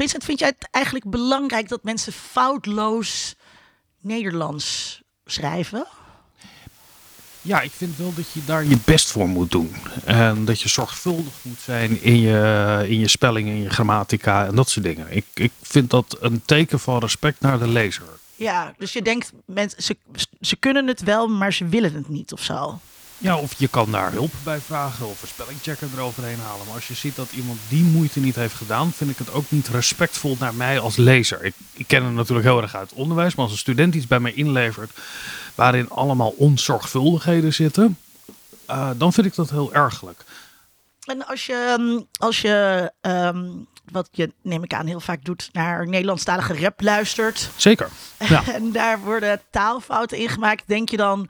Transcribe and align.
Vincent, 0.00 0.24
vind 0.24 0.38
jij 0.38 0.48
het 0.48 0.68
eigenlijk 0.70 1.10
belangrijk 1.10 1.68
dat 1.68 1.82
mensen 1.82 2.12
foutloos 2.12 3.34
Nederlands 4.00 5.00
schrijven? 5.24 5.86
Ja, 7.42 7.60
ik 7.60 7.70
vind 7.70 7.96
wel 7.96 8.14
dat 8.14 8.30
je 8.32 8.44
daar 8.44 8.64
je 8.64 8.78
best 8.84 9.10
voor 9.10 9.28
moet 9.28 9.50
doen. 9.50 9.74
En 10.04 10.44
dat 10.44 10.60
je 10.60 10.68
zorgvuldig 10.68 11.32
moet 11.42 11.60
zijn 11.60 12.02
in 12.02 12.20
je, 12.20 12.84
in 12.88 12.98
je 12.98 13.08
spelling, 13.08 13.48
in 13.48 13.62
je 13.62 13.70
grammatica 13.70 14.46
en 14.46 14.54
dat 14.54 14.68
soort 14.68 14.84
dingen. 14.84 15.06
Ik, 15.16 15.26
ik 15.34 15.52
vind 15.62 15.90
dat 15.90 16.16
een 16.20 16.42
teken 16.44 16.80
van 16.80 16.98
respect 16.98 17.40
naar 17.40 17.58
de 17.58 17.68
lezer. 17.68 18.06
Ja, 18.36 18.74
dus 18.78 18.92
je 18.92 19.02
denkt, 19.02 19.32
mensen, 19.44 19.82
ze, 19.82 19.96
ze 20.40 20.56
kunnen 20.56 20.86
het 20.86 21.02
wel, 21.02 21.28
maar 21.28 21.52
ze 21.52 21.68
willen 21.68 21.94
het 21.94 22.08
niet 22.08 22.32
of 22.32 22.42
zo. 22.42 22.80
Ja, 23.22 23.38
of 23.38 23.54
je 23.58 23.68
kan 23.68 23.90
daar 23.90 24.12
hulp 24.12 24.32
bij 24.44 24.60
vragen 24.60 25.06
of 25.06 25.22
een 25.22 25.28
spellingchecker 25.28 25.88
eroverheen 25.94 26.38
halen. 26.38 26.66
Maar 26.66 26.74
als 26.74 26.88
je 26.88 26.94
ziet 26.94 27.16
dat 27.16 27.32
iemand 27.32 27.58
die 27.68 27.84
moeite 27.84 28.20
niet 28.20 28.34
heeft 28.34 28.54
gedaan, 28.54 28.92
vind 28.92 29.10
ik 29.10 29.18
het 29.18 29.32
ook 29.32 29.44
niet 29.48 29.68
respectvol 29.68 30.36
naar 30.38 30.54
mij 30.54 30.78
als 30.78 30.96
lezer. 30.96 31.44
Ik, 31.44 31.54
ik 31.72 31.86
ken 31.86 32.04
hem 32.04 32.14
natuurlijk 32.14 32.46
heel 32.46 32.62
erg 32.62 32.74
uit 32.74 32.90
het 32.90 32.98
onderwijs, 32.98 33.34
maar 33.34 33.44
als 33.44 33.52
een 33.52 33.58
student 33.58 33.94
iets 33.94 34.06
bij 34.06 34.20
mij 34.20 34.32
inlevert 34.32 34.90
waarin 35.54 35.90
allemaal 35.90 36.34
onzorgvuldigheden 36.36 37.52
zitten, 37.52 37.98
uh, 38.70 38.90
dan 38.96 39.12
vind 39.12 39.26
ik 39.26 39.34
dat 39.34 39.50
heel 39.50 39.74
ergelijk. 39.74 40.24
En 41.04 41.26
als 41.26 41.46
je, 41.46 41.74
ehm, 41.78 42.00
als 42.18 42.40
je 42.40 42.90
um, 43.00 43.66
wat 43.92 44.08
je 44.12 44.32
neem 44.42 44.64
ik 44.64 44.74
aan 44.74 44.86
heel 44.86 45.00
vaak 45.00 45.24
doet, 45.24 45.48
naar 45.52 45.88
Nederlandstalige 45.88 46.60
rap 46.60 46.80
luistert. 46.80 47.50
Zeker. 47.56 47.88
Ja. 48.18 48.42
en 48.54 48.72
daar 48.72 49.00
worden 49.00 49.40
taalfouten 49.50 50.18
ingemaakt. 50.18 50.62
Denk 50.66 50.88
je 50.88 50.96
dan, 50.96 51.28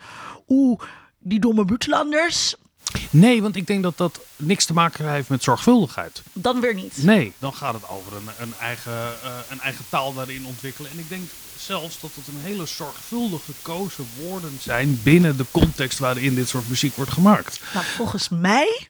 oeh, 0.49 0.81
die 1.21 1.41
domme 1.41 1.65
buitenlanders. 1.65 2.55
Nee, 3.11 3.43
want 3.43 3.57
ik 3.57 3.67
denk 3.67 3.83
dat 3.83 3.97
dat 3.97 4.21
niks 4.37 4.65
te 4.65 4.73
maken 4.73 5.13
heeft 5.13 5.29
met 5.29 5.43
zorgvuldigheid. 5.43 6.23
Dan 6.33 6.61
weer 6.61 6.75
niet. 6.75 7.03
Nee, 7.03 7.33
dan 7.39 7.55
gaat 7.55 7.75
het 7.75 7.89
over 7.89 8.17
een, 8.17 8.29
een, 8.39 8.55
eigen, 8.61 8.93
uh, 8.93 9.39
een 9.49 9.61
eigen 9.61 9.85
taal 9.89 10.15
daarin 10.15 10.47
ontwikkelen. 10.47 10.91
En 10.91 10.99
ik 10.99 11.09
denk 11.09 11.31
zelfs 11.59 12.01
dat 12.01 12.11
het 12.15 12.27
een 12.27 12.41
hele 12.41 12.67
zorgvuldig 12.67 13.45
gekozen 13.45 14.07
woorden 14.19 14.59
zijn 14.61 15.01
binnen 15.03 15.37
de 15.37 15.45
context 15.51 15.99
waarin 15.99 16.35
dit 16.35 16.49
soort 16.49 16.69
muziek 16.69 16.97
wordt 16.97 17.13
gemaakt. 17.13 17.61
Nou, 17.75 17.85
volgens 17.87 18.29
mij 18.29 18.89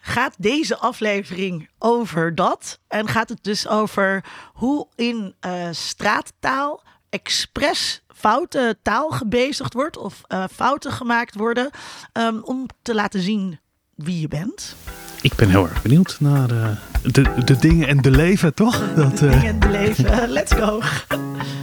gaat 0.00 0.34
deze 0.38 0.78
aflevering 0.78 1.68
over 1.78 2.34
dat. 2.34 2.80
En 2.88 3.08
gaat 3.08 3.28
het 3.28 3.44
dus 3.44 3.68
over 3.68 4.24
hoe 4.52 4.86
in 4.94 5.34
uh, 5.46 5.68
straattaal 5.70 6.82
expres 7.10 8.02
foute 8.18 8.78
taal 8.82 9.10
gebezigd 9.10 9.74
wordt 9.74 9.96
of 9.96 10.20
uh, 10.28 10.44
fouten 10.52 10.92
gemaakt 10.92 11.34
worden 11.34 11.70
um, 12.12 12.40
om 12.42 12.66
te 12.82 12.94
laten 12.94 13.20
zien 13.20 13.58
wie 13.94 14.20
je 14.20 14.28
bent. 14.28 14.76
Ik 15.20 15.34
ben 15.34 15.48
heel 15.48 15.68
erg 15.68 15.82
benieuwd 15.82 16.16
naar 16.20 16.50
uh, 16.50 16.68
de, 17.02 17.44
de 17.44 17.56
dingen 17.56 17.88
en 17.88 18.02
de 18.02 18.10
leven, 18.10 18.54
toch? 18.54 18.94
Dat, 18.94 19.18
de 19.18 19.26
uh... 19.26 19.32
dingen 19.32 19.46
en 19.46 19.60
de 19.60 19.68
leven. 19.68 20.28
Let's 20.28 20.52
go. 20.52 20.80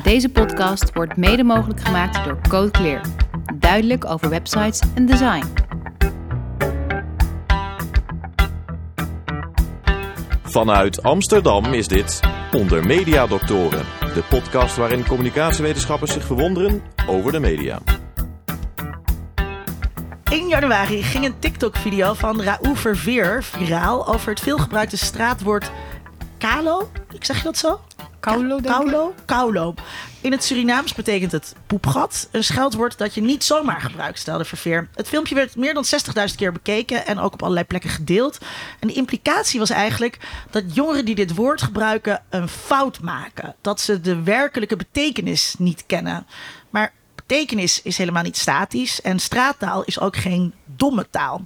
Deze 0.03 0.30
podcast 0.30 0.94
wordt 0.94 1.17
mede 1.17 1.44
mogelijk 1.44 1.81
gemaakt 1.81 2.26
door 2.26 2.38
Code 2.48 2.72
Clear. 2.72 3.02
Duidelijk 3.56 4.06
over 4.06 4.30
websites 4.30 4.81
en 4.95 5.06
design. 5.06 5.45
Vanuit 10.44 11.03
Amsterdam 11.03 11.66
is 11.73 11.88
dit 11.88 12.20
Onder 12.52 12.86
Media 12.86 13.28
Doctoren, 13.28 13.86
de 14.16 14.23
podcast 14.30 14.75
waarin 14.75 15.05
communicatiewetenschappers 15.05 16.13
zich 16.13 16.25
verwonderen 16.25 16.81
over 17.08 17.31
de 17.31 17.39
media. 17.39 17.80
1 20.31 20.47
januari 20.47 21.03
ging 21.03 21.25
een 21.25 21.39
TikTok-video 21.39 22.13
van 22.13 22.41
Raoul 22.41 22.75
Verveer 22.75 23.43
viraal 23.43 24.08
over 24.08 24.30
het 24.30 24.39
veelgebruikte 24.39 24.97
straatwoord 24.97 25.71
Kalo. 26.46 26.92
Ik 27.14 27.26
zeg 27.26 27.38
je 27.38 27.44
dat 27.44 27.58
zo? 27.58 27.82
Kaulo, 28.20 28.60
Kaulo? 28.60 29.14
Kaulo. 29.26 29.74
In 30.22 30.32
het 30.32 30.44
Surinaams 30.44 30.94
betekent 30.94 31.32
het 31.32 31.56
poepgat. 31.68 32.28
Een 32.32 32.44
scheldwoord 32.44 32.98
dat 32.98 33.14
je 33.14 33.22
niet 33.22 33.44
zomaar 33.44 33.82
gebruikt, 33.82 34.20
stelde 34.20 34.46
Verveer. 34.46 34.90
Het 34.96 35.08
filmpje 35.08 35.36
werd 35.36 35.55
meer 35.55 35.73
dan 35.73 35.86
60.000 36.30 36.36
keer 36.36 36.52
bekeken 36.52 37.05
en 37.05 37.20
ook 37.20 37.34
op 37.34 37.42
allerlei 37.42 37.66
plekken 37.66 37.89
gedeeld. 37.89 38.38
En 38.80 38.88
de 38.88 38.94
implicatie 38.94 39.60
was 39.60 39.70
eigenlijk 39.70 40.17
dat 40.50 40.76
jongeren 40.76 41.05
die 41.05 41.16
dit 41.16 41.36
woord 41.36 41.61
gebruiken 41.61 42.23
een 42.30 42.48
fout 42.48 43.02
maken. 43.02 43.55
Dat 43.61 43.82
ze 43.82 44.02
de 44.02 44.23
werkelijke 44.23 44.76
betekenis 44.76 45.55
niet 45.58 45.84
kennen. 45.86 46.26
Maar 46.70 46.94
betekenis 47.16 47.82
is 47.82 47.98
helemaal 47.98 48.23
niet 48.23 48.38
statisch 48.38 49.02
en 49.02 49.20
straattaal 49.20 49.84
is 49.84 50.00
ook 50.00 50.16
geen 50.16 50.54
domme 50.66 51.08
taal. 51.10 51.45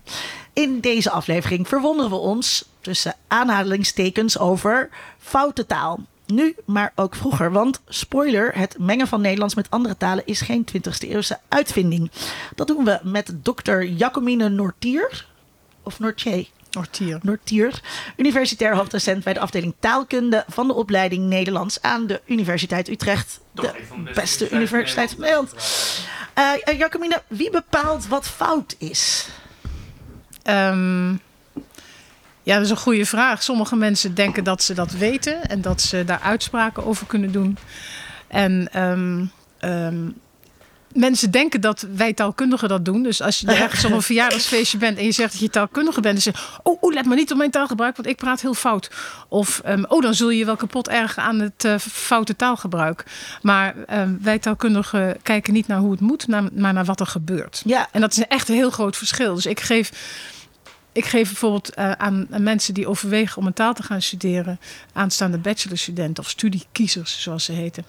In 0.53 0.79
deze 0.79 1.11
aflevering 1.11 1.67
verwonderen 1.67 2.11
we 2.11 2.17
ons 2.17 2.68
tussen 2.81 3.15
aanhalingstekens 3.27 4.37
over 4.37 4.89
foute 5.19 5.65
taal 5.65 5.99
nu, 6.31 6.55
maar 6.65 6.91
ook 6.95 7.15
vroeger. 7.15 7.51
Want 7.51 7.81
spoiler, 7.87 8.57
het 8.57 8.75
mengen 8.79 9.07
van 9.07 9.21
Nederlands 9.21 9.55
met 9.55 9.69
andere 9.69 9.97
talen 9.97 10.25
is 10.25 10.41
geen 10.41 10.67
20e 10.71 11.09
eeuwse 11.09 11.39
uitvinding. 11.47 12.11
Dat 12.55 12.67
doen 12.67 12.85
we 12.85 12.99
met 13.03 13.31
dokter 13.35 13.85
Jacomine 13.85 14.49
Nortier. 14.49 15.25
Of 15.83 15.99
Nortier. 15.99 16.47
Nortier. 16.71 17.19
Nortier, 17.21 17.81
universitair 18.17 18.75
hoofddocent 18.75 19.23
bij 19.23 19.33
de 19.33 19.39
afdeling 19.39 19.73
taalkunde 19.79 20.43
van 20.47 20.67
de 20.67 20.73
opleiding 20.73 21.25
Nederlands 21.25 21.81
aan 21.81 22.07
de 22.07 22.21
Universiteit 22.25 22.89
Utrecht. 22.89 23.39
De, 23.51 23.71
beste, 24.13 24.49
universiteit 24.49 25.09
van 25.09 25.19
Nederland. 25.19 25.53
Uh, 26.37 26.77
Jacomine, 26.77 27.21
wie 27.27 27.49
bepaalt 27.49 28.07
wat 28.07 28.27
fout 28.27 28.75
is? 28.77 29.27
Um, 30.43 31.21
ja, 32.49 32.55
dat 32.55 32.65
is 32.65 32.71
een 32.71 32.77
goede 32.77 33.05
vraag. 33.05 33.43
Sommige 33.43 33.75
mensen 33.75 34.15
denken 34.15 34.43
dat 34.43 34.63
ze 34.63 34.73
dat 34.73 34.91
weten 34.91 35.45
en 35.45 35.61
dat 35.61 35.81
ze 35.81 36.03
daar 36.05 36.19
uitspraken 36.19 36.85
over 36.85 37.05
kunnen 37.05 37.31
doen. 37.31 37.57
En 38.27 38.81
um, 38.83 39.31
um, 39.61 40.15
mensen 40.93 41.31
denken 41.31 41.61
dat 41.61 41.85
wij 41.95 42.13
taalkundigen 42.13 42.69
dat 42.69 42.85
doen. 42.85 43.03
Dus 43.03 43.21
als 43.21 43.39
je 43.39 43.47
ergens 43.63 43.85
op 43.85 43.91
een 43.91 44.01
verjaardagsfeestje 44.01 44.77
bent 44.77 44.97
en 44.97 45.05
je 45.05 45.11
zegt 45.11 45.31
dat 45.31 45.41
je 45.41 45.49
taalkundige 45.49 46.01
bent, 46.01 46.13
dan 46.13 46.33
zeg 46.33 46.41
je: 46.41 46.59
oh, 46.63 46.77
oh, 46.83 46.93
let 46.93 47.05
maar 47.05 47.17
niet 47.17 47.31
op 47.31 47.37
mijn 47.37 47.51
taalgebruik, 47.51 47.95
want 47.95 48.07
ik 48.07 48.17
praat 48.17 48.41
heel 48.41 48.53
fout. 48.53 48.91
Of 49.27 49.61
um, 49.67 49.85
oh, 49.87 50.01
dan 50.01 50.13
zul 50.13 50.29
je 50.29 50.45
wel 50.45 50.55
kapot 50.55 50.87
ergen 50.87 51.23
aan 51.23 51.39
het 51.39 51.63
uh, 51.63 51.77
foute 51.77 52.35
taalgebruik. 52.35 53.03
Maar 53.41 53.75
wij 54.21 54.39
taalkundigen 54.39 55.17
kijken 55.21 55.53
niet 55.53 55.67
naar 55.67 55.79
hoe 55.79 55.91
het 55.91 56.01
moet, 56.01 56.27
maar 56.27 56.73
naar 56.73 56.85
wat 56.85 56.99
er 56.99 57.07
gebeurt. 57.07 57.61
Ja. 57.65 57.87
En 57.91 58.01
dat 58.01 58.11
is 58.11 58.27
echt 58.27 58.49
een 58.49 58.55
heel 58.55 58.71
groot 58.71 58.97
verschil. 58.97 59.35
Dus 59.35 59.45
ik 59.45 59.59
geef 59.59 59.91
ik 60.91 61.05
geef 61.05 61.27
bijvoorbeeld 61.27 61.77
uh, 61.77 61.91
aan, 61.91 62.27
aan, 62.31 62.43
mensen 62.43 62.73
die 62.73 62.87
overwegen 62.87 63.37
om 63.37 63.45
een 63.45 63.53
taal 63.53 63.73
te 63.73 63.83
gaan 63.83 64.01
studeren, 64.01 64.59
aanstaande 64.93 65.37
bachelorstudenten 65.37 66.23
of 66.23 66.29
studiekiezers, 66.29 67.21
zoals 67.21 67.43
ze 67.43 67.51
heten, 67.51 67.85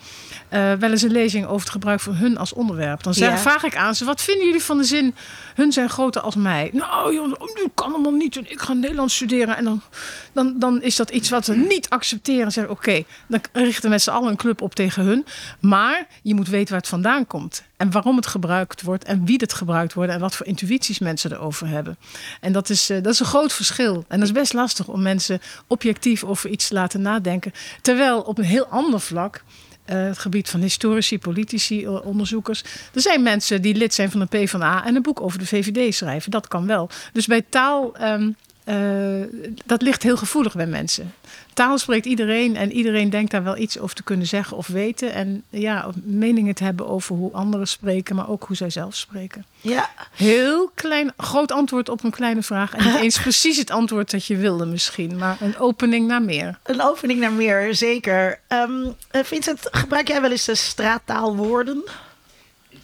uh, 0.53 0.73
wel 0.73 0.91
eens 0.91 1.03
een 1.03 1.11
lezing 1.11 1.47
over 1.47 1.61
het 1.61 1.71
gebruik 1.71 2.01
van 2.01 2.15
hun 2.15 2.37
als 2.37 2.53
onderwerp. 2.53 3.03
Dan 3.03 3.13
ja. 3.17 3.39
vraag 3.39 3.65
ik 3.65 3.77
aan 3.77 3.95
ze: 3.95 4.05
wat 4.05 4.23
vinden 4.23 4.47
jullie 4.47 4.63
van 4.63 4.77
de 4.77 4.85
zin? 4.85 5.15
Hun 5.55 5.73
zijn 5.73 5.89
groter 5.89 6.23
als 6.23 6.35
mij. 6.35 6.71
Nou, 6.73 7.15
joh, 7.15 7.27
nu 7.27 7.65
kan 7.75 7.93
allemaal 7.93 8.13
niet. 8.13 8.37
En 8.37 8.51
ik 8.51 8.61
ga 8.61 8.73
Nederlands 8.73 9.15
studeren. 9.15 9.57
En 9.57 9.65
dan, 9.65 9.83
dan, 10.33 10.59
dan 10.59 10.83
is 10.83 10.97
dat 10.97 11.11
iets 11.11 11.31
wat 11.31 11.47
we 11.47 11.57
niet 11.57 11.89
accepteren. 11.89 12.53
Zeggen: 12.53 12.73
oké, 12.73 12.89
okay, 12.89 13.07
dan 13.27 13.41
richten 13.53 14.01
z'n 14.01 14.11
allen 14.11 14.31
een 14.31 14.37
club 14.37 14.63
op 14.63 14.75
tegen 14.75 15.05
hun. 15.05 15.27
Maar 15.61 16.07
je 16.23 16.35
moet 16.35 16.49
weten 16.49 16.69
waar 16.69 16.81
het 16.81 16.89
vandaan 16.89 17.27
komt. 17.27 17.63
En 17.81 17.91
waarom 17.91 18.17
het 18.17 18.27
gebruikt 18.27 18.83
wordt. 18.83 19.05
En 19.05 19.25
wie 19.25 19.37
het 19.37 19.53
gebruikt 19.53 19.93
wordt. 19.95 20.13
En 20.13 20.21
wat 20.21 20.37
voor 20.37 20.47
intuïties 20.47 20.99
mensen 20.99 21.33
erover 21.33 21.69
hebben. 21.69 21.97
En 22.41 22.53
dat 22.53 22.71
is, 22.71 22.91
uh, 22.91 23.03
dat 23.03 23.13
is 23.13 23.21
een 23.21 23.27
groot 23.27 23.53
verschil. 23.53 24.05
En 24.09 24.19
dat 24.19 24.29
is 24.29 24.35
best 24.35 24.53
lastig 24.53 24.89
om 24.89 25.03
mensen 25.03 25.41
objectief 25.67 26.25
over 26.25 26.51
iets 26.51 26.69
te 26.69 26.75
laten 26.75 27.01
nadenken. 27.01 27.53
Terwijl 27.81 28.21
op 28.21 28.39
een 28.39 28.45
heel 28.45 28.67
ander 28.67 29.01
vlak. 29.01 29.43
Uh, 29.87 30.05
het 30.05 30.19
gebied 30.19 30.49
van 30.51 30.61
historici, 30.61 31.19
politici, 31.19 31.89
onderzoekers. 31.89 32.65
Er 32.95 33.01
zijn 33.01 33.23
mensen 33.23 33.63
die 33.63 33.75
lid 33.75 33.95
zijn 33.95 34.11
van 34.11 34.21
de 34.21 34.27
PvdA 34.27 34.85
en 34.85 34.97
een 34.97 35.03
boek 35.03 35.21
over 35.21 35.39
de 35.39 35.47
VVD 35.47 35.95
schrijven. 35.95 36.31
Dat 36.31 36.49
kan 36.49 36.67
wel. 36.67 36.91
Dus 37.13 37.27
bij 37.27 37.43
taal, 37.49 37.93
um, 38.03 38.37
dat 39.65 39.83
ligt 39.83 40.03
heel 40.03 40.17
gevoelig 40.17 40.55
bij 40.55 40.67
mensen. 40.67 41.15
Taal 41.61 41.79
spreekt 41.79 42.07
iedereen 42.07 42.57
en 42.57 42.73
iedereen 42.73 43.11
denkt 43.11 43.31
daar 43.31 43.43
wel 43.43 43.57
iets 43.57 43.79
over 43.79 43.97
te 43.97 44.03
kunnen 44.03 44.27
zeggen 44.27 44.57
of 44.57 44.67
weten. 44.67 45.13
En 45.13 45.45
ja, 45.49 45.91
meningen 45.95 46.55
te 46.55 46.65
hebben 46.65 46.89
over 46.89 47.17
hoe 47.17 47.33
anderen 47.33 47.69
spreken, 47.69 48.17
maar 48.17 48.29
ook 48.29 48.45
hoe 48.45 48.57
zij 48.57 48.71
zelf 48.71 48.97
spreken. 48.97 49.45
Ja. 49.61 49.91
Heel 50.13 50.71
klein, 50.75 51.13
groot 51.17 51.53
antwoord 51.53 51.89
op 51.89 52.05
een 52.05 52.11
kleine 52.11 52.43
vraag. 52.43 52.73
En 52.75 52.85
niet 52.85 53.03
eens 53.05 53.21
precies 53.21 53.57
het 53.57 53.71
antwoord 53.71 54.11
dat 54.11 54.27
je 54.27 54.37
wilde 54.37 54.67
misschien, 54.67 55.19
maar 55.19 55.37
een 55.41 55.59
opening 55.59 56.07
naar 56.07 56.23
meer. 56.23 56.59
Een 56.63 56.83
opening 56.83 57.21
naar 57.21 57.33
meer, 57.33 57.75
zeker. 57.75 58.41
Um, 58.49 58.97
Vincent, 59.11 59.69
gebruik 59.71 60.09
jij 60.09 60.21
wel 60.21 60.31
eens 60.31 60.45
de 60.45 60.55
straattaalwoorden? 60.55 61.85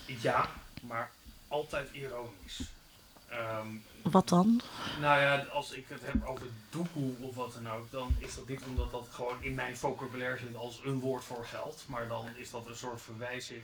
Ja, 0.05 0.49
maar 0.81 1.11
altijd 1.49 1.89
ironisch. 1.93 2.61
Um, 3.31 3.83
wat 4.03 4.29
dan? 4.29 4.61
Nou 5.01 5.21
ja, 5.21 5.45
als 5.53 5.73
ik 5.73 5.85
het 5.89 6.01
heb 6.05 6.27
over 6.27 6.47
doekoe 6.77 7.15
of 7.21 7.35
wat 7.35 7.53
dan 7.53 7.73
ook, 7.73 7.91
dan 7.91 8.17
is 8.19 8.35
dat 8.35 8.49
niet 8.49 8.63
omdat 8.67 8.91
dat 8.91 9.07
gewoon 9.11 9.37
in 9.41 9.55
mijn 9.55 9.77
vocabulaire 9.77 10.39
zit 10.39 10.57
als 10.57 10.81
een 10.85 11.01
woord 11.01 11.25
voor 11.25 11.47
geld. 11.47 11.85
Maar 11.87 12.09
dan 12.09 12.27
is 12.37 12.51
dat 12.51 12.67
een 12.67 12.77
soort 12.77 13.03
verwijzing 13.03 13.63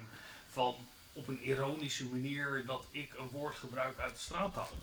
van 0.53 0.75
op 1.13 1.29
een 1.29 1.43
ironische 1.43 2.05
manier 2.05 2.63
dat 2.67 2.85
ik 2.91 3.13
een 3.19 3.29
woord 3.33 3.55
gebruik 3.55 3.99
uit 3.99 4.15
de 4.15 4.21
straattaal. 4.21 4.69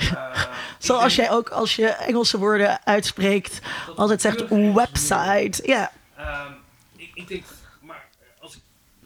Uh, 0.00 0.56
Zoals 0.78 1.14
jij 1.14 1.30
ook 1.30 1.48
als 1.48 1.76
je 1.76 1.88
Engelse 1.88 2.38
woorden 2.38 2.86
uitspreekt, 2.86 3.60
altijd 3.96 4.20
zegt 4.20 4.48
website. 4.74 5.62
Ja. 5.62 5.92
Uh, 6.18 6.50
ik 6.94 7.28
denk, 7.28 7.44
maar 7.80 8.08
als 8.38 8.56
ik, 8.56 8.60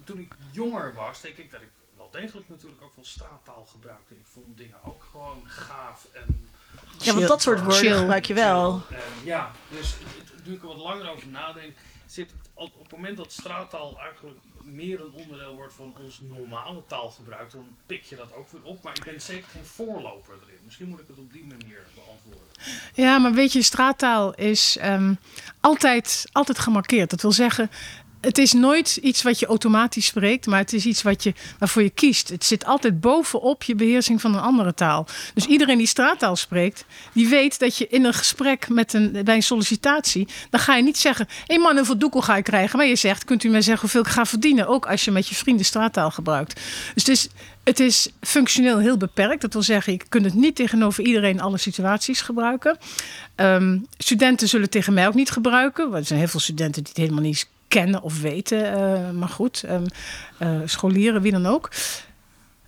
toen 0.05 0.19
ik 0.19 0.35
jonger 0.51 0.95
was, 0.95 1.21
denk 1.21 1.37
ik 1.37 1.51
dat 1.51 1.61
ik 1.61 1.69
wel 1.97 2.09
degelijk 2.11 2.49
natuurlijk 2.49 2.83
ook 2.83 2.97
wel 2.97 3.05
straattaal 3.05 3.67
gebruikte. 3.71 4.15
Ik 4.15 4.27
vond 4.33 4.57
dingen 4.57 4.85
ook 4.85 5.07
gewoon 5.11 5.43
gaaf 5.47 6.07
en 6.13 6.50
Ja, 7.01 7.15
want 7.15 7.29
dat 7.29 7.43
soort 7.43 7.59
woorden 7.59 7.79
Chill. 7.79 7.99
gebruik 7.99 8.27
je 8.27 8.35
wel. 8.35 8.83
En 8.91 8.97
ja, 9.25 9.51
dus 9.69 9.95
nu 10.45 10.55
ik 10.55 10.63
er 10.63 10.69
wat 10.69 10.77
langer 10.77 11.11
over 11.11 11.29
nadenk, 11.29 11.73
zit 12.07 12.31
het 12.31 12.49
op 12.55 12.83
het 12.83 12.91
moment 12.91 13.17
dat 13.17 13.33
straattaal 13.33 13.99
eigenlijk 14.01 14.39
meer 14.65 15.01
een 15.01 15.13
onderdeel 15.13 15.55
wordt 15.55 15.75
van 15.75 15.95
ons 16.05 16.21
normale 16.21 16.83
taalgebruik, 16.87 17.51
dan 17.51 17.67
pik 17.87 18.03
je 18.03 18.17
dat 18.17 18.35
ook 18.35 18.51
weer 18.51 18.63
op. 18.63 18.83
Maar 18.83 18.97
ik 18.97 19.05
ben 19.05 19.21
zeker 19.21 19.49
geen 19.53 19.65
voorloper 19.65 20.35
erin. 20.43 20.59
Misschien 20.65 20.89
moet 20.89 21.01
ik 21.01 21.07
het 21.09 21.19
op 21.19 21.33
die 21.33 21.45
manier 21.45 21.83
beantwoorden. 21.95 22.49
Ja, 22.95 23.19
maar 23.19 23.33
weet 23.33 23.53
je, 23.53 23.63
straattaal 23.63 24.35
is 24.35 24.77
ehm, 24.77 25.15
altijd, 25.61 26.27
altijd 26.33 26.59
gemarkeerd. 26.59 27.11
Dat 27.11 27.23
wil 27.23 27.33
zeggen, 27.33 27.71
het 28.21 28.39
is 28.39 28.53
nooit 28.53 28.97
iets 28.97 29.23
wat 29.23 29.39
je 29.39 29.47
automatisch 29.47 30.07
spreekt, 30.07 30.47
maar 30.47 30.59
het 30.59 30.73
is 30.73 30.87
iets 30.87 31.03
wat 31.03 31.23
je, 31.23 31.35
waarvoor 31.59 31.83
je 31.83 31.91
kiest. 31.91 32.29
Het 32.29 32.45
zit 32.45 32.65
altijd 32.65 33.01
bovenop 33.01 33.63
je 33.63 33.75
beheersing 33.75 34.21
van 34.21 34.35
een 34.35 34.41
andere 34.41 34.75
taal. 34.75 35.07
Dus 35.35 35.47
iedereen 35.47 35.79
die 35.79 35.87
straattaal 35.87 36.37
spreekt, 36.37 36.85
die 37.13 37.29
weet 37.29 37.59
dat 37.59 37.77
je 37.77 37.89
in 37.89 38.05
een 38.05 38.15
gesprek 38.15 38.69
met 38.69 38.93
een, 38.93 39.21
bij 39.25 39.35
een 39.35 39.43
sollicitatie, 39.43 40.29
dan 40.51 40.61
ga 40.61 40.77
je 40.77 40.83
niet 40.83 40.99
zeggen, 40.99 41.27
hé 41.29 41.55
hey 41.55 41.59
man, 41.59 41.77
hoeveel 41.77 41.99
doekel 41.99 42.23
ga 42.23 42.37
ik 42.37 42.45
krijgen? 42.45 42.79
Maar 42.79 42.87
je 42.87 42.97
zegt, 42.97 43.25
kunt 43.25 43.45
u 43.45 43.49
mij 43.49 43.63
zeggen 43.63 43.81
hoeveel 43.81 44.01
ik 44.01 44.09
ga 44.09 44.25
verdienen? 44.25 44.67
Ook 44.67 44.87
als 44.87 45.05
je 45.05 45.11
met 45.11 45.29
je 45.29 45.35
vrienden 45.35 45.65
straattaal 45.65 46.11
gebruikt. 46.11 46.61
Dus 46.95 47.07
het 47.07 47.09
is, 47.09 47.29
het 47.65 47.81
is 47.81 48.09
functioneel 48.21 48.79
heel 48.79 48.97
beperkt. 48.97 49.41
Dat 49.41 49.53
wil 49.53 49.63
zeggen, 49.63 49.93
je 49.93 50.01
kunt 50.09 50.25
het 50.25 50.35
niet 50.35 50.57
tegenover 50.57 51.05
iedereen 51.05 51.41
alle 51.41 51.59
situaties 51.59 52.21
gebruiken. 52.21 52.79
Ehm, 53.35 53.79
studenten 53.99 54.49
zullen 54.49 54.71
tegen 54.71 54.95
mij 54.95 55.07
ook 55.07 55.15
niet 55.15 55.31
gebruiken. 55.31 55.85
Want 55.85 56.01
er 56.01 56.07
zijn 56.07 56.19
heel 56.19 56.29
veel 56.29 56.41
studenten 56.41 56.83
die 56.83 56.93
het 56.93 57.03
helemaal 57.03 57.23
niet 57.23 57.47
kennen 57.71 58.03
of 58.03 58.21
weten. 58.21 58.73
eh, 58.73 59.11
maar 59.11 59.29
goed, 59.29 59.63
ehm, 59.67 59.85
eh, 60.39 60.51
scholieren, 60.65 61.23
wie 61.23 61.33
dan 61.33 61.47
ook. 61.47 61.71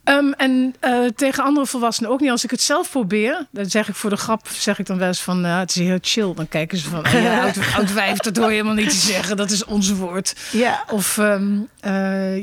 Ehm, 0.05 0.33
en 0.33 0.75
eh, 0.81 1.05
tegen 1.17 1.45
andere 1.45 1.67
volwassenen 1.67 2.11
ook 2.11 2.21
niet. 2.21 2.31
Als 2.31 2.45
ik 2.45 2.51
het 2.51 2.61
zelf 2.63 2.91
probeer, 2.91 3.47
dan 3.51 3.67
zeg 3.71 3.89
ik 3.89 3.95
voor 3.95 4.11
de 4.11 4.17
grap, 4.17 4.49
zeg 4.49 4.79
ik 4.79 4.87
dan 4.87 4.99
wel 4.99 5.09
eens 5.09 5.23
van, 5.23 5.45
het 5.45 5.71
is 5.71 5.77
heel 5.77 5.99
chill. 6.01 6.35
Dan 6.35 6.49
kijken 6.49 6.79
ze 6.79 6.89
van, 6.89 7.03
"Ah, 7.05 7.13
ja, 7.13 7.43
oud, 7.43 7.57
oud 7.77 7.93
wijf, 7.93 8.19
dat 8.19 8.37
hoor 8.37 8.47
je 8.47 8.53
helemaal 8.53 8.75
niet 8.75 8.91
te 8.91 8.97
zeggen. 8.97 9.37
Dat 9.37 9.51
is 9.51 9.65
ons 9.65 9.91
woord. 9.93 10.37
Ja. 10.53 10.85
Of 10.91 11.19
eh, 11.19 11.41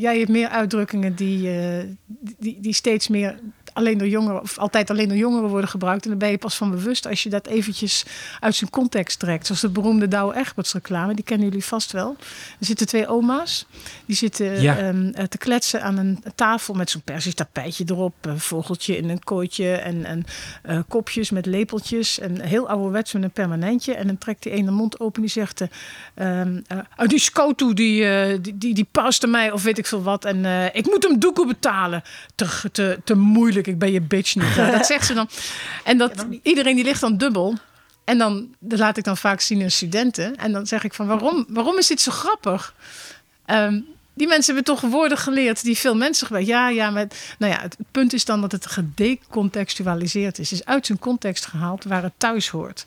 ja, 0.02 0.12
je 0.12 0.18
hebt 0.20 0.30
meer 0.30 0.48
uitdrukkingen 0.50 1.16
die, 1.16 1.50
die, 2.40 2.58
die 2.62 2.74
steeds 2.74 3.08
meer 3.08 3.40
alleen 3.74 3.98
door 3.98 4.08
jongeren, 4.08 4.42
of 4.42 4.58
altijd 4.58 4.90
alleen 4.90 5.08
door 5.08 5.18
jongeren 5.18 5.50
worden 5.50 5.70
gebruikt. 5.70 6.04
En 6.04 6.10
dan 6.10 6.20
ben 6.20 6.30
je 6.30 6.38
pas 6.38 6.56
van 6.58 6.72
bewust 6.72 7.08
als 7.08 7.24
je 7.24 7.30
dat 7.30 7.48
eventjes 7.48 8.06
uit 8.40 8.56
zijn 8.56 8.70
context 8.70 9.20
trekt. 9.20 9.46
Zoals 9.46 9.62
de 9.62 9.70
beroemde 9.70 10.08
Douwe 10.08 10.36
Egberts 10.36 10.74
reclame, 10.74 11.14
die 11.14 11.24
kennen 11.24 11.48
jullie 11.48 11.64
vast 11.66 11.92
wel. 11.92 12.16
Er 12.60 12.66
zitten 12.66 12.88
twee 12.88 13.08
oma's, 13.08 13.66
die 14.06 14.16
zitten 14.16 14.62
Ja. 14.62 14.78
ehm, 14.78 15.08
eh, 15.14 15.26
te 15.26 15.38
kletsen 15.38 15.82
aan 15.84 15.98
een 15.98 16.24
tafel 16.36 16.74
met 16.74 16.90
zo'n 16.90 17.02
persisch 17.02 17.34
tapijtje 17.34 17.84
erop. 17.88 18.14
Een 18.22 18.40
vogeltje 18.40 18.98
in 18.98 19.10
een 19.10 19.24
kooitje 19.24 19.72
en, 19.76 20.06
en 20.06 20.26
eh, 20.64 20.80
kopjes 20.88 21.30
met 21.30 21.46
lepeltjes. 21.46 22.20
En 22.20 22.42
heel 22.42 22.70
ouderwets 22.70 23.14
met 23.14 23.24
een 23.24 23.32
permanentje. 23.32 23.94
En 23.94 24.08
dan 24.08 24.18
trekt 24.18 24.44
die 24.44 24.52
ene 24.52 24.72
mond 24.72 25.00
open 25.00 25.22
die 25.22 25.30
zegt... 25.32 25.62
"Ah, 26.16 27.08
die 27.08 27.20
scoto 27.20 27.74
die, 27.74 28.04
die, 28.42 28.58
die, 28.58 28.74
die 28.74 28.88
paste 28.92 29.28
mij 29.28 29.52
of 29.52 29.64
weet 29.64 29.78
ik 29.78 29.86
veel 29.86 30.04
wat. 30.04 30.26
En 30.26 30.46
ik 30.74 30.86
moet 30.86 31.04
hem 31.04 31.20
doekoe 31.20 31.48
betalen. 31.48 32.04
Te, 32.36 32.70
te, 32.72 33.00
te 33.04 33.16
moeilijk, 33.16 33.59
ik 33.68 33.80
ben 33.80 33.92
je 33.92 34.02
bitch 34.02 34.36
niet. 34.36 34.56
Dat 34.72 34.86
zegt 34.86 35.06
ze 35.06 35.14
dan. 35.14 35.30
En 35.84 35.98
dat, 35.98 36.26
iedereen 36.44 36.76
die 36.76 36.84
ligt 36.84 37.02
dan 37.02 37.18
dubbel. 37.18 37.58
En 38.04 38.18
dan 38.18 38.56
dat 38.60 38.80
laat 38.80 38.98
ik 38.98 39.04
dan 39.04 39.18
vaak 39.18 39.42
zien 39.42 39.62
aan 39.62 39.72
studenten. 39.72 40.36
En 40.36 40.52
dan 40.52 40.68
zeg 40.68 40.84
ik 40.84 40.94
van 40.94 41.08
waarom, 41.08 41.46
waarom 41.50 41.78
is 41.78 41.88
dit 41.88 42.02
zo 42.02 42.12
grappig? 42.12 42.74
Ehm, 43.46 43.80
die 44.20 44.28
mensen 44.28 44.56
hebben 44.56 44.76
toch 44.76 44.92
woorden 44.92 45.18
geleerd 45.18 45.64
die 45.64 45.78
veel 45.78 45.96
mensen 45.96 46.26
gebruiken. 46.28 46.56
Ja, 46.56 46.70
ja, 46.70 46.90
maar 46.90 47.08
nou 47.38 47.54
ja, 47.54 47.62
het 47.62 47.78
punt 47.92 48.14
is 48.14 48.26
dan 48.26 48.42
dat 48.42 48.52
het 48.52 48.66
gedecontextualiseerd 48.66 50.40
is. 50.40 50.50
Het 50.50 50.60
is 50.60 50.66
uit 50.66 50.86
zijn 50.86 51.00
context 51.00 51.46
gehaald 51.46 51.84
waar 51.84 52.04
het 52.04 52.14
thuis 52.18 52.50
hoort. 52.50 52.84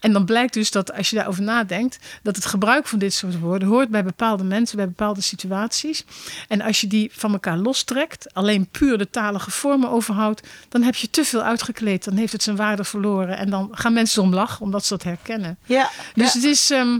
En 0.00 0.12
dan 0.12 0.24
blijkt 0.24 0.54
dus 0.54 0.70
dat 0.70 0.92
als 0.92 1.10
je 1.10 1.16
daarover 1.16 1.42
nadenkt, 1.42 1.98
dat 2.22 2.36
het 2.36 2.46
gebruik 2.46 2.86
van 2.86 2.98
dit 2.98 3.14
soort 3.14 3.38
woorden 3.40 3.68
hoort 3.68 3.88
bij 3.88 4.04
bepaalde 4.04 4.44
mensen, 4.44 4.76
bij 4.76 4.86
bepaalde 4.86 5.20
situaties. 5.20 6.04
En 6.48 6.60
als 6.60 6.80
je 6.80 6.86
die 6.86 7.10
van 7.12 7.32
elkaar 7.32 7.56
lostrekt, 7.56 8.34
alleen 8.34 8.68
puur 8.70 8.98
de 8.98 9.10
talige 9.10 9.50
vormen 9.50 9.90
overhoudt, 9.90 10.46
dan 10.68 10.82
heb 10.82 10.94
je 10.94 11.10
te 11.10 11.24
veel 11.24 11.42
uitgekleed. 11.42 12.04
Dan 12.04 12.16
heeft 12.16 12.32
het 12.32 12.42
zijn 12.42 12.56
waarde 12.56 12.84
verloren. 12.84 13.36
En 13.36 13.50
dan 13.50 13.68
gaan 13.72 13.92
mensen 13.92 14.22
erom 14.22 14.34
lachen, 14.34 14.60
omdat 14.60 14.84
ze 14.84 14.96
dat 14.96 15.02
herkennen. 15.02 15.58
Ja. 15.64 15.90
Dus 16.14 16.32
ja. 16.32 16.38
het 16.38 16.48
is. 16.48 16.70
ehm, 16.70 16.98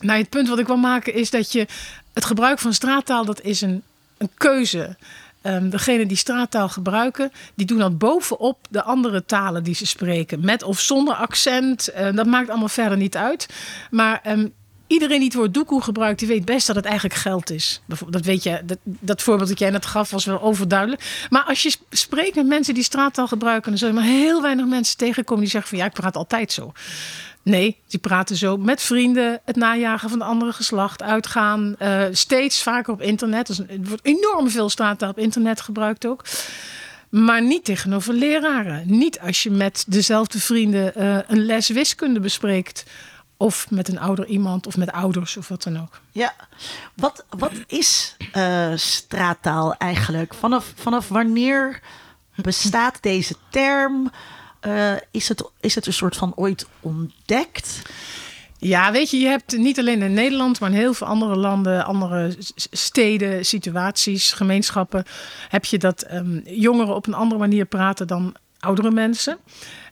nou, 0.00 0.18
het 0.18 0.28
punt 0.28 0.48
wat 0.48 0.58
ik 0.58 0.66
wil 0.66 0.76
maken 0.76 1.14
is 1.14 1.30
dat 1.30 1.52
je 1.52 1.66
het 2.14 2.24
gebruik 2.24 2.58
van 2.58 2.72
straattaal, 2.74 3.24
dat 3.24 3.40
is 3.40 3.60
een, 3.60 3.82
een 4.18 4.30
keuze. 4.34 4.96
Ehm 5.42 5.68
degene 5.68 6.06
die 6.06 6.16
straattaal 6.16 6.68
gebruiken, 6.68 7.32
die 7.54 7.66
doen 7.66 7.78
dat 7.78 7.98
bovenop 7.98 8.58
de 8.70 8.82
andere 8.82 9.24
talen 9.24 9.62
die 9.62 9.74
ze 9.74 9.86
spreken. 9.86 10.44
Met 10.44 10.62
of 10.62 10.80
zonder 10.80 11.14
accent. 11.14 11.88
eh, 11.88 12.12
dat 12.14 12.26
maakt 12.26 12.48
allemaal 12.48 12.68
verder 12.68 12.96
niet 12.98 13.16
uit. 13.16 13.46
Maar 13.90 14.20
ehm, 14.22 14.46
iedereen 14.86 15.16
die 15.18 15.26
het 15.26 15.36
woord 15.36 15.54
doekoe 15.54 15.82
gebruikt, 15.82 16.18
die 16.18 16.28
weet 16.28 16.44
best 16.44 16.66
dat 16.66 16.76
het 16.76 16.84
eigenlijk 16.84 17.14
geld 17.14 17.50
is. 17.50 17.80
Dat 18.08 18.24
weet 18.24 18.42
je, 18.42 18.60
dat, 18.64 18.78
dat 18.84 19.22
voorbeeld 19.22 19.48
dat 19.48 19.58
jij 19.58 19.70
net 19.70 19.86
gaf 19.86 20.10
was 20.10 20.24
wel 20.24 20.40
overduidelijk. 20.42 21.26
Maar 21.30 21.42
als 21.44 21.62
je 21.62 21.70
sp- 21.70 21.82
spreekt 21.90 22.34
met 22.34 22.46
mensen 22.46 22.74
die 22.74 22.82
straattaal 22.82 23.26
gebruiken, 23.28 23.70
dan 23.70 23.78
zul 23.78 23.88
je 23.88 23.94
maar 23.94 24.04
heel 24.04 24.42
weinig 24.42 24.66
mensen 24.66 24.96
tegenkomen 24.96 25.42
die 25.42 25.50
zeggen 25.50 25.70
van 25.70 25.78
ja, 25.78 25.84
ik 25.84 25.92
praat 25.92 26.16
altijd 26.16 26.52
zo. 26.52 26.72
Nee, 27.44 27.78
die 27.88 28.00
praten 28.00 28.36
zo 28.36 28.56
met 28.56 28.82
vrienden, 28.82 29.40
het 29.44 29.56
najagen 29.56 30.08
van 30.10 30.18
de 30.18 30.24
andere 30.24 30.52
geslacht, 30.52 31.02
uitgaan. 31.02 31.74
eh, 31.78 32.02
steeds 32.10 32.62
vaker 32.62 32.92
op 32.92 33.00
internet. 33.00 33.46
Dus 33.46 33.58
er 33.58 33.66
wordt 33.82 34.04
enorm 34.04 34.50
veel 34.50 34.68
straattaal 34.68 35.10
op 35.10 35.18
internet 35.18 35.60
gebruikt 35.60 36.06
ook. 36.06 36.24
Maar 37.08 37.42
niet 37.42 37.64
tegenover 37.64 38.14
leraren. 38.14 38.82
Niet 38.86 39.20
als 39.20 39.42
je 39.42 39.50
met 39.50 39.84
dezelfde 39.88 40.40
vrienden 40.40 40.94
eh, 40.94 41.18
een 41.26 41.44
les 41.44 41.68
wiskunde 41.68 42.20
bespreekt. 42.20 42.84
Of 43.36 43.70
met 43.70 43.88
een 43.88 43.98
ouder 43.98 44.26
iemand 44.26 44.66
of 44.66 44.76
met 44.76 44.92
ouders 44.92 45.36
of 45.36 45.48
wat 45.48 45.62
dan 45.62 45.80
ook. 45.80 46.00
Ja, 46.12 46.34
wat, 46.94 47.24
wat 47.28 47.52
is 47.66 48.16
eh, 48.32 48.72
straattaal 48.74 49.74
eigenlijk? 49.74 50.34
Vanaf, 50.34 50.72
vanaf 50.74 51.08
wanneer 51.08 51.80
bestaat 52.34 52.98
deze 53.00 53.34
term? 53.50 54.10
Eh, 54.64 54.92
is, 55.10 55.28
het, 55.28 55.50
is 55.60 55.74
het 55.74 55.86
een 55.86 55.92
soort 55.92 56.16
van 56.16 56.32
ooit 56.34 56.66
ontdekt? 56.80 57.82
Ja, 58.58 58.92
weet 58.92 59.10
je, 59.10 59.18
je 59.18 59.26
hebt 59.26 59.56
niet 59.56 59.78
alleen 59.78 60.02
in 60.02 60.12
Nederland, 60.12 60.60
maar 60.60 60.70
in 60.70 60.76
heel 60.76 60.94
veel 60.94 61.06
andere 61.06 61.36
landen, 61.36 61.84
andere 61.84 62.36
steden, 62.70 63.44
situaties, 63.44 64.32
gemeenschappen, 64.32 65.04
heb 65.48 65.64
je 65.64 65.78
dat 65.78 66.02
ehm, 66.02 66.38
jongeren 66.44 66.94
op 66.94 67.06
een 67.06 67.14
andere 67.14 67.40
manier 67.40 67.64
praten 67.64 68.06
dan 68.06 68.34
oudere 68.58 68.90
mensen. 68.90 69.38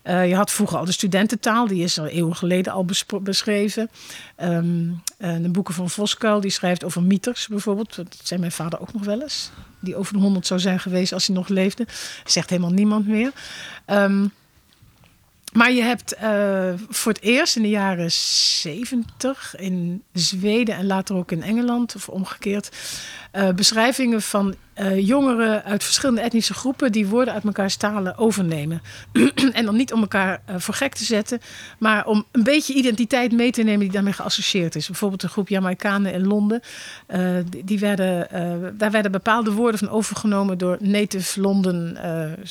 Eh, 0.02 0.28
je 0.28 0.34
had 0.34 0.50
vroeger 0.50 0.78
al 0.78 0.84
de 0.84 0.92
studententaal, 0.92 1.66
die 1.66 1.82
is 1.82 1.98
al 1.98 2.06
eeuwen 2.06 2.36
geleden 2.36 2.72
al 2.72 2.84
beschreven. 3.22 3.90
Eh, 4.36 4.58
de 5.18 5.50
boeken 5.50 5.74
van 5.74 5.90
Voskuil, 5.90 6.40
die 6.40 6.50
schrijft 6.50 6.84
over 6.84 7.02
mieters 7.02 7.48
bijvoorbeeld. 7.48 7.96
Dat 7.96 8.16
zei 8.22 8.40
mijn 8.40 8.52
vader 8.52 8.80
ook 8.80 8.92
nog 8.92 9.04
wel 9.04 9.22
eens. 9.22 9.50
Die 9.80 9.96
over 9.96 10.12
de 10.12 10.18
honderd 10.18 10.46
zou 10.46 10.60
zijn 10.60 10.80
geweest 10.80 11.12
als 11.12 11.26
hij 11.26 11.36
nog 11.36 11.48
leefde. 11.48 11.86
Zegt 12.24 12.50
helemaal 12.50 12.72
niemand 12.72 13.06
meer. 13.06 13.32
Ehm, 13.84 14.26
maar 15.52 15.72
je 15.72 15.82
hebt 15.82 16.14
eh, 16.14 16.72
voor 16.88 17.12
het 17.12 17.22
eerst 17.22 17.56
in 17.56 17.62
de 17.62 17.68
jaren 17.68 18.12
70 18.12 19.56
in 19.56 20.02
Zweden 20.12 20.76
en 20.76 20.86
later 20.86 21.16
ook 21.16 21.32
in 21.32 21.42
Engeland, 21.42 21.94
of 21.94 22.08
omgekeerd, 22.08 22.70
eh, 23.30 23.50
beschrijvingen 23.50 24.22
van 24.22 24.54
eh, 24.74 25.06
jongeren 25.06 25.64
uit 25.64 25.84
verschillende 25.84 26.20
etnische 26.20 26.54
groepen 26.54 26.92
die 26.92 27.06
woorden 27.06 27.34
uit 27.34 27.44
elkaars 27.44 27.76
talen 27.76 28.18
overnemen. 28.18 28.82
en 29.52 29.64
dan 29.64 29.76
niet 29.76 29.92
om 29.92 30.00
elkaar 30.00 30.42
voor 30.56 30.74
gek 30.74 30.94
te 30.94 31.04
zetten, 31.04 31.40
maar 31.78 32.06
om 32.06 32.24
een 32.30 32.44
beetje 32.44 32.74
identiteit 32.74 33.32
mee 33.32 33.50
te 33.50 33.62
nemen 33.62 33.80
die 33.80 33.92
daarmee 33.92 34.12
geassocieerd 34.12 34.74
is. 34.74 34.86
Bijvoorbeeld 34.86 35.22
een 35.22 35.28
groep 35.28 35.48
Jamaicanen 35.48 36.12
in 36.12 36.26
Londen, 36.26 36.60
die, 37.44 37.64
die 37.64 37.78
werden, 37.78 38.28
daar 38.78 38.90
werden 38.90 39.12
bepaalde 39.12 39.52
woorden 39.52 39.78
van 39.78 39.90
overgenomen 39.90 40.58
door 40.58 40.76
native 40.80 41.40
Londen 41.40 41.98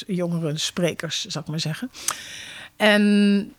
jongeren, 0.07 0.59
sprekers, 0.59 1.25
zou 1.25 1.43
ik 1.43 1.49
maar 1.49 1.59
zeggen. 1.59 1.89
En 2.81 3.53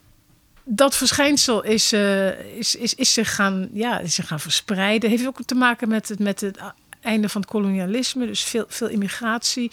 dat 0.64 0.96
verschijnsel 0.96 1.62
is, 1.62 1.92
eh, 1.92 2.56
is, 2.58 2.76
is, 2.76 2.94
is, 2.94 3.12
zich 3.12 3.34
gaan, 3.34 3.68
ja, 3.72 3.98
is 3.98 4.14
zich 4.14 4.26
gaan 4.26 4.40
verspreiden. 4.40 5.10
Heeft 5.10 5.26
ook 5.26 5.42
te 5.44 5.54
maken 5.54 5.88
met 5.88 6.08
het, 6.08 6.18
met 6.18 6.40
het 6.40 6.58
einde 7.00 7.28
van 7.28 7.40
het 7.40 7.50
kolonialisme. 7.50 8.26
Dus 8.26 8.42
veel, 8.42 8.64
veel 8.68 8.88
immigratie, 8.88 9.70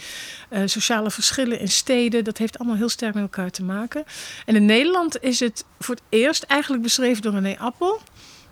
eh, 0.49 0.61
sociale 0.65 1.11
verschillen 1.11 1.59
in 1.59 1.67
steden. 1.67 2.23
Dat 2.23 2.37
heeft 2.37 2.59
allemaal 2.59 2.77
heel 2.77 2.89
sterk 2.89 3.13
met 3.13 3.23
elkaar 3.23 3.49
te 3.49 3.63
maken. 3.63 4.03
En 4.45 4.55
in 4.55 4.65
Nederland 4.65 5.23
is 5.23 5.39
het 5.39 5.65
voor 5.79 5.95
het 5.95 6.03
eerst 6.09 6.43
eigenlijk 6.43 6.83
beschreven 6.83 7.21
door 7.21 7.33
René 7.33 7.57
Appel. 7.59 8.01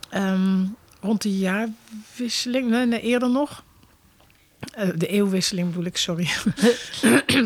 Ehm, 0.10 0.66
rond 1.02 1.22
de 1.22 1.38
jaarwisseling, 1.38 2.70
nee, 2.70 2.86
nee, 2.86 3.02
eerder 3.02 3.30
nog. 3.30 3.64
Eh, 4.60 4.88
de 4.96 5.08
eeuwwisseling 5.08 5.68
bedoel 5.68 5.86
ik, 5.86 5.98
sorry. 5.98 6.30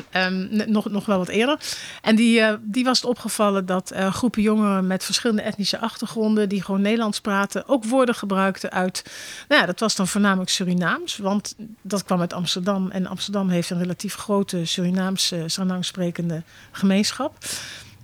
Ehm, 0.09 0.71
nog, 0.71 0.89
nog 0.89 1.05
wel 1.05 1.17
wat 1.17 1.27
eerder. 1.27 1.59
En 2.01 2.15
die, 2.15 2.41
eh, 2.41 2.53
die 2.61 2.83
was 2.83 3.01
het 3.01 3.09
opgevallen 3.09 3.65
dat 3.65 3.91
eh, 3.91 4.13
groepen 4.13 4.41
jongeren 4.41 4.87
met 4.87 5.03
verschillende 5.03 5.41
etnische 5.41 5.79
achtergronden, 5.79 6.49
die 6.49 6.63
gewoon 6.63 6.81
Nederlands 6.81 7.21
praten, 7.21 7.67
ook 7.67 7.85
woorden 7.85 8.15
gebruikten 8.15 8.71
uit. 8.71 9.03
Nou 9.47 9.61
ja, 9.61 9.67
dat 9.67 9.79
was 9.79 9.95
dan 9.95 10.07
voornamelijk 10.07 10.49
Surinaams, 10.49 11.17
want 11.17 11.55
dat 11.81 12.03
kwam 12.03 12.19
uit 12.19 12.33
Amsterdam. 12.33 12.89
En 12.89 13.07
Amsterdam 13.07 13.49
heeft 13.49 13.69
een 13.69 13.79
relatief 13.79 14.15
grote 14.15 14.65
Surinaamse, 14.65 15.43
Surinaams 15.47 15.87
sprekende 15.87 16.43
gemeenschap. 16.71 17.37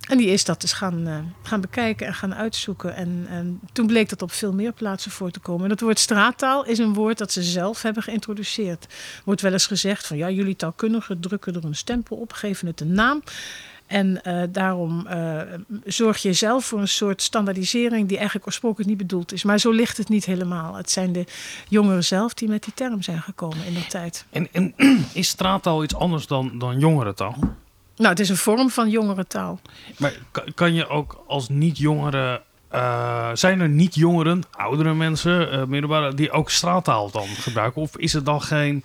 En 0.08 0.18
die 0.18 0.28
is 0.28 0.46
dat 0.46 0.62
dus 0.62 0.74
gaan, 0.74 1.08
uh, 1.08 1.18
gaan 1.44 1.62
bekijken 1.62 2.08
en 2.08 2.14
gaan 2.14 2.36
uitzoeken. 2.36 2.96
En, 2.96 3.26
en, 3.30 3.60
toen 3.74 3.88
bleek 3.88 4.10
dat 4.10 4.22
op 4.22 4.32
veel 4.32 4.54
meer 4.54 4.72
plaatsen 4.72 5.12
voor 5.12 5.32
te 5.32 5.40
komen. 5.40 5.64
En 5.64 5.70
dat 5.70 5.80
woord 5.80 6.00
straattaal 6.00 6.66
is 6.66 6.78
een 6.78 6.94
woord 6.94 7.18
dat 7.18 7.32
ze 7.32 7.44
zelf 7.44 7.82
hebben 7.82 8.04
geïntroduceerd. 8.04 8.84
Er 8.84 9.22
wordt 9.26 9.42
wel 9.42 9.52
eens 9.52 9.68
gezegd 9.68 10.08
van 10.08 10.18
ja, 10.18 10.30
jullie 10.30 10.56
taalkundigen 10.56 11.20
drukken 11.20 11.56
er 11.56 11.66
een 11.66 11.76
stempel 11.76 12.18
op, 12.18 12.34
geven 12.34 12.68
het 12.68 12.82
een 12.82 12.94
naam. 12.94 13.24
En 13.88 14.22
uh, 14.24 14.44
daarom 14.50 15.08
uh, 15.10 15.42
zorg 15.86 16.18
je 16.18 16.34
zelf 16.34 16.66
voor 16.66 16.80
een 16.80 16.88
soort 16.88 17.22
standaardisering 17.22 18.08
die 18.08 18.18
eigenlijk 18.18 18.48
oorspronkelijk 18.48 18.90
niet 18.90 18.98
bedoeld 18.98 19.34
is. 19.34 19.44
Maar 19.44 19.60
zo 19.60 19.72
ligt 19.72 19.98
het 19.98 20.10
niet 20.10 20.26
helemaal. 20.26 20.76
Het 20.76 20.90
zijn 20.90 21.12
de 21.12 21.26
jongeren 21.70 22.04
zelf 22.04 22.34
die 22.34 22.48
met 22.48 22.64
die 22.64 22.74
term 22.74 23.02
zijn 23.02 23.22
gekomen 23.22 23.66
in 23.66 23.74
de 23.74 23.88
tijd. 23.88 24.26
En, 24.30 24.48
en 24.52 24.74
is 25.14 25.28
straattaal 25.28 25.84
iets 25.84 25.96
anders 25.96 26.28
dan, 26.28 26.60
dan 26.60 26.80
jongerentaal? 26.80 27.36
Nou, 27.98 28.10
het 28.10 28.20
is 28.20 28.30
een 28.30 28.38
vorm 28.38 28.70
van 28.70 28.90
jongerentaal. 28.90 29.60
Maar 29.98 30.14
kan 30.56 30.74
je 30.74 30.88
ook 30.88 31.24
als 31.28 31.50
niet-jongeren... 31.50 32.42
Uh, 32.74 33.30
zijn 33.34 33.60
er 33.60 33.70
niet-jongeren, 33.70 34.44
oudere 34.52 34.94
mensen, 34.94 35.54
uh, 35.54 35.64
middelbare... 35.64 36.14
die 36.14 36.32
ook 36.32 36.50
straattaal 36.50 37.12
dan 37.12 37.28
gebruiken? 37.28 37.82
Of 37.82 37.98
is 37.98 38.14
het 38.14 38.26
dan 38.26 38.42
geen 38.42 38.84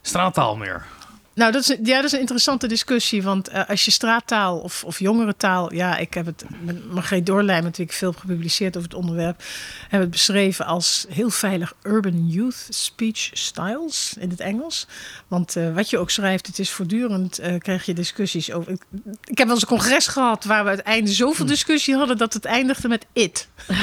straattaal 0.00 0.56
meer? 0.56 0.86
Nou, 1.34 1.52
dat 1.52 1.62
is, 1.62 1.76
ja, 1.82 1.96
dat 1.96 2.04
is 2.04 2.12
een 2.12 2.20
interessante 2.20 2.66
discussie. 2.66 3.22
Want 3.22 3.52
uh, 3.52 3.68
als 3.68 3.84
je 3.84 3.90
straattaal 3.90 4.58
of, 4.58 4.84
of 4.84 4.98
jongerentaal... 4.98 5.74
Ja, 5.74 5.96
ik 5.96 6.14
heb 6.14 6.26
het 6.26 6.44
met 6.60 6.92
Margreet 6.92 7.26
Doorlijn 7.26 7.62
natuurlijk 7.62 7.98
veel 7.98 8.12
gepubliceerd 8.12 8.76
over 8.76 8.88
het 8.88 8.98
onderwerp. 8.98 9.42
Hebben 9.80 10.00
het 10.00 10.10
beschreven 10.10 10.66
als 10.66 11.06
heel 11.08 11.30
veilig 11.30 11.74
urban 11.82 12.28
youth 12.28 12.66
speech 12.68 13.30
styles 13.32 14.14
in 14.18 14.30
het 14.30 14.40
Engels. 14.40 14.86
Want 15.28 15.56
uh, 15.56 15.74
wat 15.74 15.90
je 15.90 15.98
ook 15.98 16.10
schrijft, 16.10 16.46
het 16.46 16.58
is 16.58 16.70
voortdurend... 16.70 17.40
Uh, 17.40 17.58
krijg 17.58 17.86
je 17.86 17.94
discussies 17.94 18.52
over... 18.52 18.72
Ik, 18.72 18.82
ik 19.24 19.38
heb 19.38 19.46
wel 19.46 19.54
eens 19.54 19.62
een 19.62 19.76
congres 19.76 20.06
gehad 20.06 20.44
waar 20.44 20.62
we 20.62 20.68
uiteindelijk 20.68 21.14
zoveel 21.14 21.46
discussie 21.46 21.94
hadden... 21.94 22.16
dat 22.16 22.32
het 22.32 22.44
eindigde 22.44 22.88
met 22.88 23.06
it. 23.12 23.48
um, 23.68 23.76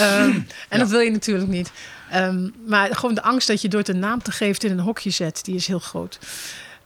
en 0.00 0.46
ja. 0.70 0.78
dat 0.78 0.88
wil 0.88 1.00
je 1.00 1.10
natuurlijk 1.10 1.48
niet. 1.48 1.70
Um, 2.14 2.54
maar 2.66 2.94
gewoon 2.94 3.14
de 3.14 3.22
angst 3.22 3.48
dat 3.48 3.60
je 3.60 3.68
door 3.68 3.82
de 3.82 3.94
naam 3.94 4.22
te 4.22 4.32
geven 4.32 4.68
in 4.68 4.78
een 4.78 4.84
hokje 4.84 5.10
zet, 5.10 5.44
die 5.44 5.54
is 5.54 5.66
heel 5.66 5.78
groot. 5.78 6.18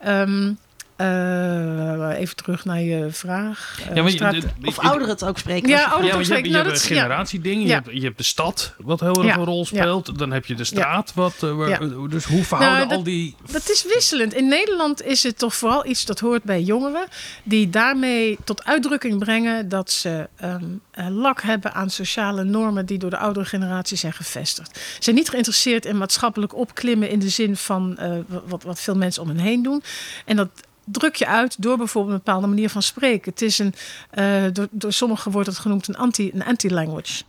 Um, 0.06 0.58
uh, 1.00 2.18
even 2.18 2.36
terug 2.36 2.64
naar 2.64 2.80
je 2.80 3.06
vraag. 3.10 3.78
Uh, 3.80 3.96
ja, 3.96 4.02
maar 4.02 4.10
straat... 4.10 4.36
of 4.64 4.78
ouderen 4.78 5.08
het 5.08 5.24
ook 5.24 5.38
spreken. 5.38 5.68
Ja, 5.68 5.84
ouderen 5.84 6.06
ja, 6.06 6.14
ook 6.14 6.24
spreken. 6.24 6.44
Je, 6.44 6.50
nou, 6.50 6.68
hebt, 6.68 6.80
een 6.80 6.96
generatieding. 6.96 7.60
Ja. 7.60 7.66
Je, 7.66 7.72
hebt, 7.72 7.90
je 7.92 8.00
hebt 8.00 8.18
de 8.18 8.24
stad, 8.24 8.74
wat 8.78 9.00
heel 9.00 9.24
erg 9.24 9.36
een 9.36 9.44
rol 9.44 9.64
speelt. 9.64 10.18
Dan 10.18 10.32
heb 10.32 10.46
je 10.46 10.54
de 10.54 10.64
straat. 10.64 11.12
Wat, 11.14 11.34
uh, 11.44 11.54
waar, 11.54 12.08
dus 12.08 12.24
hoe 12.24 12.44
verhouden 12.44 12.78
nou, 12.78 12.88
dat, 12.88 12.98
al 12.98 13.04
die... 13.04 13.34
Dat 13.50 13.70
is 13.70 13.84
wisselend. 13.94 14.34
In 14.34 14.48
Nederland 14.48 15.02
is 15.02 15.22
het 15.22 15.38
toch 15.38 15.54
vooral 15.54 15.86
iets 15.86 16.04
dat 16.04 16.20
hoort 16.20 16.42
bij 16.42 16.62
jongeren. 16.62 17.06
Die 17.42 17.70
daarmee 17.70 18.38
tot 18.44 18.64
uitdrukking 18.64 19.18
brengen 19.18 19.68
dat 19.68 19.90
ze 19.90 20.28
um, 20.44 20.80
lak 21.08 21.42
hebben 21.42 21.74
aan 21.74 21.90
sociale 21.90 22.44
normen... 22.44 22.86
die 22.86 22.98
door 22.98 23.10
de 23.10 23.18
oudere 23.18 23.46
generatie 23.46 23.96
zijn 23.96 24.12
gevestigd. 24.12 24.76
Ze 24.76 24.96
zijn 24.98 25.16
niet 25.16 25.28
geïnteresseerd 25.28 25.86
in 25.86 25.98
maatschappelijk 25.98 26.54
opklimmen... 26.54 27.10
in 27.10 27.18
de 27.18 27.28
zin 27.28 27.56
van 27.56 27.98
wat, 28.46 28.62
wat 28.62 28.80
veel 28.80 28.96
mensen 28.96 29.22
om 29.22 29.28
hen 29.28 29.38
heen 29.38 29.62
doen. 29.62 29.82
En 30.24 30.36
dat 30.36 30.48
druk 30.92 31.14
je 31.14 31.26
uit 31.26 31.62
door 31.62 31.76
bijvoorbeeld 31.76 32.14
een 32.14 32.22
bepaalde 32.24 32.46
manier 32.46 32.70
van 32.70 32.82
spreken. 32.82 33.30
Het 33.30 33.42
is 33.42 33.58
een, 33.58 33.74
uh, 34.14 34.42
door, 34.52 34.68
door 34.70 34.92
sommigen 34.92 35.30
wordt 35.30 35.48
het 35.48 35.58
genoemd 35.58 35.88
een 35.88 35.96
anti, 35.96 36.30
een 36.34 36.44
anti-language. 36.44 37.22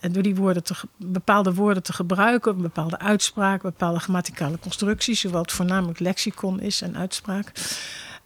En 0.00 0.12
door 0.12 0.22
die 0.22 0.34
woorden 0.36 0.62
te, 0.62 0.74
bepaalde 0.96 1.54
woorden 1.54 1.82
te 1.82 1.92
gebruiken, 1.92 2.62
bepaalde 2.62 2.98
uitspraak, 2.98 3.62
bepaalde 3.62 3.98
grammaticale 3.98 4.58
constructies, 4.58 5.20
zowel 5.20 5.42
het 5.42 5.52
voornamelijk 5.52 5.98
lexicon 5.98 6.60
is 6.60 6.82
en 6.82 6.96
uitspraak. 6.96 7.52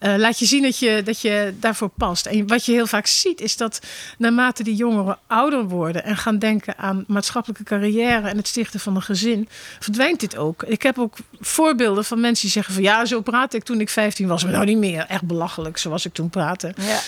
Uh, 0.01 0.15
laat 0.17 0.39
je 0.39 0.45
zien 0.45 0.63
dat 0.63 0.79
je, 0.79 1.03
dat 1.05 1.21
je 1.21 1.55
daarvoor 1.61 1.89
past. 1.89 2.27
En 2.27 2.47
wat 2.47 2.65
je 2.65 2.73
heel 2.73 2.87
vaak 2.87 3.07
ziet, 3.07 3.41
is 3.41 3.57
dat 3.57 3.81
naarmate 4.19 4.63
die 4.63 4.75
jongeren 4.75 5.19
ouder 5.27 5.69
worden 5.69 6.05
en 6.05 6.17
gaan 6.17 6.39
denken 6.39 6.79
aan 6.79 7.05
maatschappelijke 7.07 7.63
carrière 7.65 8.29
en 8.29 8.37
het 8.37 8.49
stichten 8.49 8.81
van 8.81 8.97
een 8.97 9.03
gezin, 9.03 9.49
verdwijnt 9.79 10.21
dit 10.21 10.37
ook. 10.37 10.63
Ik 10.63 10.83
heb 10.83 10.99
ook 10.99 11.17
voorbeelden 11.41 12.05
van 12.05 12.21
mensen 12.21 12.43
die 12.43 12.53
zeggen 12.53 12.75
van 12.75 12.83
ja, 12.83 13.05
zo 13.05 13.21
praatte 13.21 13.57
ik 13.57 13.63
toen 13.63 13.81
ik 13.81 13.89
15 13.89 14.29
was, 14.29 14.43
maar 14.43 14.53
nou 14.53 14.65
niet 14.65 14.79
meer. 14.79 15.05
Echt 15.09 15.25
belachelijk, 15.25 15.79
zoals 15.79 16.05
ik 16.05 16.13
toen 16.13 16.31
praatte. 16.31 16.75
Ja. 16.77 17.01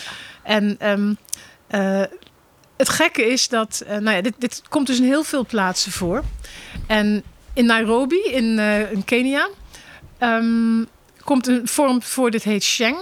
En 0.42 0.90
um, 0.90 1.16
uh, 1.70 2.02
het 2.76 2.88
gekke 2.88 3.26
is 3.26 3.48
dat, 3.48 3.82
uh, 3.84 3.90
nou 3.90 4.16
ja, 4.16 4.22
dit, 4.22 4.34
dit 4.38 4.62
komt 4.68 4.86
dus 4.86 4.98
in 4.98 5.04
heel 5.04 5.24
veel 5.24 5.46
plaatsen 5.46 5.92
voor. 5.92 6.24
En 6.86 7.22
in 7.52 7.66
Nairobi, 7.66 8.20
in, 8.24 8.58
in 8.92 9.04
Kenia. 9.04 9.48
Um, 10.20 10.88
komt 11.24 11.46
een 11.46 11.68
vorm 11.68 12.02
voor, 12.02 12.30
dit 12.30 12.42
heet 12.42 12.62
Sheng. 12.62 12.96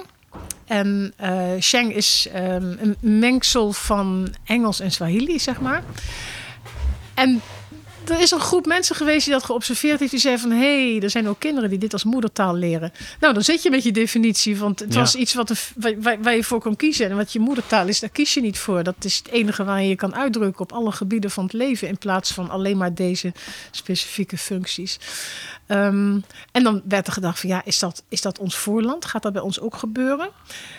En 0.67 1.15
uh, 1.21 1.43
Sheng 1.61 1.95
is 1.95 2.29
um, 2.37 2.79
een 2.81 2.97
mengsel 3.01 3.73
van 3.73 4.35
Engels 4.45 4.81
en 4.81 4.91
Swahili, 4.91 5.39
zeg 5.39 5.61
maar. 5.61 5.83
En 7.15 7.41
er 8.11 8.21
is 8.21 8.31
een 8.31 8.41
groep 8.41 8.67
mensen 8.67 8.97
geweest 8.97 9.25
die 9.25 9.35
dat 9.35 9.45
geobserveerd 9.45 9.99
heeft. 9.99 10.11
Die 10.11 10.21
zei 10.21 10.39
van, 10.39 10.51
hé, 10.51 10.93
hey, 10.93 11.03
er 11.03 11.11
zijn 11.11 11.29
ook 11.29 11.39
kinderen 11.39 11.71
die 11.71 11.79
dit 11.79 11.93
als 11.93 12.05
moedertaal 12.05 12.55
leren. 12.55 12.93
Nou, 13.21 13.35
dan 13.35 13.43
zit 13.43 13.63
je 13.63 13.71
met 13.71 13.83
je 13.83 13.93
definitie. 13.93 14.57
Want 14.57 14.81
het 14.81 14.93
ja. 14.93 15.01
was 15.01 15.15
iets 15.15 15.35
wat 15.35 15.73
waar, 15.77 16.23
waar, 16.23 16.37
je 16.37 16.45
voor 16.45 16.61
kon 16.61 16.77
kiezen. 16.77 17.11
En 17.11 17.17
wat 17.17 17.33
je 17.33 17.41
moedertaal 17.41 17.89
is, 17.89 18.01
daar 18.01 18.11
kies 18.11 18.35
je 18.35 18.41
niet 18.41 18.59
voor. 18.59 18.83
Dat 18.83 19.05
is 19.05 19.17
het 19.17 19.29
enige 19.29 19.65
waar 19.65 19.83
je 19.83 19.89
je 19.89 19.97
kan 19.97 20.15
uitdrukken 20.15 20.63
op 20.63 20.73
alle 20.73 20.93
gebieden 20.93 21.31
van 21.31 21.45
het 21.45 21.53
leven. 21.53 21.89
In 21.89 21.99
plaats 21.99 22.33
van 22.33 22.51
alleen 22.51 22.77
maar 22.77 22.95
deze 22.95 23.33
specifieke 23.71 24.39
functies. 24.39 24.99
Um, 25.71 26.25
en 26.53 26.63
dan 26.63 26.83
werd 26.89 27.07
er 27.07 27.13
gedacht 27.13 27.41
van, 27.41 27.49
ja, 27.49 27.65
is 27.65 27.79
dat, 27.79 28.03
is 28.09 28.21
dat 28.21 28.39
ons 28.39 28.57
voorland? 28.57 29.05
Gaat 29.05 29.23
dat 29.23 29.33
bij 29.33 29.43
ons 29.43 29.61
ook 29.61 29.75
gebeuren? 29.75 30.31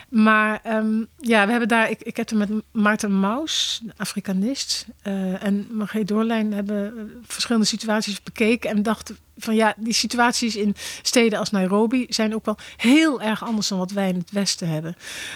Maar 0.09 0.61
um, 0.67 1.07
ja, 1.17 1.45
we 1.45 1.51
hebben 1.51 1.69
daar, 1.69 1.89
ik, 1.89 2.01
ik 2.01 2.17
heb 2.17 2.29
er 2.29 2.37
met 2.37 2.49
Maarten 2.71 3.19
Maus, 3.19 3.81
Afrikanist, 3.97 4.85
uh, 5.03 5.43
en 5.43 5.67
Margreet 5.71 6.07
Doorlijn 6.07 6.53
hebben 6.53 7.11
verschillende 7.25 7.67
situaties 7.67 8.23
bekeken 8.23 8.69
en 8.69 8.83
dachten 8.83 9.17
van 9.37 9.55
ja, 9.55 9.73
die 9.77 9.93
situaties 9.93 10.55
in 10.55 10.75
steden 11.01 11.39
als 11.39 11.49
Nairobi 11.49 12.05
zijn 12.09 12.35
ook 12.35 12.45
wel 12.45 12.57
heel 12.77 13.21
erg 13.21 13.43
anders 13.43 13.67
dan 13.67 13.77
wat 13.77 13.91
wij 13.91 14.09
in 14.09 14.17
het 14.17 14.31
Westen 14.31 14.69
hebben. 14.69 14.95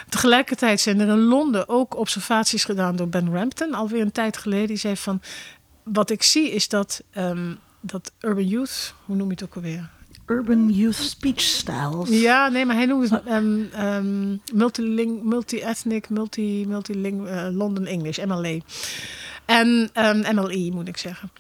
Tegelijkertijd 0.10 0.80
zijn 0.82 1.00
er 1.00 1.08
in 1.08 1.24
Londen 1.24 1.70
ook 1.70 1.98
observaties 1.98 2.64
gedaan 2.64 2.96
door 2.96 3.10
Ben 3.10 3.34
Rampton, 3.34 3.74
alweer 3.74 4.02
een 4.02 4.12
tijd 4.12 4.38
geleden. 4.38 4.68
Die 4.68 4.78
zei 4.78 4.98
van, 4.98 5.22
wat 5.84 6.10
ik 6.10 6.24
zie 6.24 6.52
is 6.52 6.68
dat, 6.68 7.02
um, 7.18 7.60
dat 7.86 8.12
urban 8.20 8.48
youth, 8.48 8.94
hoe 9.06 9.16
noem 9.16 9.28
je 9.28 9.34
het 9.34 9.44
ook 9.44 9.56
alweer? 9.56 9.90
Urban 10.26 10.70
Youth 10.70 10.96
Speech 10.96 11.42
Styles. 11.42 12.10
Ja, 12.10 12.48
nee, 12.48 12.66
maar 12.66 12.76
hij 12.76 12.86
noemt 12.86 13.10
het 13.10 13.28
um, 13.30 13.70
um, 13.80 14.42
multiling, 14.54 15.24
multi-ethnic, 15.24 16.10
multi, 16.10 16.66
multiling, 16.68 17.28
uh, 17.28 17.48
London 17.52 17.86
English, 17.86 18.18
MLA. 18.18 18.58
En 19.46 19.90
um, 19.94 20.36
MLE 20.36 20.72
moet 20.72 20.88
ik 20.88 20.98
zeggen. 20.98 21.32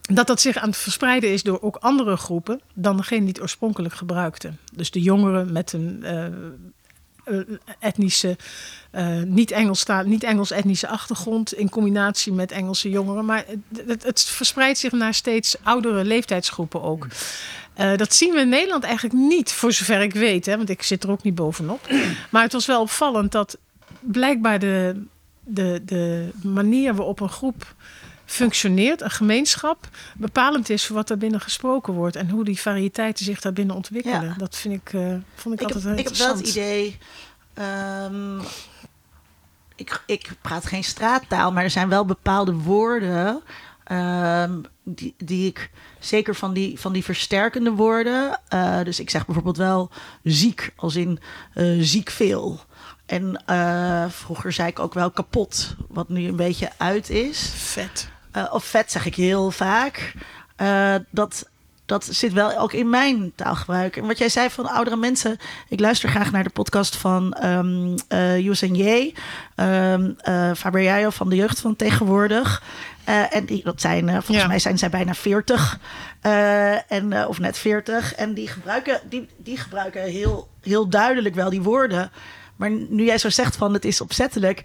Dat 0.00 0.26
dat 0.26 0.40
zich 0.40 0.56
aan 0.56 0.68
het 0.68 0.76
verspreiden 0.76 1.32
is 1.32 1.42
door 1.42 1.62
ook 1.62 1.76
andere 1.76 2.16
groepen 2.16 2.60
dan 2.74 2.96
degene 2.96 3.20
die 3.20 3.28
het 3.28 3.40
oorspronkelijk 3.40 3.94
gebruikten. 3.94 4.58
Dus 4.74 4.90
de 4.90 5.00
jongeren 5.00 5.52
met 5.52 5.72
een 5.72 6.00
uh, 6.02 6.26
etnische, 7.78 8.36
uh, 8.92 9.22
niet-Engels 9.22 9.86
niet 10.04 10.22
Engels 10.22 10.50
etnische 10.50 10.88
achtergrond 10.88 11.54
in 11.54 11.68
combinatie 11.68 12.32
met 12.32 12.52
Engelse 12.52 12.90
jongeren. 12.90 13.24
Maar 13.24 13.44
het, 13.86 14.02
het, 14.02 14.24
verspreidt 14.24 14.78
zich 14.78 14.92
naar 14.92 15.14
steeds 15.14 15.56
oudere 15.62 16.04
leeftijdsgroepen 16.04 16.82
ook. 16.82 17.06
Uh, 17.80 17.96
dat 17.96 18.14
zien 18.14 18.32
we 18.32 18.40
in 18.40 18.48
Nederland 18.48 18.84
eigenlijk 18.84 19.14
niet, 19.14 19.52
voor 19.52 19.72
zover 19.72 20.00
ik 20.00 20.12
weet, 20.12 20.46
hè, 20.46 20.56
want 20.56 20.70
ik 20.70 20.82
zit 20.82 21.04
er 21.04 21.10
ook 21.10 21.22
niet 21.22 21.34
bovenop. 21.34 21.88
Maar 22.30 22.42
het 22.42 22.52
was 22.52 22.66
wel 22.66 22.80
opvallend 22.80 23.32
dat 23.32 23.58
blijkbaar 24.00 24.58
de, 24.58 25.02
de, 25.44 25.82
de 25.84 26.30
manier 26.42 26.94
waarop 26.94 27.20
een 27.20 27.28
groep 27.28 27.74
functioneert, 28.26 29.00
een 29.00 29.10
gemeenschap, 29.10 29.88
bepalend 30.16 30.70
is 30.70 30.86
voor 30.86 30.96
wat 30.96 31.08
daar 31.08 31.18
binnen 31.18 31.40
gesproken 31.40 31.92
wordt 31.92 32.16
en 32.16 32.30
hoe 32.30 32.44
die 32.44 32.60
variëteiten 32.60 33.24
zich 33.24 33.40
daar 33.40 33.52
binnen 33.52 33.76
ontwikkelen. 33.76 34.24
Ja. 34.24 34.34
Dat 34.36 34.56
vind 34.56 34.74
ik, 34.74 34.92
uh, 34.92 35.14
vond 35.34 35.54
ik, 35.54 35.60
ik 35.60 35.74
altijd 35.74 35.84
heb, 35.84 35.92
heel 35.92 35.98
Ik 35.98 36.08
heb 36.08 36.16
wel 36.16 36.36
het 36.36 36.48
idee. 36.48 36.98
Um, 38.04 38.40
ik, 39.76 40.02
ik 40.06 40.30
praat 40.40 40.66
geen 40.66 40.84
straattaal, 40.84 41.52
maar 41.52 41.62
er 41.62 41.70
zijn 41.70 41.88
wel 41.88 42.04
bepaalde 42.04 42.54
woorden. 42.54 43.42
Um, 43.92 44.64
die, 44.82 45.14
die 45.16 45.46
ik 45.46 45.70
zeker 45.98 46.34
van 46.34 46.52
die, 46.52 46.80
van 46.80 46.92
die 46.92 47.04
versterkende 47.04 47.70
woorden. 47.70 48.40
Uh, 48.54 48.82
dus 48.82 49.00
ik 49.00 49.10
zeg 49.10 49.26
bijvoorbeeld 49.26 49.56
wel 49.56 49.90
ziek, 50.22 50.72
als 50.76 50.96
in 50.96 51.18
uh, 51.54 51.82
ziek 51.82 52.10
veel. 52.10 52.60
En 53.06 53.42
uh, 53.50 54.04
vroeger 54.08 54.52
zei 54.52 54.68
ik 54.68 54.78
ook 54.78 54.94
wel 54.94 55.10
kapot, 55.10 55.76
wat 55.88 56.08
nu 56.08 56.28
een 56.28 56.36
beetje 56.36 56.70
uit 56.76 57.10
is. 57.10 57.50
Vet. 57.54 58.08
Of 58.50 58.64
vet 58.64 58.92
zeg 58.92 59.06
ik 59.06 59.14
heel 59.14 59.50
vaak. 59.50 60.12
dat 61.10 61.46
dat 61.86 62.04
zit 62.04 62.32
wel 62.32 62.58
ook 62.58 62.72
in 62.72 62.90
mijn 62.90 63.32
taalgebruik. 63.34 63.96
En 63.96 64.06
wat 64.06 64.18
jij 64.18 64.28
zei 64.28 64.50
van 64.50 64.66
oudere 64.66 64.96
mensen. 64.96 65.38
Ik 65.68 65.80
luister 65.80 66.08
graag 66.08 66.32
naar 66.32 66.44
de 66.44 66.50
podcast 66.50 66.96
van 66.96 67.36
um, 67.44 67.94
uh, 68.08 68.62
en 68.62 68.74
J. 68.74 69.14
Um, 69.56 70.16
uh, 70.28 70.54
Faber 70.54 71.12
van 71.12 71.28
de 71.28 71.36
jeugd 71.36 71.60
van 71.60 71.76
tegenwoordig. 71.76 72.62
Uh, 73.08 73.34
en 73.34 73.44
die, 73.44 73.62
dat 73.64 73.80
zijn, 73.80 74.08
uh, 74.08 74.12
volgens 74.12 74.36
ja. 74.36 74.46
mij 74.46 74.58
zijn 74.58 74.78
zij 74.78 74.90
bijna 74.90 75.14
40. 75.14 75.78
Uh, 76.22 76.92
en, 76.92 77.26
of 77.26 77.38
net 77.38 77.58
40. 77.58 78.14
En 78.14 78.34
die 78.34 78.48
gebruiken, 78.48 79.00
die, 79.08 79.28
die 79.36 79.56
gebruiken 79.56 80.02
heel, 80.02 80.48
heel 80.62 80.88
duidelijk 80.88 81.34
wel 81.34 81.50
die 81.50 81.62
woorden. 81.62 82.10
Maar 82.56 82.70
nu 82.70 83.04
jij 83.04 83.18
zo 83.18 83.30
zegt 83.30 83.56
van 83.56 83.72
het 83.72 83.84
is 83.84 84.00
opzettelijk 84.00 84.64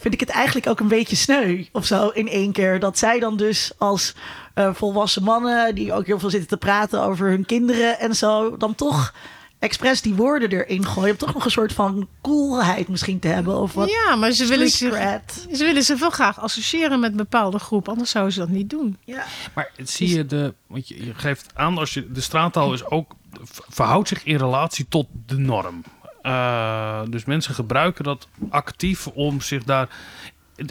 vind 0.00 0.14
ik 0.14 0.20
het 0.20 0.28
eigenlijk 0.28 0.66
ook 0.66 0.80
een 0.80 0.88
beetje 0.88 1.16
sneu 1.16 1.64
of 1.72 1.86
zo 1.86 2.08
in 2.08 2.28
één 2.28 2.52
keer. 2.52 2.80
Dat 2.80 2.98
zij 2.98 3.18
dan 3.18 3.36
dus 3.36 3.72
als 3.78 4.14
uh, 4.54 4.74
volwassen 4.74 5.22
mannen, 5.22 5.74
die 5.74 5.92
ook 5.92 6.06
heel 6.06 6.18
veel 6.18 6.30
zitten 6.30 6.48
te 6.48 6.56
praten 6.56 7.02
over 7.02 7.28
hun 7.28 7.46
kinderen 7.46 7.98
en 7.98 8.16
zo, 8.16 8.56
dan 8.56 8.74
toch 8.74 9.14
expres 9.58 10.02
die 10.02 10.14
woorden 10.14 10.50
erin 10.50 10.86
gooien. 10.86 11.10
Om 11.10 11.16
toch 11.16 11.34
nog 11.34 11.44
een 11.44 11.50
soort 11.50 11.72
van 11.72 12.08
coolheid 12.20 12.88
misschien 12.88 13.18
te 13.18 13.28
hebben. 13.28 13.56
Of 13.56 13.72
wat 13.72 13.90
ja, 13.90 14.16
maar 14.16 14.32
ze 14.32 14.46
willen, 14.46 14.68
zich, 14.68 15.20
ze 15.52 15.64
willen 15.64 15.82
zich 15.82 15.98
wel 15.98 16.10
graag 16.10 16.40
associëren 16.40 17.00
met 17.00 17.10
een 17.10 17.16
bepaalde 17.16 17.58
groep. 17.58 17.88
Anders 17.88 18.10
zouden 18.10 18.34
ze 18.34 18.40
dat 18.40 18.48
niet 18.48 18.70
doen. 18.70 18.96
Ja. 19.04 19.24
Maar 19.54 19.70
zie 19.82 20.16
je 20.16 20.26
de... 20.26 20.54
Want 20.66 20.88
je, 20.88 21.04
je 21.04 21.14
geeft 21.14 21.50
aan 21.54 21.78
als 21.78 21.94
je... 21.94 22.12
De 22.12 22.20
straattaal 22.20 22.72
is 22.72 22.84
ook... 22.84 23.12
Verhoudt 23.68 24.08
zich 24.08 24.24
in 24.24 24.36
relatie 24.36 24.86
tot 24.88 25.06
de 25.26 25.38
norm. 25.38 25.82
Uh, 26.22 27.02
dus 27.08 27.24
mensen 27.24 27.54
gebruiken 27.54 28.04
dat 28.04 28.28
actief 28.50 29.06
om 29.06 29.40
zich 29.40 29.64
daar. 29.64 29.88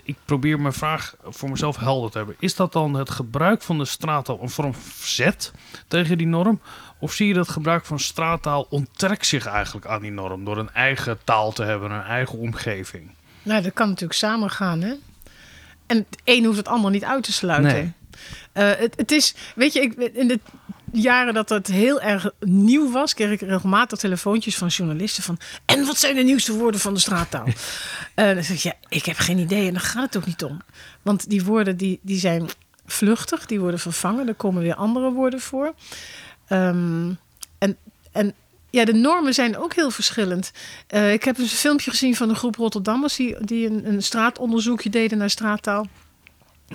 Ik 0.03 0.15
probeer 0.25 0.59
mijn 0.59 0.73
vraag 0.73 1.15
voor 1.23 1.49
mezelf 1.49 1.77
helder 1.77 2.11
te 2.11 2.17
hebben. 2.17 2.35
Is 2.39 2.55
dat 2.55 2.73
dan 2.73 2.93
het 2.93 3.09
gebruik 3.09 3.61
van 3.61 3.77
de 3.77 3.85
straattaal 3.85 4.39
een 4.41 4.49
vorm 4.49 4.73
verzet 4.75 5.51
tegen 5.87 6.17
die 6.17 6.27
norm? 6.27 6.61
Of 6.99 7.13
zie 7.13 7.27
je 7.27 7.33
dat 7.33 7.49
gebruik 7.49 7.85
van 7.85 7.99
straattaal 7.99 8.67
onttrekt 8.69 9.25
zich 9.25 9.45
eigenlijk 9.45 9.85
aan 9.85 10.01
die 10.01 10.11
norm 10.11 10.45
door 10.45 10.57
een 10.57 10.73
eigen 10.73 11.19
taal 11.23 11.51
te 11.51 11.63
hebben, 11.63 11.91
een 11.91 12.03
eigen 12.03 12.39
omgeving? 12.39 13.11
Nou, 13.43 13.61
dat 13.61 13.73
kan 13.73 13.87
natuurlijk 13.87 14.19
samengaan, 14.19 14.81
hè? 14.81 14.93
En 15.85 15.97
het 15.97 16.21
een 16.23 16.45
hoeft 16.45 16.57
het 16.57 16.67
ander 16.67 16.91
niet 16.91 17.03
uit 17.03 17.23
te 17.23 17.31
sluiten. 17.31 17.73
Nee. 17.73 17.93
Uh, 18.53 18.79
het, 18.79 18.93
het, 18.97 19.11
is, 19.11 19.35
weet 19.55 19.73
je, 19.73 19.81
ik, 19.81 19.93
in 19.93 20.27
de 20.27 20.39
jaren 20.91 21.33
dat 21.33 21.49
het 21.49 21.67
heel 21.67 22.01
erg 22.01 22.31
nieuw 22.39 22.91
was, 22.91 23.13
kreeg 23.13 23.31
ik 23.31 23.41
regelmatig 23.41 23.99
telefoontjes 23.99 24.57
van 24.57 24.67
journalisten 24.67 25.23
van. 25.23 25.37
En 25.65 25.85
wat 25.85 25.97
zijn 25.97 26.15
de 26.15 26.21
nieuwste 26.21 26.53
woorden 26.53 26.79
van 26.79 26.93
de 26.93 26.99
straattaal? 26.99 27.47
uh, 27.47 27.53
dan 28.35 28.43
zeg 28.43 28.55
ik, 28.55 28.61
ja, 28.61 28.73
ik 28.89 29.05
heb 29.05 29.17
geen 29.17 29.37
idee 29.37 29.67
en 29.67 29.73
daar 29.73 29.81
gaat 29.81 30.13
het 30.13 30.17
ook 30.17 30.25
niet 30.25 30.43
om. 30.43 30.61
Want 31.01 31.29
die 31.29 31.43
woorden 31.43 31.77
die, 31.77 31.99
die 32.01 32.19
zijn 32.19 32.49
vluchtig, 32.85 33.45
die 33.45 33.59
worden 33.59 33.79
vervangen, 33.79 34.27
er 34.27 34.35
komen 34.35 34.61
weer 34.61 34.75
andere 34.75 35.11
woorden 35.11 35.41
voor. 35.41 35.73
Um, 36.49 37.17
en, 37.57 37.77
en 38.11 38.33
ja, 38.69 38.85
de 38.85 38.93
normen 38.93 39.33
zijn 39.33 39.57
ook 39.57 39.73
heel 39.73 39.91
verschillend. 39.91 40.51
Uh, 40.89 41.13
ik 41.13 41.23
heb 41.23 41.37
een 41.37 41.47
filmpje 41.47 41.91
gezien 41.91 42.15
van 42.15 42.29
een 42.29 42.35
groep 42.35 42.55
Rotterdammers 42.55 43.15
die, 43.15 43.35
die 43.45 43.69
een, 43.69 43.87
een 43.87 44.03
straatonderzoekje 44.03 44.89
deden 44.89 45.17
naar 45.17 45.29
straattaal. 45.29 45.87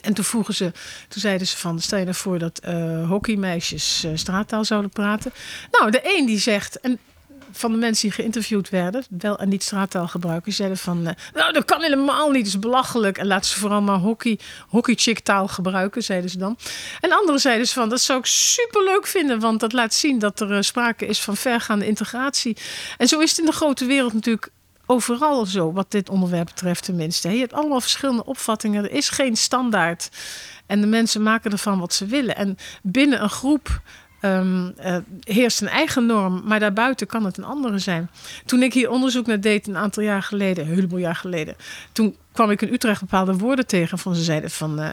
En 0.00 0.14
toen 0.14 0.24
vroegen 0.24 0.54
ze, 0.54 0.72
toen 1.08 1.20
zeiden 1.20 1.46
ze 1.46 1.56
van, 1.56 1.80
stel 1.80 1.98
je 1.98 2.04
nou 2.04 2.16
voor 2.16 2.38
dat 2.38 2.60
uh, 2.68 3.08
hockeymeisjes 3.08 4.04
uh, 4.04 4.12
straattaal 4.14 4.64
zouden 4.64 4.90
praten. 4.90 5.32
Nou, 5.70 5.90
de 5.90 6.00
een 6.02 6.26
die 6.26 6.38
zegt, 6.38 6.80
en 6.80 6.98
van 7.52 7.72
de 7.72 7.78
mensen 7.78 8.08
die 8.08 8.16
geïnterviewd 8.16 8.68
werden, 8.68 9.04
wel 9.08 9.38
en 9.38 9.48
niet 9.48 9.62
straattaal 9.62 10.08
gebruiken, 10.08 10.52
zeiden 10.52 10.78
van, 10.78 10.98
uh, 10.98 11.10
nou 11.34 11.52
dat 11.52 11.64
kan 11.64 11.82
helemaal 11.82 12.30
niet, 12.30 12.44
dat 12.44 12.54
is 12.54 12.58
belachelijk. 12.58 13.18
En 13.18 13.26
laten 13.26 13.50
ze 13.50 13.58
vooral 13.58 13.82
maar 13.82 13.98
hockey, 13.98 14.38
hockey 14.68 15.14
taal 15.22 15.48
gebruiken, 15.48 16.02
zeiden 16.02 16.30
ze 16.30 16.38
dan. 16.38 16.58
En 17.00 17.12
anderen 17.12 17.40
zeiden 17.40 17.66
ze 17.66 17.74
van, 17.74 17.88
dat 17.88 18.00
zou 18.00 18.18
ik 18.18 18.26
super 18.26 18.84
leuk 18.84 19.06
vinden, 19.06 19.40
want 19.40 19.60
dat 19.60 19.72
laat 19.72 19.94
zien 19.94 20.18
dat 20.18 20.40
er 20.40 20.64
sprake 20.64 21.06
is 21.06 21.20
van 21.20 21.36
vergaande 21.36 21.86
integratie. 21.86 22.56
En 22.98 23.08
zo 23.08 23.18
is 23.18 23.30
het 23.30 23.38
in 23.38 23.46
de 23.46 23.52
grote 23.52 23.84
wereld 23.84 24.12
natuurlijk 24.12 24.50
overal 24.86 25.46
zo, 25.46 25.72
wat 25.72 25.90
dit 25.90 26.08
onderwerp 26.08 26.46
betreft 26.46 26.84
tenminste. 26.84 27.28
Je 27.28 27.38
hebt 27.38 27.52
allemaal 27.52 27.80
verschillende 27.80 28.24
opvattingen. 28.24 28.84
Er 28.84 28.90
is 28.90 29.08
geen 29.08 29.36
standaard. 29.36 30.08
En 30.66 30.80
de 30.80 30.86
mensen 30.86 31.22
maken 31.22 31.52
ervan 31.52 31.78
wat 31.78 31.94
ze 31.94 32.06
willen. 32.06 32.36
En 32.36 32.56
binnen 32.82 33.22
een 33.22 33.30
groep 33.30 33.80
um, 34.24 34.74
uh, 34.84 34.96
heerst 35.20 35.60
een 35.60 35.68
eigen 35.68 36.06
norm, 36.06 36.42
maar 36.44 36.60
daarbuiten 36.60 37.06
kan 37.06 37.24
het 37.24 37.38
een 37.38 37.44
andere 37.44 37.78
zijn. 37.78 38.10
Toen 38.44 38.62
ik 38.62 38.72
hier 38.72 38.90
onderzoek 38.90 39.26
naar 39.26 39.40
deed 39.40 39.66
een 39.66 39.76
aantal 39.76 40.02
jaar 40.02 40.22
geleden, 40.22 40.64
een 40.64 40.74
heleboel 40.74 40.98
jaar 40.98 41.16
geleden, 41.16 41.56
toen 41.92 42.16
kwam 42.32 42.50
ik 42.50 42.62
in 42.62 42.72
Utrecht 42.72 43.00
bepaalde 43.00 43.36
woorden 43.36 43.66
tegen 43.66 43.98
van 43.98 44.14
ze 44.14 44.22
zeiden 44.22 44.50
van. 44.50 44.80
Uh, 44.80 44.90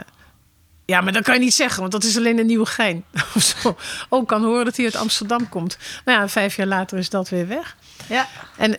ja, 0.86 1.01
maar 1.01 1.13
dat 1.13 1.23
kan 1.23 1.34
je 1.34 1.39
niet 1.39 1.54
zeggen, 1.54 1.80
want 1.80 1.91
dat 1.91 2.04
is 2.04 2.17
alleen 2.17 2.39
een 2.39 2.45
nieuwe 2.45 2.65
gein. 2.65 3.04
Of 3.36 3.43
zo. 3.43 3.77
Ook 4.10 4.27
kan 4.27 4.43
horen 4.43 4.65
dat 4.65 4.75
hij 4.75 4.86
uit 4.86 4.95
Amsterdam 4.95 5.49
komt. 5.49 5.77
Nou 6.06 6.19
ja, 6.19 6.27
vijf 6.27 6.56
jaar 6.56 6.67
later 6.67 6.97
is 6.97 7.10
dat 7.10 7.30
weer 7.30 7.47
weg. 7.47 7.75
Ja. 8.10 8.27
En 8.58 8.77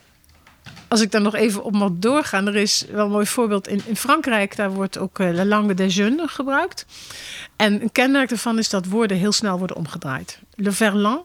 als 0.92 1.00
ik 1.00 1.10
daar 1.10 1.20
nog 1.20 1.34
even 1.34 1.64
op 1.64 1.72
mag 1.72 1.90
doorgaan, 1.92 2.46
er 2.46 2.56
is 2.56 2.84
wel 2.90 3.04
een 3.04 3.10
mooi 3.10 3.26
voorbeeld 3.26 3.68
in, 3.68 3.82
in 3.86 3.96
Frankrijk. 3.96 4.56
Daar 4.56 4.70
wordt 4.70 4.98
ook 4.98 5.18
uh, 5.18 5.32
la 5.32 5.44
langue 5.44 5.74
des 5.74 5.94
jeunes 5.94 6.30
gebruikt. 6.30 6.86
En 7.56 7.82
een 7.82 7.92
kenmerk 7.92 8.28
daarvan 8.28 8.58
is 8.58 8.68
dat 8.68 8.86
woorden 8.86 9.16
heel 9.16 9.32
snel 9.32 9.58
worden 9.58 9.76
omgedraaid. 9.76 10.38
Le 10.54 10.72
verlan, 10.72 11.22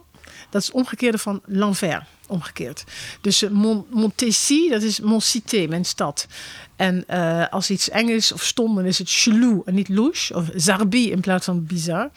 dat 0.50 0.62
is 0.62 0.68
het 0.68 0.76
omgekeerde 0.76 1.18
van 1.18 1.42
l'envers, 1.46 2.06
omgekeerd. 2.28 2.84
Dus 3.22 3.44
uh, 3.44 4.70
dat 4.70 4.82
is 4.82 5.00
mon 5.00 5.22
cité, 5.22 5.66
mijn 5.70 5.86
stad. 5.86 6.28
En 6.76 7.04
uh, 7.10 7.48
als 7.48 7.70
iets 7.70 7.90
eng 7.90 8.08
is 8.08 8.32
of 8.32 8.44
stom, 8.44 8.76
dan 8.76 8.86
is 8.86 8.98
het 8.98 9.10
chelou 9.10 9.62
en 9.66 9.74
niet 9.74 9.90
louche. 9.90 10.36
Of 10.36 10.46
zarbi 10.56 11.12
in 11.12 11.20
plaats 11.20 11.46
van 11.46 11.66
bizar. 11.66 12.10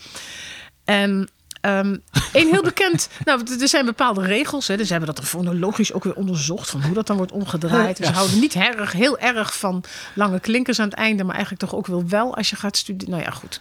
En 0.85 1.29
Um, 1.61 2.03
een 2.33 2.49
heel 2.49 2.63
bekend. 2.63 3.09
Nou, 3.25 3.61
er 3.61 3.69
zijn 3.69 3.85
bepaalde 3.85 4.23
regels. 4.23 4.67
Hè. 4.67 4.77
Dus 4.77 4.87
ze 4.87 4.93
hebben 4.93 5.15
dat 5.15 5.23
er 5.25 5.31
fonologisch 5.31 5.93
ook 5.93 6.05
weer 6.05 6.15
onderzocht. 6.15 6.71
Van 6.71 6.83
hoe 6.83 6.95
dat 6.95 7.07
dan 7.07 7.17
wordt 7.17 7.33
omgedraaid. 7.33 7.97
Dus 7.97 8.07
ze 8.07 8.13
houden 8.13 8.41
niet 8.41 8.55
erg, 8.55 8.93
heel 8.93 9.19
erg 9.19 9.59
van 9.59 9.85
lange 10.15 10.41
klinkers 10.41 10.79
aan 10.79 10.89
het 10.89 10.99
einde. 10.99 11.25
Maar 11.25 11.35
eigenlijk 11.35 11.65
toch 11.65 11.75
ook 11.75 11.87
wel 11.87 12.09
wel 12.09 12.37
als 12.37 12.51
je 12.51 12.57
gaat 12.57 12.77
studeren. 12.77 13.11
Nou 13.11 13.23
ja, 13.23 13.31
goed. 13.31 13.61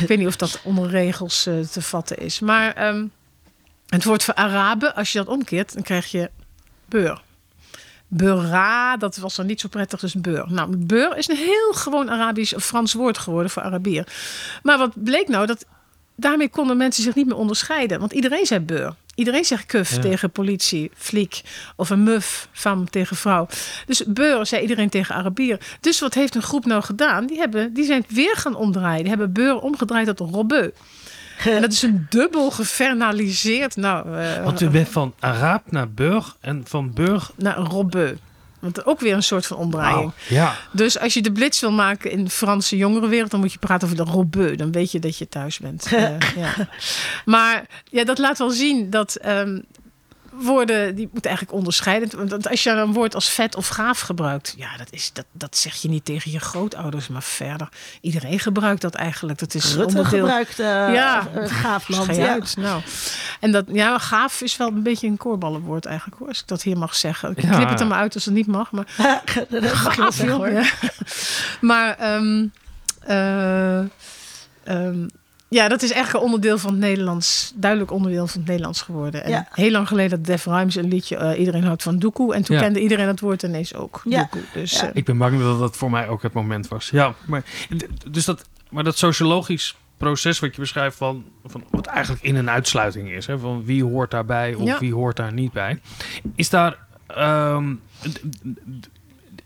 Ik 0.00 0.08
weet 0.08 0.18
niet 0.18 0.26
of 0.26 0.36
dat 0.36 0.60
onder 0.62 0.88
regels 0.88 1.46
uh, 1.46 1.60
te 1.60 1.82
vatten 1.82 2.18
is. 2.18 2.40
Maar 2.40 2.88
um, 2.88 3.12
het 3.88 4.04
woord 4.04 4.24
voor 4.24 4.34
Araben, 4.34 4.94
als 4.94 5.12
je 5.12 5.18
dat 5.18 5.28
omkeert, 5.28 5.74
dan 5.74 5.82
krijg 5.82 6.10
je 6.10 6.30
beur. 6.84 7.20
Beura, 8.08 8.96
dat 8.96 9.16
was 9.16 9.34
dan 9.34 9.46
niet 9.46 9.60
zo 9.60 9.68
prettig, 9.68 10.00
dus 10.00 10.14
beur. 10.14 10.46
Nou, 10.48 10.76
beur 10.76 11.16
is 11.16 11.28
een 11.28 11.36
heel 11.36 11.72
gewoon 11.72 12.10
Arabisch 12.10 12.52
of 12.54 12.64
Frans 12.64 12.92
woord 12.92 13.18
geworden 13.18 13.50
voor 13.50 13.62
Arabier. 13.62 14.06
Maar 14.62 14.78
wat 14.78 14.92
bleek 14.94 15.28
nou? 15.28 15.46
Dat 15.46 15.64
daarmee 16.18 16.48
konden 16.48 16.76
mensen 16.76 17.02
zich 17.02 17.14
niet 17.14 17.26
meer 17.26 17.36
onderscheiden. 17.36 18.00
Want 18.00 18.12
iedereen 18.12 18.46
zei 18.46 18.60
beur. 18.60 18.94
Iedereen 19.14 19.44
zegt 19.44 19.66
kuf 19.66 19.94
ja. 19.94 20.00
tegen 20.00 20.30
politie, 20.30 20.90
fliek. 20.94 21.42
Of 21.76 21.90
een 21.90 22.02
muf, 22.02 22.48
femme 22.52 22.84
tegen 22.84 23.16
vrouw. 23.16 23.48
Dus 23.86 24.04
beur 24.06 24.46
zei 24.46 24.62
iedereen 24.62 24.88
tegen 24.88 25.14
Arabier. 25.14 25.60
Dus 25.80 26.00
wat 26.00 26.14
heeft 26.14 26.34
een 26.34 26.42
groep 26.42 26.64
nou 26.64 26.82
gedaan? 26.82 27.26
Die, 27.26 27.38
hebben, 27.38 27.74
die 27.74 27.84
zijn 27.84 28.04
weer 28.08 28.36
gaan 28.36 28.54
omdraaien. 28.54 29.00
Die 29.00 29.08
hebben 29.08 29.32
beur 29.32 29.58
omgedraaid 29.60 30.16
tot 30.16 30.34
robeu. 30.34 30.70
En 31.44 31.60
dat 31.60 31.72
is 31.72 31.82
een 31.82 32.06
dubbel 32.08 32.50
gefernaliseerd. 32.50 33.76
Nou, 33.76 34.18
uh, 34.18 34.44
Want 34.44 34.60
u 34.60 34.68
bent 34.68 34.88
van 34.88 35.14
Araab 35.18 35.70
naar 35.70 35.90
Burg 35.90 36.36
en 36.40 36.62
van 36.66 36.92
Burg 36.92 37.32
naar 37.36 37.56
Robeu. 37.56 38.16
Want 38.58 38.86
ook 38.86 39.00
weer 39.00 39.14
een 39.14 39.22
soort 39.22 39.46
van 39.46 39.56
omdraaiing. 39.56 40.02
Wow, 40.02 40.12
ja. 40.28 40.56
Dus 40.72 40.98
als 40.98 41.14
je 41.14 41.22
de 41.22 41.32
blitz 41.32 41.60
wil 41.60 41.72
maken 41.72 42.10
in 42.10 42.24
de 42.24 42.30
Franse 42.30 42.76
jongerenwereld, 42.76 43.30
dan 43.30 43.40
moet 43.40 43.52
je 43.52 43.58
praten 43.58 43.88
over 43.88 44.04
de 44.04 44.10
robeu. 44.10 44.56
Dan 44.56 44.72
weet 44.72 44.92
je 44.92 44.98
dat 44.98 45.18
je 45.18 45.28
thuis 45.28 45.58
bent. 45.58 45.92
uh, 45.92 46.18
ja. 46.36 46.68
Maar 47.24 47.66
ja, 47.84 48.04
dat 48.04 48.18
laat 48.18 48.38
wel 48.38 48.50
zien 48.50 48.90
dat 48.90 49.18
um, 49.26 49.64
woorden, 50.32 50.94
die 50.94 51.08
moeten 51.12 51.30
eigenlijk 51.30 51.58
onderscheiden. 51.58 52.28
Want 52.28 52.48
als 52.48 52.62
je 52.62 52.70
een 52.70 52.92
woord 52.92 53.14
als 53.14 53.30
vet 53.30 53.56
of 53.56 53.68
gaaf 53.68 54.00
gebruikt, 54.00 54.54
ja, 54.56 54.76
dat, 54.76 54.86
is, 54.90 55.10
dat, 55.12 55.24
dat 55.32 55.56
zeg 55.56 55.74
je 55.74 55.88
niet 55.88 56.04
tegen 56.04 56.30
je 56.30 56.38
grootouders, 56.38 57.08
maar 57.08 57.22
verder. 57.22 57.68
Iedereen 58.00 58.38
gebruikt 58.38 58.80
dat 58.80 58.94
eigenlijk. 58.94 59.38
Dat 59.38 59.54
is 59.54 59.74
Rutte 59.74 59.96
onderdeel. 59.96 60.18
gebruikt 60.20 60.60
uh, 60.60 60.66
ja, 60.66 61.28
gaafland. 61.46 62.16
Ja. 62.16 62.28
Uit. 62.30 62.56
Nou, 62.56 62.82
en 63.40 63.52
dat, 63.52 63.64
ja, 63.72 63.98
gaaf 63.98 64.40
is 64.40 64.56
wel 64.56 64.68
een 64.68 64.82
beetje 64.82 65.06
een 65.06 65.16
koorballenwoord 65.16 65.86
eigenlijk, 65.86 66.18
hoor, 66.18 66.28
als 66.28 66.40
ik 66.40 66.46
dat 66.48 66.62
hier 66.62 66.78
mag 66.78 66.94
zeggen. 66.94 67.30
Ik 67.30 67.42
Ja. 67.42 67.54
knip 67.54 67.68
het 67.68 67.80
er 67.80 67.86
maar 67.86 67.98
uit 67.98 68.14
als 68.14 68.24
het 68.24 68.34
niet 68.34 68.46
mag, 68.46 68.70
maar 68.70 68.86
dat 69.48 69.64
gaaf, 69.64 70.22
joh. 70.22 70.52
Ja. 70.52 70.62
Maar 71.60 72.14
um, 72.14 72.52
uh, 73.08 73.78
um, 74.68 75.08
ja, 75.48 75.68
dat 75.68 75.82
is 75.82 75.92
echt 75.92 76.14
een 76.14 76.20
onderdeel 76.20 76.58
van 76.58 76.70
het 76.70 76.80
Nederlands, 76.80 77.52
duidelijk 77.54 77.90
onderdeel 77.90 78.26
van 78.26 78.38
het 78.40 78.48
Nederlands 78.48 78.82
geworden. 78.82 79.24
En 79.24 79.30
Ja. 79.30 79.48
heel 79.50 79.70
lang 79.70 79.88
geleden 79.88 80.10
had 80.18 80.26
Def 80.26 80.44
Rhymes 80.44 80.74
een 80.74 80.88
liedje, 80.88 81.16
uh, 81.16 81.38
iedereen 81.38 81.64
houdt 81.64 81.82
van 81.82 81.98
doekoe. 81.98 82.34
En 82.34 82.42
toen 82.42 82.56
Ja. 82.56 82.62
kende 82.62 82.80
iedereen 82.80 83.06
het 83.06 83.20
woord 83.20 83.42
ineens 83.42 83.74
ook, 83.74 84.00
Ja. 84.04 84.18
doekoe. 84.20 84.40
Dus, 84.52 84.72
Ja. 84.80 84.84
uh, 84.84 84.90
Ik 84.92 85.04
ben 85.04 85.18
bang 85.18 85.40
dat 85.40 85.58
dat 85.58 85.76
voor 85.76 85.90
mij 85.90 86.08
ook 86.08 86.22
het 86.22 86.32
moment 86.32 86.68
was. 86.68 86.90
Ja, 86.90 87.14
maar, 87.26 87.42
dus 88.10 88.24
dat, 88.24 88.44
maar 88.70 88.84
dat 88.84 88.98
sociologisch 88.98 89.76
proces 89.96 90.38
wat 90.38 90.54
je 90.54 90.60
beschrijft 90.60 90.96
van, 90.96 91.24
van 91.44 91.64
wat 91.70 91.86
eigenlijk 91.86 92.22
in- 92.24 92.36
en 92.36 92.50
uitsluiting 92.50 93.10
is. 93.10 93.26
Hè, 93.26 93.38
van 93.38 93.64
wie 93.64 93.84
hoort 93.84 94.10
daarbij 94.10 94.54
of 94.54 94.64
Ja. 94.66 94.78
wie 94.78 94.94
hoort 94.94 95.16
daar 95.16 95.32
niet 95.32 95.52
bij. 95.52 95.80
Is 96.34 96.48
daar... 96.50 96.78
ehm, 97.06 97.74
d- 98.00 98.20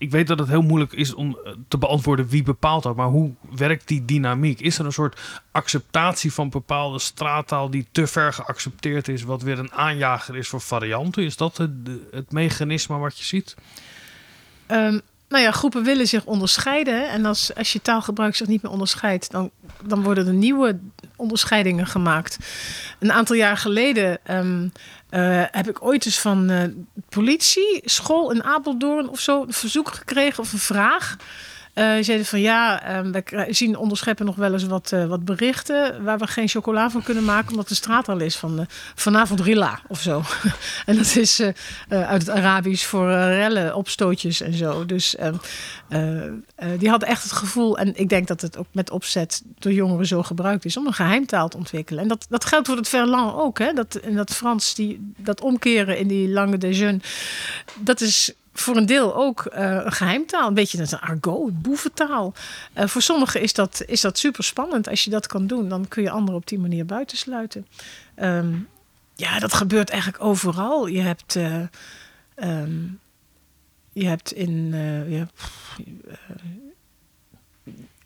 ik 0.03 0.11
weet 0.11 0.27
dat 0.27 0.39
het 0.39 0.49
heel 0.49 0.63
moeilijk 0.63 0.93
is 0.93 1.15
om 1.15 1.39
eh, 1.45 1.53
te 1.69 1.79
beantwoorden 1.79 2.29
wie 2.29 2.43
bepaalt 2.43 2.83
dat. 2.83 2.97
Maar 2.97 3.07
hoe 3.07 3.33
werkt 3.57 3.89
die 3.89 4.05
dynamiek? 4.05 4.61
Is 4.61 4.79
er 4.79 4.85
een 4.85 4.93
soort 4.93 5.21
acceptatie 5.51 6.33
van 6.33 6.51
bepaalde 6.51 6.99
straattaal 6.99 7.71
die 7.71 7.87
te 7.93 8.07
ver 8.07 8.33
geaccepteerd 8.33 9.09
is, 9.09 9.23
wat 9.23 9.43
weer 9.43 9.59
een 9.59 9.73
aanjager 9.73 10.37
is 10.37 10.49
voor 10.49 10.61
varianten? 10.61 11.25
Is 11.25 11.37
dat 11.37 11.57
het, 11.57 11.71
het 12.11 12.33
mechanisme 12.33 12.97
wat 12.97 13.19
je 13.19 13.25
ziet? 13.25 13.55
Um, 14.71 15.01
nou 15.33 15.45
ja, 15.45 15.51
groepen 15.51 15.83
willen 15.83 16.09
zich 16.09 16.25
onderscheiden. 16.25 17.11
En 17.11 17.25
als, 17.25 17.55
als 17.55 17.73
je 17.73 17.83
taalgebruik 17.83 18.37
zich 18.37 18.47
niet 18.47 18.63
meer 18.63 18.73
onderscheidt, 18.73 19.31
dan, 19.31 19.51
dan 19.85 20.03
worden 20.03 20.27
er 20.27 20.33
nieuwe 20.33 20.79
onderscheidingen 21.17 21.87
gemaakt. 21.87 22.39
Een 22.99 23.13
aantal 23.13 23.37
jaar 23.37 23.57
geleden 23.57 24.19
um, 24.31 24.73
uh, 25.11 25.45
heb 25.51 25.69
ik 25.69 25.85
ooit 25.85 26.07
eens 26.07 26.19
van 26.19 26.51
uh, 26.51 26.63
politie, 27.09 27.81
school 27.85 28.31
in 28.31 28.45
Apeldoorn 28.45 29.09
of 29.09 29.21
zo, 29.21 29.43
een 29.43 29.53
verzoek 29.53 29.89
gekregen 29.89 30.43
of 30.43 30.53
een 30.53 30.59
vraag. 30.59 31.17
Uh, 31.75 31.85
zeiden 32.01 32.27
van 32.27 32.41
ja, 32.41 32.97
um, 32.99 33.13
we 33.13 33.47
zien 33.49 33.77
onderscheppen 33.77 34.27
nog 34.27 34.37
wel 34.37 34.53
eens 34.53 34.65
wat, 34.65 34.91
uh, 34.95 35.07
wat 35.07 35.25
berichten 35.25 36.05
waar 36.05 36.19
we 36.19 36.27
geen 36.27 36.49
chocola 36.49 36.91
van 36.91 37.03
kunnen 37.03 37.25
maken, 37.25 37.51
omdat 37.51 37.69
de 37.69 37.75
straat 37.75 38.09
al 38.09 38.19
is 38.19 38.37
van 38.37 38.61
uh, 38.61 38.67
vanavond 38.95 39.41
rilla 39.41 39.81
of 39.89 40.01
zo. 40.01 40.23
en 40.87 40.97
dat 40.97 41.17
is 41.17 41.41
uit 41.89 42.27
het 42.27 42.31
Arabisch 42.31 42.87
voor 42.87 43.09
rellen, 43.11 43.75
opstootjes 43.75 44.41
en 44.41 44.53
zo. 44.53 44.87
Dus 44.87 45.17
ehm, 45.17 45.35
die 46.79 46.89
hadden 46.89 47.09
echt 47.09 47.23
het 47.23 47.33
gevoel, 47.33 47.79
en 47.79 47.97
ik 47.97 48.09
denk 48.09 48.27
dat 48.27 48.41
het 48.41 48.57
ook 48.57 48.67
met 48.73 48.91
opzet 48.91 49.43
door 49.59 49.73
jongeren 49.73 50.07
zo 50.07 50.23
gebruikt 50.23 50.65
is, 50.65 50.77
om 50.77 50.87
een 50.87 50.93
geheimtaal 50.93 51.49
te 51.49 51.57
ontwikkelen. 51.57 52.03
En 52.03 52.09
dat, 52.09 52.27
dat 52.29 52.45
geldt 52.45 52.67
voor 52.67 52.77
het 52.77 52.89
verlang 52.89 53.33
ook, 53.33 53.59
hè? 53.59 53.73
Dat, 53.73 53.97
in 54.03 54.17
dat 54.17 54.35
Frans, 54.35 54.75
die, 54.75 55.13
dat 55.17 55.41
omkeren 55.41 55.99
in 55.99 56.09
die 56.09 56.29
lange 56.29 56.59
déjeun, 56.59 57.03
dat 57.79 58.01
is 58.01 58.35
voor 58.53 58.77
een 58.77 58.87
deel 58.87 59.15
ook 59.17 59.51
uh, 59.55 59.61
een 59.61 59.93
geheimtaal. 59.93 60.49
Een 60.49 60.55
beetje 60.55 60.79
een 60.79 61.01
argot, 61.01 61.63
boeventaal. 61.63 62.35
Uh, 62.79 62.87
voor 62.87 63.03
sommigen 63.03 63.41
is 63.41 63.53
dat, 63.53 63.83
is 63.87 64.01
dat 64.01 64.19
super 64.19 64.45
spannend. 64.45 64.89
Als 64.89 65.05
je 65.05 65.11
dat 65.11 65.27
kan 65.27 65.47
doen, 65.47 65.69
dan 65.69 65.89
kun 65.89 66.03
je 66.03 66.11
anderen 66.11 66.41
op 66.41 66.47
die 66.47 66.59
manier 66.59 66.87
buitensluiten. 66.87 67.67
Um, 68.17 68.69
ja, 69.15 69.39
dat 69.39 69.55
gebeurt 69.55 69.91
eigenlijk 69.91 70.25
overal. 70.25 70.87
Je 70.87 71.01
hebt, 71.01 71.35
uh, 71.35 71.63
um, 72.37 73.01
je 73.93 74.07
hebt 74.07 74.33
in. 74.33 74.75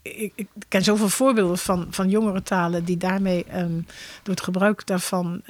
Ik, 0.03 0.47
ken 0.69 0.85
zoveel 0.85 1.09
voorbeelden 1.09 1.59
van, 1.59 1.87
van 1.91 2.09
jongere 2.09 2.43
talen 2.43 2.85
die 2.85 2.97
daarmee 2.97 3.47
um, 3.55 3.87
door 4.23 4.35
het 4.35 4.45
gebruik 4.45 4.87
daarvan 4.87 5.43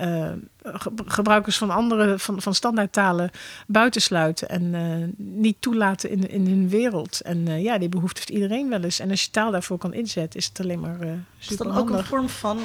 gebruikers 1.07 1.59
van 1.59 1.71
andere 1.71 2.19
van, 2.19 2.43
van 2.43 2.55
standaardtalen 2.55 3.31
buitensluiten 3.67 4.49
en 4.49 4.63
uh, 4.63 5.09
niet 5.17 5.57
toelaten 5.61 6.11
in, 6.11 6.31
in 6.31 6.47
hun 6.47 6.69
wereld. 6.69 7.21
En 7.21 7.49
uh, 7.49 7.63
ja, 7.63 7.79
die 7.79 7.89
behoefte 7.89 8.19
heeft 8.19 8.31
iedereen 8.31 8.69
wel 8.69 8.83
eens. 8.83 8.99
En 8.99 9.11
als 9.11 9.23
je 9.23 9.31
taal 9.31 9.51
daarvoor 9.51 9.79
kan 9.79 9.95
inzetten, 9.95 10.41
is 10.41 10.47
het 10.47 10.61
alleen 10.61 10.81
maar 10.81 11.03
uh, 11.03 11.13
Is 11.39 11.57
dan 11.57 11.77
ook 11.77 11.91
een 11.91 12.05
vorm 12.05 12.29
van. 12.29 12.59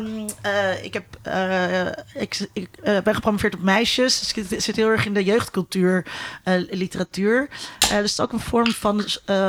Um, 0.00 0.24
ik 0.82 0.94
heb, 0.94 1.04
ik, 2.14 2.48
ik 2.52 2.68
ben 2.82 3.14
gepromoveerd 3.14 3.54
op 3.54 3.62
meisjes, 3.62 4.20
dus 4.20 4.32
ik 4.52 4.60
zit 4.60 4.76
heel 4.76 4.88
erg 4.88 5.06
in 5.06 5.14
de 5.14 5.24
jeugdcultuur, 5.24 6.06
literatuur. 6.70 7.48
dus 7.78 7.88
het 7.88 8.04
is 8.04 8.20
ook 8.20 8.32
een 8.32 8.40
vorm 8.40 8.70
van 8.70 9.04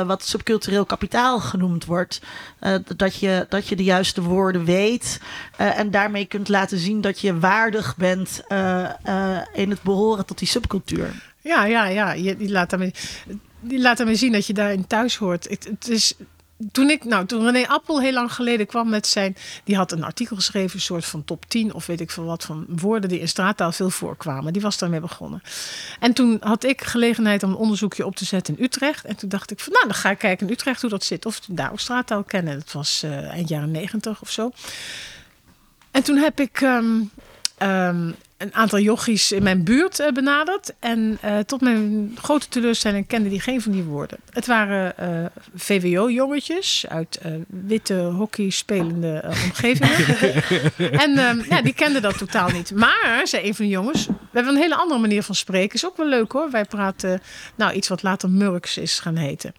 wat 0.06 0.24
subcultureel 0.24 0.84
kapitaal 0.84 1.40
genoemd 1.40 1.84
wordt. 1.84 2.20
dat, 2.96 3.16
je, 3.16 3.46
dat 3.48 3.66
je 3.66 3.76
de 3.76 3.84
juiste 3.84 4.22
woorden 4.22 4.64
weet 4.64 5.20
en 5.56 5.90
daarmee 5.90 6.24
kunt 6.24 6.48
laten 6.48 6.78
zien 6.78 7.00
dat 7.00 7.20
je 7.20 7.38
waardig 7.38 7.96
bent 7.98 8.42
uh, 8.48 8.90
uh, 9.06 9.38
in 9.52 9.70
het 9.70 9.82
behoren 9.82 10.26
tot 10.26 10.38
die 10.38 10.48
subcultuur. 10.48 11.22
Ja, 11.40 11.64
ja, 11.64 11.86
ja. 11.86 12.12
Je, 12.12 12.36
die, 12.36 12.50
laat 12.50 12.70
daarmee, 12.70 12.94
die 13.60 13.80
laat 13.80 13.96
daarmee 13.96 14.16
zien 14.16 14.32
dat 14.32 14.46
je 14.46 14.52
daarin 14.52 14.86
thuis 14.86 15.16
hoort. 15.16 15.48
Het, 15.48 15.88
is 15.88 16.14
toen 16.72 16.90
ik, 16.90 17.04
nou, 17.04 17.26
toen 17.26 17.44
René 17.44 17.68
Appel 17.68 18.00
heel 18.00 18.12
lang 18.12 18.32
geleden 18.32 18.66
kwam 18.66 18.88
met 18.88 19.06
zijn, 19.06 19.36
die 19.64 19.76
had 19.76 19.92
een 19.92 20.04
artikel 20.04 20.36
geschreven, 20.36 20.74
een 20.74 20.80
soort 20.80 21.04
van 21.04 21.24
top 21.24 21.44
10 21.48 21.74
of 21.74 21.86
weet 21.86 22.00
ik 22.00 22.10
veel 22.10 22.24
wat 22.24 22.44
van 22.44 22.66
woorden 22.68 23.08
die 23.08 23.20
in 23.20 23.28
straattaal 23.28 23.72
veel 23.72 23.90
voorkwamen. 23.90 24.52
Die 24.52 24.62
was 24.62 24.78
daarmee 24.78 25.00
begonnen. 25.00 25.42
En 26.00 26.12
toen 26.12 26.36
had 26.40 26.64
ik 26.64 26.82
gelegenheid 26.82 27.42
om 27.42 27.50
een 27.50 27.56
onderzoekje 27.56 28.06
op 28.06 28.16
te 28.16 28.24
zetten 28.24 28.56
in 28.56 28.64
Utrecht. 28.64 29.04
En 29.04 29.16
toen 29.16 29.28
dacht 29.28 29.50
ik 29.50 29.60
van, 29.60 29.72
nou, 29.72 29.84
dan 29.86 29.94
ga 29.94 30.10
ik 30.10 30.18
kijken 30.18 30.46
in 30.46 30.52
Utrecht 30.52 30.80
hoe 30.80 30.90
dat 30.90 31.04
zit. 31.04 31.26
Of 31.26 31.40
daar 31.48 31.72
ook 31.72 31.80
straattaal 31.80 32.22
kennen. 32.22 32.58
Dat 32.58 32.72
was 32.72 33.02
uh, 33.04 33.28
eind 33.28 33.48
jaren 33.48 33.70
negentig 33.70 34.20
of 34.20 34.30
zo. 34.30 34.50
En 35.90 36.02
toen 36.02 36.16
heb 36.16 36.40
ik 36.40 36.60
um, 36.60 37.10
um, 37.62 38.14
een 38.38 38.54
aantal 38.54 38.78
jochies 38.78 39.32
in 39.32 39.42
mijn 39.42 39.64
buurt 39.64 40.00
uh, 40.00 40.08
benaderd. 40.08 40.74
En 40.78 41.18
uh, 41.24 41.38
tot 41.38 41.60
mijn 41.60 42.12
grote 42.20 42.48
teleurstelling 42.48 43.06
kenden 43.06 43.30
die 43.30 43.40
geen 43.40 43.62
van 43.62 43.72
die 43.72 43.82
woorden. 43.82 44.18
Het 44.30 44.46
waren 44.46 44.94
uh, 45.00 45.26
VWO-jongetjes 45.54 46.84
uit 46.88 47.20
witte 47.46 47.94
hockey 47.94 48.50
spelende 48.50 49.24
omgevingen. 49.26 50.06
en 51.04 51.18
um, 51.18 51.44
ja, 51.48 51.62
die 51.62 51.74
kenden 51.74 52.02
dat 52.02 52.18
totaal 52.18 52.48
niet. 52.48 52.72
Maar, 52.74 53.20
zei 53.24 53.46
een 53.46 53.54
van 53.54 53.64
de 53.64 53.70
jongens, 53.70 54.06
we 54.06 54.14
hebben 54.32 54.54
een 54.54 54.60
hele 54.60 54.76
andere 54.76 55.00
manier 55.00 55.22
van 55.22 55.34
spreken. 55.34 55.74
Is 55.74 55.86
ook 55.86 55.96
wel 55.96 56.08
leuk 56.08 56.32
hoor. 56.32 56.50
Wij 56.50 56.64
praten, 56.64 57.20
nou 57.54 57.72
iets 57.72 57.88
wat 57.88 58.02
later 58.02 58.30
Murks 58.30 58.76
is 58.76 58.98
gaan 58.98 59.16
heten. 59.16 59.54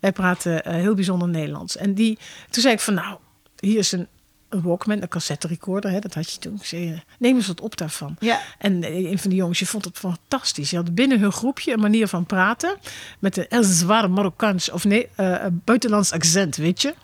Wij 0.00 0.12
praten 0.12 0.70
heel 0.70 0.94
bijzonder 0.94 1.28
Nederlands. 1.28 1.76
En 1.76 1.94
die, 1.94 2.18
toen 2.50 2.62
zei 2.62 2.74
ik 2.74 2.80
van 2.80 2.94
nou, 2.94 3.16
hier 3.58 3.78
is 3.78 3.92
een 3.92 4.08
een 4.48 4.62
Walkman, 4.62 5.02
een 5.02 5.08
cassette 5.08 5.46
recorder, 5.46 5.90
hè, 5.90 5.98
dat 5.98 6.14
had 6.14 6.32
je 6.32 6.38
toen. 6.38 6.54
Ik 6.54 6.64
zei, 6.64 7.02
neem 7.18 7.36
eens 7.36 7.46
wat 7.46 7.60
op 7.60 7.76
daarvan. 7.76 8.16
Ja. 8.18 8.40
En 8.58 8.84
een 8.84 9.18
van 9.18 9.30
de 9.30 9.36
jongens, 9.36 9.58
je 9.58 9.66
vond 9.66 9.84
het 9.84 9.98
fantastisch. 9.98 10.70
Je 10.70 10.76
had 10.76 10.94
binnen 10.94 11.20
hun 11.20 11.32
groepje 11.32 11.72
een 11.72 11.80
manier 11.80 12.08
van 12.08 12.26
praten 12.26 12.76
met 13.18 13.36
een 13.36 13.46
heel 13.48 13.64
zwaar 13.64 14.10
Marokkaans 14.10 14.70
of 14.70 14.84
nee, 14.84 15.08
uh, 15.16 15.46
buitenlands 15.52 16.12
accent, 16.12 16.56
weet 16.56 16.82
je. 16.82 16.94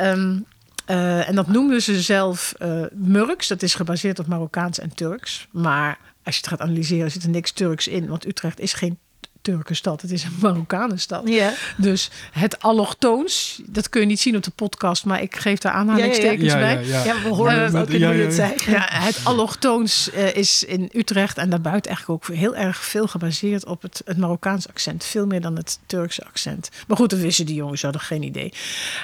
Um, 0.00 0.46
uh, 0.90 1.28
en 1.28 1.34
dat 1.34 1.46
noemden 1.46 1.82
ze 1.82 2.00
zelf 2.00 2.54
uh, 2.58 2.84
Murks. 2.92 3.48
Dat 3.48 3.62
is 3.62 3.74
gebaseerd 3.74 4.18
op 4.18 4.26
Marokkaans 4.26 4.78
en 4.78 4.94
Turks. 4.94 5.48
Maar 5.50 5.98
als 6.24 6.34
je 6.34 6.40
het 6.40 6.50
gaat 6.50 6.60
analyseren, 6.60 7.10
zit 7.10 7.22
er 7.22 7.30
niks 7.30 7.52
Turks 7.52 7.88
in. 7.88 8.08
Want 8.08 8.26
Utrecht 8.26 8.60
is 8.60 8.72
geen 8.72 8.98
Turkenstad. 9.46 10.02
Het 10.02 10.10
is 10.10 10.24
een 10.24 10.36
Marokkanenstad. 10.40 11.28
Ja. 11.28 11.52
Dus 11.76 12.10
het 12.32 12.62
allochtoons, 12.62 13.60
dat 13.66 13.88
kun 13.88 14.00
je 14.00 14.06
niet 14.06 14.20
zien 14.20 14.36
op 14.36 14.42
de 14.42 14.50
podcast, 14.50 15.04
maar 15.04 15.22
ik 15.22 15.36
geef 15.36 15.58
daar 15.58 15.72
aanhalingstekens 15.72 16.52
ja, 16.52 16.58
bij. 16.58 16.84
Ja, 16.84 17.04
ja, 17.04 17.04
ja. 17.04 17.22
we 17.22 17.28
horen 17.28 17.70
hoe 17.70 17.98
je 17.98 18.06
het. 18.06 18.62
Ja, 18.62 18.86
het 18.90 19.20
allochtoons 19.24 20.10
uh, 20.14 20.34
is 20.34 20.62
in 20.62 20.90
Utrecht 20.92 21.38
en 21.38 21.50
daarbuiten 21.50 21.90
eigenlijk 21.90 22.24
ook 22.24 22.36
heel 22.36 22.56
erg 22.56 22.84
veel 22.84 23.06
gebaseerd 23.06 23.66
op 23.66 23.82
het, 23.82 24.02
het 24.04 24.16
Marokkaans 24.16 24.68
accent. 24.68 25.04
Veel 25.04 25.26
meer 25.26 25.40
dan 25.40 25.56
het 25.56 25.78
Turkse 25.86 26.24
accent. 26.24 26.68
Maar 26.86 26.96
goed, 26.96 27.10
dat 27.10 27.18
wisten 27.18 27.46
die 27.46 27.54
jongens, 27.54 27.82
hadden 27.82 28.00
geen 28.00 28.22
idee. 28.22 28.52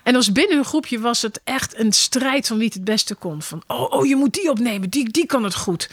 En 0.03 0.15
als 0.15 0.33
binnen 0.33 0.57
hun 0.57 0.65
groepje 0.65 0.99
was 1.01 1.23
het 1.23 1.41
echt 1.45 1.79
een 1.79 1.93
strijd 1.93 2.47
van 2.47 2.57
wie 2.57 2.67
het 2.67 2.75
het 2.75 2.85
beste 2.85 3.15
kon. 3.15 3.43
Van, 3.43 3.63
oh, 3.67 3.93
oh 3.93 4.07
je 4.07 4.17
moet 4.17 4.35
die 4.35 4.51
opnemen, 4.51 4.91
die, 4.91 5.11
die 5.11 5.27
kan 5.27 5.45
het 5.45 5.55
goed. 5.55 5.91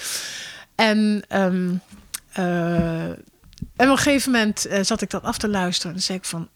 En... 0.76 1.24
Um, 1.30 1.82
uh, 2.40 3.12
en 3.76 3.86
op 3.86 3.98
een 3.98 4.04
gegeven 4.04 4.32
moment 4.32 4.68
uh, 4.68 4.80
zat 4.82 5.02
ik 5.02 5.10
dat 5.10 5.24
af 5.24 5.38
te 5.38 5.50
luisteren. 5.50 5.96
En 5.96 6.02
zei 6.02 6.18
ik 6.18 6.26
van... 6.26 6.50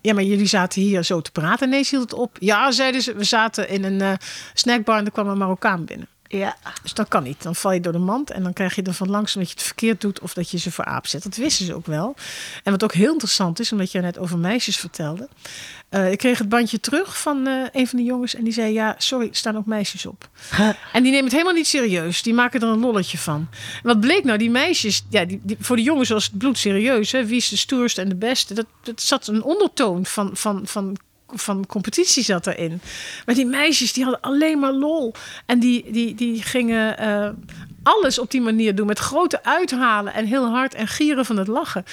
Ja, 0.00 0.14
maar 0.14 0.22
jullie 0.22 0.46
zaten 0.46 0.82
hier 0.82 1.02
zo 1.02 1.20
te 1.20 1.32
praten. 1.32 1.68
Nee, 1.68 1.86
hield 1.88 2.02
het 2.02 2.12
op. 2.12 2.36
Ja, 2.40 2.70
zeiden 2.70 3.02
ze. 3.02 3.14
We 3.14 3.24
zaten 3.24 3.68
in 3.68 3.84
een 3.84 4.00
uh, 4.00 4.12
snackbar 4.54 4.98
en 4.98 5.04
er 5.04 5.10
kwam 5.12 5.28
een 5.28 5.38
Marokkaan 5.38 5.84
binnen. 5.84 6.08
Ja. 6.28 6.56
Dus 6.82 6.94
dat 6.94 7.08
kan 7.08 7.22
niet. 7.22 7.42
Dan 7.42 7.54
val 7.54 7.72
je 7.72 7.80
door 7.80 7.92
de 7.92 7.98
mand 7.98 8.30
en 8.30 8.42
dan 8.42 8.52
krijg 8.52 8.74
je 8.74 8.82
er 8.82 8.92
van 8.92 9.10
langs 9.10 9.34
dat 9.34 9.48
je 9.48 9.54
het 9.54 9.62
verkeerd 9.62 10.00
doet 10.00 10.20
of 10.20 10.34
dat 10.34 10.50
je 10.50 10.58
ze 10.58 10.70
voor 10.70 10.84
aap 10.84 11.06
zet. 11.06 11.22
Dat 11.22 11.36
wisten 11.36 11.66
ze 11.66 11.74
ook 11.74 11.86
wel. 11.86 12.14
En 12.62 12.72
wat 12.72 12.84
ook 12.84 12.92
heel 12.92 13.12
interessant 13.12 13.60
is, 13.60 13.72
omdat 13.72 13.92
je 13.92 14.00
net 14.00 14.18
over 14.18 14.38
meisjes 14.38 14.76
vertelde. 14.76 15.28
Uh, 15.90 16.10
ik 16.10 16.18
kreeg 16.18 16.38
het 16.38 16.48
bandje 16.48 16.80
terug 16.80 17.20
van 17.20 17.48
uh, 17.48 17.66
een 17.72 17.86
van 17.86 17.98
de 17.98 18.04
jongens 18.04 18.34
en 18.34 18.44
die 18.44 18.52
zei: 18.52 18.72
Ja, 18.72 18.94
sorry, 18.98 19.28
er 19.28 19.34
staan 19.34 19.56
ook 19.56 19.66
meisjes 19.66 20.06
op. 20.06 20.28
Huh. 20.56 20.68
En 20.92 21.02
die 21.02 21.10
nemen 21.10 21.24
het 21.24 21.32
helemaal 21.32 21.54
niet 21.54 21.66
serieus. 21.66 22.22
Die 22.22 22.34
maken 22.34 22.60
er 22.60 22.68
een 22.68 22.80
lolletje 22.80 23.18
van. 23.18 23.48
Wat 23.82 24.00
bleek 24.00 24.24
nou? 24.24 24.38
Die 24.38 24.50
meisjes, 24.50 25.04
ja, 25.08 25.24
die, 25.24 25.40
die, 25.42 25.56
voor 25.60 25.76
de 25.76 25.82
jongens 25.82 26.08
was 26.08 26.24
het 26.24 26.38
bloed 26.38 26.58
serieus. 26.58 27.12
Hè? 27.12 27.26
Wie 27.26 27.36
is 27.36 27.48
de 27.48 27.56
stoerste 27.56 28.00
en 28.00 28.08
de 28.08 28.16
beste? 28.16 28.54
Dat, 28.54 28.66
dat 28.82 29.02
zat 29.02 29.26
een 29.26 29.42
ondertoon 29.42 30.06
van, 30.06 30.30
van, 30.32 30.66
van 30.66 30.96
van 31.26 31.66
competitie 31.66 32.24
zat 32.24 32.46
erin. 32.46 32.80
Maar 33.26 33.34
die 33.34 33.46
meisjes 33.46 33.92
die 33.92 34.04
hadden 34.04 34.22
alleen 34.22 34.58
maar 34.58 34.72
lol. 34.72 35.14
En 35.46 35.58
die, 35.58 35.92
die, 35.92 36.14
die 36.14 36.42
gingen 36.42 37.02
uh, 37.02 37.28
alles 37.82 38.18
op 38.18 38.30
die 38.30 38.40
manier 38.40 38.74
doen. 38.74 38.86
Met 38.86 38.98
grote 38.98 39.44
uithalen 39.44 40.14
en 40.14 40.26
heel 40.26 40.46
hard 40.46 40.74
en 40.74 40.86
gieren 40.88 41.24
van 41.24 41.36
het 41.36 41.48
lachen. 41.48 41.84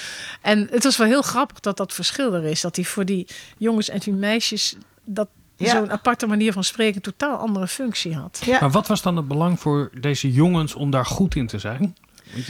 En 0.42 0.68
het 0.72 0.84
was 0.84 0.98
wel 0.98 1.08
heel 1.08 1.22
grappig 1.22 1.60
dat 1.60 1.78
dat 1.78 1.94
verschil 1.94 2.34
er 2.34 2.46
is. 2.46 2.62
Dat 2.62 2.76
die 2.76 2.88
voor 2.88 3.06
die 3.06 3.28
jongens 3.58 3.90
en 3.90 4.00
die 4.00 4.14
meisjes... 4.14 4.76
dat 5.06 5.28
ja. 5.56 5.72
zo'n 5.72 5.92
aparte 5.92 6.28
manier 6.28 6.54
van 6.54 6.64
spreken 6.64 7.02
totaal 7.02 7.38
andere 7.38 7.68
functie 7.68 8.16
had. 8.16 8.42
Ja. 8.46 8.60
Maar 8.60 8.72
wat 8.72 8.88
was 8.88 9.02
dan 9.02 9.16
het 9.16 9.28
belang 9.28 9.60
voor 9.60 9.92
deze 10.00 10.32
jongens 10.32 10.74
om 10.74 10.92
daar 10.92 11.06
goed 11.06 11.36
in 11.36 11.48
te 11.48 11.60
zijn? 11.60 11.96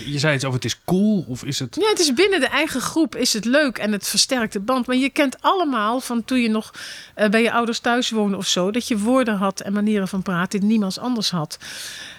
Je 0.05 0.19
zei 0.19 0.35
iets 0.35 0.43
over 0.43 0.55
het 0.55 0.65
is 0.65 0.79
cool 0.85 1.25
of 1.27 1.43
is 1.43 1.59
het... 1.59 1.75
Ja, 1.75 1.89
het 1.89 1.99
is 1.99 2.13
binnen 2.13 2.39
de 2.39 2.47
eigen 2.47 2.81
groep 2.81 3.15
is 3.15 3.33
het 3.33 3.45
leuk 3.45 3.77
en 3.77 3.91
het 3.91 4.07
versterkt 4.07 4.53
de 4.53 4.59
band. 4.59 4.87
Maar 4.87 4.95
je 4.95 5.09
kent 5.09 5.41
allemaal 5.41 5.99
van 5.99 6.25
toen 6.25 6.41
je 6.41 6.49
nog 6.49 6.73
uh, 7.17 7.29
bij 7.29 7.41
je 7.41 7.51
ouders 7.51 7.79
thuis 7.79 8.09
woonde 8.09 8.37
of 8.37 8.47
zo... 8.47 8.71
dat 8.71 8.87
je 8.87 8.97
woorden 8.97 9.35
had 9.35 9.59
en 9.59 9.73
manieren 9.73 10.07
van 10.07 10.21
praten 10.21 10.59
die 10.59 10.69
niemand 10.69 10.99
anders 10.99 11.31
had. 11.31 11.57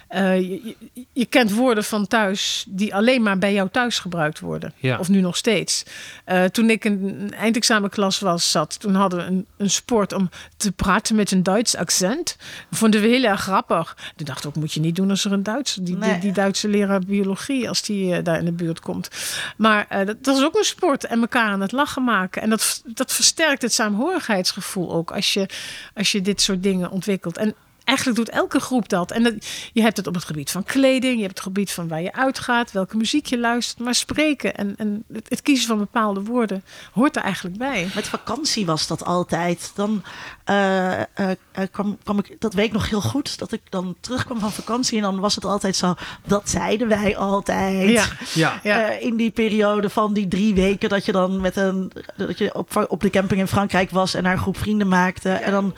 Eh, 0.07 0.39
je, 0.39 0.75
je, 0.93 1.05
je 1.13 1.25
kent 1.25 1.53
woorden 1.53 1.83
van 1.83 2.07
thuis 2.07 2.65
die 2.67 2.95
alleen 2.95 3.21
maar 3.21 3.37
bij 3.37 3.53
jou 3.53 3.69
thuis 3.69 3.99
gebruikt 3.99 4.39
worden. 4.39 4.73
Ja. 4.77 4.99
Of 4.99 5.09
nu 5.09 5.21
nog 5.21 5.37
steeds. 5.37 5.83
Eh, 6.25 6.43
toen 6.43 6.69
ik 6.69 6.85
in 6.85 7.17
een 7.21 7.33
eindexamenklas 7.33 8.19
was, 8.19 8.51
zat, 8.51 8.79
toen 8.79 8.95
hadden 8.95 9.19
we 9.19 9.25
een, 9.25 9.45
een 9.57 9.69
sport 9.69 10.13
om 10.13 10.29
te 10.57 10.71
praten 10.71 11.15
met 11.15 11.31
een 11.31 11.43
Duits 11.43 11.75
accent. 11.75 12.37
Vonden 12.71 13.01
we 13.01 13.07
heel 13.07 13.23
erg 13.23 13.41
grappig. 13.41 13.97
Toen 14.15 14.25
dacht 14.25 14.39
ik, 14.43 14.47
ook 14.47 14.55
moet 14.55 14.73
je 14.73 14.79
niet 14.79 14.95
doen 14.95 15.09
als 15.09 15.25
er 15.25 15.31
een 15.31 15.43
Duits, 15.43 15.73
die, 15.73 15.83
die, 15.83 15.95
Nee. 15.95 16.19
die 16.19 16.31
Duitse 16.31 16.67
leraar 16.67 16.99
biologie, 16.99 17.67
als 17.67 17.81
die 17.81 18.15
eh, 18.15 18.23
daar 18.23 18.39
in 18.39 18.45
de 18.45 18.51
buurt 18.51 18.79
komt. 18.79 19.09
Maar 19.57 19.85
eh, 19.89 20.05
dat, 20.05 20.23
dat 20.23 20.37
is 20.37 20.43
ook 20.43 20.55
een 20.55 20.63
sport 20.63 21.05
en 21.05 21.19
elkaar 21.19 21.49
aan 21.49 21.61
het 21.61 21.71
lachen 21.71 22.03
maken. 22.03 22.41
En 22.41 22.49
dat, 22.49 22.81
dat 22.85 23.13
versterkt 23.13 23.61
het 23.61 23.73
saamhorigheidsgevoel 23.73 24.93
ook 24.93 25.11
als 25.11 25.33
je, 25.33 25.49
als 25.93 26.11
je 26.11 26.21
dit 26.21 26.41
soort 26.41 26.63
dingen 26.63 26.89
ontwikkelt. 26.91 27.37
En 27.37 27.55
eigenlijk 27.85 28.17
doet 28.17 28.29
elke 28.29 28.59
groep 28.59 28.89
dat. 28.89 29.11
En 29.11 29.23
dat, 29.23 29.33
je 29.73 29.81
hebt 29.81 29.97
het 29.97 30.07
op 30.07 30.13
het 30.13 30.23
gebied 30.23 30.51
van 30.51 30.63
kleding, 30.63 31.15
je 31.15 31.21
hebt 31.21 31.37
het 31.37 31.47
gebied 31.47 31.71
van 31.71 31.87
waar 31.87 32.01
je 32.01 32.13
uitgaat, 32.13 32.71
welke 32.71 32.97
muziek 32.97 33.25
je 33.25 33.39
luistert. 33.39 33.79
Maar 33.79 33.95
spreken 33.95 34.55
en, 34.55 34.73
en 34.77 35.03
het, 35.13 35.29
het 35.29 35.41
kiezen 35.41 35.67
van 35.67 35.77
bepaalde 35.77 36.23
woorden 36.23 36.63
hoort 36.91 37.15
er 37.15 37.21
eigenlijk 37.21 37.57
bij. 37.57 37.87
Met 37.95 38.07
vakantie 38.07 38.65
was 38.65 38.87
dat 38.87 39.05
altijd. 39.05 39.71
Dan 39.75 40.03
eh, 40.43 40.99
eh, 40.99 41.05
eh, 41.51 41.67
kwam, 41.71 41.97
kwam 42.03 42.19
ik, 42.19 42.35
dat 42.39 42.53
weet 42.53 42.65
ik 42.65 42.71
nog 42.71 42.89
heel 42.89 43.01
goed, 43.01 43.39
dat 43.39 43.51
ik 43.51 43.61
dan 43.69 43.95
terugkwam 43.99 44.39
van 44.39 44.51
vakantie 44.51 44.97
en 44.97 45.03
dan 45.03 45.19
was 45.19 45.35
het 45.35 45.45
altijd 45.45 45.75
zo, 45.75 45.95
dat 46.25 46.49
zeiden 46.49 46.87
wij 46.87 47.17
altijd. 47.17 47.89
Ja, 47.89 48.05
Ja. 48.33 48.59
ja. 48.63 48.89
In 48.89 49.15
die 49.15 49.31
periode 49.31 49.89
van 49.89 50.13
die 50.13 50.27
drie 50.27 50.53
weken 50.53 50.89
dat 50.89 51.05
je 51.05 51.11
dan 51.11 51.41
met 51.41 51.55
een 51.55 51.91
dat 52.17 52.37
je 52.37 52.55
op, 52.55 52.85
op 52.89 53.01
de 53.01 53.09
camping 53.09 53.39
in 53.39 53.47
Frankrijk 53.47 53.89
was 53.89 54.13
en 54.13 54.23
daar 54.23 54.33
een 54.33 54.39
groep 54.39 54.57
vrienden 54.57 54.87
maakte. 54.87 55.29
En 55.29 55.51
dan 55.51 55.73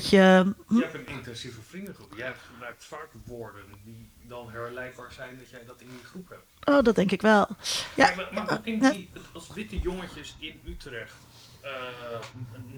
had 0.00 0.08
je. 0.10 0.52
hm, 0.66 0.74
Je 0.76 0.82
hebt 0.82 0.94
een 0.94 1.06
intensieve 1.06 1.60
vriendengroep. 1.68 2.12
Jij 2.16 2.34
gebruikt 2.52 2.84
vaak 2.84 3.08
woorden 3.24 3.62
die 3.84 4.10
dan 4.28 4.50
herleidbaar 4.50 5.12
zijn 5.12 5.38
dat 5.38 5.50
jij 5.50 5.62
dat 5.66 5.80
in 5.80 5.88
die 5.88 6.04
groep 6.04 6.28
hebt. 6.28 6.68
Oh, 6.78 6.84
dat 6.84 6.94
denk 6.94 7.10
ik 7.12 7.22
wel. 7.22 7.48
Ja, 7.94 8.14
maar, 8.16 8.28
maar 8.32 8.50
ook 8.52 8.66
in 8.66 8.78
die, 8.78 9.10
als 9.32 9.48
witte 9.54 9.78
jongetjes 9.78 10.36
in 10.38 10.60
Utrecht 10.66 11.14
eh, 11.62 11.70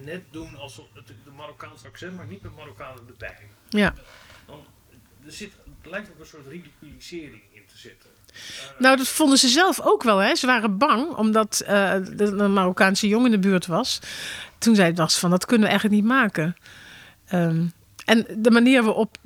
net 0.03 0.23
doen 0.31 0.55
alsof 0.57 0.85
het 0.93 1.07
de 1.07 1.31
Marokkaanse 1.35 1.87
accent, 1.87 2.15
maar 2.15 2.27
niet 2.27 2.41
met 2.41 2.55
Marokkanen 2.55 3.03
erbij. 3.07 3.37
ja. 3.69 3.93
Dan, 4.45 4.65
er 5.25 5.31
zit, 5.31 5.51
er 5.81 5.89
lijkt 5.89 6.09
ook 6.09 6.19
een 6.19 6.25
soort 6.25 6.47
ridiculisering 6.47 7.41
in 7.51 7.61
te 7.67 7.77
zitten. 7.77 8.09
Nou, 8.79 8.97
dat 8.97 9.07
vonden 9.07 9.37
ze 9.37 9.47
zelf 9.47 9.79
ook 9.81 10.03
wel. 10.03 10.17
Hè. 10.17 10.35
Ze 10.35 10.45
waren 10.45 10.77
bang, 10.77 11.09
omdat 11.15 11.59
eh 11.59 11.93
er 12.19 12.39
een 12.39 12.53
Marokkaanse 12.53 13.07
jongen 13.07 13.33
in 13.33 13.41
de 13.41 13.47
buurt 13.47 13.65
was. 13.65 13.99
Toen 14.57 14.75
zei 14.75 14.87
het 14.87 14.97
was 14.97 15.19
van, 15.19 15.29
dat 15.29 15.45
kunnen 15.45 15.63
we 15.65 15.71
eigenlijk 15.71 16.01
niet 16.01 16.11
maken. 16.11 16.55
Ehm, 17.27 17.65
en 18.05 18.25
de 18.37 18.51
manier 18.51 18.83
waarop 18.83 19.17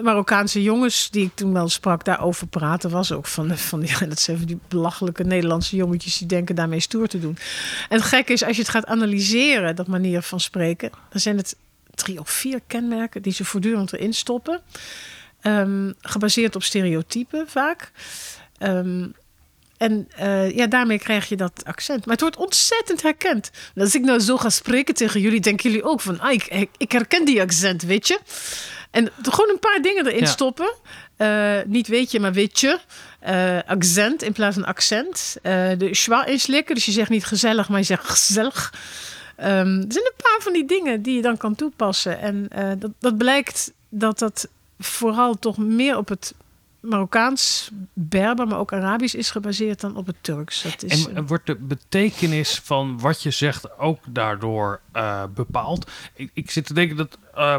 Marokkaanse 0.00 0.62
jongens 0.62 1.10
die 1.10 1.24
ik 1.24 1.34
toen 1.34 1.52
wel 1.52 1.68
sprak 1.68 2.04
daarover 2.04 2.46
praten... 2.46 2.90
was 2.90 3.12
ook 3.12 3.26
van, 3.26 3.56
van 3.58 3.80
die, 3.80 3.94
dat 4.08 4.20
zijn 4.20 4.44
die 4.44 4.58
belachelijke 4.68 5.24
Nederlandse 5.24 5.76
jongetjes... 5.76 6.18
die 6.18 6.26
denken 6.26 6.54
daarmee 6.54 6.80
stoer 6.80 7.08
te 7.08 7.20
doen. 7.20 7.36
En 7.88 7.96
het 7.96 8.06
gekke 8.06 8.32
is, 8.32 8.44
als 8.44 8.56
je 8.56 8.62
het 8.62 8.70
gaat 8.70 8.86
analyseren, 8.86 9.76
dat 9.76 9.86
manier 9.86 10.22
van 10.22 10.40
spreken... 10.40 10.90
dan 11.10 11.20
zijn 11.20 11.36
het 11.36 11.56
drie 11.94 12.20
of 12.20 12.30
vier 12.30 12.60
kenmerken 12.66 13.22
die 13.22 13.32
ze 13.32 13.44
voortdurend 13.44 13.92
erin 13.92 14.14
stoppen. 14.14 14.60
Ehm, 15.40 15.92
gebaseerd 16.00 16.56
op 16.56 16.62
stereotypen 16.62 17.48
vaak. 17.48 17.92
Ehm, 18.58 19.06
en 19.82 20.08
eh, 20.16 20.56
ja, 20.56 20.66
daarmee 20.66 20.98
krijg 20.98 21.28
je 21.28 21.36
dat 21.36 21.62
accent. 21.64 22.04
Maar 22.04 22.14
het 22.14 22.20
wordt 22.20 22.36
ontzettend 22.36 23.02
herkend. 23.02 23.50
En 23.74 23.82
Als 23.82 23.94
ik 23.94 24.02
nou 24.02 24.20
zo 24.20 24.36
ga 24.36 24.50
spreken 24.50 24.94
tegen 24.94 25.20
jullie, 25.20 25.40
denken 25.40 25.70
jullie 25.70 25.84
ook 25.84 26.00
van... 26.00 26.20
Ah, 26.20 26.32
ik, 26.32 26.68
ik 26.76 26.92
herken 26.92 27.24
die 27.24 27.40
accent, 27.40 27.82
weet 27.82 28.08
je? 28.08 28.18
En 28.90 29.10
gewoon 29.22 29.50
een 29.50 29.58
paar 29.58 29.82
dingen 29.82 30.06
erin 30.06 30.20
Ja. 30.20 30.26
stoppen. 30.26 30.74
stoppen. 31.14 31.70
niet 31.70 31.88
weet 31.88 32.10
je, 32.10 32.20
maar 32.20 32.32
weet 32.32 32.60
je. 32.60 32.78
Eh, 33.20 33.58
accent 33.66 34.22
in 34.22 34.32
plaats 34.32 34.54
van 34.54 34.64
accent. 34.64 35.36
Eh, 35.42 35.70
de 35.78 35.94
schwa 35.94 36.24
inslikken, 36.26 36.74
dus 36.74 36.84
je 36.84 36.92
zegt 36.92 37.10
niet 37.10 37.24
gezellig, 37.24 37.68
maar 37.68 37.78
je 37.78 37.84
zegt 37.84 38.08
gezellig. 38.08 38.74
Ehm, 39.36 39.50
er 39.76 39.92
zijn 39.92 40.04
een 40.04 40.22
paar 40.22 40.38
van 40.40 40.52
die 40.52 40.64
dingen 40.64 41.02
die 41.02 41.16
je 41.16 41.22
dan 41.22 41.36
kan 41.36 41.54
toepassen. 41.54 42.20
En 42.20 42.46
eh, 42.48 42.70
dat, 42.78 42.90
dat 42.98 43.16
blijkt 43.18 43.72
dat 43.88 44.18
dat 44.18 44.48
vooral 44.78 45.38
toch 45.38 45.58
meer 45.58 45.96
op 45.96 46.08
het 46.08 46.34
Marokkaans, 46.82 47.70
Berber, 47.92 48.46
maar 48.46 48.58
ook 48.58 48.72
Arabisch 48.72 49.14
is 49.14 49.30
gebaseerd 49.30 49.80
dan 49.80 49.96
op 49.96 50.06
het 50.06 50.16
Turks. 50.20 50.62
Dat 50.62 50.82
is, 50.82 51.08
En, 51.08 51.26
wordt 51.26 51.46
de 51.46 51.56
betekenis 51.56 52.60
van 52.64 53.00
wat 53.00 53.22
je 53.22 53.30
zegt 53.30 53.78
ook 53.78 53.98
daardoor 54.08 54.80
eh, 54.92 55.24
bepaald? 55.34 55.90
Ik, 56.14 56.30
ik 56.34 56.50
zit 56.50 56.66
te 56.66 56.74
denken 56.74 56.96
dat 56.96 57.18
eh, 57.34 57.56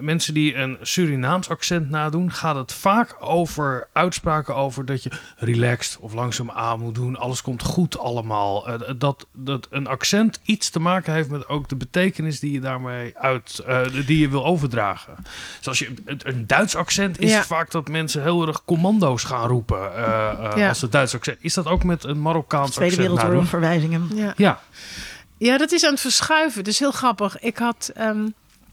mensen 0.00 0.34
die 0.34 0.54
een 0.56 0.78
Surinaams 0.82 1.48
accent 1.48 1.90
nadoen, 1.90 2.32
gaat 2.32 2.56
het 2.56 2.72
vaak 2.72 3.16
over 3.20 3.88
uitspraken 3.92 4.54
over 4.54 4.84
dat 4.84 5.02
je 5.02 5.10
relaxed 5.36 5.98
of 6.00 6.12
langzaam 6.14 6.50
aan 6.50 6.80
moet 6.80 6.94
doen. 6.94 7.16
Alles 7.16 7.42
komt 7.42 7.62
goed 7.62 7.98
allemaal. 7.98 8.68
Eh, 8.68 8.90
dat, 8.98 9.26
dat 9.32 9.66
een 9.70 9.86
accent 9.86 10.40
iets 10.42 10.70
te 10.70 10.80
maken 10.80 11.12
heeft 11.12 11.28
met 11.30 11.48
ook 11.48 11.68
de 11.68 11.76
betekenis 11.76 12.40
die 12.40 12.52
je 12.52 12.60
daarmee 12.60 13.12
uit, 13.18 13.58
eh, 13.66 13.80
die 14.06 14.18
je 14.18 14.28
wil 14.28 14.44
overdragen. 14.44 15.14
Zoals 15.60 15.78
je 15.78 15.94
een, 16.04 16.20
een 16.22 16.46
Duits 16.46 16.74
accent 16.76 17.20
is 17.20 17.30
Ja. 17.30 17.44
vaak 17.44 17.70
dat 17.70 17.88
mensen 17.88 18.22
heel 18.22 18.46
erg 18.46 18.64
commando's 18.64 19.24
gaan 19.24 19.48
roepen 19.48 19.94
eh, 19.96 20.28
eh, 20.30 20.56
Ja. 20.56 20.68
als 20.68 20.80
het 20.80 20.92
Duits 20.92 21.14
accent. 21.14 21.36
Is 21.40 21.54
dat 21.54 21.66
ook 21.66 21.84
met 21.84 22.04
een 22.04 22.20
Marokkaans 22.22 22.70
Tweede 22.70 22.94
accent 22.94 23.08
Wereldoorlog 23.08 23.50
nadoen? 23.50 23.60
verwijzingen. 23.60 24.08
ja. 24.14 24.32
Ja. 24.36 24.60
ja, 25.38 25.58
dat 25.58 25.72
is 25.72 25.84
aan 25.84 25.90
het 25.92 26.00
verschuiven. 26.00 26.64
Dat 26.64 26.72
is 26.72 26.78
heel 26.78 26.90
grappig. 26.92 27.38
Ik 27.38 27.58
had 27.58 27.90
ehm, 27.94 28.26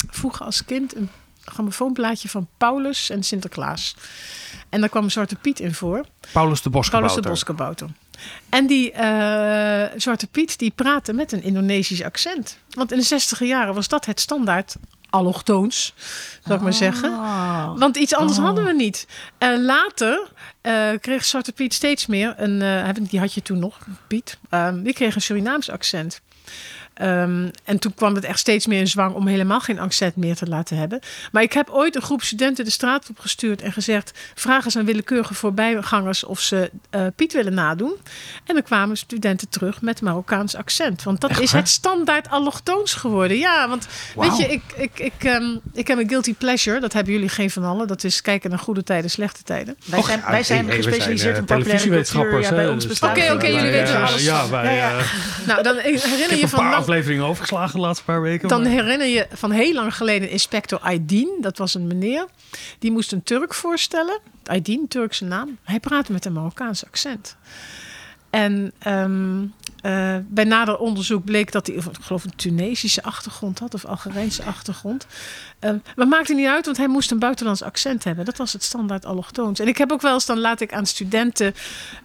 vroeger 0.10 0.46
als 0.46 0.66
kind 0.66 0.96
een 0.96 1.10
grammofoonplaatje 1.46 2.30
van 2.30 2.48
Paulus 2.58 3.10
en 3.10 3.24
Sinterklaas. 3.24 3.96
En 4.70 4.80
daar 4.80 4.90
kwam 4.90 5.10
Zwarte 5.10 5.36
Piet 5.36 5.60
in 5.60 5.74
voor. 5.74 6.06
Paulus 6.32 6.62
de 6.62 6.70
Boskabouter. 6.70 7.22
Paulus 7.22 7.46
de 7.46 7.54
Boskabouter. 7.54 7.90
En 8.50 8.68
die 8.68 8.92
eh, 8.92 10.00
Zwarte 10.00 10.28
Piet 10.28 10.60
die 10.60 10.72
praatte 10.76 11.14
met 11.14 11.32
een 11.32 11.44
Indonesisch 11.44 12.04
accent. 12.04 12.58
Want 12.70 12.92
in 12.92 12.98
de 12.98 13.04
zestiger 13.04 13.48
jaren 13.48 13.74
was 13.74 13.88
dat 13.88 14.06
het 14.06 14.20
standaard 14.20 14.76
allochtoons, 15.10 15.94
zou 16.44 16.56
ik 16.56 16.62
maar 16.62 16.74
zeggen. 16.74 17.10
Oh. 17.10 17.78
Want 17.78 17.98
iets 17.98 18.16
anders 18.16 18.38
hadden 18.38 18.66
we 18.66 18.74
niet. 18.74 19.08
En 19.38 19.64
later 19.64 20.28
eh, 20.62 20.90
kreeg 21.02 21.26
Zwarte 21.26 21.52
Piet 21.52 21.74
steeds 21.74 22.06
meer 22.06 22.34
een. 22.38 22.62
eh, 22.62 22.94
die 23.10 23.20
had 23.20 23.34
je 23.34 23.42
toen 23.42 23.60
nog, 23.60 23.78
Piet. 24.08 24.38
Ehm, 24.50 24.84
die 24.84 24.94
kreeg 24.94 25.16
een 25.16 25.22
Surinaams 25.22 25.70
accent. 25.70 26.22
Ehm, 26.98 27.50
en 27.64 27.80
toen 27.80 27.94
kwam 27.94 28.16
het 28.16 28.24
echt 28.24 28.40
steeds 28.40 28.68
meer 28.68 28.80
in 28.80 28.88
zwang 28.88 29.14
om 29.14 29.28
helemaal 29.28 29.60
geen 29.60 29.80
accent 29.80 30.16
meer 30.16 30.36
te 30.36 30.48
laten 30.48 30.78
hebben. 30.78 31.00
Maar 31.32 31.44
ik 31.44 31.54
heb 31.54 31.70
ooit 31.70 31.96
een 31.96 32.02
groep 32.02 32.24
studenten 32.24 32.66
de 32.66 32.72
straat 32.72 33.10
op 33.10 33.20
gestuurd 33.20 33.62
en 33.62 33.72
gezegd: 33.72 34.12
vraag 34.36 34.66
eens 34.66 34.78
aan 34.78 34.86
willekeurige 34.86 35.34
voorbijgangers 35.34 36.24
of 36.24 36.40
ze 36.40 36.72
eh, 36.90 37.06
Piet 37.16 37.34
willen 37.34 37.54
nadoen. 37.54 37.96
En 38.46 38.54
dan 38.54 38.64
kwamen 38.64 38.98
studenten 38.98 39.50
terug 39.50 39.82
met 39.82 40.02
Marokkaans 40.02 40.56
accent. 40.56 41.04
Want 41.04 41.22
dat 41.22 41.30
Echt 41.30 41.42
is 41.42 41.52
het 41.52 41.70
standaard 41.70 42.30
allochtoons 42.30 42.94
geworden. 42.94 43.38
Ja, 43.38 43.70
want 43.70 43.88
weet 44.16 44.38
je, 44.38 44.48
ik, 44.48 44.62
ik, 44.76 45.00
ik, 45.00 45.24
ehm, 45.24 45.56
ik 45.74 45.88
heb 45.88 45.98
een 45.98 46.10
guilty 46.10 46.34
pleasure. 46.34 46.80
Dat 46.80 46.94
hebben 46.94 47.14
jullie 47.14 47.30
geen 47.30 47.50
van 47.50 47.64
allen. 47.64 47.88
Dat 47.88 48.04
is 48.04 48.22
kijken 48.22 48.50
naar 48.50 48.60
goede 48.60 48.84
tijden, 48.84 49.10
slechte 49.10 49.44
tijden. 49.44 49.78
Wij 49.86 50.02
zijn, 50.02 50.22
wij 50.30 50.44
zijn 50.44 50.66
hey, 50.66 50.68
hey, 50.68 50.78
we 50.78 50.84
gespecialiseerd 50.84 51.36
zijn, 51.36 51.48
in 51.48 51.50
eh, 51.50 51.56
populaire 51.56 51.90
cultuur. 51.90 52.06
televisiewetenschappers, 52.06 52.48
Ja, 52.48 52.56
bij 52.56 52.68
ons 52.68 52.88
dus 52.88 52.88
bestaat 52.88 53.18
Oké, 53.18 53.32
oké, 53.34 53.48
jullie 53.48 53.72
weten 53.72 53.96
eh, 53.96 54.08
alles 54.08 54.24
Ja, 54.24 54.50
wij, 54.50 54.76
Ja, 54.76 54.90
ja. 54.90 54.98
eh, 54.98 55.06
Nou, 55.48 55.64
dan 55.64 55.78
ik 55.78 56.02
herinner 56.02 56.38
je 56.38 56.48
van 56.48 56.86
afleveringen 56.88 57.26
overgeslagen 57.26 57.76
de 57.76 57.82
laatste 57.82 58.04
paar 58.06 58.22
weken. 58.22 58.48
Dan 58.48 58.62
maar- 58.62 58.72
herinner 58.72 59.08
je 59.08 59.28
van 59.32 59.52
heel 59.52 59.74
lang 59.74 59.96
geleden 59.96 60.30
inspector 60.30 60.80
Aydin. 60.80 61.38
Dat 61.42 61.58
was 61.58 61.74
een 61.74 61.88
meneer. 61.88 62.26
Die 62.80 62.92
moest 62.92 63.12
een 63.12 63.24
Turk 63.24 63.54
voorstellen. 63.54 64.20
Aydin, 64.46 64.88
Turkse 64.88 65.26
naam. 65.26 65.58
Hij 65.64 65.80
praatte 65.80 66.12
met 66.12 66.26
een 66.26 66.34
Marokkaans 66.34 66.86
accent. 66.86 67.36
En 68.30 68.72
ehm, 68.80 69.46
eh, 69.88 70.16
bij 70.28 70.44
nader 70.44 70.78
onderzoek 70.78 71.24
bleek 71.26 71.52
dat 71.52 71.68
hij, 71.68 71.76
ik 71.76 71.84
geloof, 72.02 72.24
een 72.24 72.36
Tunesische 72.36 73.04
achtergrond 73.04 73.60
had 73.60 73.74
of 73.74 73.86
Algerijnse 73.86 74.44
achtergrond. 74.44 75.08
Ehm, 75.60 75.78
maar 75.96 76.08
maakte 76.08 76.34
niet 76.34 76.48
uit, 76.48 76.66
want 76.66 76.78
hij 76.78 76.88
moest 76.88 77.12
een 77.12 77.20
buitenlands 77.20 77.62
accent 77.62 78.04
hebben. 78.04 78.26
Dat 78.26 78.38
was 78.38 78.54
het 78.54 78.64
standaard 78.64 79.06
allochtoons. 79.06 79.60
En 79.60 79.68
ik 79.68 79.78
heb 79.78 79.92
ook 79.92 80.02
wel 80.02 80.14
eens, 80.14 80.26
dan 80.26 80.40
laat 80.40 80.62
ik 80.62 80.74
aan 80.74 80.86
studenten 80.86 81.54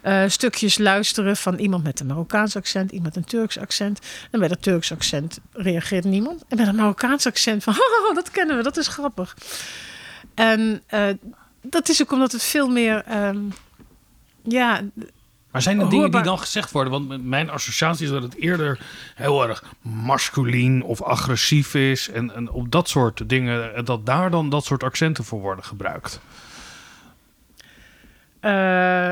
eh, 0.01 0.23
stukjes 0.27 0.77
luisteren 0.77 1.37
van 1.37 1.55
iemand 1.55 1.83
met 1.83 1.99
een 1.99 2.07
Marokkaans 2.07 2.55
accent, 2.55 2.91
iemand 2.91 3.15
een 3.15 3.25
Turks 3.25 3.57
accent. 3.57 3.99
En 4.31 4.39
bij 4.39 4.47
dat 4.47 4.61
Turks 4.61 4.91
accent 4.91 5.39
reageert 5.51 6.03
niemand. 6.03 6.43
En 6.47 6.57
bij 6.57 6.65
dat 6.65 6.75
Marokkaans 6.75 7.25
accent 7.25 7.63
van, 7.63 7.73
oh, 8.07 8.15
dat 8.15 8.31
kennen 8.31 8.57
we, 8.57 8.63
dat 8.63 8.77
is 8.77 8.87
grappig. 8.87 9.37
En 10.33 10.83
eh, 10.87 11.07
dat 11.61 11.89
is 11.89 12.01
ook 12.01 12.11
omdat 12.11 12.31
het 12.31 12.43
veel 12.43 12.69
meer, 12.69 13.03
ehm, 13.03 13.39
ja, 14.43 14.81
Maar 15.53 15.61
zijn 15.61 15.79
er 15.79 15.89
dingen 15.89 16.11
die 16.11 16.21
dan 16.21 16.39
gezegd 16.39 16.71
worden? 16.71 16.91
Want 16.91 17.23
mijn 17.23 17.49
associatie 17.49 18.05
is 18.05 18.11
dat 18.11 18.23
het 18.23 18.35
eerder 18.35 18.79
heel 19.15 19.47
erg 19.47 19.63
masculien 19.81 20.83
of 20.83 21.01
agressief 21.01 21.73
is. 21.73 22.09
En, 22.09 22.35
en 22.35 22.49
op 22.49 22.71
dat 22.71 22.89
soort 22.89 23.29
dingen, 23.29 23.75
en 23.75 23.85
dat 23.85 24.05
daar 24.05 24.31
dan 24.31 24.49
dat 24.49 24.65
soort 24.65 24.83
accenten 24.83 25.23
voor 25.23 25.39
worden 25.39 25.63
gebruikt. 25.63 26.19
Eh, 28.39 29.11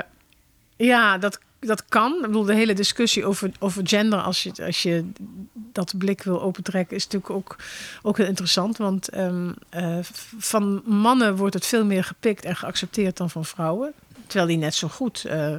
ja, 0.75 1.17
dat 1.17 1.39
dat 1.59 1.85
kan. 1.85 2.15
Ik 2.15 2.21
bedoel, 2.21 2.43
de 2.43 2.55
hele 2.55 2.73
discussie 2.73 3.25
over, 3.25 3.51
over 3.59 3.87
gender, 3.87 4.19
als 4.19 4.43
je, 4.43 4.51
als 4.65 4.83
je 4.83 5.09
dat 5.53 5.93
blik 5.97 6.23
wil 6.23 6.41
opentrekken, 6.41 6.95
is 6.95 7.03
natuurlijk 7.03 7.31
ook, 7.31 7.55
ook 8.01 8.17
heel 8.17 8.25
interessant. 8.25 8.77
Want 8.77 9.09
ehm, 9.09 9.51
eh, 9.69 9.97
van 10.37 10.81
mannen 10.85 11.35
wordt 11.35 11.53
het 11.53 11.65
veel 11.65 11.85
meer 11.85 12.03
gepikt 12.03 12.45
en 12.45 12.55
geaccepteerd 12.55 13.17
dan 13.17 13.29
van 13.29 13.45
vrouwen. 13.45 13.93
Terwijl 14.27 14.47
die 14.47 14.57
net 14.57 14.75
zo 14.75 14.87
goed 14.87 15.25
eh, 15.25 15.55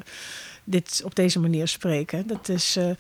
dit 0.65 1.03
op 1.05 1.15
deze 1.15 1.41
manier 1.41 1.69
spreken. 1.69 2.27
Dat 2.27 2.49
is. 2.49 2.77
eh, 2.77 2.91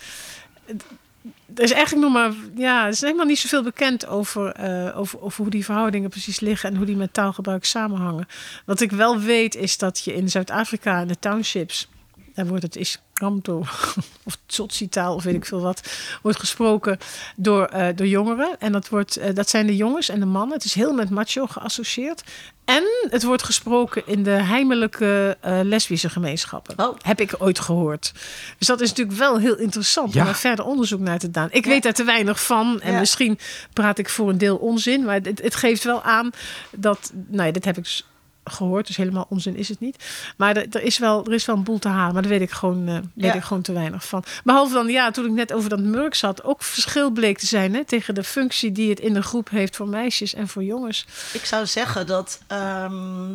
er 1.54 1.62
is 1.62 1.70
eigenlijk 1.70 2.04
nog 2.06 2.12
maar, 2.12 2.32
ja, 2.56 2.82
er 2.84 2.90
is 2.90 3.00
helemaal 3.00 3.26
niet 3.26 3.38
zoveel 3.38 3.62
bekend 3.62 4.06
over, 4.06 4.52
eh, 4.52 4.98
over, 4.98 5.20
over 5.20 5.42
hoe 5.42 5.50
die 5.50 5.64
verhoudingen 5.64 6.10
precies 6.10 6.40
liggen 6.40 6.70
en 6.70 6.76
hoe 6.76 6.86
die 6.86 6.96
met 6.96 7.12
taalgebruik 7.12 7.64
samenhangen. 7.64 8.26
Wat 8.64 8.80
ik 8.80 8.90
wel 8.90 9.18
weet 9.20 9.54
is 9.54 9.78
dat 9.78 10.04
je 10.04 10.14
in 10.14 10.30
Zuid-Afrika, 10.30 11.00
in 11.00 11.08
de 11.08 11.18
townships, 11.18 11.88
daar 12.34 12.46
wordt 12.46 12.62
het 12.62 12.76
Iskamto 12.76 13.58
of 14.24 14.38
Tsotsi-taal 14.46 15.14
of 15.14 15.22
weet 15.22 15.34
ik 15.34 15.44
veel 15.46 15.60
wat, 15.60 15.92
wordt 16.22 16.38
gesproken 16.38 16.98
door, 17.36 17.64
eh, 17.64 17.96
door 17.96 18.06
jongeren. 18.06 18.56
En 18.58 18.72
dat, 18.72 18.88
wordt, 18.88 19.16
eh, 19.16 19.34
dat 19.34 19.48
zijn 19.48 19.66
de 19.66 19.76
jongens 19.76 20.08
en 20.08 20.20
de 20.20 20.26
mannen. 20.26 20.54
Het 20.56 20.64
is 20.64 20.74
heel 20.74 20.92
met 20.92 21.10
macho 21.10 21.46
geassocieerd. 21.46 22.22
En 22.64 22.84
het 23.10 23.22
wordt 23.22 23.42
gesproken 23.42 24.02
in 24.06 24.22
de 24.22 24.30
heimelijke 24.30 25.36
eh, 25.40 25.60
lesbische 25.62 26.08
gemeenschappen. 26.08 26.78
Oh. 26.86 26.96
Heb 27.00 27.20
ik 27.20 27.34
ooit 27.38 27.60
gehoord. 27.60 28.12
Dus 28.58 28.66
dat 28.66 28.80
is 28.80 28.88
natuurlijk 28.88 29.18
wel 29.18 29.38
heel 29.38 29.56
interessant 29.56 30.12
Ja. 30.12 30.22
om 30.22 30.28
er 30.28 30.34
verder 30.34 30.64
onderzoek 30.64 31.00
naar 31.00 31.18
te 31.18 31.30
doen. 31.30 31.48
Ik 31.50 31.64
weet 31.64 31.82
daar 31.82 31.92
te 31.92 32.04
weinig 32.04 32.42
van. 32.44 32.80
En 32.80 32.92
Ja. 32.92 32.98
misschien 32.98 33.38
praat 33.72 33.98
ik 33.98 34.08
voor 34.08 34.28
een 34.28 34.38
deel 34.38 34.56
onzin. 34.56 35.04
Maar 35.04 35.14
het, 35.22 35.42
het 35.42 35.54
geeft 35.54 35.84
wel 35.84 36.02
aan 36.02 36.30
dat. 36.70 37.12
Nou 37.28 37.46
ja, 37.46 37.52
dit 37.52 37.64
heb 37.64 37.76
ik 37.76 37.82
dus 37.82 38.06
gehoord. 38.44 38.86
Dus 38.86 38.96
helemaal 38.96 39.26
onzin 39.28 39.56
is 39.56 39.68
het 39.68 39.80
niet. 39.80 40.04
Maar 40.36 40.56
er, 40.56 40.66
er, 40.70 40.82
is, 40.82 40.98
wel, 40.98 41.24
er 41.26 41.32
is 41.32 41.44
wel 41.46 41.56
een 41.56 41.62
boel 41.62 41.78
te 41.78 41.88
halen. 41.88 42.12
Maar 42.12 42.22
daar 42.22 42.30
weet 42.30 42.40
ik 42.40 42.50
gewoon, 42.50 42.88
eh, 42.88 42.94
weet 42.94 43.02
Ja. 43.14 43.32
ik 43.34 43.42
gewoon 43.42 43.62
te 43.62 43.72
weinig 43.72 44.04
van. 44.04 44.24
Behalve 44.44 44.74
dan, 44.74 44.88
ja, 44.88 45.10
toen 45.10 45.24
ik 45.24 45.30
net 45.32 45.52
over 45.52 45.68
dat 45.70 45.80
Murk 45.80 46.14
zat. 46.14 46.44
Ook 46.44 46.62
verschil 46.62 47.10
bleek 47.10 47.38
te 47.38 47.46
zijn 47.46 47.74
hè, 47.74 47.84
tegen 47.84 48.14
de 48.14 48.24
functie 48.24 48.72
die 48.72 48.90
het 48.90 49.00
in 49.00 49.14
de 49.14 49.22
groep 49.22 49.50
heeft 49.50 49.76
voor 49.76 49.88
meisjes 49.88 50.34
en 50.34 50.48
voor 50.48 50.64
jongens. 50.64 51.06
Ik 51.32 51.44
zou 51.44 51.66
zeggen 51.66 52.06
dat 52.06 52.40
ehm, 52.46 53.34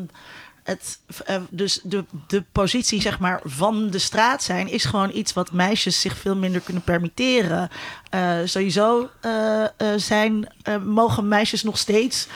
het, 0.67 0.99
eh, 1.25 1.41
dus 1.49 1.79
de, 1.83 2.05
de 2.27 2.43
positie 2.51 3.01
zeg 3.01 3.19
maar, 3.19 3.41
van 3.43 3.89
de 3.89 3.99
straat 3.99 4.43
zijn 4.43 4.67
is 4.67 4.85
gewoon 4.85 5.11
iets 5.13 5.33
wat 5.33 5.51
meisjes 5.51 6.01
zich 6.01 6.17
veel 6.17 6.35
minder 6.35 6.61
kunnen 6.61 6.83
permitteren. 6.83 7.69
Eh, 8.09 8.37
sowieso 8.45 9.09
eh, 9.21 9.63
zijn, 9.95 10.53
mogen 10.85 11.27
meisjes 11.27 11.63
nog 11.63 11.77
steeds 11.77 12.27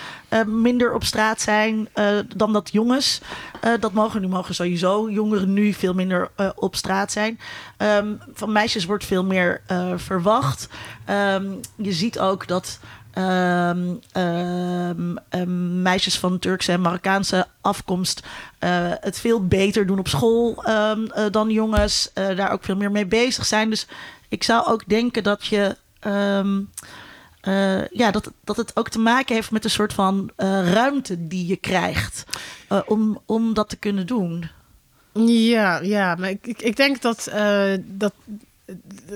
minder 0.46 0.94
op 0.94 1.04
straat 1.04 1.42
zijn 1.42 1.90
dan 2.36 2.54
dat 2.54 2.70
jongens. 2.72 3.22
dat 3.80 3.94
mogen 3.94 4.22
nu 4.22 4.28
mogen 4.28 4.56
sowieso 4.56 5.10
jongeren 5.10 5.54
nu 5.54 5.74
veel 5.74 5.94
minder 5.94 6.32
op 6.56 6.76
straat 6.76 7.12
zijn. 7.12 7.40
Ehm, 7.78 8.14
van 8.34 8.52
meisjes 8.52 8.86
wordt 8.86 9.06
veel 9.06 9.24
meer 9.24 9.62
verwacht. 9.96 10.68
Ehm, 11.06 11.46
je 11.76 11.92
ziet 11.92 12.20
ook 12.20 12.48
dat 12.48 12.80
ehm, 13.14 13.96
ehm, 14.12 15.16
ehm, 15.30 15.82
meisjes 15.82 16.20
van 16.20 16.40
Turkse 16.40 16.72
en 16.72 16.82
Marokkaanse 16.82 17.48
afkomst 17.62 18.24
eh, 18.60 18.92
het 19.00 19.20
veel 19.20 19.48
beter 19.48 19.86
doen 19.86 20.00
op 20.00 20.08
school 20.08 20.64
eh, 20.64 20.92
dan 21.32 21.50
jongens. 21.50 22.14
eh, 22.14 22.36
daar 22.36 22.52
ook 22.52 22.64
veel 22.64 22.76
meer 22.76 22.92
mee 22.92 23.06
bezig 23.06 23.46
zijn. 23.46 23.70
Dus 23.70 23.88
ik 24.30 24.44
zou 24.44 24.66
ook 24.66 24.84
denken 24.88 25.24
dat 25.24 25.46
je. 25.46 25.76
ja, 27.92 28.12
dat, 28.12 28.32
dat 28.44 28.58
het 28.58 28.76
ook 28.76 28.90
te 28.90 29.00
maken 29.00 29.36
heeft 29.36 29.52
met 29.52 29.64
een 29.64 29.70
soort 29.70 29.94
van 29.94 30.32
ruimte 30.74 31.28
die 31.28 31.48
je 31.48 31.56
krijgt 31.56 32.24
om, 32.86 33.22
om 33.26 33.54
dat 33.54 33.70
te 33.70 33.76
kunnen 33.78 34.08
doen. 34.08 34.50
Ja, 35.24 35.80
ja 35.80 36.16
maar 36.16 36.30
ik, 36.30 36.62
ik, 36.62 36.76
denk 36.76 37.02
dat, 37.02 37.32
dat. 37.82 38.14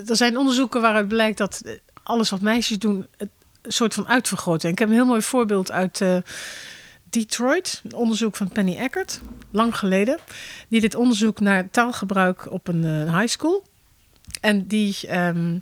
Er 0.08 0.16
zijn 0.16 0.38
onderzoeken 0.38 0.82
waaruit 0.82 1.08
blijkt 1.08 1.38
dat 1.38 1.62
alles 2.04 2.30
wat 2.30 2.42
meisjes 2.42 2.80
doen. 2.80 3.08
Soort 3.67 3.93
van 3.93 4.08
uitvergroten. 4.08 4.67
En 4.67 4.73
ik 4.73 4.80
heb 4.80 4.88
een 4.88 4.93
heel 4.93 5.06
mooi 5.06 5.21
voorbeeld 5.21 5.71
uit 5.71 6.01
eh, 6.01 6.17
Detroit. 7.10 7.82
Onderzoek 7.93 8.36
van 8.36 8.49
Penny 8.49 8.75
Eckert, 8.78 9.21
lang 9.51 9.78
geleden. 9.78 10.19
Die 10.67 10.82
dit 10.82 10.95
onderzoek 10.95 11.39
naar 11.39 11.69
taalgebruik 11.69 12.51
op 12.51 12.67
een 12.67 12.84
eh, 12.84 13.17
high 13.17 13.28
school. 13.28 13.63
En 14.41 14.67
die 14.67 14.97
ehm, 15.08 15.58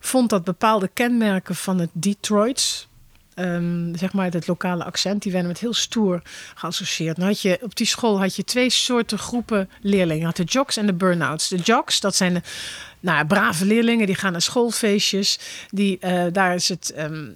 vond 0.00 0.30
dat 0.30 0.44
bepaalde 0.44 0.88
kenmerken 0.88 1.54
van 1.54 1.78
het 1.78 1.90
Detroits. 1.92 2.88
Ehm, 3.34 3.94
zeg 3.94 4.12
maar 4.12 4.30
het 4.30 4.46
lokale 4.46 4.84
accent, 4.84 5.22
die 5.22 5.32
werden 5.32 5.50
met 5.50 5.60
heel 5.60 5.74
stoer 5.74 6.22
geassocieerd. 6.54 7.16
Nou 7.16 7.28
had 7.28 7.40
je, 7.40 7.58
op 7.62 7.76
die 7.76 7.86
school 7.86 8.20
had 8.20 8.36
je 8.36 8.44
twee 8.44 8.70
soorten 8.70 9.18
groepen 9.18 9.70
leerlingen. 9.80 10.24
Had 10.24 10.36
de 10.36 10.44
jocks 10.44 10.76
en 10.76 10.86
de 10.86 10.94
burn-outs. 10.94 11.48
De 11.48 11.56
jocks, 11.56 12.00
dat 12.00 12.14
zijn 12.14 12.34
de 12.34 12.42
nou, 13.00 13.26
brave 13.26 13.64
leerlingen, 13.64 14.06
die 14.06 14.14
gaan 14.14 14.32
naar 14.32 14.42
schoolfeestjes. 14.42 15.38
Die, 15.70 15.98
eh, 15.98 16.24
daar 16.32 16.54
is 16.54 16.68
het 16.68 16.92
ehm, 16.92 17.30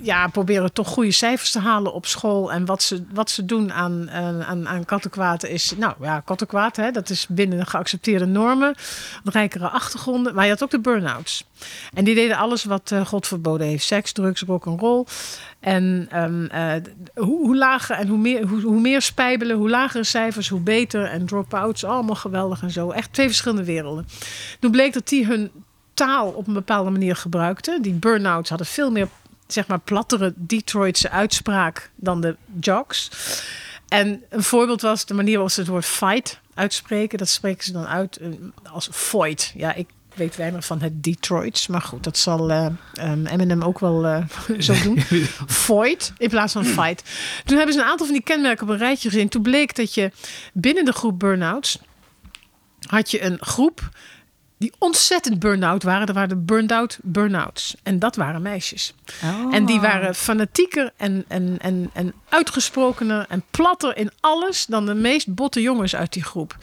ja, 0.00 0.28
proberen 0.28 0.72
toch 0.72 0.88
goede 0.88 1.12
cijfers 1.12 1.50
te 1.50 1.58
halen 1.58 1.92
op 1.92 2.06
school. 2.06 2.52
En 2.52 2.64
wat 2.64 2.82
ze, 2.82 3.04
wat 3.12 3.30
ze 3.30 3.44
doen 3.44 3.72
aan, 3.72 4.10
aan, 4.10 4.68
aan 4.68 5.36
is... 5.38 5.74
Nou 5.76 5.94
ja, 6.00 6.20
kattenkwaad, 6.20 6.76
hè, 6.76 6.90
dat 6.90 7.10
is 7.10 7.26
binnen 7.28 7.58
de 7.58 7.66
geaccepteerde 7.66 8.26
normen. 8.26 8.74
Rijkere 9.24 9.68
achtergronden. 9.68 10.34
Maar 10.34 10.44
je 10.44 10.50
had 10.50 10.62
ook 10.62 10.70
de 10.70 10.80
burn-outs. 10.80 11.44
En 11.94 12.04
die 12.04 12.14
deden 12.14 12.36
alles 12.36 12.64
wat 12.64 12.90
eh, 12.90 13.06
God 13.06 13.26
verboden 13.26 13.66
heeft. 13.66 13.84
Seks, 13.84 14.12
drugs, 14.12 14.42
rock 14.42 14.66
and 14.66 14.80
roll. 14.80 15.04
En 15.60 16.06
ehm, 16.10 16.44
eh, 16.44 16.82
hoe, 17.14 17.46
hoe 17.46 17.56
lager 17.56 17.96
en 17.96 18.08
hoe 18.08 18.18
meer, 18.18 18.46
hoe, 18.46 18.60
hoe 18.60 18.80
meer 18.80 19.02
spijbelen, 19.02 19.56
hoe 19.56 19.70
lagere 19.70 20.04
cijfers, 20.04 20.48
hoe 20.48 20.60
beter. 20.60 21.04
En 21.04 21.26
drop-outs, 21.26 21.84
allemaal 21.84 22.14
geweldig 22.14 22.62
en 22.62 22.70
zo. 22.70 22.90
Echt 22.90 23.12
twee 23.12 23.26
verschillende 23.26 23.64
werelden. 23.64 24.06
Toen 24.60 24.70
bleek 24.70 24.92
dat 24.92 25.08
die 25.08 25.26
hun 25.26 25.50
taal 25.94 26.28
op 26.28 26.46
een 26.46 26.52
bepaalde 26.54 26.90
manier 26.90 27.16
gebruikten. 27.16 27.82
Die 27.82 27.92
burn-outs 27.92 28.48
hadden 28.48 28.66
veel 28.66 28.90
meer 28.90 29.08
zeg 29.52 29.66
maar 29.66 29.80
plattere 29.80 30.32
Detroitse 30.36 31.10
uitspraak 31.10 31.90
dan 31.94 32.20
de 32.20 32.36
jocks. 32.60 33.10
En 33.88 34.22
een 34.28 34.42
voorbeeld 34.42 34.80
was 34.80 35.06
de 35.06 35.14
manier 35.14 35.32
waarop 35.32 35.50
ze 35.50 35.60
het 35.60 35.68
woord 35.68 35.84
fight 35.84 36.40
uitspreken. 36.54 37.18
Dat 37.18 37.28
spreken 37.28 37.64
ze 37.64 37.72
dan 37.72 37.86
uit 37.86 38.16
eh, 38.16 38.28
als 38.72 38.88
fight. 38.92 39.52
Ja, 39.56 39.74
ik 39.74 39.86
weet 40.14 40.36
weinig 40.36 40.64
van 40.64 40.80
het 40.80 41.02
Detroits. 41.04 41.66
Maar 41.66 41.80
goed, 41.80 42.04
dat 42.04 42.18
zal 42.18 42.50
um, 42.50 43.26
Eminem 43.26 43.62
ook 43.62 43.78
wel 43.78 44.06
eh, 44.06 44.24
zo 44.58 44.74
doen. 44.82 45.00
Fight 45.46 46.12
in 46.18 46.28
plaats 46.28 46.52
van 46.52 46.64
fight. 46.64 47.02
Toen 47.44 47.56
hebben 47.56 47.74
ze 47.74 47.80
een 47.80 47.86
aantal 47.86 48.06
van 48.06 48.14
die 48.14 48.24
kenmerken 48.24 48.66
op 48.66 48.72
een 48.72 48.78
rijtje 48.78 49.10
gezien. 49.10 49.28
Toen 49.28 49.42
bleek 49.42 49.76
dat 49.76 49.94
je 49.94 50.10
binnen 50.52 50.84
de 50.84 50.92
groep 50.92 51.18
burn-outs... 51.18 51.78
had 52.86 53.10
je 53.10 53.22
een 53.22 53.36
groep 53.40 53.88
die 54.58 54.72
ontzettend 54.78 55.38
burn-out 55.38 55.82
waren. 55.82 56.06
Er 56.06 56.14
waren 56.14 56.28
de 56.28 56.36
burned-out 56.36 56.98
burn-outs. 57.02 57.74
En 57.82 57.98
dat 57.98 58.16
waren 58.16 58.42
meisjes. 58.42 58.94
En 59.50 59.64
die 59.66 59.80
waren 59.80 60.14
fanatieker 60.14 60.92
en, 60.96 61.24
en, 61.28 61.56
en, 61.60 61.90
en 61.92 62.14
uitgesprokener 62.28 63.26
en 63.28 63.42
platter 63.50 63.96
in 63.96 64.10
alles 64.20 64.66
dan 64.66 64.86
de 64.86 64.94
meest 64.94 65.34
botte 65.34 65.62
jongens 65.62 65.96
uit 65.96 66.12
die 66.12 66.24
groep. 66.24 66.56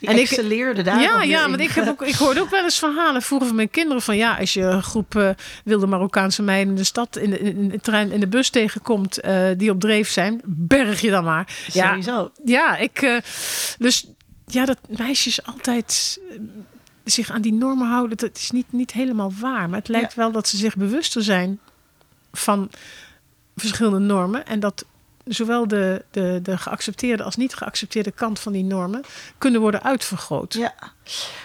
Die 0.00 0.08
en 0.08 0.14
ik 0.14 0.20
excelleerde 0.20 0.82
daar 0.82 1.00
ja, 1.00 1.22
ja, 1.22 1.48
want 1.48 1.60
ik, 1.60 1.70
heb 1.70 1.88
ook, 1.88 2.02
ik 2.02 2.14
hoorde 2.14 2.40
ook 2.40 2.50
wel 2.50 2.62
eens 2.62 2.78
verhalen 2.78 3.22
vroeger 3.22 3.46
van 3.46 3.56
mijn 3.56 3.70
kinderen 3.70 4.02
van 4.02 4.16
ja, 4.16 4.36
als 4.36 4.52
je 4.54 4.62
een 4.62 4.82
groep 4.82 5.14
eh, 5.14 5.30
wilde 5.64 5.86
Marokkaanse 5.86 6.42
meiden 6.42 6.68
in 6.68 6.76
de 6.78 6.84
stad, 6.84 7.16
in 7.16 7.30
de, 7.30 7.38
in 7.38 7.68
de 7.68 7.80
trein, 7.80 8.12
in 8.12 8.20
de 8.20 8.28
bus 8.28 8.50
tegenkomt 8.50 9.20
eh, 9.20 9.44
die 9.56 9.70
op 9.70 9.80
dreef 9.80 10.10
zijn, 10.10 10.40
berg 10.44 11.00
je 11.00 11.10
dan 11.10 11.24
maar. 11.24 11.54
Ja, 11.72 11.88
Sowieso. 11.88 12.30
ja, 12.44 12.76
ik. 12.76 13.02
eh, 13.02 13.16
dus 13.78 14.06
ja, 14.46 14.64
dat 14.64 14.78
meisjes 14.88 15.44
altijd 15.44 16.20
zich 17.10 17.30
aan 17.30 17.42
die 17.42 17.52
normen 17.52 17.88
houden, 17.88 18.16
dat 18.16 18.36
is 18.36 18.50
niet, 18.50 18.72
niet 18.72 18.92
helemaal 18.92 19.32
waar. 19.40 19.68
Maar 19.68 19.78
het 19.78 19.88
lijkt 19.88 20.14
wel 20.14 20.32
dat 20.32 20.48
ze 20.48 20.56
zich 20.56 20.76
bewuster 20.76 21.22
zijn 21.22 21.60
van 22.32 22.70
verschillende 23.54 23.98
normen. 23.98 24.46
En 24.46 24.60
dat 24.60 24.84
zowel 25.24 25.68
de, 25.68 26.04
de, 26.10 26.40
de 26.42 26.58
geaccepteerde 26.58 27.22
als 27.22 27.36
niet 27.36 27.54
geaccepteerde 27.54 28.10
kant 28.10 28.38
van 28.38 28.52
die 28.52 28.64
normen 28.64 29.02
kunnen 29.38 29.60
worden 29.60 29.82
uitvergroot. 29.82 30.54
Ja. 30.54 30.74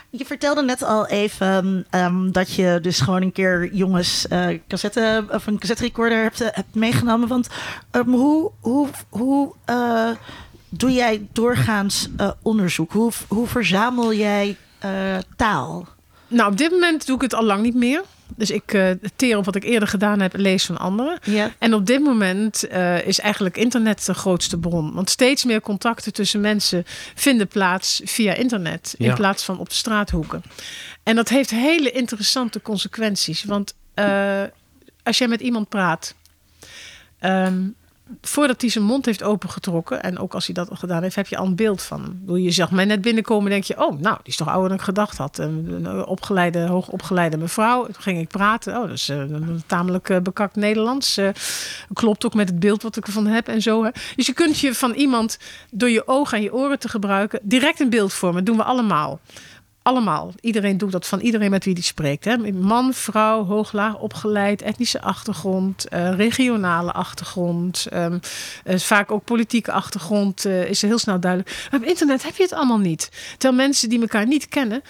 Je 0.09 0.25
vertelde 0.25 0.63
net 0.63 0.83
al 0.83 1.07
even 1.07 1.85
ehm, 1.89 2.31
dat 2.31 2.53
je 2.53 2.79
dus 2.81 2.99
gewoon 2.99 3.21
een 3.21 3.31
keer 3.31 3.73
jongens 3.73 4.27
eh 4.27 4.59
cassette 4.67 5.25
of 5.29 5.47
een 5.47 5.59
cassette 5.59 5.83
recorder 5.83 6.21
hebt, 6.21 6.41
eh, 6.41 6.47
hebt 6.51 6.75
meegenomen. 6.75 7.27
Want 7.27 7.47
ehm, 7.91 8.09
hoe, 8.09 8.51
hoe, 8.59 8.87
hoe 9.09 9.53
eh, 9.65 10.09
doe 10.69 10.91
jij 10.91 11.27
doorgaans 11.31 12.09
onderzoek? 12.41 12.91
Hoe, 12.91 13.11
hoe 13.27 13.47
verzamel 13.47 14.13
jij 14.13 14.57
eh, 14.81 15.17
taal? 15.35 15.87
Nou, 16.27 16.51
op 16.51 16.57
dit 16.57 16.71
moment 16.71 17.05
doe 17.05 17.15
ik 17.15 17.21
het 17.21 17.33
al 17.33 17.43
lang 17.43 17.61
niet 17.61 17.75
meer. 17.75 18.01
Dus 18.35 18.51
ik 18.51 18.73
eh 18.73 18.91
teer 19.15 19.37
op 19.37 19.45
wat 19.45 19.55
ik 19.55 19.63
eerder 19.63 19.87
gedaan 19.87 20.19
heb 20.19 20.33
en 20.33 20.41
lees 20.41 20.65
van 20.65 20.77
anderen. 20.77 21.19
Ja. 21.23 21.51
En 21.57 21.73
op 21.73 21.85
dit 21.85 21.99
moment 21.99 22.67
eh, 22.67 23.07
is 23.07 23.19
eigenlijk 23.19 23.57
internet 23.57 24.05
de 24.05 24.13
grootste 24.13 24.57
bron. 24.57 24.93
Want 24.93 25.09
steeds 25.09 25.43
meer 25.43 25.61
contacten 25.61 26.13
tussen 26.13 26.41
mensen 26.41 26.83
vinden 27.15 27.47
plaats 27.47 28.01
via 28.03 28.33
internet. 28.33 28.95
In 28.97 29.13
plaats 29.13 29.43
van 29.43 29.59
op 29.59 29.69
de 29.69 29.75
straathoeken. 29.75 30.43
En 31.03 31.15
dat 31.15 31.29
heeft 31.29 31.49
hele 31.49 31.91
interessante 31.91 32.61
consequenties. 32.61 33.43
Want 33.43 33.73
eh, 33.93 34.43
als 35.03 35.17
jij 35.17 35.27
met 35.27 35.41
iemand 35.41 35.69
praat. 35.69 36.15
ehm, 37.19 37.61
voordat 38.21 38.61
hij 38.61 38.69
zijn 38.69 38.83
mond 38.83 39.05
heeft 39.05 39.23
opengetrokken, 39.23 40.03
en 40.03 40.19
ook 40.19 40.33
als 40.33 40.45
hij 40.45 40.55
dat 40.55 40.69
al 40.69 40.75
gedaan 40.75 41.01
heeft, 41.01 41.15
heb 41.15 41.27
je 41.27 41.37
al 41.37 41.45
een 41.45 41.55
beeld 41.55 41.81
van. 41.81 42.15
Doe 42.21 42.41
je 42.41 42.51
zag 42.51 42.71
mij 42.71 42.85
net 42.85 43.01
binnenkomen, 43.01 43.49
denk 43.49 43.63
je, 43.63 43.85
oh, 43.85 43.99
nou, 43.99 44.15
die 44.15 44.27
is 44.31 44.35
toch 44.35 44.47
ouder 44.47 44.69
dan 44.69 44.77
ik 44.77 44.83
gedacht 44.83 45.17
had. 45.17 45.37
Een, 45.37 45.85
een 45.85 46.05
opgeleide, 46.05 46.59
hoogopgeleide 46.59 47.37
mevrouw. 47.37 47.85
Toen 47.85 47.95
ging 47.99 48.19
ik 48.19 48.27
praten. 48.27 48.75
Oh, 48.75 48.81
dat 48.81 48.91
is 48.91 49.09
uh, 49.09 49.23
tamelijk 49.65 50.09
uh, 50.09 50.17
bekakt 50.17 50.55
Nederlands. 50.55 51.17
Uh, 51.17 51.29
klopt 51.93 52.25
ook 52.25 52.33
met 52.33 52.49
het 52.49 52.59
beeld 52.59 52.83
wat 52.83 52.97
ik 52.97 53.05
ervan 53.05 53.27
heb 53.27 53.47
en 53.47 53.61
zo. 53.61 53.83
Hè. 53.83 53.89
Dus 54.15 54.25
je 54.25 54.33
kunt 54.33 54.59
je 54.59 54.73
van 54.73 54.91
iemand 54.91 55.37
door 55.71 55.89
je 55.89 56.07
ogen 56.07 56.37
en 56.37 56.43
je 56.43 56.53
oren 56.53 56.79
te 56.79 56.89
gebruiken 56.89 57.39
direct 57.43 57.79
een 57.79 57.89
beeld 57.89 58.13
vormen. 58.13 58.37
Dat 58.37 58.45
doen 58.45 58.63
we 58.63 58.69
allemaal 58.69 59.19
allemaal. 59.81 60.33
Iedereen 60.39 60.77
doet 60.77 60.91
dat 60.91 61.07
van 61.07 61.19
iedereen 61.19 61.49
met 61.49 61.65
wie 61.65 61.73
die 61.73 61.83
spreekt. 61.83 62.25
Hè? 62.25 62.51
Man, 62.51 62.93
vrouw, 62.93 63.45
hooglaag 63.45 63.97
opgeleid, 63.97 64.61
etnische 64.61 65.01
achtergrond, 65.01 65.85
uh, 65.93 66.15
regionale 66.15 66.91
achtergrond. 66.91 67.87
Um, 67.93 68.19
uh, 68.65 68.77
vaak 68.77 69.11
ook 69.11 69.23
politieke 69.23 69.71
achtergrond 69.71 70.45
uh, 70.45 70.69
is 70.69 70.81
heel 70.81 70.97
snel 70.97 71.19
duidelijk. 71.19 71.67
Maar 71.71 71.79
op 71.79 71.85
internet 71.85 72.23
heb 72.23 72.35
je 72.35 72.43
het 72.43 72.53
allemaal 72.53 72.79
niet. 72.79 73.09
Terwijl 73.37 73.61
mensen 73.61 73.89
die 73.89 74.01
elkaar 74.01 74.27
niet 74.27 74.47
kennen, 74.47 74.81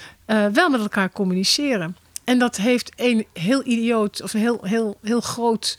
wel 0.53 0.69
met 0.69 0.81
elkaar 0.81 1.11
communiceren. 1.11 1.95
En 2.23 2.39
dat 2.39 2.55
heeft 2.55 2.91
een 2.95 3.25
heel 3.33 3.61
idioot 3.65 4.21
of 4.21 4.33
een 4.33 4.39
heel, 4.39 4.59
heel, 4.61 4.97
heel 5.01 5.21
groot 5.21 5.77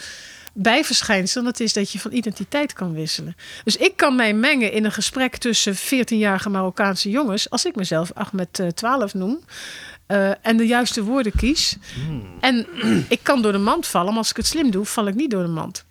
bijverschijnsel. 0.52 1.42
Dat 1.42 1.60
is 1.60 1.72
dat 1.72 1.92
je 1.92 1.98
van 1.98 2.12
identiteit 2.12 2.72
kan 2.72 2.92
wisselen. 2.92 3.36
Dus 3.64 3.76
ik 3.76 3.96
kan 3.96 4.16
mij 4.16 4.34
mengen 4.34 4.72
in 4.72 4.84
een 4.84 4.92
gesprek 4.92 5.36
tussen 5.36 5.76
14-jarige 5.76 6.48
Marokkaanse 6.48 7.10
jongens. 7.10 7.50
Als 7.50 7.64
ik 7.64 7.76
mezelf 7.76 8.12
Ahmed 8.14 8.62
12 8.74 9.14
noem. 9.14 9.40
Uh, 10.08 10.46
en 10.46 10.56
de 10.56 10.66
juiste 10.66 11.02
woorden 11.02 11.32
kies. 11.36 11.76
Hmm. 11.94 12.36
En 12.40 12.66
ik 13.08 13.20
kan 13.22 13.42
door 13.42 13.52
de 13.52 13.58
mand 13.58 13.86
vallen. 13.86 14.08
Maar 14.08 14.18
als 14.18 14.30
ik 14.30 14.36
het 14.36 14.46
slim 14.46 14.70
doe, 14.70 14.84
val 14.84 15.06
ik 15.06 15.14
niet 15.14 15.30
door 15.30 15.42
de 15.42 15.48
mand. 15.48 15.84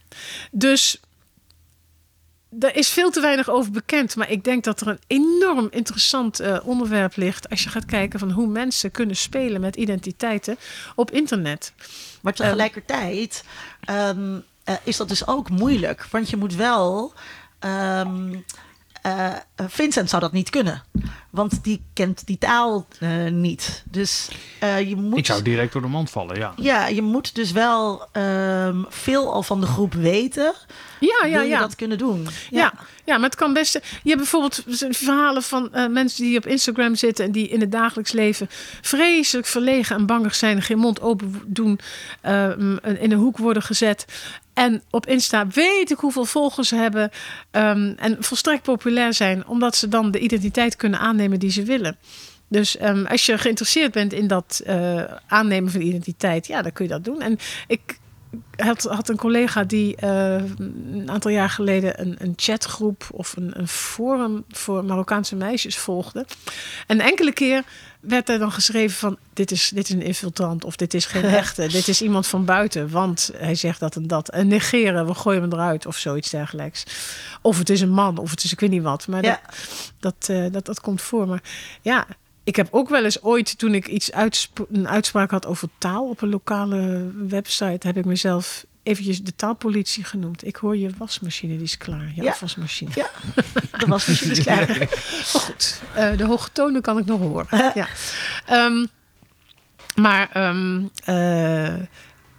Dus 0.51 0.99
er 2.59 2.75
is 2.75 2.89
veel 2.89 3.11
te 3.11 3.21
weinig 3.21 3.49
over 3.49 3.71
bekend. 3.71 4.15
Maar 4.15 4.29
ik 4.29 4.43
denk 4.43 4.63
dat 4.63 4.81
er 4.81 4.87
een 4.87 4.99
enorm 5.07 5.67
interessant 5.71 6.41
uh, 6.41 6.59
onderwerp 6.63 7.15
ligt. 7.15 7.49
Als 7.49 7.63
je 7.63 7.69
gaat 7.69 7.85
kijken 7.85 8.19
van 8.19 8.31
hoe 8.31 8.47
mensen 8.47 8.91
kunnen 8.91 9.15
spelen 9.15 9.61
met 9.61 9.75
identiteiten 9.75 10.57
op 10.95 11.11
internet. 11.11 11.73
Maar 12.21 12.33
tegelijkertijd 12.33 13.43
um, 13.89 14.43
uh, 14.71 14.77
is 14.83 14.97
dat 14.97 15.09
dus 15.09 15.27
ook 15.27 15.49
moeilijk. 15.49 16.07
Want 16.11 16.29
je 16.29 16.37
moet 16.37 16.55
wel. 16.55 17.13
Um, 17.59 18.45
uh, 19.05 19.29
Vincent 19.67 20.09
zou 20.09 20.21
dat 20.21 20.31
niet 20.31 20.49
kunnen. 20.49 20.83
Want 21.29 21.63
die 21.63 21.81
kent 21.93 22.25
die 22.25 22.37
taal 22.37 22.87
uh, 22.99 23.31
niet. 23.31 23.83
Dus 23.85 24.27
je 24.59 24.95
moet. 24.95 25.17
Ik 25.17 25.25
zou 25.25 25.41
direct 25.41 25.73
door 25.73 25.81
de 25.81 25.87
mond 25.87 26.09
vallen, 26.09 26.37
ja. 26.37 26.53
Ja, 26.55 26.87
je 26.87 27.01
moet 27.01 27.35
dus 27.35 27.51
wel 27.51 28.07
um, 28.13 28.85
veel 28.89 29.33
al 29.33 29.43
van 29.43 29.61
de 29.61 29.67
groep 29.67 29.93
weten. 29.93 30.53
Ja, 30.99 31.25
ja, 31.25 31.31
wil 31.31 31.41
je 31.41 31.47
ja. 31.47 31.59
dat 31.59 31.75
kunnen 31.75 31.97
doen. 31.97 32.27
Ja. 32.49 32.59
ja. 32.59 32.73
Ja, 33.05 33.17
maar 33.17 33.29
het 33.29 33.39
kan 33.39 33.53
best. 33.53 33.73
Je 33.73 34.09
hebt 34.09 34.17
bijvoorbeeld 34.17 34.63
verhalen 34.89 35.43
van 35.43 35.69
uh, 35.73 35.87
mensen 35.87 36.23
die 36.23 36.37
op 36.37 36.45
Instagram 36.45 36.95
zitten 36.95 37.25
en 37.25 37.31
die 37.31 37.47
in 37.47 37.59
het 37.59 37.71
dagelijks 37.71 38.11
leven 38.11 38.47
vreselijk 38.81 39.47
verlegen 39.47 39.95
en 39.95 40.05
bangig 40.05 40.35
zijn, 40.35 40.61
geen 40.61 40.77
mond 40.77 41.01
open 41.01 41.41
doen, 41.45 41.79
uh, 42.25 42.49
in 42.99 43.11
een 43.11 43.13
hoek 43.13 43.37
worden 43.37 43.63
gezet. 43.63 44.05
En 44.53 44.83
op 44.89 45.05
Insta 45.05 45.47
weet 45.47 45.91
ik 45.91 45.97
hoeveel 45.97 46.25
volgers 46.25 46.67
ze 46.67 46.75
hebben. 46.75 47.11
Um, 47.51 47.95
en 47.97 48.17
volstrekt 48.19 48.63
populair 48.63 49.13
zijn, 49.13 49.47
omdat 49.47 49.75
ze 49.75 49.87
dan 49.87 50.11
de 50.11 50.19
identiteit 50.19 50.75
kunnen 50.75 50.99
aannemen 50.99 51.39
die 51.39 51.51
ze 51.51 51.63
willen. 51.63 51.97
Dus 52.47 52.81
um, 52.81 53.05
als 53.05 53.25
je 53.25 53.37
geïnteresseerd 53.37 53.91
bent 53.91 54.13
in 54.13 54.27
dat 54.27 54.61
uh, 54.67 55.03
aannemen 55.27 55.71
van 55.71 55.81
identiteit, 55.81 56.47
ja, 56.47 56.61
dan 56.61 56.71
kun 56.71 56.85
je 56.85 56.91
dat 56.91 57.03
doen. 57.03 57.21
En 57.21 57.39
ik 57.67 57.99
had, 58.55 58.83
had 58.83 59.09
een 59.09 59.17
collega 59.17 59.63
die 59.63 59.95
uh, 60.03 60.33
een 60.33 61.09
aantal 61.09 61.31
jaar 61.31 61.49
geleden 61.49 62.01
een, 62.01 62.15
een 62.19 62.33
chatgroep 62.35 63.07
of 63.11 63.35
een, 63.35 63.59
een, 63.59 63.67
forum 63.67 64.43
voor 64.49 64.85
Marokkaanse 64.85 65.35
meisjes 65.35 65.77
volgde. 65.77 66.25
En 66.87 66.99
enkele 66.99 67.31
keer 67.33 67.63
werd 67.99 68.29
er 68.29 68.39
dan 68.39 68.51
geschreven 68.51 68.97
van 68.97 69.17
dit 69.33 69.51
is, 69.51 69.71
dit 69.73 69.83
is 69.83 69.95
een 69.95 70.01
infiltrant 70.01 70.63
of 70.63 70.75
dit 70.75 70.93
is 70.93 71.05
geen 71.05 71.23
echte, 71.43 71.67
dit 71.67 71.87
is 71.87 72.01
iemand 72.01 72.27
van 72.27 72.45
buiten, 72.45 72.89
want 72.89 73.31
hij 73.37 73.55
zegt 73.55 73.79
dat 73.79 73.95
en 73.95 74.07
dat. 74.07 74.29
En 74.29 74.47
negeren, 74.47 75.05
we 75.05 75.13
gooien 75.13 75.41
hem 75.41 75.53
eruit 75.53 75.85
of 75.85 75.97
zoiets 75.97 76.29
dergelijks. 76.29 76.83
Of 77.41 77.57
het 77.57 77.69
is 77.69 77.81
een 77.81 77.93
man 77.93 78.17
of 78.17 78.29
het 78.29 78.43
is 78.43 78.51
ik 78.51 78.59
weet 78.59 78.69
niet 78.69 78.83
wat. 78.83 79.07
Maar 79.07 79.23
ja. 79.23 79.41
dat, 79.99 80.13
dat, 80.27 80.37
uh, 80.37 80.51
dat, 80.51 80.65
dat 80.65 80.81
komt 80.81 81.01
voor. 81.01 81.27
Maar 81.27 81.41
ja, 81.81 82.07
ik 82.43 82.55
heb 82.55 82.67
ook 82.71 82.89
wel 82.89 83.03
eens 83.03 83.23
ooit, 83.23 83.57
toen 83.57 83.73
ik 83.73 83.87
iets 83.87 84.11
uitsp 84.11 84.59
een 84.71 84.87
uitspraak 84.87 85.31
had 85.31 85.45
over 85.45 85.69
taal 85.77 86.09
op 86.09 86.21
een 86.21 86.29
lokale 86.29 87.11
website, 87.27 87.87
heb 87.87 87.97
ik 87.97 88.05
mezelf 88.05 88.65
eventjes 88.83 89.23
de 89.23 89.35
taalpolitie 89.35 90.03
genoemd. 90.03 90.45
Ik 90.45 90.55
hoor 90.55 90.77
je 90.77 90.89
wasmachine, 90.97 91.53
die 91.53 91.63
is 91.63 91.77
klaar. 91.77 92.11
Ja. 92.15 92.29
afwasmachine. 92.29 92.91
Ja, 92.95 93.09
de 93.79 93.85
wasmachine 93.87 94.31
is 94.31 94.43
klaar. 94.43 94.89
goed, 95.25 95.81
uh, 95.97 96.17
de 96.17 96.25
hoge 96.25 96.49
tonen 96.51 96.81
kan 96.81 96.97
ik 96.97 97.05
nog 97.05 97.19
horen. 97.19 97.71
ja. 97.81 97.87
Um, 98.65 98.87
maar 99.95 100.47
um, 100.49 100.89
uh, 101.09 101.73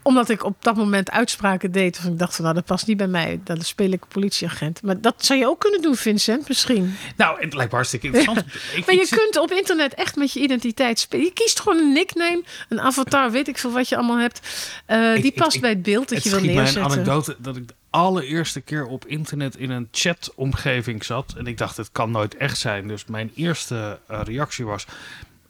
omdat 0.03 0.29
ik 0.29 0.45
op 0.45 0.57
dat 0.61 0.77
moment 0.77 1.11
uitspraken 1.11 1.73
deed. 1.73 1.99
Of 1.99 2.05
ik 2.05 2.19
dacht 2.19 2.35
van 2.35 2.45
nou, 2.45 2.57
dat 2.57 2.65
past 2.65 2.87
niet 2.87 2.97
bij 2.97 3.07
mij. 3.07 3.41
Dan 3.45 3.61
speel 3.61 3.91
ik 3.91 4.09
politieagent. 4.09 4.83
Maar 4.83 5.01
dat 5.01 5.25
zou 5.25 5.39
je 5.39 5.47
ook 5.47 5.61
kunnen 5.61 5.83
doen, 5.83 5.97
Vincent, 5.97 6.49
misschien. 6.49 6.97
Nou, 7.17 7.41
het 7.41 7.55
lijkt 7.55 7.71
me 7.71 7.77
hartstikke 7.77 8.07
interessant. 8.07 8.47
ik, 8.77 8.87
maar 8.87 8.95
je 8.95 9.07
kunt 9.11 9.39
op 9.39 9.51
internet 9.51 9.95
echt 9.95 10.17
met 10.17 10.33
je 10.33 10.41
identiteit 10.41 10.99
spelen. 10.99 11.25
Je 11.25 11.33
kiest 11.33 11.61
gewoon 11.61 11.79
een 11.79 11.93
nickname, 11.93 12.43
een 12.69 12.81
avatar, 12.81 13.31
weet 13.31 13.49
ik 13.49 13.59
veel 13.59 13.71
wat 13.71 13.89
je 13.89 13.97
allemaal 13.97 14.19
hebt. 14.19 14.41
Uh, 14.89 15.23
die 15.23 15.33
past 15.33 15.55
ik, 15.55 15.61
bij 15.61 15.71
het 15.71 15.83
beeld 15.83 16.09
dat 16.09 16.19
het 16.19 16.25
je 16.25 16.31
wil 16.31 16.41
neerzetten. 16.41 16.83
Het 16.83 16.93
een 16.93 16.99
anekdote 16.99 17.37
dat 17.39 17.57
ik 17.57 17.69
de 17.69 17.75
allereerste 17.91 18.61
keer 18.61 18.87
op 18.87 19.07
internet 19.07 19.57
in 19.57 19.71
een 19.71 19.89
chatomgeving 19.91 21.05
zat. 21.05 21.35
En 21.37 21.47
ik 21.47 21.59
dacht, 21.59 21.77
het 21.77 21.93
kan 21.93 22.11
nooit 22.11 22.37
echt 22.37 22.59
zijn. 22.59 22.89
Dus 22.89 23.05
mijn 23.05 23.33
eerste 23.35 23.99
uh, 24.11 24.21
reactie 24.25 24.65
was 24.65 24.87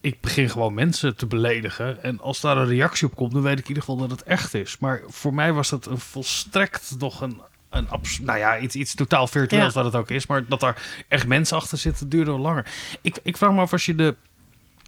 ik 0.03 0.21
begin 0.21 0.51
gewoon 0.51 0.75
mensen 0.75 1.17
te 1.17 1.27
beledigen. 1.27 2.03
En 2.03 2.21
als 2.21 2.41
daar 2.41 2.57
een 2.57 2.67
reactie 2.67 3.07
op 3.07 3.15
komt, 3.15 3.33
dan 3.33 3.43
weet 3.43 3.59
ik 3.59 3.63
in 3.63 3.69
ieder 3.69 3.83
geval 3.83 3.99
dat 3.99 4.11
het 4.11 4.23
echt 4.23 4.55
is. 4.55 4.79
Maar 4.79 5.03
voor 5.09 5.35
mij 5.35 5.53
was 5.53 5.69
dat 5.69 5.87
een 5.87 5.99
volstrekt 5.99 6.95
nog 6.99 7.21
een. 7.21 7.41
Een 7.71 7.89
nou 8.21 8.39
ja, 8.39 8.59
iets, 8.59 8.75
iets 8.75 8.95
totaal 8.95 9.27
virtueels 9.27 9.75
ja. 9.75 9.83
dat 9.83 9.93
het 9.93 10.03
ook 10.03 10.11
is. 10.11 10.27
Maar 10.27 10.47
dat 10.47 10.61
daar 10.61 11.05
echt 11.09 11.27
mensen 11.27 11.57
achter 11.57 11.79
zitten, 11.79 12.09
duurde 12.09 12.31
wel 12.31 12.41
langer. 12.41 12.67
Ik, 13.01 13.19
ik 13.23 13.37
vraag 13.37 13.53
me 13.53 13.61
af 13.61 13.73
als 13.73 13.87
je 13.87 13.95
de. 13.95 14.17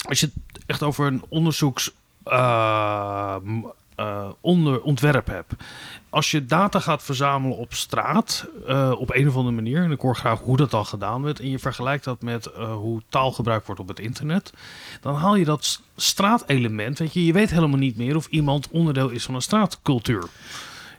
Als 0.09 0.21
je 0.21 0.27
het 0.27 0.65
echt 0.67 0.83
over 0.83 1.07
een 1.07 1.25
onderzoeks. 1.29 1.93
Uh, 2.27 3.37
uh, 3.97 4.29
onder 4.41 4.83
ontwerp 4.83 5.27
heb. 5.27 5.47
Als 6.11 6.31
je 6.31 6.47
data 6.47 6.81
gaat 6.81 7.03
verzamelen 7.03 7.57
op 7.57 7.75
straat, 7.75 8.47
uh, 8.69 8.93
op 8.99 9.15
een 9.15 9.29
of 9.29 9.37
andere 9.37 9.55
manier, 9.55 9.83
en 9.83 9.91
ik 9.91 10.01
hoor 10.01 10.17
graag 10.17 10.41
hoe 10.41 10.57
dat 10.57 10.71
dan 10.71 10.87
gedaan 10.87 11.23
wordt, 11.23 11.41
en 11.41 11.51
je 11.51 11.59
vergelijkt 11.59 12.05
dat 12.05 12.23
met 12.23 12.51
uh, 12.59 12.75
hoe 12.75 13.03
taal 13.09 13.33
gebruikt 13.33 13.67
wordt 13.67 13.81
op 13.81 13.89
het 13.89 13.99
internet, 13.99 14.53
dan 15.01 15.15
haal 15.15 15.37
je 15.37 15.45
dat 15.45 15.83
straatelement. 15.97 16.99
Weet 16.99 17.13
je, 17.13 17.27
je 17.27 17.33
weet 17.33 17.51
helemaal 17.51 17.79
niet 17.79 17.97
meer 17.97 18.17
of 18.17 18.27
iemand 18.27 18.69
onderdeel 18.71 19.09
is 19.09 19.25
van 19.25 19.35
een 19.35 19.43
straatcultuur. 19.43 20.29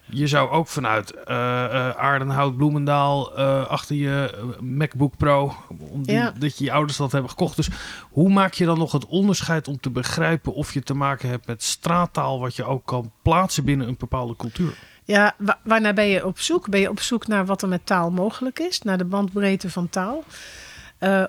Je 0.10 0.28
zou 0.28 0.50
ook 0.50 0.68
vanuit 0.68 1.14
uh, 1.14 1.22
uh, 1.28 1.90
Aardenhout, 1.90 2.58
Bloemendaal 2.58 3.40
uh, 3.40 3.68
achter 3.68 3.96
je 3.96 4.34
MacBook 4.60 5.18
Pro, 5.18 5.56
om 5.78 6.04
die, 6.04 6.16
ja. 6.16 6.34
dat 6.40 6.58
je 6.58 6.64
je 6.64 6.72
ouders 6.72 6.98
dat 6.98 7.12
hebben 7.12 7.30
gekocht. 7.30 7.56
Dus 7.56 7.70
hoe 8.02 8.30
maak 8.30 8.54
je 8.54 8.66
dan 8.66 8.78
nog 8.78 8.92
het 8.92 9.06
onderscheid 9.06 9.68
om 9.68 9.80
te 9.80 9.90
begrijpen 9.90 10.54
of 10.54 10.74
je 10.74 10.82
te 10.82 10.94
maken 10.94 11.30
hebt 11.30 11.48
met 11.48 11.64
straattaal, 11.64 12.40
wat 12.40 12.56
je 12.56 12.64
ook 12.64 12.86
kan 12.86 13.12
plaatsen 13.22 13.66
binnen 13.66 13.88
een 13.88 13.96
bepaalde 14.00 14.36
cultuur? 14.36 14.74
Ja, 15.04 15.36
wa 15.38 15.60
waarnaar 15.64 15.94
ben 15.94 16.08
je 16.08 16.26
op 16.26 16.40
zoek? 16.40 16.70
Ben 16.70 16.80
je 16.80 16.90
op 16.90 17.00
zoek 17.00 17.28
naar 17.28 17.46
wat 17.46 17.62
er 17.62 17.68
met 17.68 17.86
taal 17.86 18.12
mogelijk 18.12 18.60
is, 18.60 18.82
naar 18.82 18.98
de 18.98 19.06
bandbreedte 19.06 19.70
van 19.70 19.90
taal? 19.90 20.24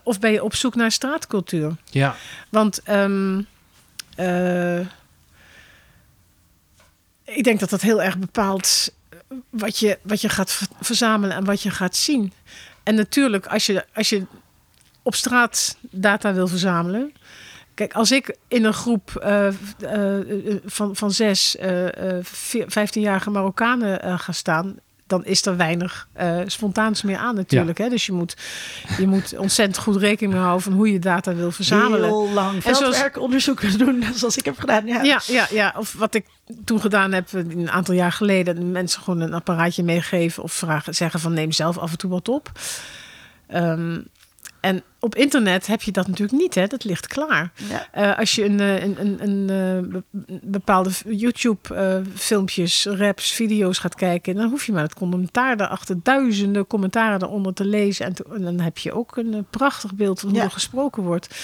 of 0.05 0.21
ben 0.21 0.33
je 0.33 0.45
op 0.45 0.55
zoek 0.55 0.75
naar 0.75 0.93
straatcultuur? 0.93 1.77
Ja. 1.91 2.15
Want. 2.51 2.81
Um, 2.89 3.47
ik 7.27 7.45
denk 7.45 7.61
dat 7.61 7.71
dat 7.71 7.81
heel 7.81 8.03
erg 8.03 8.19
bepaalt 8.19 8.95
wat 9.51 9.79
je, 9.79 9.99
wat 10.03 10.21
je 10.21 10.29
gaat 10.29 10.61
verzamelen 10.81 11.37
en 11.37 11.45
wat 11.45 11.63
je 11.63 11.71
gaat 11.71 11.97
zien. 11.97 12.33
En 12.83 12.95
natuurlijk, 12.95 13.47
als 13.47 13.67
je, 13.67 13.85
als 13.95 14.09
je 14.09 14.27
op 15.03 15.15
straat 15.15 15.77
data 15.81 16.35
wil 16.35 16.49
verzamelen. 16.49 17.13
Kijk, 17.75 17.93
als 17.93 18.13
ik 18.13 18.37
in 18.49 18.65
een 18.65 18.73
groep 18.73 19.23
uh, 19.25 19.49
uh, 19.81 20.57
van, 20.65 20.97
van 20.97 21.11
zes, 21.11 21.57
uh, 21.57 21.89
15-jarige 22.65 23.31
Marokkanen 23.31 24.19
ga 24.19 24.33
staan 24.33 24.77
dan 25.07 25.25
is 25.25 25.47
er 25.47 25.57
weinig 25.57 26.09
uh, 26.21 26.41
spontaans 26.47 27.03
meer 27.03 27.17
aan 27.17 27.35
natuurlijk. 27.35 27.79
Ja. 27.79 27.85
Hè? 27.85 27.91
Dus 27.91 28.07
je 28.07 28.13
moet, 28.13 28.37
je 28.99 29.07
moet 29.07 29.37
ontzettend 29.37 29.79
goed 29.79 29.97
rekening 29.97 30.33
mee 30.33 30.43
houden 30.43 30.63
van 30.63 30.73
hoe 30.73 30.93
je 30.93 30.99
data 30.99 31.35
wil 31.35 31.51
verzamelen. 31.51 32.09
Heel 32.09 32.31
lang 32.33 32.63
veldwerkonderzoek 32.63 33.79
doen, 33.79 34.05
zoals 34.15 34.37
ik 34.37 34.45
heb 34.45 34.59
gedaan. 34.59 34.87
Ja. 34.87 35.03
ja. 35.03 35.21
Ja, 35.27 35.47
ja, 35.51 35.75
of 35.77 35.93
wat 35.93 36.15
ik 36.15 36.27
toen 36.65 36.81
gedaan 36.81 37.13
heb, 37.13 37.33
een 37.33 37.71
aantal 37.71 37.95
jaar 37.95 38.13
geleden, 38.13 38.71
mensen 38.71 39.03
gewoon 39.03 39.21
een 39.21 39.35
apparaatje 39.35 39.83
meegeven 39.83 40.43
of 40.43 40.53
vragen, 40.53 40.95
zeggen 40.95 41.21
van 41.21 41.33
neem 41.33 41.53
zelf 41.53 41.79
af 41.79 41.91
en 41.91 41.99
toe 41.99 42.11
wat 42.11 42.29
op. 42.29 42.53
Um, 43.55 44.07
En 44.67 44.83
op 45.01 45.15
internet 45.15 45.67
heb 45.67 45.83
je 45.83 45.93
dat 45.93 46.07
natuurlijk 46.07 46.39
niet, 46.39 46.55
hè? 46.55 46.67
dat 46.67 46.85
ligt 46.85 47.07
klaar. 47.07 47.53
Ja. 47.69 47.89
Eh, 47.93 48.19
als 48.19 48.35
je 48.35 48.45
een, 48.45 48.61
eh, 48.61 48.83
een, 48.83 49.01
een, 49.01 49.23
een 49.29 49.51
eh, 49.51 49.91
be- 49.91 50.39
bepaalde 50.43 50.91
YouTube-filmpjes, 51.09 52.85
raps, 52.87 53.33
video's 53.33 53.79
gaat 53.79 53.95
kijken, 53.95 54.35
dan 54.35 54.51
hoef 54.51 54.67
je 54.67 54.73
maar 54.73 54.83
het 54.83 54.95
commentaar 54.95 55.57
daarachter, 55.57 55.97
duizenden 56.03 56.67
commentaren 56.67 57.19
daaronder 57.19 57.55
te 57.55 57.65
lezen. 57.65 58.07
En, 58.07 58.43
dan 58.43 58.61
heb 58.61 58.79
je 58.79 58.93
ook 58.93 59.17
een 59.17 59.47
prachtig 59.51 59.95
beeld 59.95 60.21
van 60.21 60.29
hoe 60.29 60.39
Ja. 60.39 60.45
er 60.45 60.51
gesproken 60.51 61.03
wordt. 61.03 61.35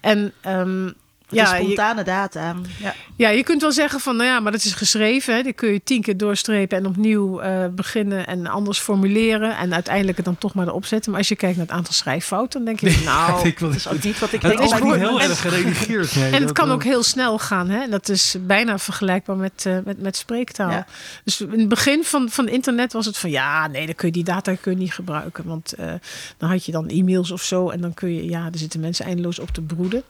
En 0.00 0.32
ehm, 0.40 0.90
Ja, 1.32 1.54
je, 1.56 1.62
spontane 1.62 2.02
data. 2.04 2.54
Ja. 2.78 2.94
ja, 3.16 3.28
je 3.28 3.42
kunt 3.42 3.60
wel 3.60 3.72
zeggen 3.72 4.00
van, 4.00 4.16
nou 4.16 4.28
ja, 4.28 4.40
maar 4.40 4.52
dat 4.52 4.64
is 4.64 4.72
geschreven. 4.72 5.34
Hè. 5.36 5.42
Die 5.42 5.52
kun 5.52 5.72
je 5.72 5.80
tien 5.84 6.02
keer 6.02 6.16
doorstrepen 6.16 6.78
en 6.78 6.86
opnieuw 6.86 7.40
eh, 7.40 7.66
beginnen 7.74 8.26
en 8.26 8.46
anders 8.46 8.78
formuleren. 8.78 9.56
En 9.56 9.74
uiteindelijk 9.74 10.16
het 10.16 10.26
dan 10.26 10.38
toch 10.38 10.54
maar 10.54 10.66
erop 10.66 10.86
zetten. 10.86 11.10
Maar 11.10 11.20
als 11.20 11.28
je 11.28 11.36
kijkt 11.36 11.56
naar 11.56 11.66
het 11.66 11.74
aantal 11.74 11.92
schrijffouten, 11.92 12.64
dan 12.64 12.74
denk 12.74 12.80
je, 12.80 12.90
van, 12.98 13.04
nou... 13.14 13.46
ik 13.48 13.58
wil 13.58 13.68
Dat 13.68 13.76
is 13.76 13.88
ook 13.88 14.02
niet 14.02 14.18
wat 14.18 14.32
ik 14.32 14.42
Het 14.42 14.50
denk. 14.56 14.64
is 14.64 14.72
is 14.72 14.80
die- 14.80 14.94
heel 14.94 15.20
erg 15.20 15.40
geredigeerd. 15.40 16.14
nee, 16.16 16.30
En 16.32 16.42
het 16.42 16.52
kan 16.52 16.68
eh, 16.68 16.74
ook 16.74 16.82
heel 16.84 17.02
snel 17.02 17.38
gaan. 17.38 17.68
Hè? 17.68 17.88
Dat 17.88 18.08
is 18.08 18.36
bijna 18.40 18.78
vergelijkbaar 18.78 19.36
met, 19.36 19.66
eh, 19.66 19.76
met, 19.84 20.00
met 20.02 20.16
spreektaal. 20.16 20.70
Ja. 20.70 20.86
Dus 21.24 21.40
in 21.40 21.58
het 21.58 21.68
begin 21.68 22.04
van, 22.04 22.28
van 22.30 22.48
internet 22.48 22.92
was 22.92 23.06
het 23.06 23.18
van... 23.18 23.30
ja, 23.30 23.66
nee, 23.66 23.86
dan 23.86 23.94
kun 23.94 24.06
je 24.06 24.12
die 24.14 24.24
data 24.24 24.54
kun 24.54 24.72
je 24.72 24.78
niet 24.78 24.94
gebruiken. 24.94 25.44
Want 25.46 25.72
eh, 25.72 25.92
dan 26.36 26.50
had 26.50 26.64
je 26.64 26.72
dan 26.72 26.88
e-mails 26.88 27.30
of 27.30 27.42
zo... 27.42 27.68
en 27.70 27.80
dan 27.80 27.94
kun 27.94 28.14
je... 28.14 28.28
ja, 28.28 28.44
er 28.52 28.58
zitten 28.58 28.80
mensen 28.80 29.04
eindeloos 29.04 29.38
op 29.38 29.50
te 29.50 29.60
broeden. 29.60 30.02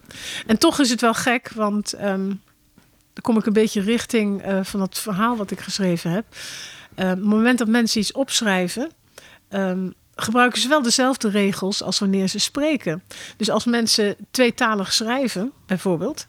En 0.47 0.59
toch 0.59 0.81
is 0.81 0.91
het 0.91 1.01
wel 1.01 1.12
gek, 1.15 1.51
want... 1.55 1.93
ehm, 1.93 2.33
dan 3.13 3.23
kom 3.23 3.39
ik 3.39 3.47
een 3.47 3.53
beetje 3.53 3.81
richting 3.81 4.43
eh, 4.43 4.59
van 4.63 4.81
het 4.81 4.99
verhaal 4.99 5.37
wat 5.37 5.51
ik 5.51 5.61
geschreven 5.61 6.11
heb. 6.11 6.25
Eh, 6.95 7.05
op 7.11 7.17
het 7.17 7.25
moment 7.25 7.59
dat 7.59 7.69
mensen 7.69 8.01
iets 8.01 8.13
opschrijven... 8.13 8.91
ehm, 9.49 9.91
gebruiken 10.15 10.61
ze 10.61 10.69
wel 10.69 10.83
dezelfde 10.83 11.29
regels 11.29 11.83
als 11.83 11.99
wanneer 11.99 12.29
ze 12.29 12.39
spreken. 12.39 13.03
Dus 13.37 13.51
als 13.51 13.65
mensen 13.65 14.17
tweetalig 14.31 14.93
schrijven, 14.93 15.53
bijvoorbeeld, 15.67 16.27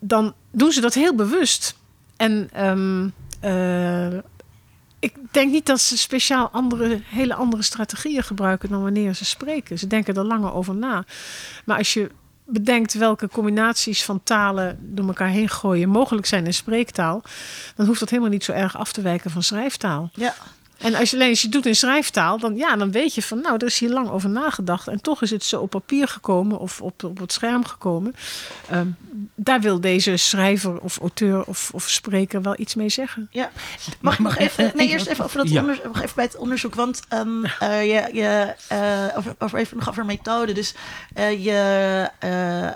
dan 0.00 0.34
doen 0.50 0.72
ze 0.72 0.80
dat 0.80 0.94
heel 0.94 1.14
bewust. 1.14 1.76
En 2.16 2.48
ehm, 2.52 3.08
eh, 3.40 4.18
ik 4.98 5.14
denk 5.30 5.52
niet 5.52 5.66
dat 5.66 5.80
ze 5.80 5.98
speciaal 5.98 6.48
andere, 6.48 7.00
hele 7.04 7.34
andere 7.34 7.62
strategieën 7.62 8.22
gebruiken 8.22 8.68
dan 8.68 8.82
wanneer 8.82 9.14
ze 9.14 9.24
spreken. 9.24 9.78
Ze 9.78 9.86
denken 9.86 10.14
er 10.14 10.24
langer 10.24 10.52
over 10.52 10.74
na. 10.74 11.04
Maar 11.64 11.78
als 11.78 11.92
je 11.92 12.10
bedenkt 12.46 12.94
welke 12.94 13.28
combinaties 13.28 14.04
van 14.04 14.20
talen 14.22 14.78
door 14.80 15.06
elkaar 15.06 15.28
heen 15.28 15.48
gooien 15.48 15.88
mogelijk 15.88 16.26
zijn 16.26 16.46
in 16.46 16.54
spreektaal, 16.54 17.22
dan 17.76 17.86
hoeft 17.86 18.00
dat 18.00 18.10
helemaal 18.10 18.30
niet 18.30 18.44
zo 18.44 18.52
erg 18.52 18.76
af 18.76 18.92
te 18.92 19.00
wijken 19.00 19.30
van 19.30 19.42
schrijftaal. 19.42 20.10
Ja. 20.14 20.34
En 20.78 20.94
als 20.94 21.10
je 21.10 21.16
alleen 21.16 21.28
als 21.30 21.38
je 21.40 21.46
het 21.46 21.54
doet 21.56 21.66
in 21.66 21.76
schrijftaal, 21.76 22.38
dan, 22.38 22.56
ja, 22.56 22.76
dan 22.76 22.90
weet 22.90 23.14
je 23.14 23.22
van, 23.22 23.40
nou, 23.40 23.54
er 23.56 23.66
is 23.66 23.78
hier 23.78 23.90
lang 23.90 24.10
over 24.10 24.28
nagedacht. 24.28 24.88
En 24.88 25.00
toch 25.00 25.22
is 25.22 25.30
het 25.30 25.44
zo 25.44 25.60
op 25.60 25.70
papier 25.70 26.08
gekomen 26.08 26.58
of 26.58 26.80
op, 26.80 27.04
op 27.04 27.18
het 27.18 27.32
scherm 27.32 27.64
gekomen. 27.64 28.14
Ehm, 28.70 28.86
daar 29.34 29.60
wil 29.60 29.80
deze 29.80 30.16
schrijver 30.16 30.80
of 30.80 30.98
auteur 30.98 31.44
of, 31.44 31.70
of 31.74 31.88
spreker 31.88 32.42
wel 32.42 32.54
iets 32.58 32.74
mee 32.74 32.88
zeggen. 32.88 33.28
Ja. 33.30 33.50
Mag 34.00 34.12
ik 34.14 34.18
nog 34.18 34.36
even, 34.36 34.72
nee, 34.74 34.88
eerst 34.88 35.06
even 35.06 35.24
over, 35.24 35.38
dat 35.38 35.48
Ja. 35.48 35.60
onderzoek, 35.60 35.96
even 35.96 36.10
bij 36.14 36.24
het 36.24 36.36
onderzoek, 36.36 36.74
want 36.74 37.00
ehm, 37.08 37.44
eh, 37.44 37.82
je, 37.82 38.08
je, 38.12 38.54
eh, 38.68 39.18
over, 39.18 39.34
over 39.38 39.58
even 39.58 39.76
nog 39.76 39.88
over 39.88 40.04
methode. 40.04 40.52
Dus 40.52 40.74
eh, 41.14 41.44
je 41.44 41.54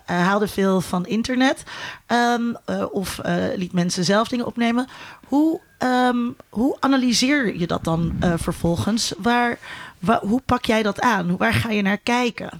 haalde 0.04 0.48
veel 0.48 0.80
van 0.80 1.06
internet 1.06 1.62
ehm, 2.06 2.54
eh, 2.64 2.84
of 2.92 3.18
eh, 3.18 3.34
liet 3.56 3.72
mensen 3.72 4.04
zelf 4.04 4.28
dingen 4.28 4.46
opnemen. 4.46 4.88
Hoe, 5.30 5.60
ehm, 5.78 6.30
hoe 6.48 6.76
analyseer 6.80 7.56
je 7.56 7.66
dat 7.66 7.84
dan 7.84 8.16
eh, 8.20 8.32
vervolgens? 8.36 9.12
Waar, 9.18 9.58
wa- 9.98 10.20
hoe 10.22 10.40
pak 10.40 10.64
jij 10.64 10.82
dat 10.82 11.00
aan? 11.00 11.36
Waar 11.36 11.52
ga 11.54 11.70
je 11.70 11.82
naar 11.82 11.98
kijken? 11.98 12.50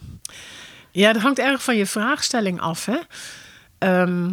Ja, 0.91 1.13
dat 1.13 1.23
hangt 1.23 1.39
erg 1.39 1.63
van 1.63 1.77
je 1.77 1.87
vraagstelling 1.87 2.61
af. 2.61 2.85
Hè? 2.87 2.99
Ehm, 3.79 4.29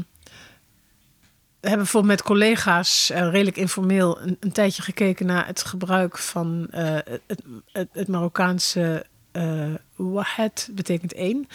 we 1.60 1.68
hebben 1.74 1.78
bijvoorbeeld 1.78 2.14
met 2.14 2.24
collega's 2.24 3.10
eh, 3.10 3.30
redelijk 3.30 3.58
informeel 3.58 4.22
een, 4.40 4.52
tijdje 4.52 4.82
gekeken 4.82 5.26
naar 5.26 5.48
het 5.48 5.64
gebruik 5.64 6.18
van 6.18 6.68
eh, 6.72 6.98
het, 7.28 7.42
het, 7.92 8.08
Marokkaanse 8.08 9.06
eh 9.32 9.74
wahed, 9.96 10.70
betekent 10.72 11.14
één. 11.14 11.48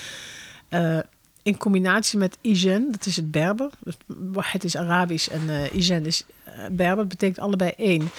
In 1.42 1.56
combinatie 1.56 2.18
met 2.18 2.38
Ijen, 2.40 2.92
dat 2.92 3.06
is 3.06 3.16
het 3.16 3.30
Berber. 3.30 3.70
Wahed 4.06 4.64
is 4.64 4.76
Arabisch 4.76 5.28
en 5.28 5.50
eh 5.50 5.74
Ijen 5.74 6.06
is 6.06 6.24
eh, 6.44 6.52
Berber, 6.70 6.96
dat 6.96 7.08
betekent 7.08 7.38
allebei 7.38 7.72
één. 7.76 8.10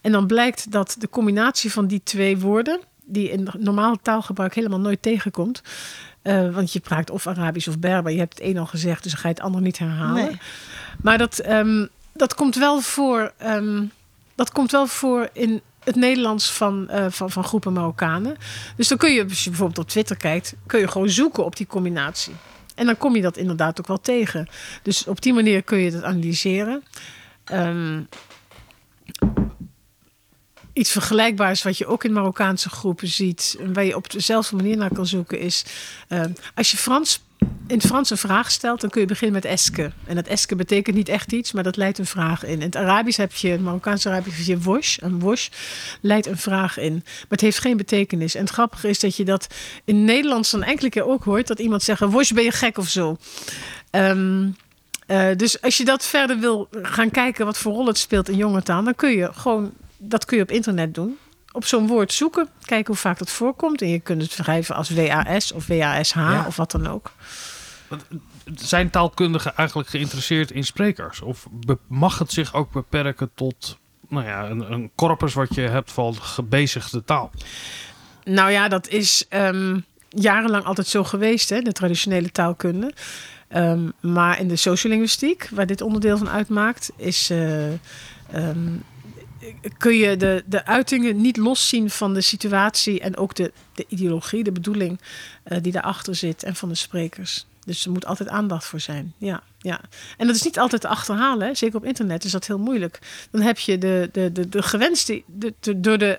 En 0.00 0.12
dan 0.12 0.26
blijkt 0.26 0.70
dat 0.70 0.96
de 0.98 1.08
combinatie 1.08 1.72
van 1.72 1.86
die 1.86 2.00
twee 2.04 2.38
woorden, 2.38 2.80
die 3.04 3.30
in 3.30 3.48
normaal 3.58 3.96
taalgebruik 4.02 4.54
helemaal 4.54 4.80
nooit 4.80 5.02
tegenkomt, 5.02 5.62
eh, 6.22 6.54
want 6.54 6.72
je 6.72 6.80
praat 6.80 7.10
of 7.10 7.26
Arabisch 7.26 7.68
of 7.68 7.78
Berber. 7.78 8.12
Je 8.12 8.18
hebt 8.18 8.38
het 8.38 8.48
een 8.48 8.58
al 8.58 8.66
gezegd, 8.66 9.02
dus 9.02 9.12
dan 9.12 9.20
ga 9.20 9.28
je 9.28 9.34
het 9.34 9.42
ander 9.42 9.60
niet 9.60 9.78
herhalen. 9.78 10.24
Nee. 10.24 10.38
Maar 11.02 11.18
dat, 11.18 11.38
ehm, 11.38 11.86
dat, 12.12 12.34
komt 12.34 12.54
wel 12.54 12.80
voor, 12.80 13.32
ehm, 13.36 13.84
dat 14.34 14.52
komt 14.52 14.70
wel 14.70 14.86
voor 14.86 15.28
in 15.32 15.60
het 15.84 15.94
Nederlands 15.94 16.52
van, 16.52 16.88
van, 17.08 17.30
van 17.30 17.44
groepen 17.44 17.72
Marokkanen. 17.72 18.36
Dus 18.76 18.88
dan 18.88 18.98
kun 18.98 19.12
je, 19.12 19.22
als 19.22 19.44
je 19.44 19.50
bijvoorbeeld 19.50 19.78
op 19.78 19.88
Twitter 19.88 20.16
kijkt, 20.16 20.54
kun 20.66 20.80
je 20.80 20.88
gewoon 20.88 21.08
zoeken 21.08 21.44
op 21.44 21.56
die 21.56 21.66
combinatie. 21.66 22.34
En 22.74 22.86
dan 22.86 22.96
kom 22.96 23.16
je 23.16 23.22
dat 23.22 23.36
inderdaad 23.36 23.80
ook 23.80 23.86
wel 23.86 24.00
tegen. 24.00 24.48
Dus 24.82 25.06
op 25.06 25.22
die 25.22 25.32
manier 25.32 25.62
kun 25.62 25.78
je 25.78 25.90
dat 25.90 26.02
analyseren. 26.02 26.84
Ehm, 27.44 28.02
iets 30.72 30.90
vergelijkbaars 30.90 31.62
wat 31.62 31.78
je 31.78 31.86
ook 31.86 32.04
in 32.04 32.12
Marokkaanse 32.12 32.68
groepen 32.68 33.08
ziet, 33.08 33.56
en 33.60 33.72
waar 33.72 33.84
je 33.84 33.96
op 33.96 34.10
dezelfde 34.10 34.56
manier 34.56 34.76
naar 34.76 34.92
kan 34.92 35.06
zoeken, 35.06 35.38
is 35.38 35.64
ehm, 36.08 36.32
als 36.54 36.70
je 36.70 36.76
Frans 36.76 37.22
in 37.66 37.76
het 37.76 37.86
Frans 37.86 38.10
een 38.10 38.16
vraag 38.16 38.50
stelt, 38.50 38.80
dan 38.80 38.90
kun 38.90 39.00
je 39.00 39.06
beginnen 39.06 39.34
met 39.34 39.44
eske. 39.44 39.92
En 40.06 40.14
dat 40.14 40.26
eske 40.26 40.56
betekent 40.56 40.96
niet 40.96 41.08
echt 41.08 41.32
iets, 41.32 41.52
maar 41.52 41.62
dat 41.62 41.76
leidt 41.76 41.98
een 41.98 42.06
vraag 42.06 42.44
in. 42.44 42.52
In 42.52 42.60
het 42.60 42.76
Arabisch 42.76 43.18
heb 43.18 43.32
je, 43.32 43.58
Marokkaanse 43.58 44.08
Arabisch 44.08 44.36
heb 44.36 44.46
je 44.46 44.58
wosh. 44.58 44.98
En 44.98 45.18
wosh 45.18 45.48
leidt 46.00 46.26
een 46.26 46.38
vraag 46.38 46.78
in. 46.78 46.92
Maar 46.92 47.24
het 47.28 47.40
heeft 47.40 47.58
geen 47.58 47.76
betekenis. 47.76 48.34
En 48.34 48.40
het 48.40 48.50
grappige 48.52 48.88
is 48.88 49.00
dat 49.00 49.16
je 49.16 49.24
dat 49.24 49.46
in 49.84 50.04
Nederlands 50.04 50.50
dan 50.50 50.62
enkele 50.62 50.88
keer 50.88 51.06
ook 51.06 51.24
hoort. 51.24 51.46
Dat 51.46 51.58
iemand 51.58 51.82
zegt, 51.82 52.00
wosh 52.00 52.30
ben 52.30 52.44
je 52.44 52.50
gek 52.50 52.78
of 52.78 52.88
zo. 52.88 53.16
Ehm, 53.90 54.48
eh, 55.06 55.36
dus 55.36 55.62
als 55.62 55.76
je 55.76 55.84
dat 55.84 56.04
verder 56.06 56.38
wil 56.38 56.68
gaan 56.82 57.10
kijken 57.10 57.46
wat 57.46 57.58
voor 57.58 57.72
rol 57.72 57.86
het 57.86 57.98
speelt 57.98 58.28
in 58.28 58.36
jonge 58.36 58.62
taal, 58.62 58.84
dan 58.84 58.94
kun 58.94 59.10
je 59.10 59.30
gewoon, 59.32 59.72
dat 59.96 60.24
kun 60.24 60.36
je 60.36 60.42
op 60.42 60.50
internet 60.50 60.94
doen. 60.94 61.18
Op 61.54 61.64
zo'n 61.64 61.86
woord 61.86 62.12
zoeken, 62.12 62.48
kijken 62.64 62.86
hoe 62.86 62.96
vaak 63.02 63.18
dat 63.18 63.30
voorkomt. 63.30 63.82
En 63.82 63.88
je 63.88 64.00
kunt 64.00 64.22
het 64.22 64.32
schrijven 64.32 64.74
als 64.74 64.90
WAS 64.90 65.52
of 65.52 65.66
WASH 65.66 66.14
Ja. 66.14 66.44
of 66.46 66.56
wat 66.56 66.70
dan 66.70 66.86
ook. 66.86 67.12
Zijn 68.54 68.90
taalkundigen 68.90 69.56
eigenlijk 69.56 69.88
geïnteresseerd 69.88 70.50
in 70.50 70.64
sprekers? 70.64 71.20
Of 71.20 71.46
mag 71.86 72.18
het 72.18 72.32
zich 72.32 72.54
ook 72.54 72.72
beperken 72.72 73.30
tot 73.34 73.78
nou 74.08 74.26
ja, 74.26 74.48
een, 74.48 74.72
een 74.72 74.90
corpus 74.94 75.34
wat 75.34 75.54
je 75.54 75.60
hebt 75.60 75.92
van 75.92 76.14
gebezigde 76.14 77.04
taal? 77.04 77.30
Nou 78.24 78.50
ja, 78.50 78.68
dat 78.68 78.88
is 78.88 79.26
ehm, 79.28 79.80
jarenlang 80.08 80.64
altijd 80.64 80.86
zo 80.86 81.04
geweest, 81.04 81.48
hè, 81.50 81.60
de 81.60 81.72
traditionele 81.72 82.30
taalkunde. 82.30 82.92
Ehm, 83.48 83.88
maar 84.00 84.40
in 84.40 84.48
de 84.48 84.56
sociolinguïstiek, 84.56 85.48
waar 85.52 85.66
dit 85.66 85.80
onderdeel 85.80 86.18
van 86.18 86.28
uitmaakt, 86.30 86.90
is, 86.96 87.30
eh, 87.30 87.72
ehm, 87.72 88.68
kun 89.78 89.96
je 89.96 90.16
de, 90.16 90.42
de 90.46 90.64
uitingen 90.66 91.20
niet 91.20 91.36
loszien 91.36 91.90
van 91.90 92.14
de 92.14 92.20
situatie 92.20 93.00
en 93.00 93.16
ook 93.16 93.34
de, 93.34 93.52
de 93.74 93.84
ideologie, 93.88 94.44
de 94.44 94.52
bedoeling 94.52 95.00
eh, 95.42 95.58
die 95.62 95.72
daarachter 95.72 96.14
zit 96.14 96.42
en 96.42 96.54
van 96.56 96.68
de 96.68 96.74
sprekers. 96.74 97.46
Dus 97.64 97.84
er 97.84 97.90
moet 97.90 98.06
altijd 98.06 98.28
aandacht 98.28 98.64
voor 98.64 98.80
zijn. 98.80 99.14
Ja, 99.18 99.42
ja. 99.58 99.80
En 100.16 100.26
dat 100.26 100.36
is 100.36 100.42
niet 100.42 100.58
altijd 100.58 100.80
te 100.80 100.88
achterhalen. 100.88 101.56
Zeker 101.56 101.76
op 101.76 101.84
internet 101.84 102.24
is 102.24 102.30
dat 102.30 102.46
heel 102.46 102.58
moeilijk. 102.58 102.98
Dan 103.30 103.40
heb 103.40 103.58
je 103.58 103.78
de, 103.78 104.08
de, 104.12 104.32
de, 104.32 104.48
de 104.48 104.62
gewenste, 104.62 105.22
de- 105.26 105.80
door 105.80 105.98
de 105.98 106.18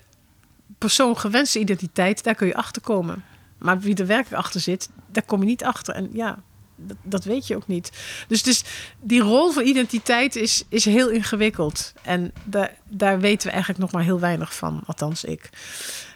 persoon 0.78 1.18
gewenste 1.18 1.60
identiteit, 1.60 2.24
daar 2.24 2.36
kun 2.36 2.48
je 2.48 2.56
achter 2.56 2.82
komen. 2.82 3.24
Maar 3.58 3.80
wie 3.80 3.96
er 3.96 4.08
werkelijk 4.08 4.44
achter 4.44 4.60
zit, 4.62 4.90
daar 5.12 5.24
kom 5.24 5.40
je 5.40 5.46
niet 5.46 5.64
achter. 5.64 5.94
En 5.96 6.10
ja, 6.14 6.40
dat, 6.76 6.98
dat 7.04 7.24
weet 7.24 7.48
je 7.48 7.56
ook 7.56 7.68
niet. 7.68 7.92
Dus, 8.28 8.44
dus 8.44 8.64
die 9.02 9.22
rol 9.22 9.52
van 9.52 9.64
identiteit 9.66 10.36
is, 10.36 10.64
is 10.70 10.86
heel 10.86 11.10
ingewikkeld. 11.10 11.94
En 12.02 12.34
daar, 12.44 12.76
daar 12.90 13.20
weten 13.20 13.48
we 13.48 13.54
eigenlijk 13.54 13.82
nog 13.82 13.92
maar 13.92 14.04
heel 14.04 14.20
weinig 14.20 14.56
van, 14.56 14.82
althans 14.86 15.24
ik. 15.24 15.50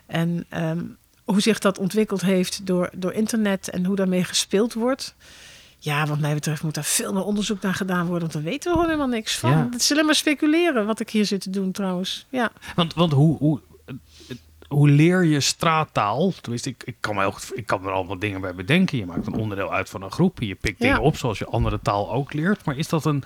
En 0.06 0.46
ehm, 0.50 0.84
hoe 1.24 1.42
zich 1.42 1.60
dat 1.60 1.78
ontwikkeld 1.78 2.22
heeft 2.22 2.66
door, 2.66 2.90
door 2.96 3.14
internet 3.14 3.70
en 3.70 3.86
hoe 3.86 3.96
daarmee 3.96 4.24
gespeeld 4.24 4.74
wordt. 4.74 5.16
Ja, 5.82 6.06
wat 6.06 6.20
mij 6.20 6.34
betreft 6.34 6.64
moet 6.64 6.74
daar 6.74 6.84
veel 6.84 7.14
meer 7.14 7.24
onderzoek 7.24 7.62
naar 7.62 7.74
gedaan 7.74 8.06
worden. 8.06 8.20
Want 8.20 8.34
daar 8.34 8.52
weten 8.52 8.70
we 8.70 8.76
gewoon 8.78 8.92
helemaal 8.92 9.16
niks 9.16 9.38
van. 9.38 9.52
Ja. 9.52 9.68
Het 9.72 9.82
is 9.82 9.92
alleen 9.92 10.06
maar 10.06 10.16
speculeren 10.16 10.86
wat 10.86 11.00
ik 11.00 11.10
hier 11.10 11.26
zit 11.26 11.42
te 11.42 11.50
doen 11.50 11.72
trouwens. 11.72 12.26
Ja. 12.30 12.52
Want, 12.76 12.94
want 12.94 13.12
hoe, 13.12 13.38
hoe, 13.38 13.60
hoe 14.70 14.90
leer 14.90 15.24
je 15.24 15.40
straattaal? 15.40 16.34
Tenminste, 16.42 16.70
ik, 16.70 16.84
ik, 16.86 16.96
kan 17.00 17.16
me 17.16 17.22
heel 17.22 17.36
ik 17.54 17.66
kan 17.66 17.86
er 17.86 17.92
allemaal 17.92 18.20
dingen 18.20 18.42
bij 18.42 18.56
bedenken. 18.56 18.98
Je 18.98 19.06
maakt 19.06 19.28
een 19.28 19.34
onderdeel 19.34 19.74
uit 19.74 19.90
van 19.90 20.02
een 20.02 20.12
groep. 20.12 20.40
Je 20.40 20.56
pikt 20.56 20.80
Ja. 20.80 20.86
dingen 20.86 21.02
op 21.02 21.18
zoals 21.18 21.40
je 21.40 21.46
andere 21.46 21.80
taal 21.82 22.12
ook 22.12 22.34
leert. 22.34 22.66
Maar 22.66 22.78
is 22.78 22.88
dat 22.90 23.06
een, 23.06 23.24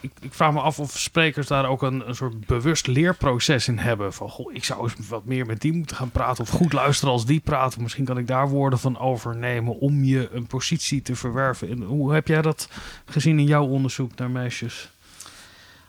ik, 0.00 0.10
ik 0.20 0.34
vraag 0.34 0.52
me 0.52 0.60
af 0.60 0.78
of 0.78 0.98
sprekers 0.98 1.46
daar 1.46 1.66
ook 1.66 1.82
een, 1.82 2.08
een 2.08 2.14
soort 2.14 2.46
bewust 2.46 2.86
leerproces 2.86 3.68
in 3.68 3.78
hebben. 3.78 4.12
Van, 4.12 4.28
goh, 4.28 4.54
ik 4.54 4.64
zou 4.64 4.82
eens 4.82 5.08
wat 5.08 5.24
meer 5.24 5.46
met 5.46 5.60
die 5.60 5.72
moeten 5.72 5.96
gaan 5.96 6.10
praten. 6.10 6.42
Of 6.42 6.50
goed 6.50 6.72
luisteren 6.72 7.12
als 7.12 7.26
die 7.26 7.40
praten. 7.40 7.82
Misschien 7.82 8.04
kan 8.04 8.18
ik 8.18 8.26
daar 8.26 8.48
woorden 8.48 8.78
van 8.78 8.98
overnemen 8.98 9.78
om 9.78 10.04
je 10.04 10.28
een 10.32 10.46
positie 10.46 11.02
te 11.02 11.16
verwerven. 11.16 11.68
En 11.70 11.82
hoe 11.82 12.12
heb 12.12 12.28
jij 12.28 12.42
dat 12.42 12.68
gezien 13.04 13.38
in 13.38 13.46
jouw 13.46 13.66
onderzoek 13.66 14.14
naar 14.14 14.30
meisjes? 14.30 14.90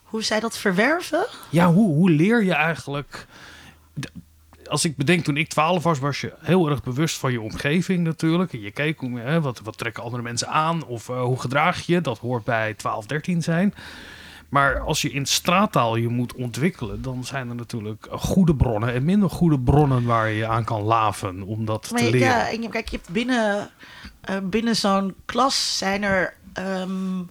Hoe 0.04 0.24
zij 0.24 0.39
dat 0.39 0.58
verwerven? 0.58 1.26
Ja, 1.50 1.72
hoe, 1.74 1.94
hoe 1.96 2.10
leer 2.10 2.44
je 2.44 2.54
eigenlijk... 2.54 3.28
Als 4.72 4.86
ik 4.86 4.96
bedenk, 4.96 5.24
toen 5.24 5.38
ik 5.38 5.50
12 5.50 5.84
was, 5.84 6.00
was 6.00 6.22
je 6.22 6.34
heel 6.40 6.70
erg 6.70 6.84
bewust 6.84 7.18
van 7.18 7.32
je 7.32 7.42
omgeving 7.42 8.04
natuurlijk. 8.04 8.54
En 8.54 8.62
je 8.62 8.72
keek, 8.72 9.00
hoe, 9.00 9.20
hè, 9.20 9.42
wat, 9.42 9.62
wat 9.64 9.78
trekken 9.78 10.04
andere 10.04 10.24
mensen 10.24 10.48
aan? 10.48 10.86
Of 10.86 11.10
uh, 11.10 11.22
hoe 11.22 11.40
gedraag 11.40 11.82
je? 11.82 12.02
Dat 12.02 12.18
hoort 12.18 12.44
bij 12.44 12.74
12, 12.74 13.06
13 13.06 13.42
zijn. 13.42 13.74
Maar 14.50 14.80
als 14.80 15.02
je 15.02 15.12
in 15.12 15.26
straattaal 15.26 15.96
je 15.96 16.08
moet 16.08 16.34
ontwikkelen, 16.34 17.02
dan 17.02 17.24
zijn 17.24 17.50
er 17.50 17.56
natuurlijk 17.56 18.08
goede 18.12 18.56
bronnen 18.56 18.94
en 18.94 19.04
minder 19.04 19.30
goede 19.30 19.60
bronnen 19.60 20.06
waar 20.06 20.30
je 20.30 20.48
aan 20.48 20.64
kan 20.64 20.82
laven 20.82 21.42
om 21.42 21.66
dat 21.66 21.90
maar 21.92 22.02
te 22.02 22.10
leren. 22.10 22.28
Ja, 22.28 22.50
en 22.50 22.70
kijk, 22.70 22.90
je 22.90 22.98
hebt 22.98 23.10
binnen, 23.10 23.70
uh, 24.30 24.38
binnen 24.44 24.76
zo'n 24.76 25.16
klas 25.26 25.78
zijn 25.78 26.04
er 26.04 26.34
um, 26.60 27.30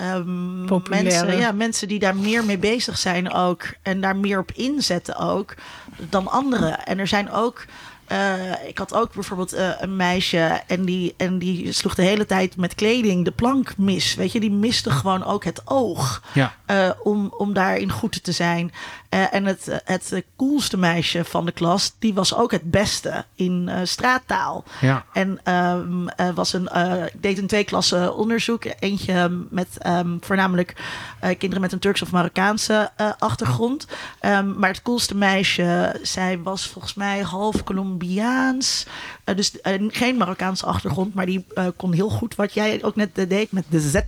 um, 0.00 0.82
mensen, 0.88 1.38
ja, 1.38 1.52
mensen 1.52 1.88
die 1.88 1.98
daar 1.98 2.16
meer 2.16 2.44
mee 2.44 2.58
bezig 2.58 2.98
zijn 2.98 3.32
ook 3.32 3.66
en 3.82 4.00
daar 4.00 4.16
meer 4.16 4.38
op 4.38 4.52
inzetten 4.52 5.16
ook 5.16 5.54
dan 5.96 6.28
anderen. 6.28 6.86
En 6.86 6.98
er 6.98 7.06
zijn 7.06 7.30
ook 7.30 7.66
uh, 8.12 8.68
ik 8.68 8.78
had 8.78 8.94
ook 8.94 9.14
bijvoorbeeld 9.14 9.54
uh, 9.54 9.70
een 9.78 9.96
meisje 9.96 10.60
en 10.66 10.84
die, 10.84 11.14
en 11.16 11.38
die 11.38 11.72
sloeg 11.72 11.94
de 11.94 12.02
hele 12.02 12.26
tijd 12.26 12.56
met 12.56 12.74
kleding 12.74 13.24
de 13.24 13.30
plank 13.30 13.76
mis. 13.76 14.14
Weet 14.14 14.32
je, 14.32 14.40
die 14.40 14.50
miste 14.50 14.90
gewoon 14.90 15.24
ook 15.24 15.44
het 15.44 15.62
oog 15.64 16.22
ja. 16.34 16.54
uh, 16.70 16.90
om, 17.02 17.34
om 17.36 17.52
daarin 17.52 17.90
goed 17.90 18.24
te 18.24 18.32
zijn. 18.32 18.72
En 19.08 19.44
het, 19.44 19.82
het 19.84 20.22
coolste 20.36 20.76
meisje 20.76 21.24
van 21.24 21.44
de 21.44 21.52
klas, 21.52 21.92
die 21.98 22.14
was 22.14 22.34
ook 22.34 22.50
het 22.50 22.70
beste 22.70 23.24
in 23.34 23.70
straattaal. 23.82 24.64
Ja. 24.80 25.04
En 25.12 25.54
um, 25.54 26.08
was 26.34 26.52
een, 26.52 26.68
ik 27.14 27.22
deed 27.22 27.38
een 27.38 27.46
twee 27.46 27.64
klassen 27.64 28.16
onderzoek. 28.16 28.64
Eentje 28.78 29.46
met 29.50 29.68
um, 29.86 30.18
voornamelijk 30.20 30.76
kinderen 31.20 31.60
met 31.60 31.72
een 31.72 31.78
Turks 31.78 32.02
of 32.02 32.10
Marokkaanse 32.10 32.90
achtergrond. 33.18 33.86
Um, 34.20 34.58
maar 34.58 34.70
het 34.70 34.82
coolste 34.82 35.16
meisje, 35.16 35.98
zij 36.02 36.38
was 36.38 36.66
volgens 36.66 36.94
mij 36.94 37.20
half 37.20 37.64
Colombiaans. 37.64 38.86
Dus 39.24 39.52
geen 39.88 40.16
Marokkaanse 40.16 40.66
achtergrond, 40.66 41.14
maar 41.14 41.26
die 41.26 41.46
kon 41.76 41.92
heel 41.92 42.10
goed 42.10 42.34
wat 42.34 42.54
jij 42.54 42.78
ook 42.82 42.96
net 42.96 43.14
deed 43.14 43.52
met 43.52 43.64
de 43.68 43.80
Z 43.80 44.00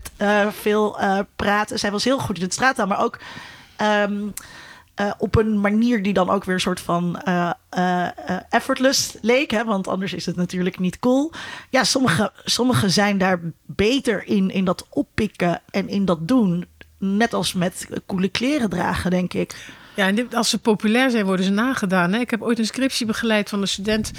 veel 0.51 0.99
praten. 1.37 1.79
Zij 1.79 1.91
was 1.91 2.05
heel 2.05 2.19
goed 2.19 2.37
in 2.37 2.43
het 2.43 2.53
straattaal, 2.53 2.87
maar 2.87 3.03
ook 3.03 3.19
um, 4.07 4.33
op 5.19 5.37
een 5.37 5.61
manier 5.61 6.03
die 6.03 6.13
dan 6.13 6.31
ook 6.31 6.45
weer 6.45 6.55
een 6.55 6.61
soort 6.61 6.81
van 6.81 7.23
effortless 8.51 9.17
leek. 9.21 9.51
Hè? 9.51 9.65
Want 9.65 9.89
anders 9.89 10.13
is 10.13 10.27
het 10.27 10.37
natuurlijk 10.37 10.79
niet 10.79 10.99
cool. 10.99 11.33
Ja, 11.71 11.85
sommige, 11.85 12.33
sommige 12.45 12.89
zijn 12.89 13.19
daar 13.19 13.41
beter 13.67 14.27
in, 14.27 14.51
in 14.51 14.65
dat 14.65 14.87
oppikken 14.91 15.61
en 15.71 15.89
in 15.89 16.05
dat 16.05 16.29
doen. 16.29 16.67
Net 16.99 17.35
als 17.35 17.53
met 17.53 17.89
coole 18.07 18.29
kleren 18.29 18.71
dragen, 18.71 19.11
denk 19.11 19.35
ik. 19.35 19.73
Ja, 20.01 20.07
en 20.07 20.15
dit, 20.15 20.35
als 20.35 20.51
ze 20.51 20.59
populair 20.59 21.11
zijn, 21.11 21.25
worden 21.25 21.45
ze 21.45 21.51
nagedaan. 21.51 22.13
Hè? 22.13 22.21
Ik 22.21 22.31
heb 22.31 22.43
ooit 22.43 22.59
een 22.59 22.67
scriptie 22.67 23.07
begeleid 23.07 23.49
van 23.49 23.61
een 23.61 23.69
student. 23.69 24.11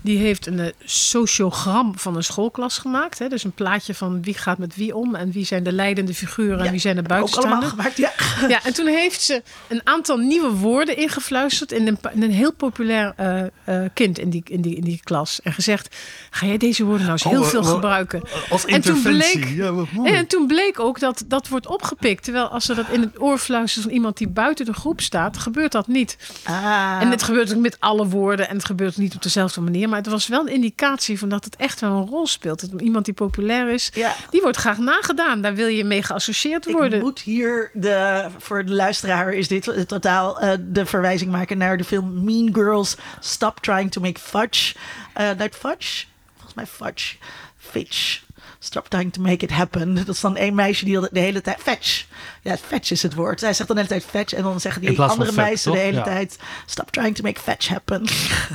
Die 0.00 0.18
heeft 0.18 0.46
een 0.46 0.58
uh, 0.58 0.66
sociogram 0.84 1.98
van 1.98 2.16
een 2.16 2.24
schoolklas 2.24 2.78
gemaakt. 2.78 3.18
Hè? 3.18 3.28
Dus 3.28 3.44
een 3.44 3.52
plaatje 3.52 3.94
van 3.94 4.22
wie 4.22 4.34
gaat 4.34 4.58
met 4.58 4.76
wie 4.76 4.94
om. 4.96 5.14
En 5.14 5.30
wie 5.32 5.44
zijn 5.44 5.62
de 5.62 5.72
leidende 5.72 6.14
figuren 6.14 6.58
en 6.58 6.64
ja, 6.64 6.70
wie 6.70 6.80
zijn 6.80 6.94
de 6.94 7.00
Ook 7.02 7.08
buitenstaanders. 7.08 7.54
allemaal 7.54 7.70
gemaakt, 7.70 7.96
ja. 7.96 8.12
Ja, 8.48 8.64
en 8.64 8.74
toen 8.74 8.86
heeft 8.86 9.20
ze 9.20 9.42
een 9.68 9.80
aantal 9.84 10.16
nieuwe 10.16 10.50
woorden 10.50 10.96
ingefluisterd 10.96 11.72
in 11.72 11.86
een, 11.86 11.98
in 12.14 12.22
een 12.22 12.30
heel 12.30 12.52
populair 12.52 13.14
uh, 13.20 13.42
uh, 13.68 13.88
kind 13.94 14.18
in 14.18 14.30
die, 14.30 14.42
in, 14.44 14.60
die, 14.60 14.74
in 14.76 14.82
die 14.84 15.00
klas. 15.04 15.40
En 15.42 15.52
gezegd, 15.52 15.96
ga 16.30 16.46
jij 16.46 16.56
deze 16.56 16.84
woorden 16.84 17.00
nou 17.06 17.12
eens 17.12 17.24
heel 17.24 17.40
Oh, 17.40 17.46
veel 17.46 17.62
wel- 17.62 17.72
gebruiken? 17.74 18.22
Als 18.50 18.64
En 18.64 18.80
toen 18.80 19.02
bleek- 19.02 19.48
ja. 19.48 19.72
En 20.04 20.26
toen 20.26 20.46
bleek 20.46 20.80
ook 20.80 21.00
dat 21.00 21.24
dat 21.26 21.48
wordt 21.48 21.66
opgepikt. 21.66 22.24
Terwijl 22.24 22.46
als 22.48 22.64
ze 22.64 22.74
dat 22.74 22.88
in 22.88 23.00
het 23.00 23.20
oor 23.20 23.38
fluisteren 23.38 23.82
van 23.88 23.92
iemand 23.92 24.16
die 24.16 24.28
buiten 24.28 24.64
de 24.64 24.72
groep 24.72 25.00
staat, 25.00 25.27
gebeurt 25.36 25.72
dat 25.72 25.86
niet. 25.86 26.16
Ah, 26.44 26.98
En 27.00 27.10
het 27.10 27.22
gebeurt 27.22 27.54
ook 27.54 27.60
met 27.60 27.76
alle 27.80 28.06
woorden 28.06 28.48
en 28.48 28.56
het 28.56 28.64
gebeurt 28.64 28.96
niet 28.96 29.14
op 29.14 29.22
dezelfde 29.22 29.60
manier. 29.60 29.88
Maar 29.88 29.98
het 29.98 30.08
was 30.08 30.26
wel 30.26 30.40
een 30.40 30.52
indicatie 30.52 31.18
van 31.18 31.28
dat 31.28 31.44
het 31.44 31.56
echt 31.56 31.80
wel 31.80 31.90
een 31.90 32.06
rol 32.06 32.26
speelt. 32.26 32.70
Dat 32.70 32.80
iemand 32.80 33.04
die 33.04 33.14
populair 33.14 33.68
is, 33.68 33.90
ja. 33.94 34.14
die 34.30 34.40
wordt 34.40 34.56
graag 34.56 34.78
nagedaan. 34.78 35.42
Daar 35.42 35.54
wil 35.54 35.66
je 35.66 35.84
mee 35.84 36.02
geassocieerd 36.02 36.66
Ik 36.68 36.76
worden. 36.76 37.00
moet 37.00 37.20
hier, 37.20 37.70
de, 37.72 38.26
voor 38.38 38.64
de 38.64 38.72
luisteraar 38.72 39.32
is 39.32 39.48
dit 39.48 39.84
totaal 39.86 40.40
eh, 40.40 40.52
de 40.60 40.86
verwijzing 40.86 41.30
maken 41.30 41.58
naar 41.58 41.76
de 41.76 41.84
film 41.84 42.24
Mean 42.24 42.54
Girls 42.54 42.96
Stop 43.20 43.60
Trying 43.60 43.92
to 43.92 44.00
Make 44.00 44.20
Fudge. 44.20 44.74
Uh, 45.20 45.30
Fudge? 45.50 46.04
Volgens 46.36 46.54
mij 46.54 46.66
Fudge. 46.66 47.16
Fitch. 47.58 48.20
Stop 48.58 48.88
trying 48.88 49.12
to 49.12 49.20
make 49.20 49.44
it 49.44 49.50
happen. 49.50 49.94
Dat 49.94 50.08
is 50.08 50.20
dan 50.20 50.36
één 50.36 50.54
meisje 50.54 50.84
die 50.84 51.00
de 51.00 51.20
hele 51.20 51.40
tijd... 51.40 51.58
Fetch. 51.60 52.06
Ja, 52.42 52.56
fetch 52.56 52.90
is 52.90 53.02
het 53.02 53.14
woord. 53.14 53.40
Zij 53.40 53.52
zegt 53.52 53.68
dan 53.68 53.76
de 53.76 53.82
hele 53.82 54.00
tijd 54.00 54.10
fetch. 54.10 54.32
En 54.32 54.42
dan 54.42 54.60
zeggen 54.60 54.80
die 54.82 55.00
andere 55.00 55.24
fat, 55.24 55.34
meisjes 55.36 55.62
toch? 55.62 55.74
de 55.74 55.80
hele 55.80 55.96
Ja. 55.96 56.02
tijd... 56.02 56.38
Stop 56.66 56.90
trying 56.90 57.14
to 57.16 57.22
make 57.22 57.40
fetch 57.40 57.68
happen. 57.68 58.04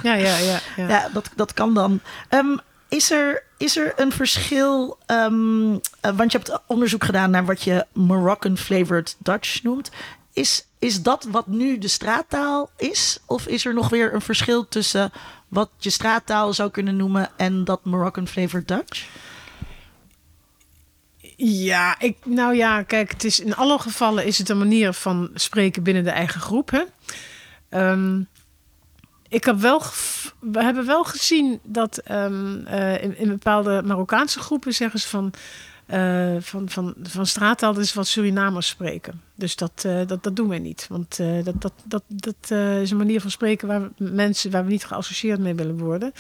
Ja, 0.04 0.14
ja, 0.14 0.38
ja. 0.38 0.60
ja. 0.76 0.88
Ja, 0.94 1.10
dat, 1.14 1.30
dat 1.36 1.54
kan 1.54 1.74
dan. 1.74 2.00
Ehm, 2.30 2.58
is, 2.90 3.12
er, 3.12 3.44
is 3.58 3.78
er 3.78 3.94
een 3.96 4.12
verschil? 4.12 4.98
ehm, 5.06 5.74
eh, 6.02 6.12
want 6.16 6.32
je 6.32 6.38
hebt 6.38 6.60
onderzoek 6.68 7.04
gedaan 7.04 7.30
naar 7.32 7.46
wat 7.46 7.62
je 7.62 7.86
Moroccan 7.94 8.58
flavored 8.58 9.16
Dutch 9.20 9.64
noemt. 9.64 9.92
Is, 10.34 10.66
is 10.80 11.02
dat 11.02 11.28
wat 11.32 11.48
nu 11.48 11.78
de 11.78 11.88
straattaal 11.88 12.70
is? 12.78 13.20
Of 13.26 13.48
is 13.48 13.66
er 13.66 13.74
nog 13.74 13.90
weer 13.90 14.14
een 14.14 14.22
verschil 14.22 14.68
tussen 14.68 15.12
wat 15.48 15.70
je 15.78 15.90
straattaal 15.90 16.54
zou 16.54 16.70
kunnen 16.72 16.96
noemen 16.96 17.30
en 17.38 17.64
dat 17.64 17.86
Moroccan 17.86 18.28
flavored 18.28 18.68
Dutch? 18.68 19.06
Ja, 21.38 22.00
ik, 22.00 22.18
nou 22.24 22.56
ja, 22.56 22.84
kijk, 22.84 23.12
het 23.12 23.24
is 23.24 23.40
in 23.40 23.56
alle 23.56 23.80
gevallen 23.80 24.26
is 24.26 24.38
het 24.38 24.50
een 24.50 24.58
manier 24.58 24.94
van 24.94 25.30
spreken 25.34 25.84
binnen 25.84 26.04
de 26.04 26.10
eigen 26.10 26.42
groep. 26.42 26.72
Hè? 26.72 26.82
Ehm, 27.70 28.22
ik 29.28 29.44
heb 29.44 29.58
wel, 29.58 29.82
we 30.40 30.64
hebben 30.64 30.86
wel 30.86 31.04
gezien 31.04 31.60
dat 31.64 31.98
ehm, 31.98 32.66
eh, 32.66 33.04
in, 33.20 33.28
bepaalde 33.28 33.82
Marokkaanse 33.86 34.40
groepen 34.40 34.74
zeggen 34.74 35.00
ze 35.00 35.08
van, 35.08 35.34
eh, 35.86 36.36
van, 36.40 36.70
van, 36.70 36.94
van 37.04 37.26
straattaal, 37.26 37.76
wat 37.94 38.08
Surinamers 38.08 38.68
spreken. 38.68 39.22
Dus 39.36 39.56
dat, 39.56 39.84
eh, 39.86 40.08
dat, 40.08 40.24
dat 40.24 40.36
doen 40.36 40.50
wij 40.50 40.60
niet. 40.60 40.86
Want 40.90 41.18
dat, 41.44 41.62
dat, 41.62 41.74
dat, 41.84 42.04
dat 42.08 42.52
is 42.82 42.92
een 42.92 42.98
manier 42.98 43.22
van 43.22 43.32
spreken 43.32 43.68
waar 43.68 43.82
we, 43.82 43.90
mensen 43.98 44.52
waar 44.52 44.66
we 44.66 44.72
niet 44.72 44.86
geassocieerd 44.86 45.40
mee 45.40 45.56
willen 45.56 45.78
worden. 45.78 46.12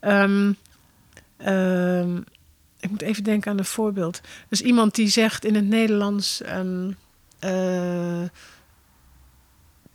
Ehm, 0.00 0.52
ik 2.84 2.90
moet 2.90 3.02
even 3.02 3.24
denken 3.24 3.50
aan 3.50 3.58
een 3.58 3.64
voorbeeld. 3.64 4.20
Dus 4.48 4.62
iemand 4.62 4.94
die 4.94 5.08
zegt 5.08 5.44
in 5.44 5.54
het 5.54 5.66
Nederlands. 5.66 6.42
ehm 6.42 6.90
eh, 7.38 8.22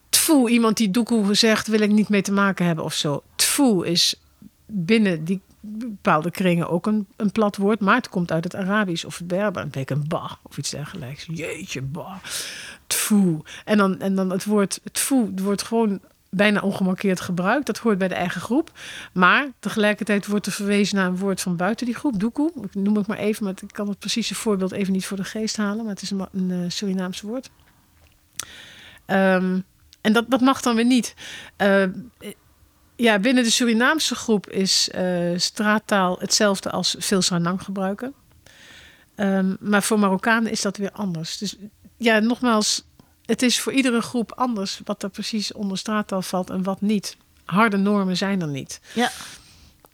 tfoe, 0.09 0.49
iemand 0.49 0.77
die 0.77 0.91
doekoe 0.91 1.33
zegt, 1.33 1.67
wil 1.67 1.79
ik 1.79 1.91
niet 1.91 2.09
mee 2.09 2.21
te 2.21 2.31
maken 2.31 2.65
hebben 2.65 2.83
of 2.83 2.93
zo. 2.93 3.23
Tfoe 3.35 3.87
is 3.87 4.15
binnen 4.65 5.23
die 5.23 5.41
bepaalde 5.61 6.31
kringen 6.31 6.69
ook 6.69 6.85
een, 6.85 7.07
een 7.15 7.31
plat 7.31 7.57
woord, 7.57 7.79
maar 7.79 7.95
het 7.95 8.09
komt 8.09 8.31
uit 8.31 8.43
het 8.43 8.55
Arabisch 8.55 9.05
of 9.05 9.17
het 9.17 9.27
Berber. 9.27 9.61
Het 9.61 9.71
betekent 9.71 10.07
ba 10.07 10.37
of 10.43 10.57
iets 10.57 10.69
dergelijks. 10.69 11.27
Jeetje, 11.31 11.81
ba. 11.81 12.21
Tfoe. 12.87 13.41
En 13.65 13.77
dan, 13.77 13.99
en 13.99 14.15
dan 14.15 14.29
het 14.29 14.45
woord 14.45 14.79
tfoe, 14.91 15.31
wordt 15.35 15.63
gewoon 15.63 15.99
bijna 16.29 16.61
ongemarkeerd 16.61 17.21
gebruikt. 17.21 17.65
Dat 17.65 17.77
hoort 17.77 17.97
bij 17.97 18.07
de 18.07 18.15
eigen 18.15 18.41
groep. 18.41 18.71
Maar 19.13 19.47
tegelijkertijd 19.59 20.27
wordt 20.27 20.45
er 20.45 20.51
verwezen 20.51 20.95
naar 20.95 21.07
een 21.07 21.17
woord 21.17 21.41
van 21.41 21.55
buiten 21.55 21.85
die 21.85 21.95
groep, 21.95 22.19
doekoe. 22.19 22.51
Ik 22.61 22.75
noem 22.75 22.95
het 22.95 23.07
maar 23.07 23.17
even, 23.17 23.43
maar 23.43 23.53
ik 23.61 23.73
kan 23.73 23.87
het 23.87 23.99
precieze 23.99 24.35
voorbeeld 24.35 24.71
even 24.71 24.93
niet 24.93 25.05
voor 25.05 25.17
de 25.17 25.23
geest 25.23 25.57
halen. 25.57 25.83
Maar 25.83 25.93
het 25.93 26.01
is 26.01 26.11
een, 26.11 26.51
eh, 26.51 26.57
Surinaams 26.67 27.21
woord. 27.21 27.49
Ehm, 29.05 29.59
en 30.01 30.13
dat, 30.13 30.25
dat 30.29 30.41
mag 30.41 30.61
dan 30.61 30.75
weer 30.75 30.85
niet. 30.85 31.13
Eh, 31.55 31.83
ja, 32.95 33.19
binnen 33.19 33.43
de 33.43 33.49
Surinaamse 33.49 34.15
groep 34.15 34.49
is 34.49 34.89
eh, 34.89 35.31
straattaal 35.35 36.19
hetzelfde 36.19 36.69
als 36.69 36.95
veel 36.99 37.21
Sanang 37.21 37.63
gebruiken. 37.63 38.13
Ehm, 39.15 39.55
maar 39.59 39.83
voor 39.83 39.99
Marokkanen 39.99 40.51
is 40.51 40.61
dat 40.61 40.77
weer 40.77 40.91
anders. 40.91 41.37
Dus 41.37 41.55
ja, 41.97 42.19
nogmaals, 42.19 42.83
het 43.29 43.41
is 43.41 43.59
voor 43.59 43.71
iedere 43.73 44.01
groep 44.01 44.31
anders 44.35 44.81
wat 44.85 45.03
er 45.03 45.09
precies 45.09 45.53
onder 45.53 45.77
straattaal 45.77 46.21
valt 46.21 46.49
en 46.49 46.63
wat 46.63 46.81
niet. 46.81 47.17
Harde 47.45 47.77
normen 47.77 48.17
zijn 48.17 48.41
er 48.41 48.47
niet. 48.47 48.79
Ja. 48.93 49.11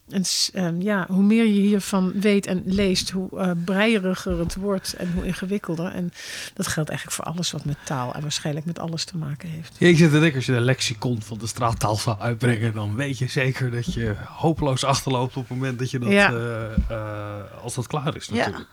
En 0.09 0.23
ehm, 0.53 0.81
ja, 0.81 1.05
hoe 1.09 1.23
meer 1.23 1.45
je 1.45 1.61
hiervan 1.61 2.11
weet 2.19 2.45
en 2.45 2.61
leest, 2.65 3.09
hoe 3.09 3.39
eh 3.39 3.51
breieriger 3.65 4.39
het 4.39 4.55
wordt 4.55 4.93
en 4.93 5.11
hoe 5.13 5.25
ingewikkelder. 5.25 5.91
En 5.91 6.13
dat 6.53 6.67
geldt 6.67 6.89
eigenlijk 6.89 7.17
voor 7.21 7.33
alles 7.33 7.51
wat 7.51 7.65
met 7.65 7.77
taal 7.85 8.13
en 8.13 8.21
waarschijnlijk 8.21 8.65
met 8.65 8.79
alles 8.79 9.03
te 9.05 9.17
maken 9.17 9.49
heeft. 9.49 9.75
Ja, 9.77 9.87
ik 9.87 9.97
zit 9.97 10.11
te 10.11 10.19
denken, 10.19 10.35
als 10.35 10.45
je 10.45 10.51
de 10.51 10.59
lexicon 10.59 11.21
van 11.21 11.37
de 11.37 11.47
straattaal 11.47 11.95
zou 11.95 12.19
uitbrengen, 12.19 12.73
dan 12.73 12.95
weet 12.95 13.17
je 13.17 13.27
zeker 13.27 13.71
dat 13.71 13.93
je 13.93 14.15
hopeloos 14.27 14.83
achterloopt 14.83 15.35
op 15.37 15.49
het 15.49 15.57
moment 15.57 15.79
dat 15.79 15.91
je 15.91 15.99
dat, 15.99 16.11
Ja. 16.11 16.31
eh, 16.31 16.65
eh, 16.89 17.63
als 17.63 17.75
dat 17.75 17.87
klaar 17.87 18.15
is 18.15 18.25
Ja. 18.25 18.35
natuurlijk. 18.35 18.67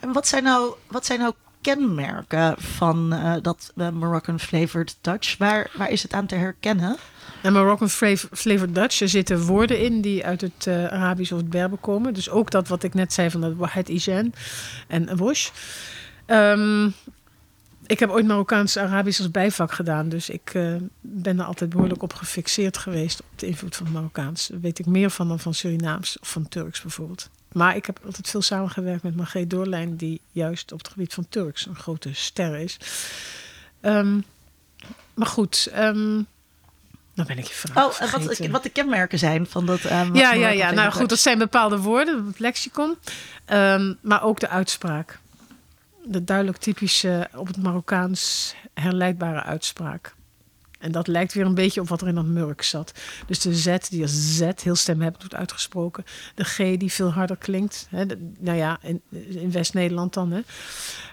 En 0.00 0.12
wat 0.12 0.28
zijn 0.28 0.42
nou, 0.42 0.74
wat 0.88 1.06
zijn 1.06 1.18
nou 1.18 1.32
kenmerken 1.74 2.54
van 2.58 3.12
eh, 3.12 3.34
dat 3.42 3.72
eh, 3.76 3.88
Moroccan 3.88 4.40
flavored 4.40 4.96
Dutch? 5.00 5.36
Waar, 5.36 5.70
waar 5.76 5.90
is 5.90 6.02
het 6.02 6.12
aan 6.12 6.26
te 6.26 6.34
herkennen? 6.34 6.96
En 7.42 7.52
Moroccan 7.52 7.88
flav- 7.88 8.24
flavored 8.32 8.74
Dutch, 8.74 9.00
er 9.00 9.08
zitten 9.08 9.42
woorden 9.42 9.80
in 9.80 10.00
die 10.00 10.24
uit 10.24 10.40
het 10.40 10.66
eh, 10.66 10.84
Arabisch 10.84 11.32
of 11.32 11.38
het 11.38 11.50
Berber 11.50 11.78
komen. 11.78 12.14
Dus 12.14 12.30
ook 12.30 12.50
dat 12.50 12.68
wat 12.68 12.82
ik 12.82 12.94
net 12.94 13.12
zei 13.12 13.30
van 13.30 13.40
dat 13.40 13.54
wahed 13.54 13.88
ijen 13.88 14.32
en 14.88 15.16
wosh. 15.16 15.50
Ehm, 16.26 16.86
ik 17.86 17.98
heb 17.98 18.10
ooit 18.10 18.26
Marokkaans 18.26 18.78
Arabisch 18.78 19.18
als 19.20 19.30
bijvak 19.30 19.72
gedaan. 19.72 20.08
Dus 20.08 20.30
ik 20.30 20.52
ben 21.00 21.38
er 21.38 21.44
altijd 21.44 21.70
behoorlijk 21.70 22.02
op 22.02 22.12
gefixeerd 22.14 22.78
geweest 22.78 23.20
op 23.20 23.26
de 23.38 23.46
invloed 23.46 23.76
van 23.76 23.92
Marokkaans. 23.92 24.46
Daar 24.46 24.60
weet 24.60 24.78
ik 24.78 24.86
meer 24.86 25.10
van 25.10 25.28
dan 25.28 25.38
van 25.40 25.54
Surinaams 25.54 26.18
of 26.18 26.28
van 26.28 26.48
Turks 26.48 26.82
bijvoorbeeld. 26.82 27.30
Maar 27.56 27.76
ik 27.76 27.86
heb 27.86 27.98
altijd 28.04 28.28
veel 28.30 28.42
samengewerkt 28.42 29.02
met 29.02 29.16
Margreet 29.16 29.50
Doorlijn, 29.50 29.96
die 29.96 30.20
juist 30.32 30.72
op 30.72 30.78
het 30.78 30.88
gebied 30.88 31.14
van 31.14 31.26
Turks 31.28 31.66
een 31.66 31.76
grote 31.76 32.14
ster 32.14 32.56
is. 32.56 32.76
Ehm, 33.80 34.20
maar 35.14 35.26
goed, 35.26 35.68
ehm 35.72 36.22
dan 37.14 37.26
ben 37.26 37.38
ik 37.38 37.44
je 37.44 37.54
vraag 37.54 37.76
Oh, 37.76 38.12
wat, 38.12 38.38
wat 38.50 38.62
de 38.62 38.68
kenmerken 38.68 39.18
zijn 39.18 39.46
van 39.46 39.66
dat. 39.66 39.84
eh, 39.84 40.08
Ja, 40.12 40.32
ja, 40.32 40.48
ja. 40.48 40.70
Nou 40.70 40.92
goed, 40.92 41.08
dat 41.08 41.18
zijn 41.18 41.38
bepaalde 41.38 41.78
woorden, 41.78 42.26
het 42.26 42.38
lexicon. 42.38 42.96
Ehm, 43.44 43.94
maar 44.00 44.22
ook 44.22 44.40
de 44.40 44.48
uitspraak. 44.48 45.18
De 46.04 46.24
duidelijk 46.24 46.58
typische, 46.58 47.28
op 47.34 47.46
het 47.46 47.56
Marokkaans 47.56 48.54
herleidbare 48.74 49.42
uitspraak. 49.42 50.14
En 50.86 50.92
dat 50.92 51.06
lijkt 51.06 51.32
weer 51.32 51.44
een 51.44 51.54
beetje 51.54 51.80
op 51.80 51.88
wat 51.88 52.00
er 52.00 52.08
in 52.08 52.14
dat 52.14 52.24
murk 52.24 52.62
zat. 52.62 52.92
Dus 53.26 53.40
de 53.40 53.54
Z, 53.54 53.76
die 53.88 54.02
als 54.02 54.36
Z 54.36 54.40
heel 54.62 54.74
stemhebbend 54.74 55.20
wordt 55.22 55.34
uitgesproken. 55.34 56.04
De 56.34 56.44
G, 56.44 56.56
die 56.56 56.92
veel 56.92 57.12
harder 57.12 57.36
klinkt. 57.36 57.86
Hè, 57.90 58.06
de- 58.06 58.32
nou 58.38 58.56
ja, 58.58 58.78
in, 58.82 59.00
in 59.28 59.50
West-Nederland 59.52 60.14
dan. 60.14 60.30
Hè. 60.32 60.40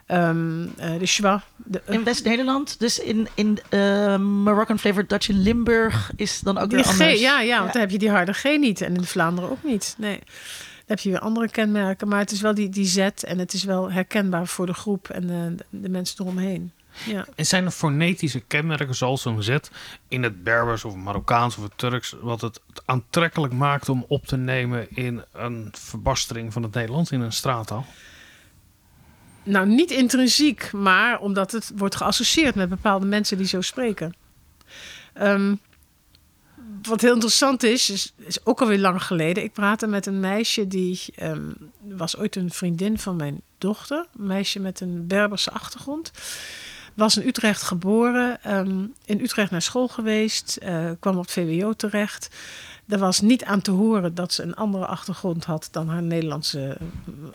Ehm, 0.06 0.64
eh, 0.78 1.00
de 1.00 1.06
schwa. 1.06 1.44
De, 1.56 1.82
uh, 1.90 1.96
In 1.96 2.04
West-Nederland, 2.04 2.80
dus 2.80 3.00
in, 3.00 3.28
in 3.34 3.60
eh, 3.70 4.18
Moroccan 4.18 4.80
flavored 4.80 5.10
Dutch 5.10 5.30
in 5.30 5.42
Limburg 5.42 6.12
is 6.16 6.40
dan 6.40 6.58
ook 6.58 6.72
weer 6.72 6.84
G, 6.84 6.90
anders. 6.90 7.20
ja, 7.20 7.42
ja, 7.42 7.60
want 7.60 7.72
dan 7.74 7.82
heb 7.82 7.92
je 7.92 7.98
die 8.00 8.10
harde 8.10 8.34
G 8.34 8.44
niet. 8.44 8.82
En 8.82 8.96
in 8.96 9.04
Vlaanderen 9.04 9.50
ook 9.50 9.64
niet. 9.64 9.96
Nee. 9.98 10.18
Dan 10.18 10.86
heb 10.86 11.00
je 11.00 11.10
weer 11.10 11.20
andere 11.20 11.50
kenmerken. 11.50 12.08
Maar 12.08 12.20
het 12.20 12.32
is 12.32 12.42
wel 12.42 12.54
die, 12.54 12.70
die 12.70 12.86
Z 12.86 12.98
en 12.98 13.40
het 13.40 13.54
is 13.54 13.64
wel 13.64 13.92
herkenbaar 13.92 14.48
voor 14.48 14.66
de 14.66 14.74
groep 14.74 15.10
en 15.10 15.58
de 15.70 15.90
mensen 15.90 16.16
eromheen. 16.22 16.72
Ja. 17.06 17.28
En 17.36 17.46
zijn 17.46 17.66
er 17.66 17.72
fonetische 17.72 18.40
kenmerken 18.40 18.96
zoals 18.96 19.22
zo'n 19.22 19.44
Z 19.44 19.58
in 20.08 20.24
het 20.24 20.44
Berbers 20.44 20.86
of 20.86 20.96
Marokkaans 20.96 21.58
of 21.58 21.64
het 21.64 21.78
Turks, 21.78 22.16
wat 22.22 22.42
het 22.42 22.62
aantrekkelijk 22.86 23.54
maakt 23.54 23.90
om 23.90 24.06
op 24.08 24.26
te 24.26 24.38
nemen 24.38 24.96
in 24.96 25.24
een 25.32 25.70
verbastering 25.72 26.54
van 26.54 26.64
het 26.64 26.74
Nederlands 26.74 27.12
in 27.12 27.22
een 27.22 27.34
straattaal? 27.34 27.86
Nou, 29.44 29.68
niet 29.68 29.92
intrinsiek, 29.92 30.72
maar 30.72 31.20
omdat 31.20 31.52
het 31.52 31.72
wordt 31.76 31.96
geassocieerd 31.96 32.56
met 32.56 32.70
bepaalde 32.70 33.06
mensen 33.06 33.38
die 33.38 33.48
zo 33.48 33.62
spreken. 33.62 34.16
Ehm, 35.14 35.56
wat 36.82 37.02
heel 37.02 37.14
interessant 37.14 37.64
is, 37.64 37.90
is, 37.90 38.14
is 38.18 38.46
ook 38.46 38.62
alweer 38.62 38.80
lang 38.80 39.04
geleden. 39.04 39.44
Ik 39.44 39.54
praatte 39.54 39.88
met 39.88 40.06
een 40.06 40.20
meisje 40.20 40.68
die 40.68 41.00
ehm, 41.16 41.52
was 41.80 42.18
ooit 42.18 42.36
een 42.36 42.52
vriendin 42.52 43.00
van 43.00 43.16
mijn 43.16 43.42
dochter. 43.58 44.06
Een 44.18 44.28
meisje 44.28 44.60
met 44.60 44.80
een 44.80 45.08
Berberse 45.08 45.52
achtergrond. 45.52 46.12
Was 46.94 47.18
in 47.18 47.28
Utrecht 47.28 47.62
geboren, 47.62 48.44
ehm, 48.44 48.86
in 49.06 49.20
Utrecht 49.20 49.52
naar 49.52 49.62
school 49.62 49.88
geweest, 49.88 50.58
eh, 50.62 50.90
kwam 51.00 51.18
op 51.18 51.22
het 51.22 51.32
VWO 51.32 51.74
terecht. 51.74 52.30
Er 52.88 53.00
was 53.00 53.22
niet 53.22 53.44
aan 53.44 53.62
te 53.62 53.72
horen 53.72 54.16
dat 54.16 54.34
ze 54.34 54.44
een 54.44 54.56
andere 54.56 54.86
achtergrond 54.86 55.46
had 55.46 55.68
dan 55.72 55.90
haar 55.90 56.02
Nederlandse, 56.04 56.78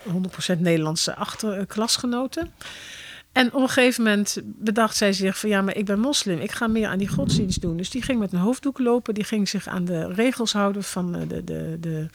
100% 0.02 0.60
Nederlandse 0.60 1.14
achter, 1.14 1.66
eh. 1.68 2.44
En 3.32 3.52
op 3.52 3.62
een 3.62 3.68
gegeven 3.68 4.04
moment 4.04 4.40
bedacht 4.44 4.96
zij 4.96 5.12
zich 5.12 5.38
van 5.38 5.48
ja, 5.48 5.62
maar 5.62 5.76
ik 5.76 5.84
ben 5.84 6.00
moslim, 6.00 6.38
ik 6.38 6.52
ga 6.52 6.66
meer 6.66 6.88
aan 6.88 6.98
die 6.98 7.08
godsdienst 7.08 7.60
doen. 7.60 7.76
Dus 7.76 7.90
die 7.90 8.02
ging 8.02 8.18
met 8.18 8.32
een 8.32 8.38
hoofddoek 8.38 8.78
lopen, 8.78 9.14
die 9.14 9.24
ging 9.24 9.48
zich 9.48 9.66
aan 9.66 9.84
de 9.84 10.12
regels 10.12 10.52
houden 10.52 10.84
van 10.84 11.14
eh, 11.14 11.28
de, 11.28 11.44
de, 11.44 11.76
de, 11.80 12.08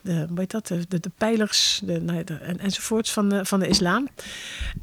de, 0.00 0.26
heet 0.34 0.50
dat, 0.50 0.66
de, 0.66 1.00
de, 1.00 1.10
pijlers 1.18 1.80
nou 1.84 2.24
de- 2.24 2.34
en, 2.34 2.58
enzovoorts 2.58 3.12
van 3.12 3.46
van 3.46 3.60
de 3.60 3.68
islam. 3.68 4.08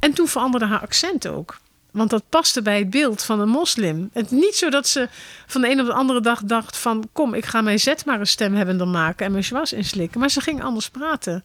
En 0.00 0.12
toen 0.12 0.28
veranderde 0.28 0.66
haar 0.66 0.80
accent 0.80 1.26
ook. 1.26 1.58
Want 1.90 2.10
dat 2.10 2.28
paste 2.28 2.62
bij 2.62 2.78
het 2.78 2.90
beeld 2.90 3.22
van 3.22 3.40
een 3.40 3.48
moslim. 3.48 4.10
Het 4.12 4.30
niet 4.30 4.54
zo 4.54 4.70
dat 4.70 4.86
ze 4.86 5.08
van 5.46 5.60
de 5.60 5.70
een 5.70 5.80
op 5.80 5.86
de 5.86 5.92
andere 5.92 6.20
dag 6.20 6.42
dacht 6.42 6.76
van... 6.76 7.08
kom, 7.12 7.34
ik 7.34 7.46
ga 7.46 7.60
mijn 7.60 7.80
zet 7.80 8.04
maar 8.04 8.20
een 8.20 8.26
stemhebbender 8.26 8.88
maken 8.88 9.26
en 9.26 9.32
mijn 9.32 9.44
schwas 9.44 9.72
inslikken. 9.72 10.20
Maar 10.20 10.30
ze 10.30 10.40
ging 10.40 10.62
anders 10.62 10.90
praten. 10.90 11.44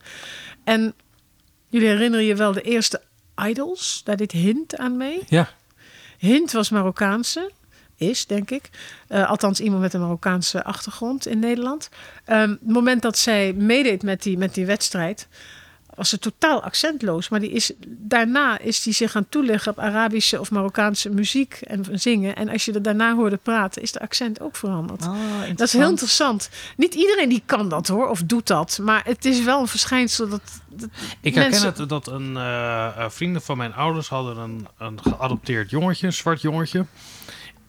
En 0.64 0.94
jullie 1.70 1.88
herinneren 1.88 2.26
je 2.26 2.36
wel 2.36 2.52
de 2.52 2.62
eerste 2.62 3.02
idols? 3.46 4.02
Daar 4.04 4.18
deed 4.18 4.32
Hint 4.32 4.78
aan 4.78 4.98
mee. 4.98 5.24
Ja. 5.28 5.50
Hint 6.18 6.52
was 6.52 6.70
Marokkaanse. 6.70 7.52
Is, 7.96 8.26
denk 8.26 8.52
ik. 8.52 8.70
Eh, 9.08 9.30
althans, 9.30 9.60
iemand 9.60 9.82
met 9.82 9.94
een 9.94 10.02
Marokkaanse 10.02 10.64
achtergrond 10.64 11.28
in 11.28 11.39
Nederland. 11.39 11.89
Ehm, 12.26 12.50
het 12.50 12.68
moment 12.68 13.02
dat 13.02 13.18
zij 13.18 13.54
meedeed 13.54 14.04
met 14.04 14.24
die, 14.24 14.38
met 14.38 14.54
die 14.54 14.66
wedstrijd... 14.66 15.28
was 15.96 16.10
ze 16.10 16.20
totaal 16.20 16.64
accentloos. 16.64 17.30
Maar 17.30 17.39
die 17.39 17.52
is, 17.52 17.72
daarna 17.88 18.60
is 18.60 18.82
die 18.84 18.94
zich 18.94 19.12
gaan 19.12 19.26
toeleggen 19.30 19.72
op 19.72 19.80
Arabische 19.80 20.39
of 20.39 20.52
Marokkaanse 20.52 21.10
muziek 21.10 21.54
en 21.62 21.86
zingen. 21.91 22.36
En 22.36 22.50
als 22.50 22.66
je 22.66 22.72
er 22.74 22.82
daarna 22.82 23.16
hoorde 23.16 23.38
praten, 23.38 23.82
is 23.82 23.91
de 23.91 24.00
accent 24.00 24.41
ook 24.41 24.56
veranderd. 24.56 25.06
Oh, 25.06 25.16
Dat 25.56 25.68
is 25.68 25.74
heel 25.74 25.89
interessant. 25.89 26.50
Niet 26.78 26.94
iedereen 26.94 27.30
die 27.30 27.44
kan 27.46 27.70
dat 27.70 27.88
hoor, 27.88 28.08
of 28.10 28.24
doet 28.24 28.48
dat. 28.48 28.80
Maar 28.82 29.02
het 29.06 29.26
is 29.26 29.44
wel 29.44 29.60
een 29.60 29.68
verschijnsel 29.68 30.30
dat. 30.30 30.41
dat 30.70 30.89
Ik 31.22 31.34
herken 31.36 31.52
mensen- 31.62 31.74
het 31.82 31.89
dat 31.89 32.08
een 32.08 32.38
eh, 32.38 32.86
eh, 32.86 33.10
vrienden 33.10 33.41
van 33.41 33.58
mijn 33.58 33.74
ouders 33.74 34.08
hadden 34.08 34.38
een, 34.38 34.68
een 34.78 35.02
geadopteerd 35.04 35.70
jongetje, 35.70 36.06
een 36.08 36.14
zwart 36.14 36.41
jongetje. 36.41 36.86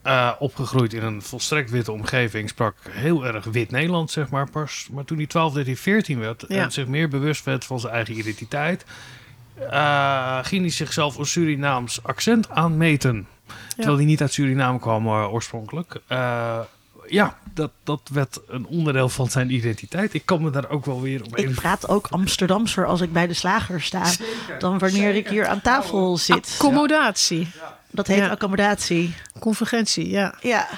Eh, 0.04 0.30
opgegroeid 0.38 0.92
in 0.92 1.02
een 1.02 1.22
volstrekt 1.22 1.70
witte 1.70 1.92
omgeving, 1.92 2.48
sprak 2.48 2.76
heel 2.90 3.26
erg 3.26 3.44
wit 3.44 3.70
Nederlands, 3.70 4.12
zeg 4.12 4.28
maar. 4.28 4.50
Pas, 4.50 4.88
maar 4.92 5.04
toen 5.04 5.16
hij 5.16 5.26
12, 5.26 5.52
13, 5.52 5.76
14 5.76 6.18
werd 6.18 6.44
Ja. 6.48 6.62
en 6.62 6.72
zich 6.72 6.86
meer 6.86 7.08
bewust 7.08 7.44
werd 7.44 7.64
van 7.64 7.80
zijn 7.80 7.92
eigen 7.92 8.18
identiteit, 8.18 8.84
eh, 9.70 10.38
ging 10.42 10.60
hij 10.62 10.70
zichzelf 10.70 11.16
een 11.16 11.26
Surinaams 11.26 12.02
accent 12.02 12.50
aanmeten. 12.50 13.26
Terwijl 13.76 13.96
hij 13.96 14.04
niet 14.04 14.20
uit 14.20 14.32
Suriname 14.32 14.78
kwam 14.78 15.06
eh, 15.06 15.32
oorspronkelijk. 15.32 16.00
Eh, 16.06 16.58
ja, 17.06 17.38
dat, 17.54 17.70
dat 17.82 18.00
werd 18.12 18.40
een 18.48 18.66
onderdeel 18.66 19.08
van 19.08 19.30
zijn 19.30 19.50
identiteit. 19.54 20.14
Ik 20.14 20.26
kan 20.26 20.42
me 20.42 20.50
daar 20.50 20.68
ook 20.70 20.84
wel 20.84 21.00
weer 21.00 21.24
op 21.24 21.36
Ik 21.36 21.46
een 21.46 21.54
praat 21.54 21.88
ook 21.88 22.06
Amsterdamser 22.10 22.86
als 22.86 23.00
ik 23.00 23.12
bij 23.12 23.26
de 23.26 23.34
slager 23.34 23.82
sta. 23.82 24.10
dan 24.58 24.78
wanneer 24.78 25.14
ik 25.14 25.28
hier 25.28 25.46
aan 25.46 25.60
tafel 25.60 26.16
zit. 26.16 26.56
Accommodatie, 26.58 27.48
Dat 27.94 28.06
heet 28.06 28.18
Ja. 28.18 28.28
accommodatie. 28.28 29.14
convergentie, 29.38 30.08
ja. 30.10 30.34
Ja. 30.40 30.68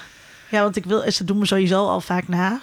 ja, 0.50 0.62
want 0.62 0.76
ik 0.76 0.84
wil, 0.84 1.10
ze 1.12 1.24
doen 1.24 1.38
me 1.38 1.46
sowieso 1.46 1.86
al 1.88 2.00
vaak 2.00 2.28
na. 2.28 2.60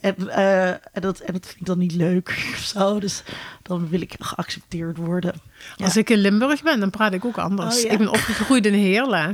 En, 0.00 0.28
eh, 0.28 0.68
en, 0.68 1.00
dat, 1.00 1.18
en 1.18 1.32
dat 1.32 1.46
vind 1.46 1.60
ik 1.60 1.66
dan 1.66 1.78
niet 1.78 1.92
leuk 1.92 2.28
of 2.54 2.58
zo. 2.58 3.00
Dus 3.00 3.22
dan 3.62 3.88
wil 3.88 4.00
ik 4.00 4.14
geaccepteerd 4.18 4.96
worden. 4.96 5.34
Ja. 5.76 5.84
Als 5.84 5.96
ik 5.96 6.10
in 6.10 6.18
Limburg 6.18 6.62
ben, 6.62 6.80
dan 6.80 6.90
praat 6.90 7.12
ik 7.12 7.24
ook 7.24 7.38
anders. 7.38 7.76
Oh, 7.76 7.82
ja. 7.82 7.90
Ik 7.90 7.98
ben 7.98 8.08
opgegroeid 8.08 8.66
in 8.66 8.74
Heerla. 8.74 9.30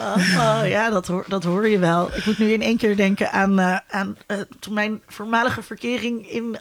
Oh, 0.00 0.16
oh, 0.16 0.60
ja, 0.68 0.90
dat 0.90 1.06
hoor, 1.06 1.24
dat 1.28 1.44
hoor 1.44 1.68
je 1.68 1.78
wel. 1.78 2.16
Ik 2.16 2.26
moet 2.26 2.38
nu 2.38 2.52
in 2.52 2.62
één 2.62 2.76
keer 2.76 2.96
denken 2.96 3.32
aan, 3.32 3.58
eh, 3.58 3.78
aan 3.88 4.16
eh, 4.26 4.38
toen 4.58 4.74
mijn 4.74 5.02
voormalige 5.06 5.62
verkering 5.62 6.30
in 6.30 6.58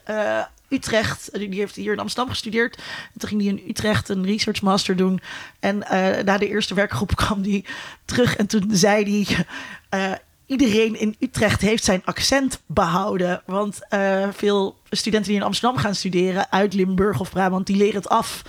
Utrecht. 0.73 1.29
Die 1.33 1.59
heeft 1.59 1.75
hier 1.75 1.93
in 1.93 1.99
Amsterdam 1.99 2.29
gestudeerd. 2.31 2.75
En 3.13 3.19
toen 3.19 3.29
ging 3.29 3.41
hij 3.41 3.49
in 3.49 3.63
Utrecht 3.69 4.09
een 4.09 4.25
research 4.25 4.61
master 4.61 4.95
doen. 4.95 5.21
En 5.59 5.83
eh, 5.83 6.23
na 6.23 6.37
de 6.37 6.47
eerste 6.47 6.73
werkgroep 6.73 7.15
kwam 7.25 7.43
hij 7.43 7.65
terug. 8.05 8.35
En 8.35 8.47
toen 8.47 8.69
zei 8.71 9.25
hij... 9.25 9.45
eh, 9.89 10.11
Iedereen 10.45 10.99
in 10.99 11.15
Utrecht 11.19 11.61
heeft 11.61 11.83
zijn 11.83 12.01
accent 12.05 12.61
behouden. 12.65 13.41
Want 13.45 13.79
eh, 13.89 14.27
veel 14.31 14.77
studenten 14.89 15.29
die 15.29 15.39
in 15.39 15.45
Amsterdam 15.45 15.77
gaan 15.77 15.95
studeren, 15.95 16.51
uit 16.51 16.73
Limburg 16.73 17.19
of 17.19 17.29
Brabant, 17.29 17.67
die 17.67 17.75
leren 17.75 17.95
het 17.95 18.09
af 18.09 18.41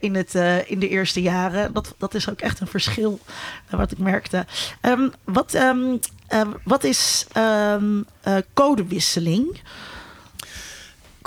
in, 0.00 0.14
het, 0.14 0.34
in 0.66 0.78
de 0.78 0.88
eerste 0.88 1.22
jaren. 1.22 1.72
Dat, 1.72 1.94
dat 1.98 2.14
is 2.14 2.28
ook 2.28 2.40
echt 2.40 2.60
een 2.60 2.66
verschil, 2.66 3.20
wat 3.70 3.90
ik 3.90 3.98
merkte. 3.98 4.46
Ehm, 4.80 5.08
wat, 5.24 5.54
ehm, 5.54 5.96
eh, 6.28 6.40
wat 6.64 6.84
is 6.84 7.26
ehm, 7.32 8.02
eh, 8.20 8.36
codewisseling? 8.54 9.60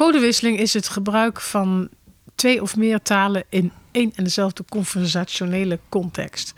Codewisseling 0.01 0.59
is 0.59 0.73
het 0.73 0.87
gebruik 0.87 1.41
van 1.41 1.89
twee 2.35 2.61
of 2.61 2.75
meer 2.75 3.01
talen 3.01 3.43
in 3.49 3.71
één 3.91 4.11
en 4.15 4.23
dezelfde 4.23 4.63
conversationele 4.69 5.79
context. 5.89 6.53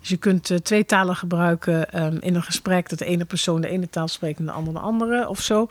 Dus 0.00 0.08
je 0.08 0.16
kunt 0.16 0.50
eh, 0.50 0.58
twee 0.58 0.84
talen 0.84 1.16
gebruiken 1.16 1.92
ehm, 1.92 2.16
in 2.20 2.34
een 2.34 2.42
gesprek 2.42 2.88
dat 2.88 2.98
de 2.98 3.04
ene 3.04 3.24
persoon 3.24 3.60
de 3.60 3.68
ene 3.68 3.90
taal 3.90 4.08
spreekt 4.08 4.38
en 4.38 4.44
de 4.44 4.50
andere 4.52 4.78
de 4.78 4.84
andere 4.84 5.28
of 5.28 5.40
zo. 5.40 5.66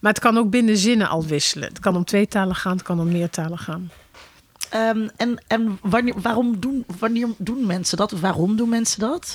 Maar 0.00 0.12
het 0.12 0.20
kan 0.20 0.38
ook 0.38 0.50
binnen 0.50 0.76
zinnen 0.76 1.08
al 1.08 1.24
wisselen. 1.24 1.68
Het 1.68 1.78
kan 1.78 1.96
om 1.96 2.04
twee 2.04 2.28
talen 2.28 2.56
gaan, 2.56 2.72
het 2.72 2.82
kan 2.82 3.00
om 3.00 3.12
meer 3.12 3.30
talen 3.30 3.58
gaan. 3.58 3.90
Ehm, 4.68 5.08
en 5.16 5.42
en 5.46 5.78
wanneer, 5.82 6.20
waarom 6.20 6.60
doen, 6.60 7.66
mensen 7.66 7.96
dat? 7.96 8.10
Waarom 8.10 8.56
doen 8.56 8.68
mensen 8.68 9.00
dat? 9.00 9.34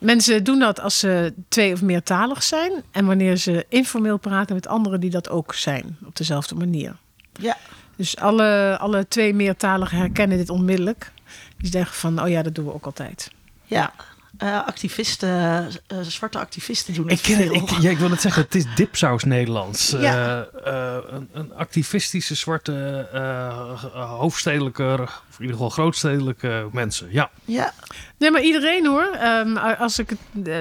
Mensen 0.00 0.44
doen 0.44 0.58
dat 0.58 0.80
als 0.80 0.98
ze 0.98 1.34
twee 1.48 1.72
of 1.72 1.82
meertalig 1.82 2.42
zijn 2.42 2.72
en 2.90 3.06
wanneer 3.06 3.36
ze 3.36 3.66
informeel 3.68 4.18
praten 4.18 4.54
met 4.54 4.66
anderen 4.66 5.00
die 5.00 5.10
dat 5.10 5.28
ook 5.28 5.54
zijn 5.54 5.96
op 6.04 6.16
dezelfde 6.16 6.54
manier. 6.54 6.96
Ja, 7.32 7.56
Dus 7.96 8.16
alle, 8.16 8.76
alle 8.80 9.08
twee 9.08 9.34
meertaligen 9.34 9.98
herkennen 9.98 10.38
dit 10.38 10.48
onmiddellijk. 10.48 11.12
Die 11.58 11.70
zeggen 11.70 11.96
van, 11.96 12.22
oh 12.22 12.28
ja, 12.28 12.42
dat 12.42 12.54
doen 12.54 12.64
we 12.64 12.72
ook 12.72 12.84
altijd. 12.84 13.30
Ja, 13.64 13.92
eh, 14.38 14.66
activisten, 14.66 15.68
eh, 15.86 15.98
zwarte 16.00 16.38
activisten 16.38 16.94
doen 16.94 17.08
het 17.08 17.28
Ik, 17.28 17.36
veel. 17.36 17.54
ik, 17.54 17.68
ja, 17.70 17.90
ik 17.90 17.98
wil 17.98 18.08
net 18.08 18.20
zeggen, 18.20 18.42
het 18.42 18.54
is 18.54 18.64
dipsaus 18.74 19.24
Nederlands. 19.24 19.90
Ja. 19.90 20.46
Eh, 20.64 20.96
eh, 20.96 21.04
een, 21.10 21.28
een 21.32 21.54
activistische 21.54 22.34
zwarte 22.34 23.08
eh, 23.12 23.82
hoofdstedelijke, 24.18 25.08
of 25.29 25.29
in 25.40 25.46
ieder 25.46 25.56
geval 25.56 25.70
grootstedelijke 25.70 26.68
mensen. 26.72 27.08
Ja, 27.10 27.30
Ja, 27.44 27.72
Nee, 28.20 28.30
maar 28.30 28.42
iedereen 28.42 28.86
hoor. 28.86 29.10
Ehm, 29.12 29.56
als 29.56 29.98
ik 29.98 30.10
eh, 30.44 30.58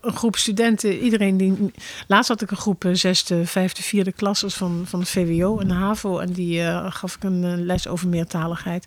een 0.00 0.16
groep 0.16 0.36
studenten, 0.36 0.98
iedereen 0.98 1.36
die. 1.36 1.72
Laatst 2.06 2.28
had 2.28 2.42
ik 2.42 2.50
een 2.50 2.56
groep 2.56 2.84
eh, 2.84 2.94
zesde, 2.94 3.46
vijfde, 3.46 3.82
vierde 3.82 4.12
klassers 4.12 4.54
van, 4.54 4.84
van 4.86 5.00
het 5.00 5.08
VWO 5.08 5.58
en 5.58 5.68
de 5.68 5.74
HAVO. 5.74 6.18
En 6.18 6.32
die 6.32 6.62
eh, 6.62 6.92
gaf 6.92 7.14
ik 7.14 7.24
een 7.24 7.66
les 7.66 7.86
over 7.86 8.08
meertaligheid. 8.08 8.86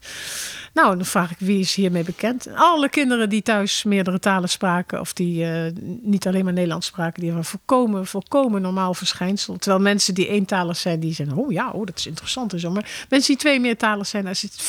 Nou, 0.74 0.96
dan 0.96 1.06
vraag 1.06 1.32
ik 1.32 1.38
wie 1.40 1.60
is 1.60 1.76
hiermee 1.76 2.04
bekend. 2.04 2.48
Alle 2.56 2.90
kinderen 2.90 3.30
die 3.30 3.42
thuis 3.42 3.84
meerdere 3.84 4.20
talen 4.20 4.50
spraken, 4.50 5.00
of 5.00 5.14
die 5.14 5.46
eh, 5.46 5.72
niet 6.02 6.28
alleen 6.28 6.44
maar 6.44 6.54
Nederlands 6.54 6.88
spraken, 6.88 7.22
die 7.22 7.32
hebben 7.32 7.46
een 7.46 7.60
volkomen, 7.60 8.08
volkomen 8.08 8.62
normaal 8.62 8.94
verschijnsel. 8.94 9.58
Terwijl 9.58 9.84
mensen 9.84 10.14
die 10.14 10.28
eentalig 10.28 10.78
zijn, 10.78 11.00
die 11.00 11.14
zeggen: 11.14 11.38
Oh 11.38 11.52
ja, 11.52 11.70
oh, 11.70 11.86
dat 11.86 11.98
is 11.98 12.08
interessant 12.08 12.54
en 12.54 12.60
zo. 12.60 12.72
Maar 12.72 13.06
mensen 13.10 13.32
die 13.32 13.42
twee 13.42 13.60
meertalig 13.60 14.08
zijn, 14.08 14.24
daar 14.24 14.32
is 14.32 14.42
het 14.42 14.62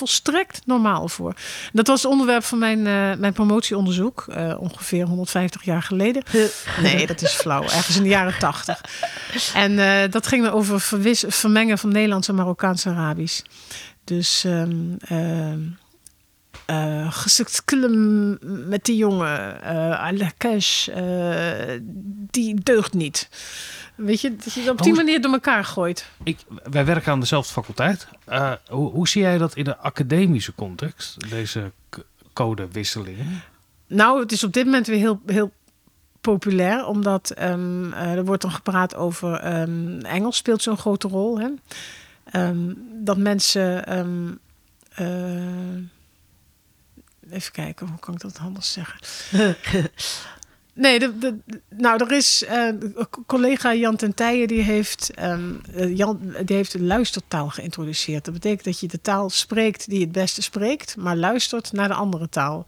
volstrekt 0.43 0.67
normaal 0.67 1.09
voor. 1.09 1.35
Dat 1.73 1.87
was 1.87 2.03
het 2.03 2.11
onderwerp 2.11 2.45
van 2.45 2.59
mijn, 2.59 2.79
eh, 2.87 3.19
mijn 3.19 3.33
promotieonderzoek, 3.33 4.25
eh, 4.29 4.55
ongeveer 4.59 5.07
150 5.07 5.65
jaar 5.65 5.83
geleden. 5.83 6.23
Nee, 6.83 7.07
dat 7.07 7.23
is 7.23 7.33
flauw. 7.33 7.63
Ergens 7.63 7.97
in 7.97 8.03
de 8.03 8.09
jaren 8.09 8.39
80. 8.39 8.81
En 9.55 9.79
eh, 9.79 10.11
dat 10.11 10.27
ging 10.27 10.45
dan 10.45 10.53
over 10.53 10.81
verwis- 10.81 11.25
vermengen 11.29 11.79
van 11.79 11.93
Nederlands 11.93 12.29
en 12.29 12.35
Marokkaans-Arabisch. 12.35 13.41
Dus 14.05 14.45
ehm 14.45 15.59
eh, 16.67 17.13
gesukt 17.13 17.63
klem 17.65 18.39
met 18.69 18.85
die 18.85 18.97
jongen, 18.97 19.63
eh 19.63 20.03
die 22.31 22.55
deugt 22.63 22.93
niet. 22.93 23.29
Weet 24.05 24.21
je, 24.21 24.37
dat 24.37 24.53
je 24.53 24.61
het 24.61 24.71
op 24.71 24.83
die 24.83 24.95
manier 24.95 25.21
door 25.21 25.33
elkaar 25.33 25.65
gooit. 25.65 26.07
ik, 26.23 26.39
wij 26.71 26.85
werken 26.85 27.13
aan 27.13 27.21
dezelfde 27.21 27.53
faculteit. 27.53 28.07
Eh, 28.25 28.53
hoe, 28.69 28.91
hoe 28.91 29.09
zie 29.09 29.23
jij 29.23 29.39
dat 29.39 29.57
in 29.57 29.65
de 29.65 29.77
academische 29.77 30.55
context, 30.55 31.31
deze 31.31 31.73
codewisselingen? 32.33 33.43
Nou, 33.87 34.21
het 34.21 34.33
is 34.33 34.45
op 34.45 34.53
dit 34.53 34.65
moment 34.65 34.87
weer 34.87 34.99
heel, 34.99 35.21
heel 35.27 35.53
populair, 36.21 36.87
omdat 36.87 37.31
ehm, 37.31 37.93
eh, 37.93 38.13
er 38.13 38.25
wordt 38.25 38.43
dan 38.43 38.53
gepraat 38.53 38.95
over 38.95 39.35
ehm, 39.35 40.01
Engels 40.01 40.37
speelt 40.37 40.63
zo'n 40.63 40.79
grote 40.79 41.09
rol. 41.09 41.41
Hè? 41.41 41.49
Ehm, 42.25 42.73
dat 43.05 43.17
mensen. 43.17 43.87
ehm, 43.87 44.33
eh, 44.95 45.77
even 47.31 47.53
kijken, 47.53 47.87
hoe 47.87 47.99
kan 47.99 48.15
ik 48.15 48.21
dat 48.21 48.39
anders 48.39 48.73
zeggen? 48.73 48.99
Nee, 50.75 51.01
nou, 51.69 52.05
er 52.05 52.13
is 52.13 52.45
eh, 52.45 52.69
collega 53.27 53.75
Jan 53.75 53.97
ten 53.97 54.15
Tijen 54.15 54.49
die 54.49 54.63
heeft, 54.63 55.11
eh, 55.15 55.39
Jan, 55.97 56.35
die 56.45 56.57
heeft 56.57 56.79
luistertaal 56.79 57.49
geïntroduceerd. 57.49 58.25
Dat 58.25 58.35
betekent 58.35 58.65
dat 58.65 58.81
je 58.81 58.89
de 58.89 59.01
taal 59.01 59.31
spreekt 59.31 59.91
die 59.91 60.01
het 60.01 60.13
beste 60.13 60.43
spreekt, 60.43 60.97
maar 60.97 61.17
luistert 61.17 61.73
naar 61.73 61.89
de 61.89 61.95
andere 61.95 62.29
taal. 62.29 62.67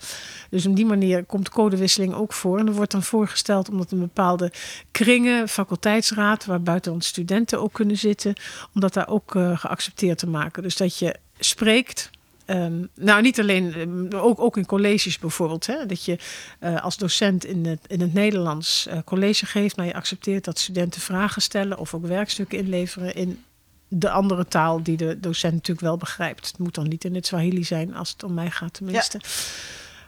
Dus 0.50 0.66
op 0.66 0.76
die 0.76 0.86
manier 0.86 1.24
komt 1.24 1.48
codewisseling 1.48 2.14
ook 2.14 2.32
voor. 2.32 2.58
En 2.58 2.66
er 2.66 2.72
wordt 2.72 2.92
dan 2.92 3.02
voorgesteld 3.02 3.68
omdat 3.68 3.90
een 3.90 4.00
bepaalde 4.00 4.52
kringen, 4.90 5.48
faculteitsraad, 5.48 6.44
waar 6.44 6.62
buitenlandse 6.62 7.08
studenten 7.08 7.60
ook 7.60 7.72
kunnen 7.72 7.98
zitten, 7.98 8.34
om 8.74 8.80
dat 8.80 8.94
daar 8.94 9.08
ook 9.08 9.34
eh, 9.34 9.58
geaccepteerd 9.58 10.18
te 10.18 10.28
maken. 10.28 10.62
Dus 10.62 10.76
dat 10.76 10.98
je 10.98 11.16
spreekt. 11.38 12.10
Ehm, 12.44 12.84
nou, 12.94 13.22
niet 13.22 13.40
alleen, 13.40 13.74
ehm, 13.74 14.16
ook, 14.16 14.40
ook 14.40 14.56
in 14.56 14.66
colleges 14.66 15.18
bijvoorbeeld. 15.18 15.66
Hè, 15.66 15.86
dat 15.86 16.04
je 16.04 16.18
eh, 16.58 16.82
als 16.82 16.96
docent 16.96 17.44
in 17.44 17.66
het, 17.66 17.80
in 17.86 18.00
het 18.00 18.14
Nederlands 18.14 18.86
eh, 18.86 18.98
college 19.04 19.46
geeft, 19.46 19.76
maar 19.76 19.86
je 19.86 19.94
accepteert 19.94 20.44
dat 20.44 20.58
studenten 20.58 21.00
vragen 21.00 21.42
stellen 21.42 21.78
of 21.78 21.94
ook 21.94 22.06
werkstukken 22.06 22.58
inleveren 22.58 23.14
in 23.14 23.44
de 23.88 24.10
andere 24.10 24.46
taal 24.46 24.82
die 24.82 24.96
de 24.96 25.20
docent 25.20 25.52
natuurlijk 25.52 25.86
wel 25.86 25.96
begrijpt. 25.96 26.46
Het 26.46 26.58
moet 26.58 26.74
dan 26.74 26.88
niet 26.88 27.04
in 27.04 27.14
het 27.14 27.26
Swahili 27.26 27.64
zijn, 27.64 27.94
als 27.94 28.10
het 28.10 28.22
om 28.22 28.34
mij 28.34 28.50
gaat 28.50 28.74
tenminste. 28.74 29.20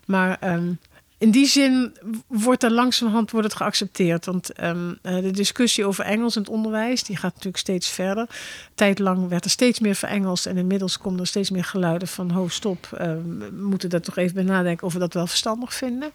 Maar 0.07 0.37
ehm, 0.41 0.72
in 1.19 1.31
die 1.31 1.47
zin 1.47 1.97
wordt 2.27 2.62
er 2.62 2.71
langzamerhand 2.71 3.31
wordt 3.31 3.47
het 3.47 3.57
geaccepteerd. 3.57 4.25
Want 4.25 4.53
ehm, 4.53 4.95
eh, 5.03 5.23
de 5.23 5.31
discussie 5.31 5.85
over 5.85 6.05
Engels 6.05 6.37
in 6.37 6.43
het 6.43 6.51
onderwijs, 6.51 7.03
die 7.03 7.17
gaat 7.17 7.35
natuurlijk 7.35 7.57
steeds 7.57 7.89
verder. 7.89 8.29
Tijdlang 8.75 9.29
werd 9.29 9.45
er 9.45 9.51
steeds 9.51 9.81
meer 9.81 9.95
verengeld 9.95 10.47
en 10.47 10.57
inmiddels 10.57 10.99
komen 10.99 11.21
er 11.21 11.27
steeds 11.27 11.51
meer 11.51 11.64
geluiden 11.64 12.09
van, 12.09 12.31
ho 12.31 12.49
stop, 12.49 12.89
ehm, 12.93 13.39
we 13.39 13.51
moeten 13.51 13.91
daar 13.91 14.01
toch 14.01 14.17
even 14.17 14.35
bij 14.35 14.45
nadenken 14.45 14.87
of 14.87 14.93
we 14.93 14.99
dat 14.99 15.14
wel 15.14 15.27
verstandig 15.27 15.75
vinden. 15.75 16.11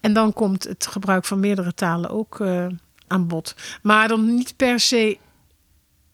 En 0.00 0.12
dan 0.12 0.32
komt 0.32 0.64
het 0.64 0.86
gebruik 0.86 1.24
van 1.24 1.40
meerdere 1.40 1.74
talen 1.74 2.10
ook 2.10 2.40
eh, 2.40 2.66
aan 3.06 3.26
bod. 3.26 3.54
Maar 3.82 4.08
dan 4.08 4.34
niet 4.34 4.56
per 4.56 4.80
se 4.80 5.18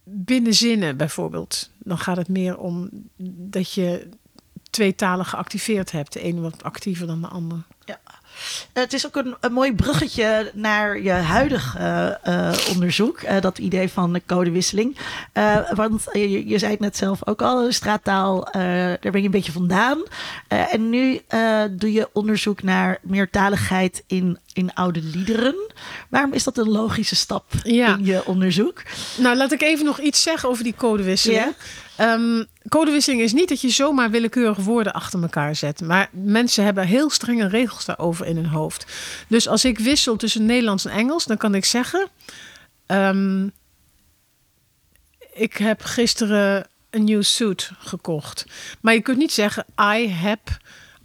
binnen 0.05 0.55
zinnen 0.55 0.97
bijvoorbeeld. 0.97 1.71
Dan 1.79 1.99
gaat 1.99 2.17
het 2.17 2.29
meer 2.29 2.59
om 2.59 2.89
dat 3.37 3.73
je 3.73 4.09
twee 4.71 4.95
talen 4.95 5.25
geactiveerd 5.25 5.93
hebt. 5.93 6.13
De 6.13 6.21
ene 6.21 6.41
wat 6.41 6.63
actiever 6.63 7.07
dan 7.07 7.21
de 7.21 7.29
andere. 7.97 8.17
Het 8.73 8.93
is 8.93 9.07
ook 9.07 9.17
een, 9.17 9.37
een 9.41 9.53
mooi 9.53 9.75
bruggetje 9.75 10.51
naar 10.55 11.03
je 11.03 11.11
huidige 11.11 11.79
eh, 11.79 12.49
eh, 12.51 12.59
onderzoek. 12.75 13.19
eh, 13.21 13.41
dat 13.41 13.59
idee 13.59 13.89
van 13.89 14.13
de 14.13 14.23
codewisseling. 14.27 14.97
Want 15.75 16.05
je, 16.13 16.49
je 16.49 16.59
zei 16.59 16.71
het 16.71 16.81
net 16.81 16.97
zelf 16.97 17.27
ook 17.27 17.43
al, 17.43 17.73
straattaal, 17.73 18.49
daar 18.53 18.99
ben 19.01 19.19
je 19.21 19.23
een 19.25 19.31
beetje 19.31 19.53
vandaan. 19.53 20.03
En 20.49 20.91
nu 20.91 21.21
doe 21.71 21.93
je 21.93 22.09
onderzoek 22.13 22.63
naar 22.63 22.99
meertaligheid 23.03 24.03
in, 24.07 24.39
in 24.53 24.75
oude 24.75 25.01
liederen. 25.03 25.55
Waarom 26.09 26.33
is 26.33 26.45
dat 26.45 26.59
een 26.59 26.69
logische 26.71 27.17
stap 27.17 27.45
Ja. 27.63 27.97
in 27.97 28.05
je 28.05 28.25
onderzoek? 28.27 28.83
Nou, 29.19 29.37
laat 29.37 29.53
ik 29.53 29.63
even 29.63 29.85
nog 29.85 30.01
iets 30.01 30.23
zeggen 30.23 30.49
over 30.49 30.65
die 30.65 30.75
codewisseling. 30.77 31.41
Ja. 31.41 31.53
Ehm, 31.99 32.45
codewisseling 32.69 33.23
is 33.23 33.33
niet 33.33 33.49
dat 33.49 33.61
je 33.61 33.69
zomaar 33.69 34.11
willekeurig 34.11 34.59
woorden 34.59 34.93
achter 34.93 35.23
elkaar 35.23 35.57
zet. 35.57 35.81
Maar 35.81 36.09
mensen 36.13 36.65
hebben 36.65 36.87
heel 36.87 37.11
strenge 37.11 37.49
regels 37.49 37.85
daarover 37.85 38.27
in 38.27 38.37
hun 38.37 38.47
hoofd. 38.47 38.87
Dus 39.29 39.49
als 39.49 39.65
ik 39.65 39.79
wissel 39.79 40.17
tussen 40.17 40.47
Nederlands 40.47 40.85
en 40.85 40.93
Engels, 40.93 41.25
dan 41.25 41.37
kan 41.37 41.55
ik 41.55 41.65
zeggen... 41.65 42.09
ehm, 42.87 43.49
ik 45.33 45.57
heb 45.57 45.83
gisteren 45.83 46.67
een 46.91 47.05
nieuw 47.05 47.23
suit 47.23 47.71
gekocht. 47.79 48.45
Maar 48.81 48.95
je 48.95 49.01
kunt 49.01 49.19
niet 49.19 49.33
zeggen... 49.33 49.65
I 49.81 50.11
have, 50.13 50.39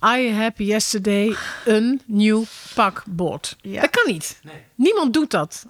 I 0.06 0.32
have 0.32 0.66
yesterday 0.66 1.36
een 1.66 2.02
nieuw 2.06 2.46
pak 2.74 3.04
bought. 3.08 3.56
Ja. 3.62 3.82
Dat 3.82 3.90
kan 3.90 4.14
niet. 4.14 4.42
Niemand 4.76 5.14
doet 5.14 5.32
dat. 5.32 5.66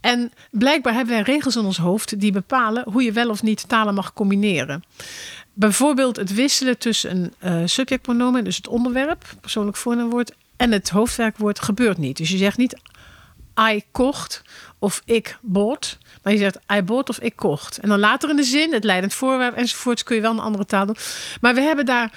En 0.00 0.32
blijkbaar 0.50 0.94
hebben 0.94 1.14
wij 1.14 1.22
regels 1.22 1.56
in 1.56 1.64
ons 1.64 1.76
hoofd 1.76 2.20
die 2.20 2.32
bepalen 2.32 2.84
hoe 2.92 3.02
je 3.02 3.12
wel 3.12 3.30
of 3.30 3.42
niet 3.42 3.68
talen 3.68 3.94
mag 3.94 4.12
combineren. 4.12 4.84
Bijvoorbeeld 5.52 6.16
het 6.16 6.34
wisselen 6.34 6.78
tussen 6.78 7.10
een 7.10 7.34
eh 7.38 7.62
subjectpronomen, 7.64 8.44
dus 8.44 8.56
het 8.56 8.68
onderwerp, 8.68 9.24
persoonlijk 9.40 9.76
voornaamwoord, 9.76 10.32
en 10.56 10.72
het 10.72 10.88
hoofdwerkwoord 10.88 11.60
gebeurt 11.60 11.98
niet. 11.98 12.16
Dus 12.16 12.30
je 12.30 12.36
zegt 12.36 12.56
niet 12.56 12.76
I 13.70 13.82
kocht 13.90 14.42
of 14.78 15.02
ik 15.04 15.38
bought, 15.40 15.98
maar 16.22 16.32
je 16.32 16.38
zegt 16.38 16.58
I 16.72 16.82
bought 16.82 17.08
of 17.08 17.18
ik 17.18 17.36
kocht. 17.36 17.78
En 17.78 17.88
dan 17.88 17.98
later 17.98 18.30
in 18.30 18.36
de 18.36 18.42
zin, 18.42 18.72
het 18.72 18.84
leidend 18.84 19.14
voorwerp 19.14 19.56
enzovoorts, 19.56 20.02
kun 20.02 20.16
je 20.16 20.22
wel 20.22 20.30
een 20.30 20.38
andere 20.38 20.66
taal 20.66 20.86
doen. 20.86 20.96
Maar 21.40 21.54
we 21.54 21.60
hebben 21.60 21.86
daar 21.86 22.12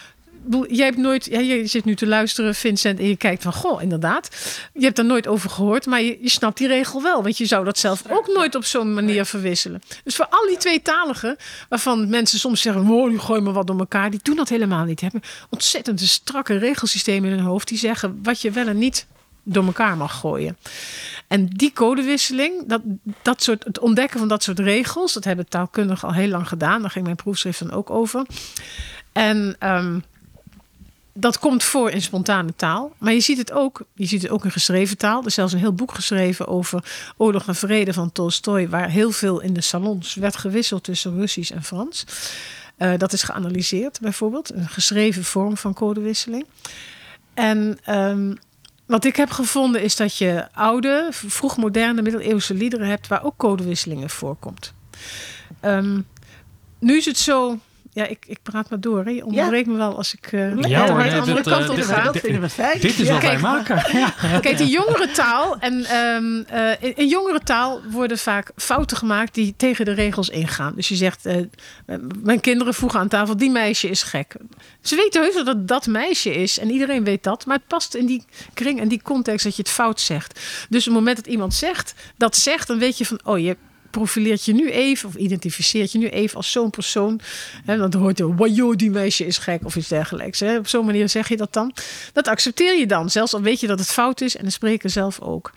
Jij 0.68 0.86
hebt 0.86 0.98
nooit, 0.98 1.26
ja, 1.26 1.40
je 1.40 1.68
zit 1.68 1.86
nu 1.86 1.96
te 1.96 2.08
luisteren, 2.08 2.56
Vincent, 2.56 3.00
en 3.00 3.08
je 3.08 3.16
kijkt 3.16 3.44
van, 3.44 3.54
goh, 3.54 3.82
inderdaad. 3.82 4.30
Je 4.74 4.84
hebt 4.84 4.96
daar 4.96 5.06
nooit 5.06 5.28
over 5.28 5.50
gehoord, 5.50 5.86
maar 5.86 6.02
je, 6.02 6.18
je 6.22 6.30
snapt 6.30 6.58
die 6.58 6.68
regel 6.68 7.02
wel. 7.02 7.24
Want 7.24 7.38
je 7.38 7.46
zou 7.46 7.66
dat 7.66 7.78
zelf 7.78 8.04
ook 8.10 8.28
nooit 8.28 8.56
op 8.56 8.66
zo'n 8.66 8.94
manier 8.94 9.26
verwisselen. 9.26 9.82
Dus 10.04 10.16
voor 10.16 10.28
al 10.30 10.48
die 10.48 10.58
tweetaligen, 10.58 11.38
waarvan 11.70 12.10
mensen 12.10 12.40
soms 12.40 12.62
zeggen, 12.62 12.84
wow, 12.84 13.10
die 13.10 13.20
gooien 13.20 13.44
me 13.44 13.52
wat 13.52 13.68
door 13.68 13.80
elkaar. 13.80 14.10
Die 14.10 14.20
doen 14.24 14.36
dat 14.36 14.50
helemaal 14.50 14.86
niet. 14.86 15.00
Die 15.00 15.10
hebben 15.12 15.30
ontzettend 15.50 16.02
een 16.02 16.08
strakke 16.08 16.58
regelsysteem 16.58 17.26
in 17.26 17.32
hun 17.32 17.40
hoofd. 17.40 17.68
Die 17.68 17.78
zeggen 17.78 18.20
wat 18.24 18.42
je 18.42 18.52
wel 18.52 18.68
en 18.68 18.78
niet 18.78 19.08
door 19.44 19.66
elkaar 19.66 19.98
mag 19.98 20.20
gooien. 20.20 20.58
En 21.28 21.48
die 21.48 21.74
codewisseling, 21.74 22.64
dat, 22.68 22.82
dat 23.22 23.44
soort, 23.44 23.64
het 23.64 23.80
ontdekken 23.80 24.20
van 24.20 24.28
dat 24.28 24.44
soort 24.44 24.60
regels, 24.60 25.14
dat 25.14 25.24
hebben 25.24 25.48
taalkundigen 25.48 26.08
al 26.08 26.14
heel 26.14 26.28
lang 26.28 26.48
gedaan. 26.48 26.82
Daar 26.82 26.92
ging 26.92 27.06
mijn 27.06 27.16
proefschrift 27.16 27.60
dan 27.60 27.72
ook 27.72 27.90
over. 27.90 28.26
En 29.12 29.56
ehm, 29.60 30.00
dat 31.14 31.40
komt 31.40 31.64
voor 31.64 31.92
in 31.92 32.02
spontane 32.02 32.56
taal. 32.56 32.94
Maar 32.98 33.14
je 33.14 33.20
ziet 33.20 33.38
het 33.38 33.52
ook, 33.52 33.82
je 33.94 34.06
ziet 34.06 34.22
het 34.22 34.32
ook 34.32 34.44
in 34.44 34.52
geschreven 34.52 34.98
taal. 34.98 35.20
Er 35.20 35.28
is 35.28 35.34
zelfs 35.34 35.54
een 35.54 35.60
heel 35.60 35.74
boek 35.74 35.94
geschreven 35.94 36.48
over 36.48 36.84
Oorlog 37.18 37.48
en 37.48 37.56
Vrede 37.56 37.94
van 37.94 38.12
Tolstoy, 38.12 38.70
waar 38.70 38.90
heel 38.90 39.12
veel 39.12 39.40
in 39.40 39.54
de 39.54 39.62
salons 39.62 40.14
werd 40.16 40.38
gewisseld 40.38 40.84
tussen 40.84 41.16
Russisch 41.16 41.52
en 41.52 41.64
Frans. 41.64 42.06
Eh, 42.78 42.98
dat 42.98 43.14
is 43.14 43.24
geanalyseerd 43.24 44.00
bijvoorbeeld, 44.00 44.54
een 44.54 44.70
geschreven 44.70 45.24
vorm 45.24 45.58
van 45.58 45.74
codewisseling. 45.74 46.46
En 47.34 47.80
ehm, 47.84 48.36
wat 48.86 49.06
ik 49.06 49.16
heb 49.16 49.30
gevonden 49.30 49.82
is 49.82 49.96
dat 49.96 50.18
je 50.18 50.48
oude, 50.54 51.08
vroegmoderne, 51.12 52.02
middeleeuwse 52.02 52.54
liederen 52.54 52.88
hebt 52.88 53.08
waar 53.08 53.24
ook 53.24 53.38
codewisselingen 53.38 54.10
voorkomt. 54.10 54.74
Ehm, 55.60 56.02
nu 56.80 56.98
is 56.98 57.06
het 57.06 57.18
zo, 57.18 57.60
ja, 58.00 58.06
ik, 58.06 58.26
ik 58.28 58.40
praat 58.44 58.70
maar 58.70 58.80
door. 58.80 59.06
Hè. 59.06 59.10
Je 59.12 59.26
onderbreekt 59.26 59.68
me 59.68 59.78
wel 59.78 59.98
als 59.98 60.14
ik 60.14 60.32
eh 60.32 60.40
Ja 60.40 60.86
hoor, 60.86 60.96
maar 60.96 61.06
nee, 61.06 61.14
de 61.14 61.20
andere 61.20 61.36
dit, 61.36 61.54
kant 61.54 61.64
eh, 61.66 61.72
op 61.72 61.82
ga. 61.82 62.04
Dat 62.04 62.18
vinden 62.18 62.42
we 62.42 62.50
fijn. 62.50 62.80
Dit 62.80 63.00
is 63.00 63.08
Ja. 63.08 63.14
wat 63.14 63.22
wij 63.22 63.30
Kijk, 63.30 63.42
maken. 63.42 63.84
Ja. 64.00 64.40
Kijk, 64.40 64.58
de 64.58 64.68
jongere 64.68 65.12
taal. 65.12 65.58
En 65.60 65.86
ehm, 65.86 66.42
eh, 66.48 66.72
in, 66.80 66.96
in 66.96 67.08
jongere 67.08 67.40
taal 67.44 67.82
worden 67.90 68.18
vaak 68.18 68.52
fouten 68.56 68.98
gemaakt 68.98 69.34
die 69.34 69.54
tegen 69.58 69.86
de 69.86 69.92
regels 69.92 70.30
ingaan. 70.30 70.74
Dus 70.76 70.88
je 70.88 70.96
zegt, 70.96 71.26
eh, 71.26 71.36
mijn 72.24 72.40
kinderen 72.40 72.74
vroegen 72.74 73.00
aan 73.00 73.08
tafel, 73.08 73.38
die 73.38 73.50
meisje 73.52 73.90
is 73.90 74.04
gek. 74.04 74.36
Ze 74.82 74.96
weten 74.96 75.22
heus 75.22 75.34
wel 75.34 75.44
dat 75.44 75.56
het 75.56 75.68
dat 75.68 75.88
meisje 75.88 76.34
is. 76.34 76.60
En 76.60 76.72
iedereen 76.72 77.04
weet 77.04 77.24
dat. 77.24 77.46
Maar 77.46 77.56
het 77.58 77.68
past 77.68 77.96
in 77.96 78.06
die 78.06 78.24
kring 78.54 78.80
en 78.80 78.88
die 78.88 79.02
context 79.02 79.44
dat 79.44 79.56
je 79.56 79.62
het 79.62 79.72
fout 79.72 80.02
zegt. 80.02 80.40
Dus 80.70 80.80
op 80.80 80.86
het 80.86 80.94
moment 80.94 81.18
dat 81.18 81.28
iemand 81.28 81.54
zegt, 81.54 81.94
dat 82.18 82.36
zegt, 82.38 82.68
dan 82.68 82.80
weet 82.80 82.98
je 82.98 83.06
van, 83.06 83.20
oh 83.24 83.40
je 83.40 83.58
profileert 83.90 84.46
je 84.46 84.54
nu 84.54 84.70
even 84.70 85.10
of 85.10 85.16
identificeert 85.16 85.92
je 85.92 85.98
nu 85.98 86.10
even 86.10 86.38
als 86.38 86.52
zo'n 86.52 86.70
persoon. 86.70 87.20
Hè, 87.66 87.78
dan 87.78 87.94
hoort 88.02 88.18
je, 88.18 88.36
wajo, 88.36 88.76
die 88.76 88.90
meisje 88.92 89.26
is 89.26 89.38
gek 89.38 89.66
of 89.66 89.76
iets 89.76 89.88
dergelijks. 89.88 90.40
Hè. 90.40 90.58
Op 90.58 90.68
zo'n 90.68 90.86
manier 90.86 91.10
zeg 91.10 91.28
je 91.28 91.38
dat 91.38 91.54
dan. 91.54 91.74
Dat 92.14 92.28
accepteer 92.28 92.80
je 92.80 92.88
dan, 92.88 93.10
zelfs 93.10 93.34
al 93.34 93.42
weet 93.42 93.60
je 93.60 93.68
dat 93.68 93.80
het 93.80 93.90
fout 93.90 94.22
is 94.22 94.36
en 94.38 94.46
de 94.46 94.52
spreker 94.52 94.90
zelf 94.90 95.20
ook. 95.20 95.52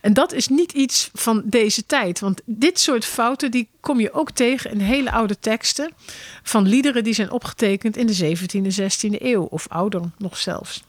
En 0.00 0.14
dat 0.14 0.32
is 0.32 0.48
niet 0.48 0.72
iets 0.72 1.10
van 1.12 1.42
deze 1.44 1.86
tijd, 1.86 2.20
want 2.20 2.40
dit 2.44 2.80
soort 2.80 3.04
fouten 3.04 3.50
die 3.50 3.68
kom 3.80 4.00
je 4.00 4.12
ook 4.12 4.30
tegen 4.30 4.70
in 4.70 4.80
hele 4.80 5.10
oude 5.10 5.38
teksten 5.38 5.90
van 6.42 6.68
liederen 6.68 7.04
die 7.04 7.14
zijn 7.14 7.30
opgetekend 7.30 7.96
in 7.96 8.06
de 8.06 8.36
17e, 8.36 8.80
16e 8.80 9.22
eeuw 9.22 9.42
of 9.42 9.66
ouder 9.68 10.02
nog 10.18 10.36
zelfs. 10.36 10.82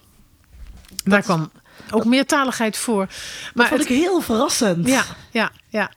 Daar 1.04 1.22
kwam 1.22 1.52
ook 1.91 2.06
meertaligheid 2.06 2.78
voor. 2.78 3.06
Maar 3.06 3.52
Maar 3.54 3.68
vond 3.68 3.82
ik 3.82 3.88
heel 3.88 4.22
verrassend. 4.22 4.88
ja, 4.88 5.04
ja, 5.32 5.52
ja. 5.70 5.91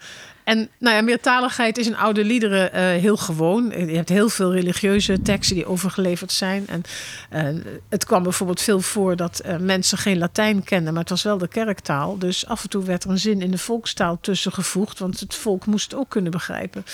En 0.51 0.69
nou 0.79 0.97
ja, 0.97 1.03
meertaligheid 1.03 1.79
is 1.79 1.87
in 1.87 1.97
oude 1.97 2.25
liederen 2.25 2.73
eh, 2.73 2.83
heel 2.83 3.17
gewoon. 3.17 3.73
Je 3.77 3.97
hebt 3.97 4.09
heel 4.09 4.29
veel 4.29 4.53
religieuze 4.53 5.23
teksten 5.23 5.57
die 5.57 5.67
overgeleverd 5.67 6.33
zijn. 6.33 6.67
En 6.67 6.83
eh, 7.31 7.73
het 7.89 8.05
kwam 8.05 8.23
bijvoorbeeld 8.23 8.61
veel 8.61 8.81
voor 8.81 9.17
dat 9.17 9.39
eh, 9.39 9.57
mensen 9.57 9.99
geen 9.99 10.19
Latijn 10.19 10.65
kenden, 10.65 10.93
maar 10.93 11.03
het 11.03 11.11
was 11.11 11.23
wel 11.23 11.39
de 11.39 11.49
kerktaal. 11.49 12.19
Dus 12.19 12.47
af 12.47 12.63
en 12.63 12.69
toe 12.69 12.85
werd 12.85 13.05
er 13.05 13.11
een 13.11 13.19
zin 13.19 13.43
in 13.43 13.51
de 13.51 13.59
volkstaal 13.59 14.19
tussengevoegd, 14.21 14.99
want 14.99 15.21
het 15.21 15.35
volk 15.35 15.67
moest 15.67 15.91
het 15.91 16.01
ook 16.01 16.09
kunnen 16.09 16.31
begrijpen. 16.31 16.85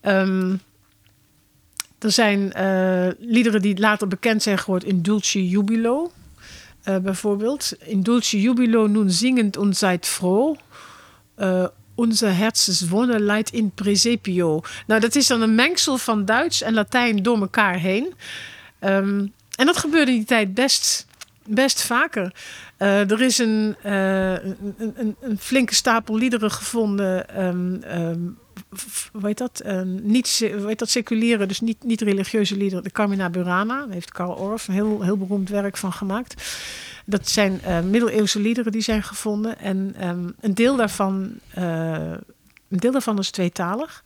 Ehm, 0.00 0.56
er 1.98 2.12
zijn 2.12 2.52
liederen 3.18 3.62
die 3.62 3.78
later 3.78 4.08
bekend 4.08 4.42
zijn 4.42 4.58
geworden 4.58 4.88
in 4.88 5.02
Dulce 5.02 5.48
Jubilo. 5.48 6.12
bijvoorbeeld. 7.02 7.72
In 7.78 8.02
Dulce 8.02 8.40
Jubilo 8.40 8.86
nun 8.86 9.10
zingend 9.10 9.56
und 9.56 9.76
seid 9.76 10.06
froh. 10.06 10.58
Onze 11.94 12.26
herzens 12.26 12.88
wonen 12.88 13.20
leidt 13.20 13.50
in 13.50 13.70
presepio. 13.70 14.60
Nou, 14.86 15.00
dat 15.00 15.14
is 15.14 15.26
dan 15.26 15.42
een 15.42 15.54
mengsel 15.54 15.98
van 15.98 16.24
Duits 16.24 16.62
en 16.62 16.74
Latijn 16.74 17.22
door 17.22 17.40
elkaar 17.40 17.78
heen. 17.78 18.14
Ehm, 18.78 19.26
en 19.56 19.66
dat 19.66 19.76
gebeurde 19.76 20.10
in 20.10 20.16
die 20.16 20.26
tijd 20.26 20.54
best, 20.54 21.06
best 21.46 21.82
vaker. 21.82 22.34
Eh, 22.76 23.10
er 23.10 23.20
is 23.20 23.38
een, 23.38 23.76
eh, 23.82 24.32
een, 24.32 24.94
een, 24.96 25.16
een 25.20 25.38
flinke 25.38 25.74
stapel 25.74 26.16
liederen 26.16 26.50
gevonden. 26.50 27.28
ehm, 27.28 27.74
ehm, 27.82 28.20
heet 29.22 29.38
dat? 29.38 29.60
Eh, 29.60 29.82
niet, 29.82 30.28
heet 30.66 30.78
dat? 30.78 30.88
Seculiere, 30.88 31.46
dus 31.46 31.60
niet, 31.60 31.84
niet 31.84 32.00
religieuze 32.00 32.56
liederen. 32.56 32.84
De 32.84 32.90
Carmina 32.90 33.30
Burana, 33.30 33.78
daar 33.80 33.92
heeft 33.94 34.10
Karl 34.12 34.32
Orff 34.34 34.68
een 34.68 34.74
heel, 34.74 35.02
heel 35.02 35.16
beroemd 35.16 35.48
werk 35.48 35.76
van 35.76 35.92
gemaakt. 35.92 36.42
Dat 37.06 37.28
zijn 37.28 37.60
eh, 37.62 37.80
middeleeuwse 37.80 38.40
liederen 38.40 38.72
die 38.72 38.80
zijn 38.82 39.02
gevonden. 39.02 39.58
En 39.58 39.94
ehm, 39.98 40.28
een, 40.40 40.54
deel 40.54 40.76
daarvan, 40.76 41.32
eh, 41.48 41.92
een 42.68 42.78
deel 42.78 42.92
daarvan 42.92 43.18
is 43.18 43.30
tweetalig. 43.30 44.04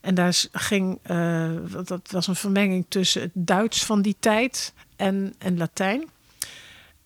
En 0.00 0.14
daar 0.14 0.44
ging, 0.52 0.98
eh, 1.02 1.50
dat- 1.72 1.88
dat 1.88 2.10
was 2.10 2.26
een 2.26 2.34
vermenging 2.36 2.84
tussen 2.88 3.20
het 3.22 3.30
Duits 3.34 3.84
van 3.84 4.02
die 4.02 4.16
tijd 4.20 4.72
en, 4.96 5.34
en 5.38 5.58
Latijn. 5.58 6.08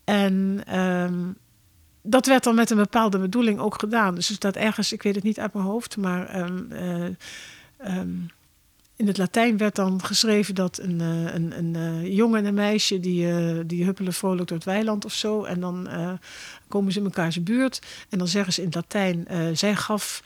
En 0.04 0.62
ehm, 0.66 1.18
dat 2.02 2.26
werd 2.26 2.44
dan 2.44 2.54
met 2.54 2.70
een 2.70 2.76
bepaalde 2.76 3.18
bedoeling 3.18 3.58
ook 3.58 3.80
gedaan. 3.80 4.14
Dus 4.14 4.34
staat 4.34 4.56
ergens, 4.56 4.92
ik 4.92 5.02
weet 5.02 5.14
het 5.14 5.24
niet 5.24 5.40
uit 5.40 5.52
mijn 5.52 5.64
hoofd, 5.64 5.96
maar 5.96 6.26
ehm, 6.26 6.72
eh, 6.72 7.04
ehm, 7.78 8.10
in 8.96 9.06
het 9.06 9.18
Latijn 9.18 9.56
werd 9.56 9.74
dan 9.74 10.04
geschreven 10.04 10.54
dat 10.54 10.78
een, 10.78 11.00
eh, 11.00 11.34
een, 11.34 11.58
een 11.58 11.76
eh, 11.76 12.16
jongen 12.16 12.38
en 12.38 12.44
een 12.44 12.54
meisje 12.54 13.00
die, 13.00 13.26
die 13.66 13.84
huppelen 13.84 14.12
vrolijk 14.12 14.48
door 14.48 14.56
het 14.56 14.66
weiland 14.66 15.04
of 15.04 15.12
zo. 15.12 15.44
En 15.44 15.60
dan 15.60 15.88
komen 16.68 16.92
ze 16.92 16.98
in 16.98 17.04
elkaars 17.04 17.42
buurt. 17.42 17.80
En 18.08 18.18
dan 18.18 18.28
zeggen 18.28 18.52
ze 18.52 18.60
in 18.60 18.66
het 18.66 18.74
Latijn, 18.74 19.26
zij, 19.56 19.76
gaf, 19.76 20.22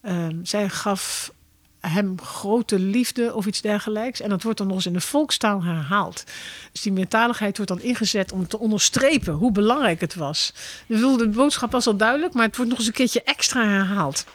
ehm, 0.00 0.44
zij 0.44 0.68
gaf 0.68 1.32
hem 1.80 2.20
grote 2.20 2.78
liefde 2.78 3.34
of 3.34 3.46
iets 3.46 3.60
dergelijks. 3.60 4.20
En 4.20 4.28
dat 4.28 4.42
wordt 4.42 4.58
dan 4.58 4.66
nog 4.66 4.76
eens 4.76 4.86
in 4.86 4.92
de 4.92 5.00
volkstaal 5.00 5.62
herhaald. 5.62 6.24
Dus 6.72 6.82
die 6.82 6.92
meertaligheid 6.92 7.56
wordt 7.56 7.72
dan 7.72 7.82
ingezet 7.82 8.32
om 8.32 8.48
te 8.48 8.58
onderstrepen 8.58 9.32
hoe 9.32 9.52
belangrijk 9.52 10.00
het 10.00 10.14
was. 10.14 10.52
De 10.86 11.28
boodschap 11.28 11.72
was 11.72 11.86
al 11.86 11.96
duidelijk, 11.96 12.34
maar 12.34 12.46
het 12.46 12.56
wordt 12.56 12.70
nog 12.70 12.78
eens 12.78 12.88
een 12.88 12.94
keertje 12.94 13.22
extra 13.22 13.64
herhaald. 13.64 14.26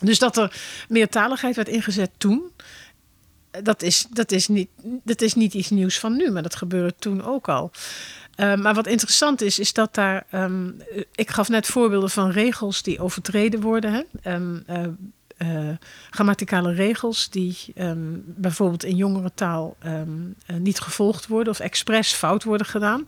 Dus 0.00 0.18
dat 0.18 0.36
er 0.36 0.60
meertaligheid 0.88 1.56
werd 1.56 1.68
ingezet 1.68 2.10
toen, 2.16 2.50
dat 3.62 3.82
is, 3.82 4.06
dat, 4.10 4.32
is 4.32 4.48
niet, 4.48 4.68
dat 4.82 5.20
is 5.20 5.34
niet 5.34 5.54
iets 5.54 5.70
nieuws 5.70 5.98
van 5.98 6.16
nu, 6.16 6.30
maar 6.30 6.42
dat 6.42 6.56
gebeurde 6.56 6.94
toen 6.98 7.24
ook 7.24 7.48
al. 7.48 7.70
Uh, 8.36 8.54
maar 8.54 8.74
wat 8.74 8.86
interessant 8.86 9.40
is, 9.40 9.58
is 9.58 9.72
dat 9.72 9.94
daar. 9.94 10.26
Um, 10.32 10.82
ik 11.14 11.30
gaf 11.30 11.48
net 11.48 11.66
voorbeelden 11.66 12.10
van 12.10 12.30
regels 12.30 12.82
die 12.82 13.00
overtreden 13.00 13.60
worden. 13.60 13.92
Hè? 13.92 14.32
Um, 14.34 14.64
uh, 14.70 14.78
uh, 15.38 15.68
grammaticale 16.10 16.72
regels 16.72 17.30
die 17.30 17.56
um, 17.74 18.22
bijvoorbeeld 18.26 18.84
in 18.84 18.96
jongere 18.96 19.30
taal 19.34 19.76
uh, 19.86 20.00
niet 20.58 20.80
gevolgd 20.80 21.26
worden 21.26 21.52
of 21.52 21.60
expres 21.60 22.12
fout 22.12 22.44
worden 22.44 22.66
gedaan. 22.66 23.04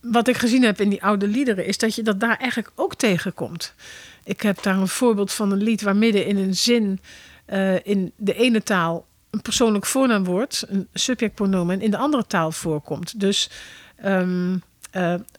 wat 0.00 0.28
ik 0.28 0.36
gezien 0.36 0.62
heb 0.62 0.80
in 0.80 0.88
die 0.88 1.02
oude 1.02 1.26
liederen 1.26 1.66
is 1.66 1.78
dat 1.78 1.94
je 1.94 2.02
dat 2.02 2.20
daar 2.20 2.36
eigenlijk 2.36 2.72
ook 2.74 2.94
tegenkomt. 2.94 3.74
Ik 4.24 4.40
heb 4.40 4.62
daar 4.62 4.76
een 4.76 4.88
voorbeeld 4.88 5.32
van 5.32 5.52
een 5.52 5.62
lied 5.62 5.82
waar 5.82 5.96
midden 5.96 6.26
in 6.26 6.36
een 6.36 6.56
zin 6.56 7.00
uh, 7.46 7.86
in 7.86 8.12
de 8.16 8.34
ene 8.34 8.62
taal 8.62 9.06
een 9.30 9.42
persoonlijk 9.42 9.86
voornaamwoord, 9.86 10.64
een 10.68 10.88
subjectpronomen, 10.92 11.74
en 11.74 11.82
in 11.82 11.90
de 11.90 11.96
andere 11.96 12.26
taal 12.26 12.52
voorkomt. 12.52 13.20
Dus 13.20 13.50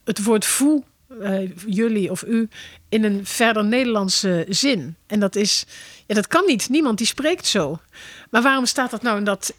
het 0.04 0.24
woord 0.24 0.46
voe, 0.46 0.84
uh, 1.22 1.52
jullie 1.68 2.12
of 2.12 2.24
u, 2.24 2.50
in 2.90 3.04
een 3.04 3.26
verder 3.26 3.66
Nederlandse 3.66 4.46
zin. 4.50 4.96
En 5.08 5.20
dat 5.20 5.36
is, 5.36 5.66
ja, 6.06 6.16
dat 6.16 6.28
kan 6.28 6.44
niet. 6.46 6.70
Niemand 6.70 6.98
die 6.98 7.08
spreekt 7.08 7.46
zo. 7.46 7.80
Maar 8.30 8.42
waarom 8.42 8.66
staat 8.66 8.92
dat 8.92 9.02
nou 9.02 9.18
in 9.18 9.24
dat 9.24 9.54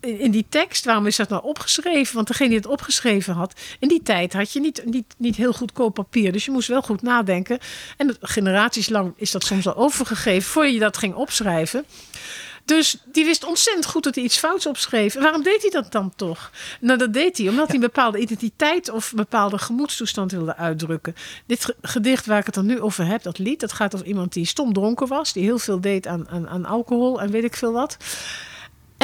in 0.00 0.30
die 0.30 0.46
tekst, 0.48 0.84
waarom 0.84 1.06
is 1.06 1.16
dat 1.16 1.28
nou 1.28 1.42
opgeschreven? 1.42 2.14
Want 2.14 2.26
degene 2.26 2.48
die 2.48 2.58
het 2.58 2.66
opgeschreven 2.66 3.34
had, 3.34 3.60
in 3.78 3.88
die 3.88 4.02
tijd 4.02 4.32
had 4.32 4.52
je 4.52 4.60
niet, 4.60 4.82
niet, 4.84 5.14
niet 5.16 5.36
heel 5.36 5.52
goedkoop 5.52 5.94
papier. 5.94 6.32
Dus 6.32 6.44
je 6.44 6.50
moest 6.50 6.68
wel 6.68 6.82
goed 6.82 7.02
nadenken. 7.02 7.58
En 7.96 8.16
generaties 8.20 8.88
lang 8.88 9.12
is 9.16 9.30
dat 9.30 9.44
soms 9.44 9.66
al 9.66 9.76
overgegeven 9.76 10.50
voordat 10.50 10.72
je 10.72 10.78
dat 10.78 10.96
ging 10.96 11.14
opschrijven. 11.14 11.84
Dus 12.64 12.96
die 13.04 13.24
wist 13.24 13.44
ontzettend 13.44 13.86
goed 13.86 14.04
dat 14.04 14.14
hij 14.14 14.24
iets 14.24 14.38
fouts 14.38 14.66
opschreef. 14.66 15.14
En 15.14 15.22
waarom 15.22 15.42
deed 15.42 15.62
hij 15.62 15.70
dat 15.70 15.92
dan 15.92 16.12
toch? 16.16 16.50
Nou, 16.80 16.98
dat 16.98 17.12
deed 17.12 17.38
hij 17.38 17.48
omdat 17.48 17.66
hij 17.66 17.74
een 17.74 17.80
bepaalde 17.80 18.18
identiteit 18.18 18.90
of 18.90 19.10
een 19.10 19.16
bepaalde 19.16 19.58
gemoedstoestand 19.58 20.32
wilde 20.32 20.56
uitdrukken. 20.56 21.14
Dit 21.46 21.74
gedicht 21.82 22.26
waar 22.26 22.38
ik 22.38 22.46
het 22.46 22.54
dan 22.54 22.66
nu 22.66 22.80
over 22.80 23.06
heb, 23.06 23.22
dat 23.22 23.38
lied, 23.38 23.60
dat 23.60 23.72
gaat 23.72 23.94
over 23.94 24.06
iemand 24.06 24.32
die 24.32 24.46
stom 24.46 24.72
dronken 24.72 25.06
was, 25.06 25.32
die 25.32 25.42
heel 25.42 25.58
veel 25.58 25.80
deed 25.80 26.06
aan, 26.06 26.28
aan, 26.28 26.48
aan 26.48 26.64
alcohol 26.64 27.20
en 27.20 27.30
weet 27.30 27.44
ik 27.44 27.56
veel 27.56 27.72
wat. 27.72 27.96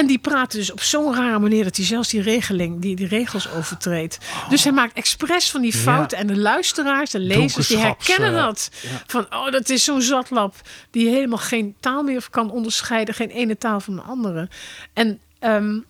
En 0.00 0.06
die 0.06 0.18
praatte 0.18 0.56
dus 0.56 0.72
op 0.72 0.80
zo'n 0.80 1.14
rare 1.14 1.38
manier 1.38 1.64
dat 1.64 1.76
hij 1.76 1.84
zelfs 1.84 2.08
die 2.08 2.22
regeling, 2.22 2.80
die, 2.80 2.96
die 2.96 3.06
regels 3.06 3.50
overtreedt. 3.50 4.18
Oh. 4.22 4.50
Dus 4.50 4.62
hij 4.62 4.72
maakt 4.72 4.96
expres 4.96 5.50
van 5.50 5.60
die 5.60 5.72
fouten. 5.72 6.16
Ja. 6.16 6.22
En 6.22 6.28
de 6.28 6.40
luisteraars, 6.40 7.10
de 7.10 7.18
lezers, 7.18 7.68
die 7.68 7.78
herkennen 7.78 8.32
dat. 8.32 8.70
Ja. 8.82 8.88
Van, 9.06 9.26
oh, 9.30 9.50
dat 9.50 9.68
is 9.68 9.84
zo'n 9.84 10.02
zatlap 10.02 10.54
die 10.90 11.08
helemaal 11.08 11.38
geen 11.38 11.74
taal 11.80 12.02
meer 12.02 12.26
kan 12.30 12.50
onderscheiden. 12.50 13.14
Geen 13.14 13.30
ene 13.30 13.58
taal 13.58 13.80
van 13.80 13.96
de 13.96 14.02
andere. 14.02 14.48
En 14.92 15.20
um, 15.40 15.84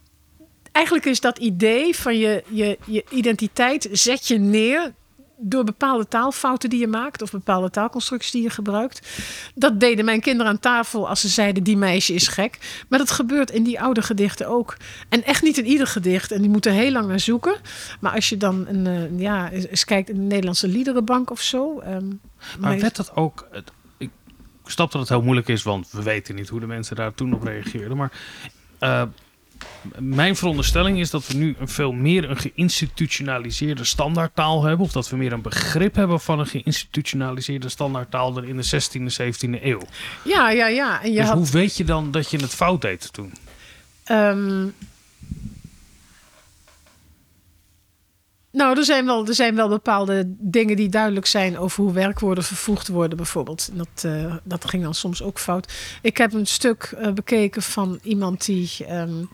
eigenlijk 0.72 1.06
is 1.06 1.20
dat 1.20 1.38
idee 1.38 1.96
van 1.96 2.18
je, 2.18 2.44
je, 2.48 2.78
je 2.86 3.04
identiteit 3.10 3.88
zet 3.92 4.28
je 4.28 4.38
neer 4.38 4.92
door 5.40 5.64
bepaalde 5.64 6.08
taalfouten 6.08 6.70
die 6.70 6.80
je 6.80 6.86
maakt 6.86 7.22
of 7.22 7.30
bepaalde 7.30 7.70
taalconstructies 7.70 8.30
die 8.30 8.42
je 8.42 8.50
gebruikt. 8.50 9.08
Dat 9.54 9.80
deden 9.80 10.04
mijn 10.04 10.20
kinderen 10.20 10.52
aan 10.52 10.58
tafel 10.58 11.08
als 11.08 11.20
ze 11.20 11.28
zeiden 11.28 11.62
die 11.62 11.76
meisje 11.76 12.14
is 12.14 12.28
gek. 12.28 12.84
Maar 12.88 12.98
dat 12.98 13.10
gebeurt 13.10 13.50
in 13.50 13.62
die 13.62 13.80
oude 13.80 14.02
gedichten 14.02 14.48
ook. 14.48 14.76
En 15.08 15.24
echt 15.24 15.42
niet 15.42 15.58
in 15.58 15.66
ieder 15.66 15.86
gedicht. 15.86 16.32
En 16.32 16.40
die 16.40 16.50
moeten 16.50 16.72
heel 16.72 16.92
lang 16.92 17.08
naar 17.08 17.20
zoeken. 17.20 17.54
Maar 18.00 18.12
als 18.12 18.28
je 18.28 18.36
dan 18.36 18.66
een, 18.68 18.86
uh, 18.86 19.20
ja, 19.20 19.50
eens 19.50 19.84
kijkt 19.84 20.08
in 20.08 20.16
de 20.16 20.22
Nederlandse 20.22 20.68
liederenbank 20.68 21.30
of 21.30 21.40
zo. 21.40 21.82
Um, 21.86 22.20
maar 22.58 22.78
werd 22.80 22.96
dat 22.96 23.16
ook... 23.16 23.48
Ik 23.98 24.10
snap 24.64 24.92
dat 24.92 25.00
het 25.00 25.10
heel 25.10 25.22
moeilijk 25.22 25.48
is, 25.48 25.62
want 25.62 25.90
we 25.90 26.02
weten 26.02 26.34
niet 26.34 26.48
hoe 26.48 26.60
de 26.60 26.66
mensen 26.66 26.96
daar 26.96 27.14
toen 27.14 27.34
op 27.34 27.42
reageerden. 27.42 27.96
Maar... 27.96 28.12
Uh, 28.80 29.02
mijn 29.98 30.36
veronderstelling 30.36 30.98
is 30.98 31.10
dat 31.10 31.26
we 31.26 31.34
nu 31.34 31.56
een 31.58 31.68
veel 31.68 31.92
meer 31.92 32.30
een 32.30 32.36
geïnstitutionaliseerde 32.36 33.84
standaardtaal 33.84 34.64
hebben. 34.64 34.86
Of 34.86 34.92
dat 34.92 35.08
we 35.08 35.16
meer 35.16 35.32
een 35.32 35.42
begrip 35.42 35.94
hebben 35.94 36.20
van 36.20 36.38
een 36.38 36.46
geïnstitutionaliseerde 36.46 37.68
standaardtaal 37.68 38.32
dan 38.32 38.44
in 38.44 38.56
de 38.56 38.64
16e, 38.64 39.02
17e 39.22 39.62
eeuw. 39.62 39.80
Ja, 40.24 40.50
ja, 40.50 40.66
ja. 40.66 41.02
En 41.02 41.12
je 41.12 41.16
dus 41.18 41.28
had... 41.28 41.36
hoe 41.36 41.50
weet 41.50 41.76
je 41.76 41.84
dan 41.84 42.10
dat 42.10 42.30
je 42.30 42.38
het 42.38 42.54
fout 42.54 42.82
deed 42.82 43.12
toen? 43.12 43.32
Ehm, 44.04 44.66
nou, 48.52 48.78
er 48.78 48.84
zijn, 48.84 49.06
wel, 49.06 49.26
er 49.26 49.34
zijn 49.34 49.54
wel 49.54 49.68
bepaalde 49.68 50.24
dingen 50.26 50.76
die 50.76 50.88
duidelijk 50.88 51.26
zijn 51.26 51.58
over 51.58 51.82
hoe 51.82 51.92
werkwoorden 51.92 52.44
vervoegd 52.44 52.88
worden, 52.88 53.16
bijvoorbeeld. 53.16 53.68
En 53.72 53.78
Dat, 53.78 54.04
eh, 54.04 54.34
dat 54.44 54.68
ging 54.68 54.82
dan 54.82 54.94
soms 54.94 55.22
ook 55.22 55.38
fout. 55.38 55.72
Ik 56.02 56.16
heb 56.16 56.32
een 56.32 56.46
stuk 56.46 56.94
eh, 56.98 57.12
bekeken 57.12 57.62
van 57.62 57.98
iemand 58.02 58.44
die. 58.44 58.70
ehm, 58.86 59.24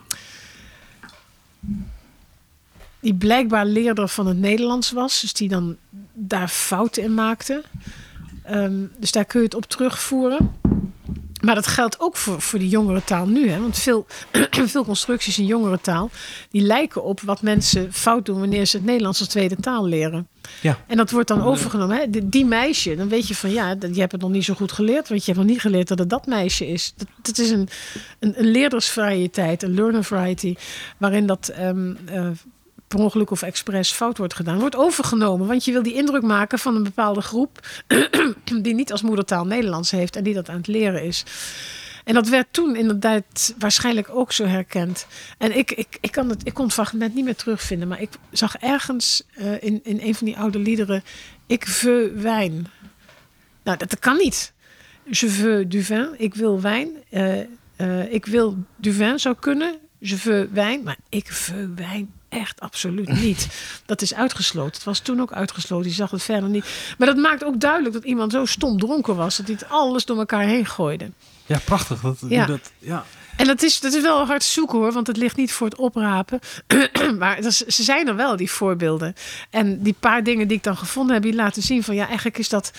die 3.01 3.15
blijkbaar 3.15 3.67
leerder 3.67 4.09
van 4.09 4.27
het 4.27 4.39
Nederlands 4.39 4.91
was, 4.91 5.21
dus 5.21 5.33
die 5.33 5.49
dan 5.49 5.77
daar 6.13 6.49
fouten 6.49 7.03
in 7.03 7.15
maakte. 7.15 7.63
Ehm, 8.43 8.85
dus 8.99 9.13
daar 9.13 9.25
kun 9.25 9.41
je 9.41 9.45
het 9.45 9.55
op 9.55 9.65
terugvoeren. 9.65 10.55
Maar 11.47 11.55
dat 11.55 11.67
geldt 11.67 12.01
ook 12.01 12.17
voor, 12.17 12.41
voor 12.41 12.59
de 12.59 12.69
jongere 12.69 13.05
taal 13.05 13.27
nu. 13.27 13.49
Hè? 13.49 13.61
Want 13.61 13.79
veel, 13.79 14.07
veel 14.75 14.85
constructies 14.85 15.39
in 15.39 15.47
jongere 15.47 15.81
taal... 15.81 16.11
die 16.51 16.63
lijken 16.63 17.05
op 17.05 17.21
wat 17.21 17.43
mensen 17.43 17.93
fout 17.93 18.25
doen... 18.25 18.39
wanneer 18.39 18.67
ze 18.67 18.77
het 18.77 18.87
Nederlands 18.87 19.21
als 19.21 19.29
tweede 19.29 19.57
taal 19.57 19.87
leren. 19.87 20.29
Ja. 20.61 20.79
En 20.87 20.97
dat 20.97 21.11
wordt 21.11 21.29
dan 21.29 21.43
overgenomen. 21.43 21.97
Hè? 21.97 22.11
Die, 22.11 22.29
die 22.29 22.45
meisje, 22.45 22.97
dan 22.97 23.09
weet 23.09 23.29
je 23.29 23.35
van... 23.35 23.51
ja, 23.51 23.77
je 23.93 24.01
hebt 24.01 24.13
het 24.13 24.21
nog 24.21 24.31
niet 24.31 24.45
zo 24.45 24.55
goed 24.55 24.73
geleerd... 24.73 25.09
want 25.09 25.25
je 25.25 25.33
hebt 25.33 25.45
nog 25.45 25.53
niet 25.53 25.61
geleerd 25.61 25.89
dat 25.89 25.99
het 25.99 26.11
dat 26.11 26.27
meisje 26.27 26.67
is. 26.67 26.93
Dat, 26.97 27.09
dat 27.23 27.39
is 27.39 27.51
een, 27.51 27.69
een, 28.19 28.35
een 28.39 28.51
leerdersvariëteit, 28.51 29.63
een 29.63 29.75
learner 29.75 30.05
variety... 30.05 30.55
waarin 30.99 31.27
dat... 31.27 31.49
ehm, 31.49 31.95
eh, 32.05 32.29
per 32.89 32.99
ongeluk 32.99 33.31
of 33.31 33.43
expres 33.43 33.91
fout 33.91 34.19
wordt 34.19 34.35
gedaan, 34.35 34.59
wordt 34.59 34.77
overgenomen. 34.77 35.47
Want 35.47 35.65
je 35.65 35.73
wil 35.73 35.83
die 35.83 35.95
indruk 35.95 36.23
maken 36.23 36.59
van 36.59 36.77
een 36.77 36.83
bepaalde 36.83 37.21
groep 37.21 37.61
die 38.63 38.75
niet 38.75 38.93
als 38.93 39.03
moedertaal 39.03 39.47
Nederlands 39.47 39.91
heeft 39.91 40.17
en 40.17 40.25
die 40.25 40.35
dat 40.35 40.49
aan 40.49 40.57
het 40.57 40.67
leren 40.67 41.03
is. 41.03 41.25
En 42.05 42.15
dat 42.15 42.29
werd 42.29 42.47
toen 42.51 42.77
inderdaad 42.77 43.55
waarschijnlijk 43.59 44.09
ook 44.11 44.33
zo 44.33 44.45
herkend. 44.45 45.07
En 45.39 45.57
ik, 45.57 45.71
ik, 45.71 45.99
ik, 46.01 46.11
kan, 46.11 46.29
het, 46.29 46.47
ik 46.47 46.55
kon 46.55 46.65
het 46.65 46.75
fragment 46.75 47.15
niet 47.15 47.25
meer 47.25 47.37
terugvinden, 47.37 47.89
maar 47.89 48.01
ik 48.01 48.11
zag 48.31 48.57
ergens 48.57 49.23
eh, 49.35 49.63
in, 49.63 49.81
in 49.83 50.01
een 50.01 50.15
van 50.15 50.27
die 50.27 50.37
oude 50.37 50.59
liederen: 50.59 51.03
Ik 51.47 51.67
veux 51.67 52.13
wijn. 52.23 52.67
Nou, 53.63 53.79
dat, 53.79 53.99
kan 53.99 54.17
niet. 54.17 54.53
Je 55.05 55.29
veux 55.29 55.69
du 55.69 55.83
vin, 55.83 56.09
ik 56.17 56.35
wil 56.35 56.61
wijn. 56.61 56.89
Eh, 57.11 57.41
eh, 57.77 58.13
ik 58.13 58.27
wil 58.27 58.57
du 58.77 58.93
vin 58.93 59.19
zou 59.19 59.37
kunnen. 59.41 59.79
Je 59.99 60.17
veux 60.17 60.49
wijn, 60.53 60.83
maar 60.83 60.97
ik 61.09 61.33
veux 61.33 61.69
wijn 61.75 62.13
echt 62.37 62.61
absoluut 62.61 63.09
niet. 63.09 63.49
Dat 63.87 64.03
is 64.03 64.15
uitgesloten. 64.15 64.73
Het 64.73 64.85
was 64.85 64.99
toen 64.99 65.21
ook 65.21 65.33
uitgesloten. 65.33 65.89
Je 65.89 65.95
zag 65.95 66.11
het 66.11 66.23
verder 66.23 66.49
niet. 66.49 66.67
Maar 66.99 67.07
dat 67.07 67.17
maakt 67.17 67.45
ook 67.45 67.61
duidelijk 67.61 67.95
dat 67.95 68.05
iemand 68.05 68.33
zo 68.33 68.45
stom 68.45 68.79
dronken 68.79 69.17
was 69.17 69.37
dat 69.37 69.47
hij 69.47 69.57
het 69.61 69.69
alles 69.69 70.05
door 70.05 70.19
elkaar 70.19 70.45
heen 70.45 70.67
gooide. 70.67 71.11
Ja, 71.47 71.59
prachtig. 71.65 72.01
Dat, 72.01 72.19
Ja. 72.29 72.47
Dat, 72.47 72.73
ja. 72.79 73.05
En 73.37 73.47
dat 73.47 73.63
is, 73.63 73.81
dat 73.81 73.93
is 73.93 74.03
wel 74.03 74.27
hard 74.27 74.45
zoeken 74.45 74.79
hoor, 74.79 74.93
want 74.93 75.07
het 75.07 75.17
ligt 75.17 75.37
niet 75.37 75.53
voor 75.53 75.67
het 75.67 75.79
oprapen. 75.79 76.41
maar 77.19 77.43
dat 77.43 77.55
ze 77.55 77.83
zijn 77.83 78.09
er 78.09 78.17
wel, 78.17 78.37
die 78.37 78.51
voorbeelden. 78.51 79.15
En 79.51 79.83
die 79.83 79.97
paar 80.01 80.23
dingen 80.23 80.49
die 80.49 80.57
ik 80.57 80.63
dan 80.63 80.77
gevonden 80.77 81.15
heb, 81.15 81.23
die 81.23 81.35
laten 81.35 81.63
zien 81.63 81.83
van 81.83 81.95
ja, 81.95 82.07
eigenlijk 82.07 82.39
is 82.39 82.49
dat 82.49 82.71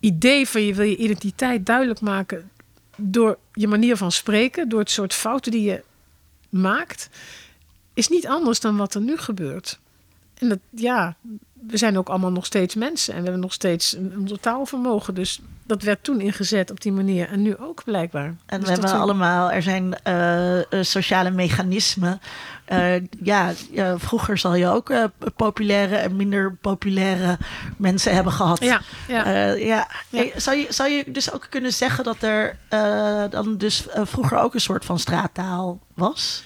idee 0.00 0.48
van 0.48 0.62
je 0.62 0.74
wil 0.74 0.86
je 0.86 0.96
identiteit 0.96 1.66
duidelijk 1.66 2.00
maken 2.00 2.50
door 2.96 3.38
je 3.52 3.68
manier 3.68 3.96
van 3.96 4.12
spreken, 4.12 4.68
door 4.68 4.80
het 4.80 4.90
soort 4.90 5.14
fouten 5.14 5.52
die 5.52 5.62
je 5.62 5.82
maakt, 6.48 7.08
is 7.96 8.08
niet 8.08 8.26
anders 8.26 8.60
dan 8.60 8.76
wat 8.76 8.94
er 8.94 9.00
nu 9.00 9.16
gebeurt. 9.16 9.78
En 10.34 10.48
dat, 10.48 10.58
ja, 10.70 11.16
we 11.66 11.76
zijn 11.76 11.98
ook 11.98 12.08
allemaal 12.08 12.32
nog 12.32 12.46
steeds 12.46 12.74
mensen 12.74 13.12
en 13.12 13.18
we 13.18 13.24
hebben 13.24 13.42
nog 13.42 13.52
steeds 13.52 13.92
een, 13.92 14.38
taalvermogen. 14.40 15.14
Dus 15.14 15.40
dat 15.64 15.82
werd 15.82 16.04
toen 16.04 16.20
ingezet 16.20 16.70
op 16.70 16.80
die 16.80 16.92
manier 16.92 17.28
en 17.28 17.42
nu 17.42 17.56
ook 17.56 17.84
blijkbaar. 17.84 18.34
En 18.46 18.60
Dus 18.60 18.68
we 18.68 18.74
dat 18.74 18.82
hebben 18.82 19.00
allemaal, 19.00 19.52
er 19.52 19.62
zijn 19.62 19.94
eh, 20.02 20.58
eh, 20.58 20.64
sociale 20.80 21.30
mechanismen. 21.30 22.20
Eh, 22.64 22.94
ja, 23.22 23.52
vroeger 23.96 24.38
zal 24.38 24.54
je 24.54 24.68
ook 24.68 24.92
populaire 25.36 25.96
en 25.96 26.16
minder 26.16 26.54
populaire 26.54 27.38
mensen 27.76 28.14
hebben 28.14 28.32
gehad. 28.32 28.60
Ja, 28.62 28.80
ja. 29.08 29.28
Ja. 29.54 29.88
Ja. 30.10 30.26
Zou, 30.36 30.56
je, 30.56 30.66
zou 30.68 30.90
je 30.90 31.04
dus 31.06 31.32
ook 31.32 31.46
kunnen 31.50 31.72
zeggen 31.72 32.04
dat 32.04 32.22
er 32.22 32.58
dan 33.30 33.56
dus 33.56 33.86
vroeger 33.92 34.38
ook 34.38 34.54
een 34.54 34.60
soort 34.60 34.84
van 34.84 34.98
straattaal 34.98 35.80
was? 35.94 36.44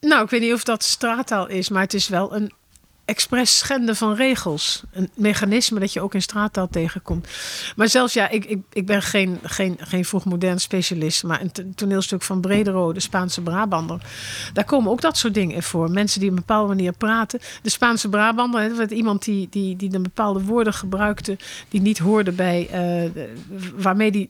Nou, 0.00 0.24
ik 0.24 0.30
weet 0.30 0.40
niet 0.40 0.52
of 0.52 0.64
dat 0.64 0.82
straattaal 0.82 1.48
is, 1.48 1.68
maar 1.68 1.82
het 1.82 1.94
is 1.94 2.08
wel 2.08 2.34
een 2.34 2.52
expres 3.04 3.58
schenden 3.58 3.96
van 3.96 4.14
regels. 4.14 4.82
Een 4.92 5.10
mechanisme 5.14 5.80
dat 5.80 5.92
je 5.92 6.00
ook 6.00 6.14
in 6.14 6.22
straattaal 6.22 6.68
tegenkomt. 6.68 7.28
Maar 7.76 7.88
zelfs, 7.88 8.12
ja, 8.12 8.28
ik, 8.28 8.44
ik, 8.44 8.58
ik 8.72 8.86
ben 8.86 9.02
geen, 9.02 9.38
geen, 9.42 9.76
geen 9.80 10.04
vroegmodern 10.04 10.60
specialist, 10.60 11.22
maar 11.22 11.40
een 11.40 11.74
toneelstuk 11.74 12.22
van 12.22 12.40
Bredero, 12.40 12.92
de 12.92 13.00
Spaanse 13.00 13.40
Brabander, 13.40 14.00
daar 14.52 14.64
komen 14.64 14.90
ook 14.90 15.00
dat 15.00 15.16
soort 15.16 15.34
dingen 15.34 15.54
in 15.54 15.62
voor. 15.62 15.90
Mensen 15.90 16.20
die 16.20 16.30
op 16.30 16.36
een 16.36 16.44
bepaalde 16.46 16.68
manier 16.68 16.92
praten. 16.92 17.40
De 17.62 17.70
Spaanse 17.70 18.08
Brabander, 18.08 18.68
dat 18.68 18.76
werd 18.76 18.90
iemand 18.90 19.24
die, 19.24 19.46
die, 19.50 19.76
die 19.76 20.00
bepaalde 20.00 20.42
woorden 20.42 20.74
gebruikte 20.74 21.38
die 21.68 21.80
niet 21.80 21.98
hoorden 21.98 22.36
bij, 22.36 22.68
eh, 22.70 23.24
waarmee 23.74 24.10
die, 24.10 24.28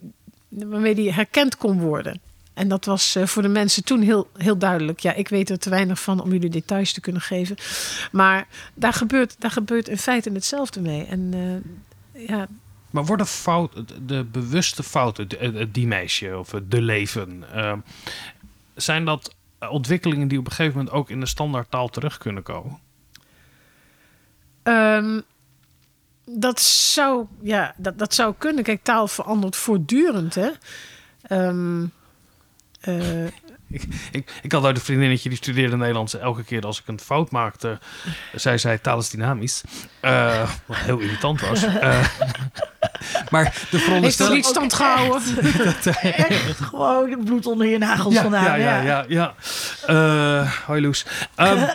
waarmee 0.48 0.94
die 0.94 1.12
herkend 1.12 1.56
kon 1.56 1.80
worden. 1.80 2.29
En 2.60 2.68
dat 2.68 2.84
was 2.84 3.14
eh, 3.16 3.26
voor 3.26 3.42
de 3.42 3.48
mensen 3.48 3.84
toen 3.84 4.00
heel, 4.02 4.30
heel 4.36 4.58
duidelijk. 4.58 5.00
Ja, 5.00 5.12
ik 5.14 5.28
weet 5.28 5.50
er 5.50 5.58
te 5.58 5.70
weinig 5.70 6.00
van 6.00 6.20
om 6.22 6.32
jullie 6.32 6.50
details 6.50 6.92
te 6.92 7.00
kunnen 7.00 7.22
geven. 7.22 7.56
Maar 8.12 8.46
daar 8.74 8.92
gebeurt, 8.92 9.36
daar 9.38 9.50
gebeurt 9.50 9.88
in 9.88 9.98
feite 9.98 10.30
hetzelfde 10.32 10.80
mee. 10.80 11.04
En 11.04 11.30
eh, 12.12 12.28
ja, 12.28 12.46
Maar 12.90 13.04
worden 13.04 13.26
fout, 13.26 13.72
de 14.06 14.24
bewuste 14.24 14.82
fouten, 14.82 15.28
de- 15.28 15.36
eh, 15.38 15.66
die 15.72 15.86
meisje 15.86 16.38
of 16.38 16.50
de 16.68 16.82
leven, 16.82 17.44
zijn 18.74 19.04
dat 19.04 19.34
ontwikkelingen 19.70 20.28
die 20.28 20.38
op 20.38 20.46
een 20.46 20.52
gegeven 20.52 20.78
moment 20.78 20.94
ook 20.96 21.10
in 21.10 21.20
de 21.20 21.26
standaardtaal 21.26 21.88
terug 21.88 22.18
kunnen 22.18 22.42
komen? 22.42 22.78
ehm, 24.62 25.20
dat, 26.24 26.60
zou, 26.60 27.26
ja 27.42 27.74
dat, 27.76 27.98
dat 27.98 28.14
zou 28.14 28.34
kunnen. 28.38 28.64
Kijk, 28.64 28.82
taal 28.82 29.08
verandert 29.08 29.56
voortdurend. 29.56 30.34
Hè? 30.34 30.50
Ehm, 31.22 31.84
eh, 32.80 33.24
Ik, 33.72 33.82
ik, 34.10 34.32
ik 34.42 34.52
had 34.52 34.64
uit 34.64 34.76
een 34.76 34.82
vriendinnetje 34.82 35.28
die 35.28 35.38
studeerde 35.38 35.76
Nederlands. 35.76 36.18
Elke 36.18 36.44
keer 36.44 36.62
als 36.66 36.80
ik 36.80 36.88
een 36.88 37.00
fout 37.00 37.30
maakte, 37.30 37.78
zij 38.34 38.58
zei 38.58 38.80
taal 38.80 38.98
is 38.98 39.08
dynamisch. 39.10 39.62
Eh, 40.00 40.50
wat 40.66 40.76
heel 40.76 40.98
irritant 40.98 41.40
was. 41.40 41.62
Eh, 41.80 42.06
maar 43.30 43.44
de 43.44 43.50
heeft 43.50 43.72
er 43.72 43.78
veronderstelling... 43.80 44.34
niet 44.34 44.44
stand 44.44 44.74
gehouden? 44.74 45.22
Echt 46.02 46.60
gewoon 46.60 47.10
het 47.10 47.24
bloed 47.24 47.46
onder 47.46 47.66
je 47.66 47.78
nagels 47.78 48.14
Ja, 48.14 48.22
vandaan. 48.22 48.44
ja, 48.44 48.54
ja, 48.54 48.80
ja. 48.82 49.04
ja. 49.08 49.34
Eh, 49.86 50.52
hoi 50.66 50.80
Loes. 50.80 51.06
Ehm, 51.34 51.68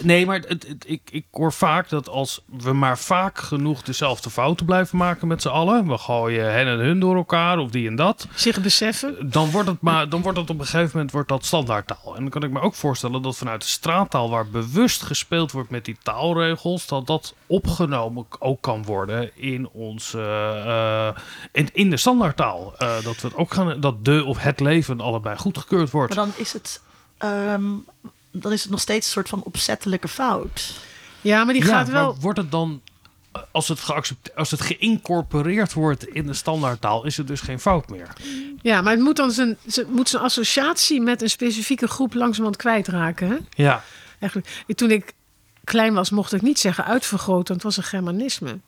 nee, 0.00 0.26
maar 0.26 0.36
het, 0.38 0.66
het- 0.68 0.84
ik, 0.86 1.00
ik 1.10 1.26
hoor 1.30 1.52
vaak 1.52 1.88
dat 1.88 2.08
als 2.08 2.42
we 2.58 2.72
maar 2.72 2.98
vaak 2.98 3.38
genoeg 3.38 3.82
dezelfde 3.82 4.30
fouten 4.30 4.66
blijven 4.66 4.98
maken 4.98 5.28
met 5.28 5.42
z'n 5.42 5.48
allen. 5.48 5.88
We 5.88 5.98
gooien 5.98 6.52
hen 6.52 6.66
en 6.66 6.78
hun 6.78 7.00
door 7.00 7.16
elkaar 7.16 7.58
of 7.58 7.70
die 7.70 7.88
en 7.88 7.96
dat. 7.96 8.26
Zich 8.34 8.60
beseffen. 8.60 9.30
Dan 9.30 9.50
wordt 9.50 9.68
het, 9.68 9.80
maar, 9.80 10.08
dan 10.08 10.22
wordt 10.22 10.38
het 10.38 10.50
op 10.50 10.58
een 10.58 10.64
gegeven 10.66 10.90
moment 10.92 11.10
wordt 11.12 11.28
dat 11.28 11.44
standaardtaal. 11.44 12.14
En 12.16 12.20
dan 12.20 12.30
kan 12.30 12.42
ik 12.42 12.50
me 12.50 12.60
ook 12.60 12.74
voorstellen 12.74 13.22
dat 13.22 13.36
vanuit 13.36 13.60
de 13.60 13.66
straattaal 13.68 14.30
waar 14.30 14.46
bewust 14.48 15.02
gespeeld 15.02 15.52
wordt 15.52 15.70
met 15.70 15.84
die 15.84 15.96
taalregels. 16.02 16.86
Dat 16.86 17.06
dat 17.06 17.34
opgenomen 17.46 18.26
ook 18.38 18.60
kan 18.62 18.84
worden 18.84 19.30
in, 19.36 19.68
onze, 19.68 20.20
eh, 20.66 21.08
in, 21.52 21.68
in 21.72 21.90
de 21.90 21.96
standaardtaal. 21.96 22.74
Eh, 22.78 22.94
dat, 23.04 23.20
we 23.20 23.26
het 23.28 23.36
ook 23.36 23.54
gaan, 23.54 23.80
dat 23.80 24.04
de 24.04 24.24
of 24.24 24.38
het 24.38 24.60
leven 24.60 25.00
allebei 25.00 25.36
goedgekeurd 25.36 25.90
wordt. 25.90 26.14
Maar 26.14 26.24
dan 26.24 26.34
is 26.36 26.52
het... 26.52 26.82
ehm, 27.18 27.64
dan 28.40 28.52
is 28.52 28.62
het 28.62 28.70
nog 28.70 28.80
steeds 28.80 29.06
een 29.06 29.12
soort 29.12 29.28
van 29.28 29.42
opzettelijke 29.42 30.08
fout. 30.08 30.74
Ja, 31.20 31.44
maar 31.44 31.54
die 31.54 31.64
ja, 31.64 31.68
gaat 31.68 31.88
wel. 31.88 32.12
maar 32.12 32.20
wordt 32.20 32.38
het 32.38 32.50
dan, 32.50 32.82
als 33.50 33.68
het, 33.68 33.80
geaccepteerd, 33.80 34.36
als 34.36 34.50
het 34.50 34.60
geïncorporeerd 34.60 35.72
wordt 35.72 36.06
in 36.06 36.26
de 36.26 36.34
standaardtaal, 36.34 37.04
is 37.04 37.16
het 37.16 37.26
dus 37.26 37.40
geen 37.40 37.60
fout 37.60 37.88
meer? 37.88 38.08
Ja, 38.62 38.80
maar 38.80 38.92
het 38.92 39.02
moet 39.02 39.16
dan 39.16 39.30
zijn, 39.30 39.58
moet 39.88 40.08
zijn 40.08 40.22
associatie 40.22 41.00
met 41.00 41.22
een 41.22 41.30
specifieke 41.30 41.88
groep 41.88 42.14
langzamerhand 42.14 42.56
kwijtraken. 42.56 43.28
Hè? 43.28 43.36
Ja, 43.50 43.82
Eigenlijk, 44.18 44.64
toen 44.74 44.90
ik 44.90 45.12
klein 45.64 45.94
was, 45.94 46.10
mocht 46.10 46.32
ik 46.32 46.42
niet 46.42 46.58
zeggen 46.58 46.84
uitvergroot, 46.84 47.48
want 47.48 47.62
het 47.62 47.62
was 47.62 47.76
een 47.76 47.82
Germanisme. 47.82 48.58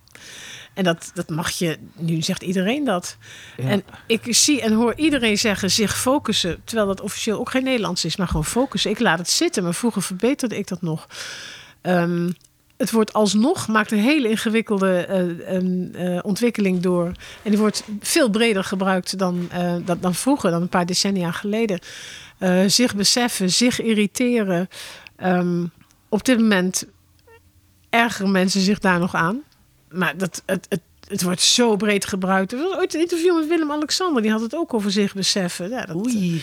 En 0.79 0.85
dat, 0.85 1.11
dat 1.14 1.29
mag 1.29 1.51
je, 1.51 1.79
nu 1.97 2.22
zegt 2.22 2.43
iedereen 2.43 2.85
dat. 2.85 3.16
Ja. 3.57 3.68
En 3.68 3.83
ik 4.07 4.22
zie 4.35 4.61
en 4.61 4.73
hoor 4.73 4.94
iedereen 4.94 5.39
zeggen 5.39 5.70
zich 5.70 5.98
focussen, 5.98 6.61
terwijl 6.65 6.86
dat 6.89 7.01
officieel 7.01 7.39
ook 7.39 7.51
geen 7.51 7.65
Nederlands 7.65 8.05
is, 8.05 8.16
maar 8.16 8.27
gewoon 8.27 8.44
focussen. 8.44 8.90
Ik 8.90 8.98
laat 8.98 9.19
het 9.19 9.31
zitten, 9.31 9.62
maar 9.62 9.74
vroeger 9.74 10.02
verbeterde 10.02 10.59
ik 10.59 10.69
dat 10.69 10.82
nog. 10.82 11.07
Ehm, 11.81 12.31
het 12.77 12.90
woord 12.90 13.12
alsnog 13.12 13.69
maakt 13.69 13.93
een 13.93 13.98
hele 13.98 14.28
ingewikkelde 14.28 15.07
eh, 15.07 16.16
eh, 16.16 16.24
ontwikkeling 16.24 16.81
door. 16.81 17.07
En 17.43 17.51
die 17.51 17.59
wordt 17.59 17.85
veel 18.01 18.31
breder 18.31 18.65
gebruikt 18.65 19.19
dan, 19.19 19.48
eh, 19.51 19.74
dan, 19.85 19.98
dan 20.01 20.15
vroeger, 20.15 20.51
dan 20.51 20.62
een 20.62 20.69
paar 20.69 20.86
decennia 20.86 21.31
geleden. 21.31 21.81
Zich 22.66 22.94
beseffen, 22.94 23.51
zich 23.51 23.81
irriteren. 23.81 24.69
Ehm, 25.16 25.65
op 26.09 26.24
dit 26.24 26.39
moment 26.39 26.85
ergeren 27.90 28.31
mensen 28.31 28.61
zich 28.61 28.78
daar 28.78 28.98
nog 28.98 29.15
aan. 29.15 29.43
Maar 29.90 30.16
dat, 30.16 30.43
het, 30.47 30.66
het, 30.69 30.81
het 31.09 31.23
wordt 31.23 31.40
zo 31.40 31.77
breed 31.77 32.06
gebruikt. 32.06 32.52
Er 32.52 32.59
was 32.59 32.77
ooit 32.77 32.94
een 32.94 33.01
interview 33.01 33.36
met 33.39 33.48
Willem-Alexander. 33.48 34.23
Die 34.23 34.31
had 34.31 34.40
het 34.40 34.55
ook 34.55 34.74
over 34.74 34.90
zich 34.90 35.15
beseffen. 35.15 35.70
Ja, 35.70 35.85
dat, 35.86 35.97
Oei. 35.97 36.43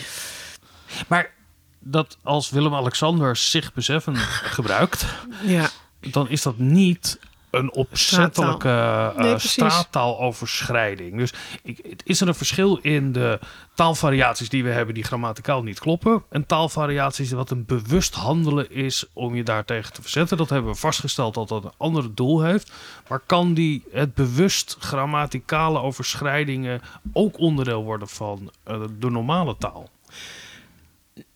Maar 1.06 1.30
dat 1.78 2.18
als 2.22 2.50
Willem-Alexander 2.50 3.36
zich 3.36 3.72
beseffen 3.72 4.16
gebrukt, 4.56 5.04
Ja. 5.42 5.70
dan 6.00 6.28
is 6.28 6.42
dat 6.42 6.58
niet 6.58 7.18
een 7.56 7.72
opzettelijke 7.72 8.68
eh, 8.68 9.16
Nee, 9.16 9.30
precies. 9.30 9.50
straattaaloverschrijding. 9.52 11.16
Dus 11.16 11.32
ik, 11.62 11.78
het- 11.88 12.02
is 12.04 12.20
er 12.20 12.28
een 12.28 12.34
verschil 12.34 12.76
in 12.76 13.12
de 13.12 13.38
taalvariaties 13.74 14.48
die 14.48 14.64
we 14.64 14.70
hebben 14.70 14.94
die 14.94 15.04
grammaticaal 15.04 15.62
niet 15.62 15.78
kloppen 15.78 16.24
en 16.30 16.46
taalvariaties 16.46 17.30
wat 17.32 17.50
een 17.50 17.64
bewust 17.64 18.14
handelen 18.14 18.70
is 18.70 19.04
om 19.12 19.34
je 19.34 19.42
daartegen 19.42 19.92
te 19.92 20.02
verzetten. 20.02 20.36
Dat 20.36 20.50
hebben 20.50 20.72
we 20.72 20.78
vastgesteld 20.78 21.34
dat 21.34 21.48
dat 21.48 21.64
een 21.64 21.72
ander 21.76 22.14
doel 22.14 22.42
heeft. 22.42 22.72
Maar 23.08 23.20
kan 23.26 23.54
die 23.54 23.84
het 23.92 24.14
bewust 24.14 24.76
grammaticale 24.80 25.80
overschrijdingen 25.80 26.80
ook 27.12 27.38
onderdeel 27.38 27.84
worden 27.84 28.08
van 28.08 28.50
eh, 28.64 28.80
de 28.98 29.10
normale 29.10 29.56
taal? 29.58 29.88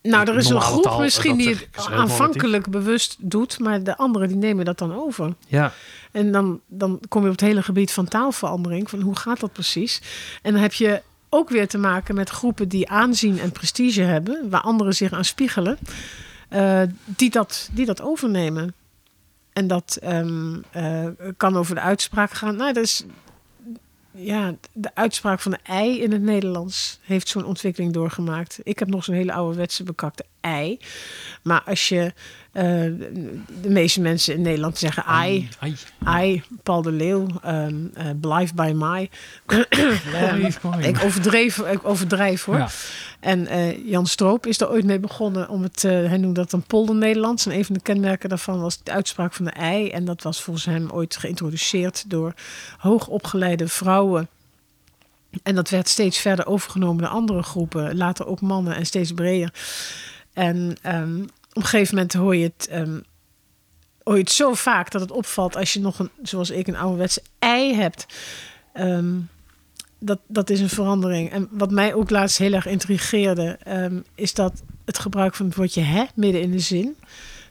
Nou, 0.02 0.28
er 0.28 0.36
is 0.36 0.48
een 0.48 0.60
groep 0.60 0.82
taal, 0.82 1.00
misschien 1.00 1.36
die 1.36 1.48
het 1.48 1.68
aanvankelijk 1.90 2.70
bewust 2.70 3.16
doet, 3.18 3.58
maar 3.58 3.82
de 3.82 3.96
anderen 3.96 4.28
die 4.28 4.36
nemen 4.36 4.64
dat 4.64 4.78
dan 4.78 4.94
over. 4.94 5.34
Ja, 5.46 5.72
En 6.12 6.32
dan, 6.32 6.60
dan 6.66 7.00
kom 7.08 7.22
je 7.22 7.26
op 7.26 7.32
het 7.32 7.46
hele 7.46 7.62
gebied 7.62 7.92
van 7.92 8.08
taalverandering, 8.08 8.90
van 8.90 9.00
hoe 9.00 9.16
gaat 9.16 9.40
dat 9.40 9.52
precies? 9.52 10.02
En 10.42 10.52
dan 10.52 10.62
heb 10.62 10.72
je 10.72 11.02
ook 11.28 11.48
weer 11.48 11.68
te 11.68 11.78
maken 11.78 12.14
met 12.14 12.30
groepen 12.30 12.68
die 12.68 12.88
aanzien 12.88 13.38
en 13.38 13.52
prestige 13.52 14.02
hebben, 14.02 14.50
waar 14.50 14.60
anderen 14.60 14.94
zich 14.94 15.12
aan 15.12 15.24
spiegelen, 15.24 15.78
eh, 16.48 16.82
die, 17.04 17.30
dat, 17.30 17.68
die 17.72 17.86
dat 17.86 18.02
overnemen. 18.02 18.74
En 19.52 19.66
dat 19.66 19.98
ehm, 20.02 20.56
eh, 20.70 21.06
kan 21.36 21.56
over 21.56 21.74
de 21.74 21.80
uitspraak 21.80 22.30
gaan. 22.30 22.56
Nou, 22.56 22.72
dat 22.72 22.84
is, 22.84 23.04
ja, 24.24 24.54
de 24.72 24.94
uitspraak 24.94 25.40
van 25.40 25.50
de 25.52 25.58
ei 25.62 26.02
in 26.02 26.12
het 26.12 26.22
Nederlands 26.22 26.98
heeft 27.02 27.28
zo'n 27.28 27.44
ontwikkeling 27.44 27.92
doorgemaakt. 27.92 28.58
Ik 28.62 28.78
heb 28.78 28.88
nog 28.88 29.04
zo'n 29.04 29.14
hele 29.14 29.32
ouderwetse 29.32 29.82
bekakte 29.82 30.24
ei. 30.40 30.78
Maar 31.42 31.62
als 31.62 31.88
je, 31.88 32.12
eh, 32.52 32.64
de 33.62 33.68
meeste 33.68 34.00
mensen 34.00 34.34
in 34.34 34.42
Nederland 34.42 34.78
zeggen 34.78 35.04
ei, 35.04 35.48
Ai. 36.04 36.32
I, 36.32 36.42
Paul 36.62 36.82
de 36.82 36.92
Leeuw, 36.92 37.26
ehm 37.42 37.74
eh, 37.94 38.06
Blijf 38.20 38.54
bij 38.54 38.74
mij. 38.74 39.10
ik, 40.80 41.04
overdreef, 41.04 41.58
ik 41.58 41.84
overdrijf 41.84 42.44
hoor. 42.44 42.56
Ja. 42.56 42.68
En 43.20 43.46
eh, 43.46 43.86
Jan 43.86 44.06
Stroop 44.06 44.46
is 44.46 44.60
er 44.60 44.70
ooit 44.70 44.84
mee 44.84 44.98
begonnen 44.98 45.48
om 45.48 45.62
het, 45.62 45.84
eh, 45.84 45.90
hij 45.90 46.16
noemde 46.16 46.40
dat 46.40 46.52
een 46.52 46.62
polder-Nederlands. 46.62 47.46
En 47.46 47.52
een 47.52 47.64
van 47.64 47.74
de 47.74 47.80
kenmerken 47.80 48.28
daarvan 48.28 48.60
was 48.60 48.82
de 48.82 48.92
uitspraak 48.92 49.32
van 49.32 49.44
de 49.44 49.50
ei. 49.50 49.90
En 49.90 50.04
dat 50.04 50.22
was 50.22 50.42
volgens 50.42 50.64
hem 50.64 50.90
ooit 50.90 51.16
geïntroduceerd 51.16 52.10
door 52.10 52.34
hoogopgeleide 52.78 53.68
vrouwen. 53.68 54.28
En 55.42 55.54
dat 55.54 55.70
werd 55.70 55.88
steeds 55.88 56.18
verder 56.18 56.46
overgenomen 56.46 57.02
door 57.02 57.12
andere 57.12 57.42
groepen, 57.42 57.96
later 57.96 58.26
ook 58.26 58.40
mannen 58.40 58.74
en 58.74 58.86
steeds 58.86 59.12
breder. 59.12 59.52
En 60.32 60.76
ehm, 60.82 61.24
op 61.52 61.62
een 61.62 61.68
gegeven 61.68 61.94
moment 61.94 62.12
hoor 62.12 62.36
je 62.36 62.52
het 62.56 62.68
ehm, 62.70 62.98
hoor 64.02 64.14
je 64.14 64.20
het 64.20 64.32
zo 64.32 64.54
vaak 64.54 64.90
dat 64.90 65.00
het 65.00 65.10
opvalt 65.10 65.56
als 65.56 65.72
je 65.72 65.80
nog 65.80 65.98
een, 65.98 66.10
zoals 66.22 66.50
ik, 66.50 66.66
een 66.66 66.76
ouderwetse 66.76 67.22
ei 67.38 67.74
hebt. 67.74 68.06
Ehm, 68.72 69.18
dat, 69.98 70.18
dat 70.26 70.50
is 70.50 70.60
een 70.60 70.68
verandering. 70.68 71.30
En 71.30 71.48
wat 71.50 71.70
mij 71.70 71.94
ook 71.94 72.10
laatst 72.10 72.38
heel 72.38 72.52
erg 72.52 72.66
intrigeerde, 72.66 73.58
ehm, 73.62 74.00
is 74.14 74.34
dat 74.34 74.62
het 74.84 74.98
gebruik 74.98 75.34
van 75.34 75.46
het 75.46 75.54
woordje 75.54 75.80
hè 75.80 76.04
midden 76.14 76.42
in 76.42 76.50
de 76.50 76.58
zin. 76.58 76.96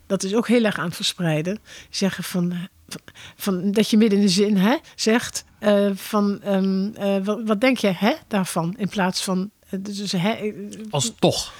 Dat 0.08 0.24
is 0.24 0.36
ook 0.36 0.48
heel 0.48 0.64
erg 0.64 0.78
aan 0.78 0.86
het 0.86 0.96
verspreiden. 0.96 1.60
Zeggen 1.90 2.24
van, 2.24 2.54
van, 2.88 3.02
van 3.36 3.72
dat 3.72 3.90
je 3.90 3.98
midden 3.98 4.20
in 4.20 4.26
de 4.26 4.32
zin 4.32 4.58
hè 4.58 4.78
zegt 4.96 5.44
eh, 5.60 5.90
van 5.94 6.42
eh, 6.42 7.18
wat, 7.24 7.42
wat 7.46 7.62
denk 7.62 7.78
je 7.78 7.92
hè 7.92 8.14
daarvan 8.28 8.76
in 8.78 8.90
plaats 8.90 9.24
van 9.24 9.52
eh, 9.70 9.80
dus 9.82 10.12
hè, 10.12 10.54
Als 10.90 11.14
toch. 11.20 11.54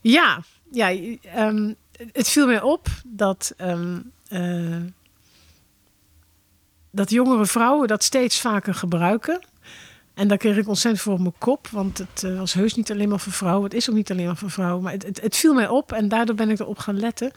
ja, 0.00 0.42
ja 0.74 0.90
ehm, 1.22 1.72
het 2.12 2.28
viel 2.28 2.46
mij 2.46 2.62
op 2.62 2.88
dat, 3.06 3.54
ehm, 3.56 4.00
eh, 4.28 4.80
dat 6.90 7.10
jongere 7.10 7.46
vrouwen 7.46 7.88
dat 7.88 8.04
steeds 8.04 8.40
vaker 8.40 8.74
gebruiken. 8.74 9.40
En 10.14 10.28
daar 10.28 10.38
kreeg 10.38 10.56
ik 10.56 10.68
ontzettend 10.68 11.02
voor 11.02 11.12
op 11.12 11.20
mijn 11.20 11.34
kop, 11.38 11.68
want 11.68 11.98
het 11.98 12.24
eh, 12.24 12.38
was 12.38 12.52
heus 12.52 12.74
niet 12.74 12.90
alleen 12.90 13.08
maar 13.08 13.20
voor 13.20 13.32
vrouwen. 13.32 13.64
Het 13.64 13.74
is 13.74 13.90
ook 13.90 13.96
niet 13.96 14.10
alleen 14.10 14.26
maar 14.26 14.36
voor 14.36 14.50
vrouwen, 14.50 14.82
maar 14.82 14.92
het, 14.92 15.02
het, 15.02 15.20
het 15.20 15.36
viel 15.36 15.54
mij 15.54 15.68
op 15.68 15.92
en 15.92 16.08
daardoor 16.08 16.34
ben 16.34 16.50
ik 16.50 16.58
erop 16.58 16.78
gaan 16.78 16.98
letten. 16.98 17.32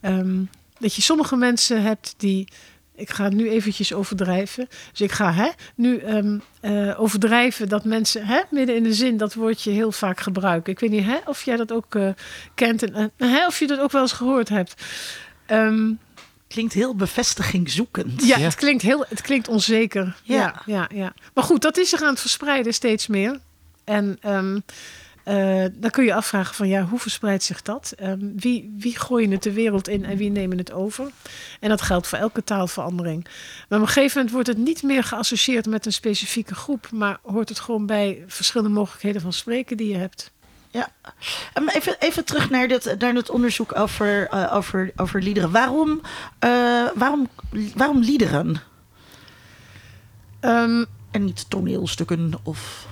ehm, 0.00 0.42
dat 0.78 0.94
je 0.94 1.02
sommige 1.02 1.36
mensen 1.36 1.82
hebt 1.82 2.14
die. 2.16 2.48
Ik 2.96 3.10
ga 3.10 3.24
het 3.24 3.32
nu 3.32 3.50
eventjes 3.50 3.92
overdrijven. 3.92 4.68
Dus 4.90 5.00
ik 5.00 5.12
ga 5.12 5.32
hè, 5.32 5.48
nu 5.74 5.98
ehm, 5.98 6.38
eh, 6.60 7.00
overdrijven 7.00 7.68
dat 7.68 7.84
mensen 7.84 8.26
hè, 8.26 8.40
midden 8.50 8.76
in 8.76 8.82
de 8.82 8.94
zin 8.94 9.16
dat 9.16 9.34
woordje 9.34 9.70
heel 9.70 9.92
vaak 9.92 10.20
gebruiken. 10.20 10.72
Ik 10.72 10.80
weet 10.80 10.90
niet 10.90 11.04
hè, 11.04 11.16
of 11.26 11.42
jij 11.42 11.56
dat 11.56 11.72
ook 11.72 11.94
eh, 11.94 12.08
kent 12.54 12.82
en 12.82 13.12
hè, 13.16 13.46
of 13.46 13.58
je 13.58 13.66
dat 13.66 13.78
ook 13.78 13.92
wel 13.92 14.02
eens 14.02 14.12
gehoord 14.12 14.48
hebt. 14.48 14.82
Ehm, 15.46 15.92
Klinkt 16.48 16.72
heel 16.72 16.94
bevestigingzoekend. 16.94 18.26
ja, 18.26 18.36
Ja. 18.38 18.44
Het, 18.44 18.54
klinkt 18.54 18.82
heel, 18.82 19.04
het 19.08 19.20
klinkt 19.20 19.48
onzeker. 19.48 20.16
Ja. 20.22 20.36
Ja. 20.36 20.62
Ja, 20.66 20.88
ja, 20.94 21.12
Maar 21.34 21.44
goed, 21.44 21.62
dat 21.62 21.76
is 21.76 21.88
zich 21.88 22.02
aan 22.02 22.08
het 22.10 22.20
verspreiden 22.20 22.74
steeds 22.74 23.06
meer. 23.06 23.40
En 23.84 24.16
ehm, 24.20 24.58
eh, 25.24 25.64
dan 25.72 25.90
kun 25.90 26.04
je 26.04 26.14
afvragen 26.14 26.54
van 26.54 26.68
ja, 26.68 26.82
hoe 26.82 26.98
verspreidt 26.98 27.42
zich 27.42 27.62
dat? 27.62 27.92
Ehm, 27.96 28.18
wie, 28.36 28.74
wie 28.78 28.98
gooien 28.98 29.30
het 29.30 29.42
de 29.42 29.52
wereld 29.52 29.88
in 29.88 30.04
en 30.04 30.16
wie 30.16 30.30
nemen 30.30 30.58
het 30.58 30.72
over? 30.72 31.10
En 31.60 31.68
dat 31.68 31.82
geldt 31.82 32.06
voor 32.06 32.18
elke 32.18 32.44
taalverandering. 32.44 33.24
Maar 33.68 33.78
op 33.78 33.86
een 33.86 33.92
gegeven 33.92 34.16
moment 34.16 34.34
wordt 34.34 34.48
het 34.48 34.58
niet 34.58 34.82
meer 34.82 35.04
geassocieerd 35.04 35.66
met 35.66 35.86
een 35.86 35.92
specifieke 35.92 36.54
groep, 36.54 36.90
maar 36.90 37.18
hoort 37.22 37.48
het 37.48 37.60
gewoon 37.60 37.86
bij 37.86 38.24
verschillende 38.26 38.72
mogelijkheden 38.74 39.20
van 39.20 39.32
spreken 39.32 39.76
die 39.76 39.88
je 39.88 39.96
hebt. 39.96 40.32
Ja. 40.70 40.88
Ehm, 41.52 41.68
Even, 41.68 41.96
even 41.98 42.24
terug 42.24 42.50
naar, 42.50 42.68
dit, 42.68 42.94
naar 42.98 43.14
het 43.14 43.30
onderzoek 43.30 43.78
over, 43.78 44.28
eh, 44.28 44.54
over, 44.54 44.92
over 44.96 45.22
liederen. 45.22 45.50
Waarom, 45.50 46.00
eh, 46.38 46.86
waarom, 46.94 47.28
waarom 47.74 47.98
liederen 47.98 48.62
Ehm, 50.44 50.84
en 51.10 51.24
niet 51.24 51.50
toneelstukken 51.50 52.32
of... 52.42 52.86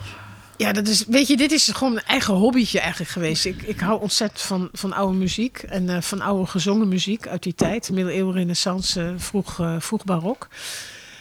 Ja, 0.63 0.73
dat 0.73 0.89
is, 0.89 1.05
weet 1.07 1.27
je, 1.27 1.37
dit 1.37 1.53
is 1.53 1.69
gewoon 1.69 1.93
een 1.97 2.03
eigen 2.07 2.35
hobbytje 2.35 2.81
eigenlijk 2.81 3.11
geweest. 3.11 3.45
Ik, 3.45 3.63
ik 3.63 3.81
hou 3.81 4.01
ontzettend 4.01 4.41
van, 4.41 4.69
van 4.73 4.93
oude 4.93 5.19
muziek 5.19 5.59
en 5.59 5.89
eh, 5.89 6.01
van 6.01 6.21
oude 6.21 6.47
gezongen 6.47 6.89
muziek 6.89 7.29
uit 7.29 7.43
die 7.43 7.55
tijd. 7.55 7.91
Middeleeuwen, 7.91 8.35
renaissance, 8.35 9.03
eh, 9.03 9.13
vroeg, 9.17 9.61
eh, 9.61 9.77
vroeg 9.79 10.05
barok. 10.05 10.49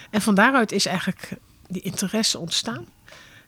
En 0.10 0.22
van 0.22 0.36
daaruit 0.36 0.72
is 0.72 0.86
eigenlijk 0.86 1.30
die 1.68 1.82
interesse 1.82 2.40
ontstaan. 2.40 2.86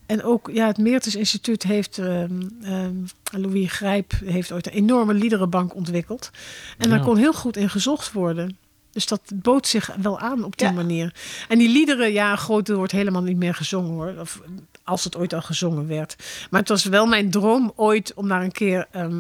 En 0.06 0.24
ook 0.24 0.50
ja, 0.54 0.68
het 0.68 0.78
Meertens 0.78 1.16
Instituut 1.16 1.64
heeft, 1.64 1.98
ehm, 1.98 2.42
ehm, 2.64 2.96
Louis 3.32 3.72
Grijp 3.72 4.14
heeft 4.26 4.52
ooit 4.52 4.68
een 4.68 4.74
enorme 4.74 5.14
liederenbank 5.14 5.76
ontwikkeld. 5.76 6.30
En 6.78 6.90
daar 6.90 7.02
kon 7.02 7.18
heel 7.18 7.34
goed 7.34 7.58
in 7.58 7.70
gezocht 7.70 8.12
worden. 8.12 8.58
Dus 8.92 9.06
dat 9.06 9.22
bood 9.34 9.68
zich 9.68 9.96
wel 10.02 10.20
aan 10.20 10.44
op 10.44 10.58
die 10.58 10.68
Ja. 10.68 10.74
manier. 10.74 11.14
En 11.48 11.58
die 11.58 11.70
liederen, 11.70 12.12
ja, 12.12 12.36
groot 12.36 12.68
wordt 12.68 12.92
helemaal 12.92 13.22
niet 13.22 13.38
meer 13.38 13.56
gezongen 13.56 13.92
hoor. 13.92 14.14
Of 14.20 14.42
als 14.84 15.04
het 15.04 15.18
ooit 15.18 15.34
al 15.34 15.42
gezongen 15.42 15.88
werd. 15.88 16.16
Maar 16.50 16.60
het 16.60 16.70
was 16.70 16.84
wel 16.84 17.06
mijn 17.06 17.32
droom 17.32 17.74
ooit 17.76 18.14
om 18.14 18.28
daar 18.28 18.44
een 18.44 18.52
keer 18.52 18.88
ehm, 18.92 19.20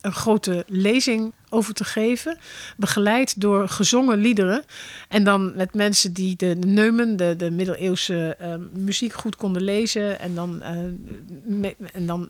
een 0.00 0.12
grote 0.12 0.64
lezing 0.66 1.32
over 1.48 1.74
te 1.74 1.84
geven. 1.84 2.38
Begeleid 2.76 3.40
door 3.40 3.68
gezongen 3.68 4.18
liederen. 4.18 4.64
En 5.08 5.24
dan 5.24 5.56
met 5.56 5.74
mensen 5.74 6.12
die 6.12 6.36
de, 6.36 6.56
neumen, 6.66 7.16
de, 7.16 7.34
de 7.36 7.50
middeleeuwse 7.50 8.36
ehm, 8.38 8.62
muziek 8.72 9.12
goed 9.12 9.36
konden 9.36 9.62
lezen. 9.62 10.20
En 10.20 10.34
dan, 10.34 10.62
eh, 10.62 11.70
en 11.92 12.06
dan 12.06 12.28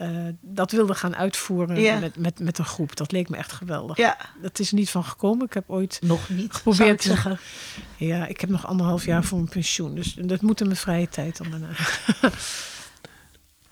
eh, 0.00 0.08
dat 0.40 0.70
wilden 0.70 0.96
gaan 0.96 1.16
uitvoeren 1.16 1.80
Ja. 1.80 1.98
met, 1.98 2.16
met, 2.16 2.38
met 2.38 2.58
een 2.58 2.64
groep. 2.64 2.96
Dat 2.96 3.12
leek 3.12 3.28
me 3.28 3.36
echt 3.36 3.52
geweldig. 3.52 3.96
Ja, 3.96 4.16
Dat 4.42 4.58
is 4.58 4.68
er 4.68 4.74
niet 4.74 4.90
van 4.90 5.04
gekomen. 5.04 5.46
Ik 5.46 5.52
heb 5.54 5.64
ooit 5.66 5.98
nog 6.02 6.28
niet, 6.28 6.52
Geprobeerd 6.52 6.90
ik 6.90 7.00
te- 7.00 7.06
zeggen. 7.08 7.38
ja, 7.96 8.26
ik 8.26 8.40
heb 8.40 8.50
nog 8.50 8.66
anderhalf 8.66 9.04
jaar 9.04 9.24
voor 9.24 9.38
mijn 9.38 9.50
pensioen. 9.50 9.94
Dus 9.94 10.14
dat 10.14 10.40
moet 10.42 10.60
in 10.60 10.66
mijn 10.66 10.78
vrije 10.78 11.08
tijd 11.08 11.36
dan 11.36 11.50
daarna. 11.50 11.68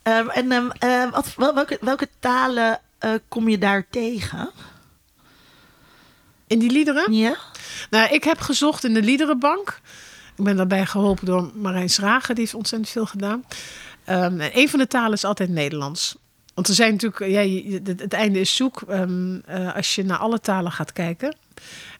Ehm, 0.02 0.28
en 0.28 0.52
ehm, 0.52 0.70
eh, 0.78 1.10
wat, 1.12 1.34
welke, 1.54 1.78
welke 1.80 2.08
talen 2.18 2.80
eh, 2.98 3.10
kom 3.28 3.48
je 3.48 3.58
daar 3.58 3.86
tegen? 3.90 4.50
In 6.46 6.58
die 6.58 6.70
liederen? 6.70 7.12
Ja? 7.12 7.36
Nou, 7.90 8.08
ik 8.14 8.24
heb 8.24 8.40
gezocht 8.40 8.84
in 8.84 8.94
de 8.94 9.02
liederenbank. 9.02 9.80
Ik 10.36 10.44
ben 10.44 10.56
daarbij 10.56 10.86
geholpen 10.86 11.26
door 11.26 11.50
Marijn 11.54 11.90
Schragen, 11.90 12.34
die 12.34 12.44
heeft 12.44 12.56
ontzettend 12.56 12.90
veel 12.90 13.06
gedaan. 13.06 13.44
Ehm, 14.08 14.40
en 14.40 14.50
een 14.58 14.68
van 14.68 14.78
de 14.78 14.86
talen 14.86 15.12
is 15.12 15.24
altijd 15.24 15.48
Nederlands. 15.48 16.16
Want 16.54 16.68
er 16.68 16.74
zijn 16.74 16.92
natuurlijk, 16.92 17.30
ja, 17.30 17.70
het, 17.96 18.12
einde 18.12 18.40
is 18.40 18.56
zoek 18.56 18.82
ehm, 18.82 19.38
eh, 19.46 19.74
als 19.74 19.94
je 19.94 20.04
naar 20.04 20.18
alle 20.18 20.40
talen 20.40 20.72
gaat 20.72 20.92
kijken. 20.92 21.36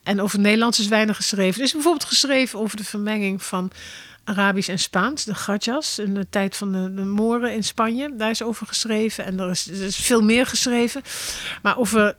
En 0.02 0.20
over 0.20 0.39
Nederlands 0.39 0.78
is 0.78 0.89
weinig 0.89 1.16
geschreven. 1.16 1.60
Er 1.60 1.66
is 1.66 1.72
bijvoorbeeld 1.72 2.05
geschreven 2.05 2.59
over 2.59 2.76
de 2.76 2.85
vermenging 2.85 3.43
van 3.43 3.70
Arabisch 4.24 4.68
en 4.68 4.78
Spaans, 4.78 5.24
de 5.24 5.35
Gajas, 5.35 5.98
in 5.98 6.14
de 6.14 6.26
tijd 6.30 6.56
van 6.56 6.72
de, 6.72 6.94
de 6.94 7.05
Moren 7.05 7.55
in 7.55 7.64
Spanje. 7.64 8.16
Daar 8.16 8.30
is 8.30 8.43
over 8.43 8.66
geschreven 8.66 9.24
en 9.24 9.40
er 9.40 9.51
is, 9.51 9.68
er 9.68 9.82
is 9.82 9.97
veel 9.97 10.22
meer 10.22 10.47
geschreven. 10.47 11.02
Maar 11.62 11.78
over 11.78 12.16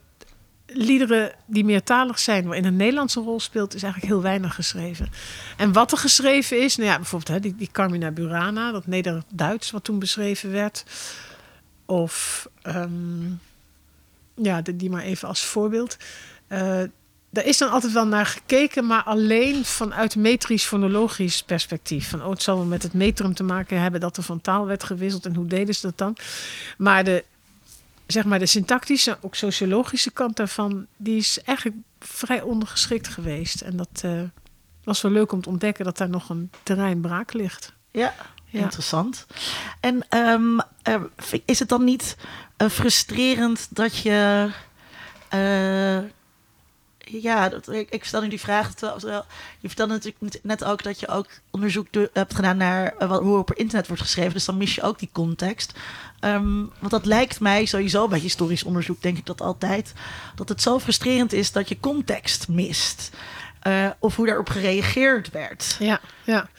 liederen 0.73 1.31
die 1.45 1.63
meertalig 1.63 2.19
zijn, 2.19 2.45
waarin 2.45 2.65
een 2.65 2.75
Nederlandse 2.75 3.19
rol 3.19 3.39
speelt, 3.39 3.75
is 3.75 3.83
eigenlijk 3.83 4.13
heel 4.13 4.21
weinig 4.21 4.55
geschreven. 4.55 5.09
En 5.57 5.73
wat 5.73 5.91
er 5.91 5.97
geschreven 5.97 6.61
is, 6.61 6.75
nou 6.75 6.89
ja, 6.89 6.95
bijvoorbeeld 6.95 7.31
hè, 7.31 7.39
die, 7.39 7.55
die 7.55 7.69
Carmina 7.71 8.11
Burana, 8.11 8.71
dat 8.71 8.87
Neder-Duits 8.87 9.71
wat 9.71 9.83
toen 9.83 9.99
beschreven 9.99 10.51
werd. 10.51 10.83
of 11.85 12.47
ehm, 12.61 13.27
ja, 14.35 14.61
die 14.61 14.89
maar 14.89 15.03
even 15.03 15.27
als 15.27 15.43
voorbeeld. 15.43 15.97
Eh 16.47 16.83
daar 17.31 17.45
is 17.45 17.57
dan 17.57 17.69
altijd 17.69 17.93
wel 17.93 18.07
naar 18.07 18.25
gekeken, 18.25 18.85
maar 18.85 19.03
alleen 19.03 19.65
vanuit 19.65 20.15
metrisch-fonologisch 20.15 21.43
perspectief. 21.43 22.09
Van, 22.09 22.23
oh, 22.23 22.29
het 22.29 22.41
zal 22.41 22.55
wel 22.57 22.65
met 22.65 22.83
het 22.83 22.93
metrum 22.93 23.33
te 23.33 23.43
maken 23.43 23.81
hebben 23.81 23.99
dat 23.99 24.17
er 24.17 24.23
van 24.23 24.41
taal 24.41 24.65
werd 24.65 24.83
gewisseld 24.83 25.25
en 25.25 25.35
hoe 25.35 25.45
deden 25.45 25.75
ze 25.75 25.81
dat 25.81 25.97
dan? 25.97 26.15
Maar 26.77 27.03
de, 27.03 27.23
zeg 28.11 28.25
maar, 28.25 28.39
de 28.39 28.45
syntactische, 28.45 29.17
ook 29.21 29.35
sociologische 29.35 30.11
kant 30.11 30.35
daarvan, 30.35 30.85
die 30.97 31.17
is 31.17 31.41
eigenlijk 31.43 31.77
vrij 31.99 32.41
ondergeschikt 32.41 33.07
geweest. 33.07 33.61
En 33.61 33.77
dat 33.77 33.89
eh, 34.01 34.21
was 34.83 35.01
wel 35.01 35.11
leuk 35.11 35.31
om 35.31 35.41
te 35.41 35.49
ontdekken 35.49 35.85
dat 35.85 35.97
daar 35.97 36.09
nog 36.09 36.29
een 36.29 36.51
terrein 36.63 37.01
braak 37.01 37.33
ligt. 37.33 37.73
Ja, 37.91 38.13
Ja. 38.45 38.59
interessant. 38.61 39.25
En 39.79 40.05
ehm, 40.09 40.59
eh, 40.81 41.01
is 41.45 41.59
het 41.59 41.69
dan 41.69 41.83
niet 41.83 42.17
eh, 42.57 42.69
frustrerend 42.69 43.67
dat 43.69 43.97
je. 43.97 44.49
Ja, 47.11 47.49
dat, 47.49 47.69
ik, 47.69 47.89
ik 47.89 48.03
stel 48.03 48.21
nu 48.21 48.27
die 48.27 48.39
vraag. 48.39 48.73
Terwijl, 48.73 49.25
je 49.59 49.67
vertelde 49.67 49.93
natuurlijk 49.93 50.43
net- 50.43 50.63
ook 50.63 50.83
dat 50.83 50.99
je 50.99 51.07
ook 51.07 51.27
onderzoek 51.51 51.87
hebt 52.13 52.35
gedaan 52.35 52.57
naar 52.57 52.93
wat, 53.07 53.21
hoe 53.21 53.37
op 53.37 53.53
internet 53.53 53.87
wordt 53.87 54.01
geschreven. 54.01 54.33
Dus 54.33 54.45
dan 54.45 54.57
mis 54.57 54.75
je 54.75 54.81
ook 54.81 54.99
die 54.99 55.09
context. 55.11 55.73
Ehm, 56.19 56.57
want 56.79 56.91
dat 56.91 57.05
lijkt 57.05 57.39
mij 57.39 57.65
sowieso 57.65 58.07
bij 58.07 58.19
historisch 58.19 58.63
onderzoek, 58.63 59.01
denk 59.01 59.17
ik 59.17 59.25
dat 59.25 59.41
altijd. 59.41 59.93
Dat 60.35 60.49
het 60.49 60.61
zo 60.61 60.79
frustrerend 60.79 61.33
is 61.33 61.51
dat 61.51 61.69
je 61.69 61.79
context 61.79 62.47
mist. 62.47 63.09
Eh, 63.59 63.89
of 63.99 64.15
hoe 64.15 64.25
daarop 64.25 64.49
gereageerd 64.49 65.31
werd. 65.31 65.75
Ja, 65.79 65.99
ja, 66.23 66.49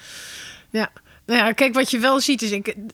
ja. 0.71 0.91
Nou 1.25 1.45
ja, 1.45 1.53
kijk, 1.53 1.75
wat 1.75 1.91
je 1.91 1.99
wel 1.99 2.21
ziet 2.21 2.43
is, 2.43 2.51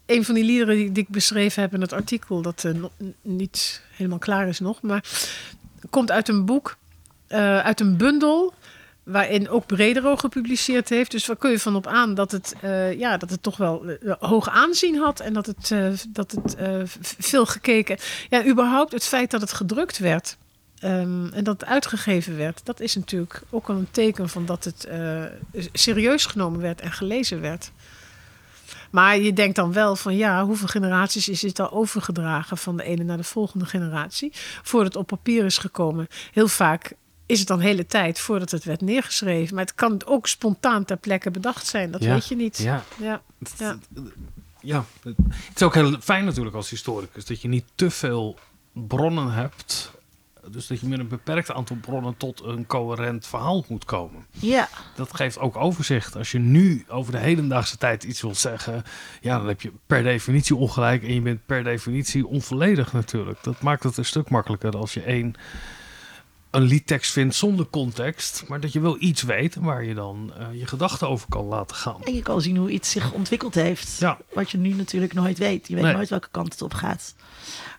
een 0.07 0.25
van 0.25 0.35
die 0.35 0.45
liederen 0.45 0.77
die, 0.77 1.05
ik 1.05 1.09
beschreven 1.09 1.63
heb 1.63 1.75
in 1.75 1.81
het 1.81 1.93
artikel, 1.93 2.43
dat 2.43 2.63
nog 2.63 2.91
niet 3.23 3.83
helemaal 3.91 4.19
klaar 4.19 4.49
is 4.49 4.61
nog, 4.61 4.83
maar 4.83 5.05
komt 5.91 6.11
uit 6.11 6.29
een 6.29 6.45
boek, 6.45 6.77
eh, 7.27 7.59
uit 7.59 7.81
een 7.81 7.97
bundel, 7.97 8.55
waarin 9.03 9.49
ook 9.49 9.67
Bredero 9.67 10.17
gepubliceerd 10.17 10.89
heeft. 10.89 11.11
Dus 11.11 11.27
waar 11.27 11.37
kun 11.37 11.51
je 11.51 11.61
van 11.61 11.77
op 11.77 11.87
aan 11.87 12.15
dat 12.15 12.31
het, 12.31 12.55
eh, 12.61 12.99
ja, 12.99 13.17
dat 13.17 13.31
het 13.31 13.43
toch 13.43 13.57
wel 13.57 13.85
eh, 13.85 14.13
hoog 14.19 14.49
aanzien 14.49 14.97
had 14.97 15.21
en 15.21 15.33
dat 15.33 15.47
het, 15.47 15.75
dat 16.09 16.31
het 16.31 16.57
veel 17.19 17.47
gekeken. 17.47 17.99
Ja, 18.29 18.47
überhaupt 18.47 18.93
het 18.93 19.05
feit 19.05 19.31
dat 19.31 19.41
het 19.41 19.53
gedrukt 19.53 19.99
werd. 19.99 20.37
ehm, 20.77 21.27
en 21.33 21.45
dat 21.45 21.61
het 21.61 21.69
uitgegeven 21.69 22.37
werd, 22.37 22.61
dat 22.65 22.81
is 22.81 22.95
natuurlijk 22.95 23.43
ook 23.51 23.69
al 23.69 23.77
een 23.77 23.91
teken 23.91 24.29
van 24.29 24.47
dat 24.47 24.65
het 24.65 24.89
serieus 25.73 26.27
genomen 26.27 26.61
werd 26.61 26.81
en 26.81 26.93
gelezen 26.93 27.41
werd. 27.41 27.71
Maar 28.91 29.19
je 29.19 29.33
denkt 29.33 29.57
dan 29.57 29.73
wel 29.73 29.97
van 29.97 30.17
ja, 30.17 30.45
hoeveel 30.45 30.69
generaties 30.69 31.29
is 31.29 31.41
dit 31.41 31.61
al 31.61 31.71
overgedragen 31.71 32.59
van 32.59 32.77
de 32.77 32.83
ene 32.83 33.05
naar 33.05 33.17
de 33.17 33.25
volgende 33.25 33.67
generatie 33.67 34.33
voordat 34.63 34.93
het 34.93 35.03
op 35.03 35.07
papier 35.07 35.45
is 35.45 35.59
gekomen? 35.59 36.07
Heel 36.33 36.49
vaak 36.49 36.93
is 37.27 37.39
het 37.39 37.49
dan 37.49 37.61
hele 37.61 37.87
tijd 37.87 38.19
voordat 38.19 38.51
het 38.51 38.65
werd 38.65 38.81
neergeschreven. 38.81 39.55
Maar 39.55 39.65
het 39.65 39.75
kan 39.75 40.01
ook 40.05 40.27
spontaan 40.27 40.85
ter 40.85 40.97
plekke 40.97 41.31
bedacht 41.31 41.67
zijn, 41.67 41.91
dat 41.91 42.03
Ja. 42.03 42.13
weet 42.13 42.27
je 42.27 42.37
niet. 42.37 42.59
Ja, 42.59 42.85
Ja. 42.99 43.23
Ja. 43.59 43.79
ja, 44.61 44.85
het 45.03 45.17
is 45.55 45.63
ook 45.63 45.75
heel 45.75 46.01
fijn 46.01 46.25
natuurlijk 46.25 46.57
als 46.57 46.71
historicus 46.71 47.25
dat 47.25 47.41
je 47.41 47.49
niet 47.49 47.65
te 47.75 47.91
veel 47.91 48.39
bronnen 48.73 49.33
hebt. 49.33 49.95
Dus 50.51 50.67
dat 50.67 50.81
je 50.81 50.87
met 50.87 50.99
een 50.99 51.09
beperkt 51.09 51.53
aantal 51.53 51.77
bronnen 51.77 52.17
tot 52.17 52.43
een 52.45 52.67
coherent 52.67 53.27
verhaal 53.27 53.65
moet 53.69 53.85
komen. 53.85 54.27
Ja. 54.31 54.69
Dat 54.95 55.15
geeft 55.15 55.39
ook 55.39 55.57
overzicht. 55.57 56.17
Als 56.17 56.31
je 56.33 56.39
nu 56.39 56.85
over 56.89 57.13
de 57.13 57.19
hedendaagse 57.19 57.77
tijd 57.77 58.05
iets 58.05 58.21
wilt 58.21 58.37
zeggen, 58.37 58.83
ja, 59.21 59.39
dan 59.39 59.47
heb 59.47 59.61
je 59.61 59.73
per 59.87 60.03
definitie 60.03 60.57
ongelijk 60.57 61.03
en 61.03 61.15
je 61.15 61.21
bent 61.21 61.47
per 61.47 61.65
definitie 61.65 62.27
onvolledig 62.27 62.93
natuurlijk. 62.93 63.39
Dat 63.43 63.61
maakt 63.61 63.83
het 63.83 63.97
een 63.97 64.05
stuk 64.05 64.31
makkelijker 64.31 64.77
als 64.77 64.95
je 64.95 65.03
één 65.03 65.35
een 66.57 66.63
liedtekst 66.63 67.13
vindt 67.13 67.35
zonder 67.35 67.67
context, 67.71 68.45
maar 68.49 68.61
dat 68.61 68.73
je 68.73 68.81
wel 68.81 68.97
iets 68.99 69.23
weet 69.23 69.55
waar 69.55 69.85
je 69.85 69.95
dan 69.95 70.33
eh, 70.39 70.47
je 70.59 70.67
gedachten 70.67 71.09
over 71.09 71.29
kan 71.29 71.45
laten 71.45 71.77
gaan. 71.77 72.03
En 72.05 72.15
je 72.15 72.23
kan 72.23 72.41
zien 72.41 72.57
hoe 72.57 72.71
iets 72.71 72.91
zich 72.91 73.13
ontwikkeld 73.13 73.55
heeft. 73.55 73.99
Ja. 73.99 74.19
Wat 74.33 74.51
je 74.51 74.59
nu 74.59 74.69
natuurlijk 74.75 75.13
nooit 75.13 75.39
weet. 75.39 75.69
Je 75.69 75.75
weet 75.75 75.85
Nee. 75.85 75.93
nooit 75.95 76.09
welke 76.09 76.29
kant 76.31 76.53
het 76.53 76.63
op 76.63 76.75
gaat. 76.75 77.15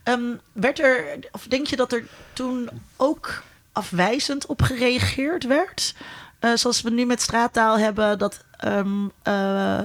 Ehm, 0.04 0.22
werd 0.52 0.80
er, 0.80 1.20
of 1.32 1.46
denk 1.48 1.68
je 1.68 1.76
dat 1.76 1.94
er 1.94 2.04
toen 2.34 2.70
ook 2.96 3.44
afwijzend 3.72 4.46
op 4.46 4.62
gereageerd 4.62 5.44
werd? 5.46 5.96
Eh, 6.40 6.52
zoals 6.56 6.82
we 6.82 6.90
nu 6.90 7.06
met 7.06 7.22
straattaal 7.22 7.80
hebben, 7.80 8.18
dat. 8.18 8.46
ehm, 8.58 9.08
eh, 9.24 9.80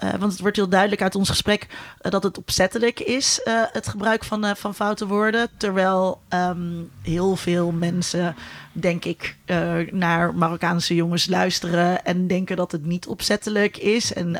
eh, 0.00 0.10
want 0.18 0.32
het 0.32 0.40
wordt 0.40 0.56
heel 0.56 0.68
duidelijk 0.68 1.02
uit 1.02 1.14
ons 1.14 1.28
gesprek 1.28 1.66
eh, 2.00 2.10
dat 2.10 2.22
het 2.22 2.38
opzettelijk 2.38 3.00
is, 3.00 3.42
eh, 3.42 3.62
het 3.72 3.88
gebruik 3.88 4.24
van, 4.24 4.56
van 4.56 4.74
foute 4.74 5.06
woorden. 5.06 5.48
Terwijl 5.56 6.20
ehm, 6.28 6.82
heel 7.02 7.36
veel 7.36 7.70
mensen, 7.70 8.34
denk 8.72 9.04
ik, 9.04 9.36
naar 9.90 10.34
Marokkaanse 10.34 10.94
jongens 10.94 11.26
luisteren 11.26 12.04
en 12.04 12.26
denken 12.26 12.56
dat 12.56 12.72
het 12.72 12.84
niet 12.84 13.06
opzettelijk 13.06 13.76
is. 13.76 14.12
En 14.12 14.36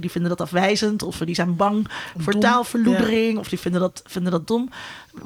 die 0.00 0.10
vinden 0.10 0.30
dat 0.30 0.40
afwijzend, 0.40 1.02
of 1.02 1.18
die 1.18 1.34
zijn 1.34 1.56
bang 1.56 1.88
voor 2.16 2.38
taalverloedering, 2.38 3.38
of 3.38 3.48
die 3.48 3.58
vinden 3.58 3.80
dat, 3.80 4.02
vinden 4.06 4.32
dat 4.32 4.46
dom. 4.46 4.68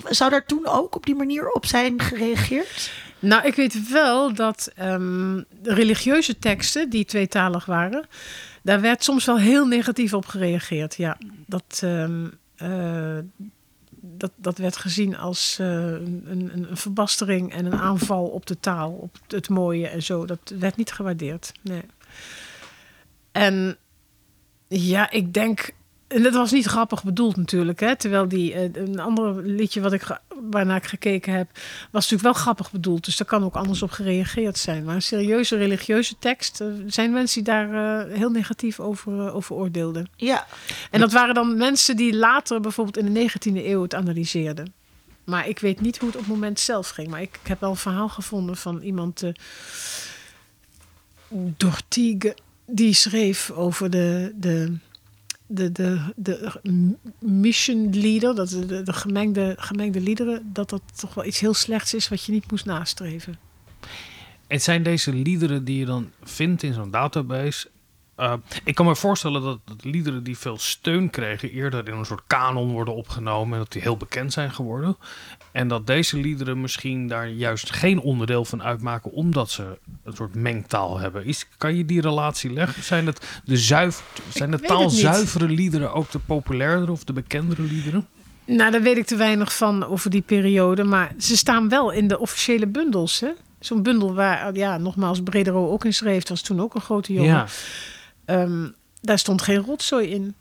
Zou 0.09 0.31
daar 0.31 0.47
toen 0.47 0.67
ook 0.67 0.97
op 0.97 1.07
die 1.07 1.15
manier 1.15 1.51
op 1.51 1.67
zijn 1.67 2.01
gereageerd? 2.01 2.91
Nou, 3.19 3.47
ik 3.47 3.55
weet 3.55 3.91
wel 3.91 4.35
dat 4.35 4.71
ehm, 4.75 5.43
religieuze 5.63 6.39
teksten, 6.39 6.91
die 6.91 7.05
tweetalig 7.05 7.65
waren, 7.65 8.07
daar 8.67 8.81
werd 8.81 9.05
soms 9.05 9.25
wel 9.25 9.39
heel 9.39 9.67
negatief 9.67 10.15
op 10.15 10.27
gereageerd. 10.27 10.95
Ja, 10.95 11.19
dat, 11.47 11.81
ehm, 11.83 12.27
eh, 12.57 13.19
dat, 13.91 14.31
dat 14.37 14.59
werd 14.59 14.77
gezien 14.77 15.17
als 15.17 15.59
eh, 15.59 15.67
een, 15.67 16.25
een, 16.27 16.69
een 16.71 16.77
verbastering 16.77 17.53
en 17.53 17.67
een 17.67 17.79
aanval 17.79 18.25
op 18.25 18.47
de 18.47 18.61
taal, 18.61 18.93
op 18.93 19.17
het 19.27 19.49
mooie 19.49 19.89
en 19.89 20.03
zo. 20.03 20.25
Dat 20.25 20.53
werd 20.59 20.77
niet 20.77 20.93
gewaardeerd. 20.93 21.53
Nee. 21.63 21.83
En 23.33 23.77
ja, 24.69 25.11
ik 25.11 25.33
denk. 25.35 25.75
En 26.07 26.23
dat 26.23 26.35
was 26.35 26.53
niet 26.53 26.67
grappig 26.67 27.05
bedoeld 27.05 27.37
natuurlijk. 27.37 27.81
Hè? 27.81 27.97
Terwijl 27.97 28.29
die, 28.29 28.53
eh, 28.55 28.63
een 28.73 29.01
ander 29.01 29.43
liedje 29.43 29.81
wat 29.81 29.93
ik 29.93 30.21
waarnaar 30.51 30.77
ik 30.77 30.87
gekeken 30.87 31.33
heb, 31.33 31.49
was 31.91 32.11
natuurlijk 32.11 32.23
wel 32.23 32.33
grappig 32.33 32.71
bedoeld. 32.71 33.05
Dus 33.05 33.17
daar 33.17 33.27
kan 33.27 33.45
ook 33.45 33.55
anders 33.55 33.83
op 33.83 33.91
gereageerd 33.91 34.59
zijn. 34.59 34.85
Maar 34.85 34.95
een 34.95 35.03
serieuze 35.03 35.57
religieuze 35.57 36.19
tekst, 36.19 36.61
er 36.61 36.75
zijn 36.87 37.13
mensen 37.13 37.45
die 37.45 37.53
daar 37.53 38.05
eh, 38.07 38.17
heel 38.17 38.31
negatief 38.31 38.81
over, 38.81 39.27
eh, 39.27 39.37
over 39.37 39.57
oordeelden. 39.57 40.11
Ja, 40.17 40.47
En 40.91 41.01
dat 41.01 41.13
waren 41.13 41.35
dan 41.35 41.57
mensen 41.57 41.97
die 41.97 42.17
later 42.17 42.61
bijvoorbeeld 42.61 42.97
in 42.97 43.13
de 43.13 43.21
19e 43.21 43.69
eeuw 43.69 43.83
het 43.83 43.95
analyseerden. 43.95 44.75
Maar 45.25 45.49
ik 45.49 45.59
weet 45.59 45.81
niet 45.81 45.99
hoe 45.99 46.09
het 46.09 46.17
op 46.17 46.25
het 46.25 46.33
moment 46.33 46.61
zelf 46.61 46.89
ging. 46.89 47.09
Maar 47.09 47.23
ik, 47.23 47.39
ik 47.43 47.49
heb 47.49 47.61
wel 47.61 47.71
een 47.71 47.77
verhaal 47.77 48.09
gevonden 48.09 48.57
van 48.57 48.81
iemand, 48.81 49.23
uh, 49.23 49.33
Dortigue, 51.57 52.35
die 52.67 52.95
schreef 52.95 53.51
over 53.51 53.91
de, 53.91 54.33
de, 54.35 54.79
de, 55.47 55.73
de, 55.73 56.01
de 56.17 56.53
mission 57.19 57.91
leader, 57.95 58.35
dat 58.35 58.49
de, 58.49 58.67
de, 58.67 58.83
de 58.83 58.93
gemengde, 58.93 59.55
gemengde 59.59 60.01
liederen, 60.01 60.51
dat 60.53 60.71
dat 60.71 60.83
toch 60.95 61.15
wel 61.15 61.25
iets 61.25 61.41
heel 61.41 61.55
slechts 61.55 61.95
is 61.95 62.09
wat 62.09 62.25
je 62.25 62.33
niet 62.33 62.51
moest 62.51 62.65
nastreven. 62.65 63.39
En 64.47 64.61
zijn 64.61 64.83
deze 64.83 65.13
liederen 65.13 65.65
die 65.65 65.79
je 65.79 65.85
dan 65.85 66.11
vindt 66.23 66.63
in 66.63 66.73
zo'n 66.73 66.91
database. 66.91 67.69
Uh, 68.19 68.33
ik 68.65 68.75
kan 68.75 68.87
me 68.87 68.97
voorstellen 68.97 69.43
dat, 69.43 69.59
dat 69.65 69.85
liederen 69.85 70.23
die 70.23 70.39
veel 70.39 70.59
steun 70.59 71.11
kregen, 71.11 71.51
eerder 71.51 71.89
in 71.89 71.95
een 71.95 72.05
soort 72.05 72.23
kanon 72.27 72.71
worden 72.71 72.95
opgenomen 72.95 73.53
en 73.53 73.59
dat 73.59 73.73
die 73.73 73.83
heel 73.83 73.97
bekend 73.97 74.33
zijn 74.33 74.53
geworden. 74.53 74.97
En 75.53 75.69
dat 75.69 75.87
deze 75.87 76.17
liederen 76.17 76.61
misschien 76.61 77.09
daar 77.09 77.29
juist 77.29 77.73
geen 77.73 78.01
onderdeel 78.01 78.45
van 78.45 78.63
uitmaken, 78.63 79.13
omdat 79.13 79.51
ze 79.51 79.79
een 80.05 80.17
soort 80.17 80.35
mengtaal 80.35 80.99
hebben. 80.99 81.25
Is, 81.25 81.49
kan 81.59 81.75
je 81.75 81.85
die 81.85 82.01
relatie 82.01 82.53
leggen? 82.53 82.83
Zijn 82.83 83.07
het 83.07 83.41
de, 83.45 83.57
zuiver, 83.57 84.05
zijn 84.29 84.51
de 84.51 84.61
taalzuivere 84.61 85.49
liederen 85.49 85.93
ook 85.93 86.11
de 86.11 86.19
populairdere 86.19 86.93
of 86.93 87.05
de 87.05 87.13
bekendere 87.13 87.63
liederen? 87.63 88.07
Nou, 88.45 88.71
daar 88.71 88.83
weet 88.83 88.97
ik 88.97 89.07
te 89.07 89.17
weinig 89.17 89.57
van 89.57 89.87
over 89.87 90.11
die 90.11 90.23
periode. 90.23 90.85
Maar 90.85 91.15
ze 91.19 91.37
staan 91.37 91.69
wel 91.69 91.91
in 91.91 92.09
de 92.09 92.19
officiële 92.19 92.67
bundels. 92.67 93.21
Hè? 93.21 93.31
Zo'n 93.61 93.83
bundel 93.83 94.15
waar, 94.15 94.55
ja, 94.55 94.79
nogmaals, 94.79 95.23
Bredero 95.23 95.71
ook 95.71 95.85
in 95.85 95.95
schreef. 95.95 96.29
was 96.29 96.41
toen 96.43 96.61
ook 96.61 96.75
een 96.75 96.81
grote 96.81 97.13
jongen. 97.13 97.31
Ja. 97.31 97.47
Um, 98.27 98.75
daar 99.01 99.19
stond 99.19 99.43
geen 99.43 99.59
rotzooi 99.59 100.09
in. 100.09 100.35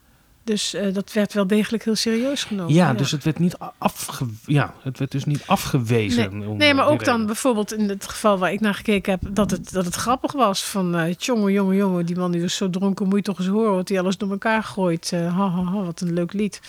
Dus 0.44 0.76
uh, 0.76 0.94
dat 0.94 1.14
werd 1.14 1.34
wel 1.34 1.48
degelijk 1.48 1.84
heel 1.84 1.96
serieus 1.96 2.44
genomen. 2.44 2.74
Ja, 2.74 2.88
ja. 2.88 2.94
dus 2.94 3.12
het 3.12 3.24
werd 3.24 3.40
niet, 3.40 3.58
afge 3.78 4.26
ja, 4.46 4.74
het 4.82 5.00
werd 5.00 5.12
dus 5.12 5.26
niet 5.26 5.44
afgewezen. 5.46 6.38
Nee, 6.38 6.50
nee 6.50 6.74
maar 6.74 6.86
ook 6.86 7.00
reden. 7.00 7.18
dan 7.18 7.26
bijvoorbeeld 7.26 7.74
in 7.74 7.90
het 7.90 8.08
geval 8.08 8.38
waar 8.38 8.52
ik 8.52 8.60
naar 8.60 8.74
gekeken 8.74 9.12
heb... 9.12 9.36
dat 9.36 9.52
het, 9.52 9.72
dat 9.72 9.86
het 9.86 9.96
grappig 9.96 10.32
was 10.32 10.64
van... 10.64 10.96
Uh, 10.96 11.14
jongen, 11.14 11.52
jongen, 11.52 11.76
jongen, 11.76 12.06
die 12.06 12.16
man 12.16 12.32
die 12.32 12.42
was 12.42 12.56
zo 12.56 12.70
dronken... 12.70 13.08
moet 13.08 13.16
je 13.16 13.22
toch 13.24 13.40
eens 13.40 13.48
horen 13.48 13.76
wat 13.76 13.90
hij 13.90 14.00
alles 14.00 14.18
door 14.18 14.32
elkaar 14.32 14.64
gooit. 14.64 15.12
Uh, 15.14 15.38
ha, 15.38 15.50
ha, 15.50 15.64
ha, 15.64 15.84
wat 15.84 16.02
een 16.02 16.14
leuk 16.14 16.34
lied. 16.34 16.62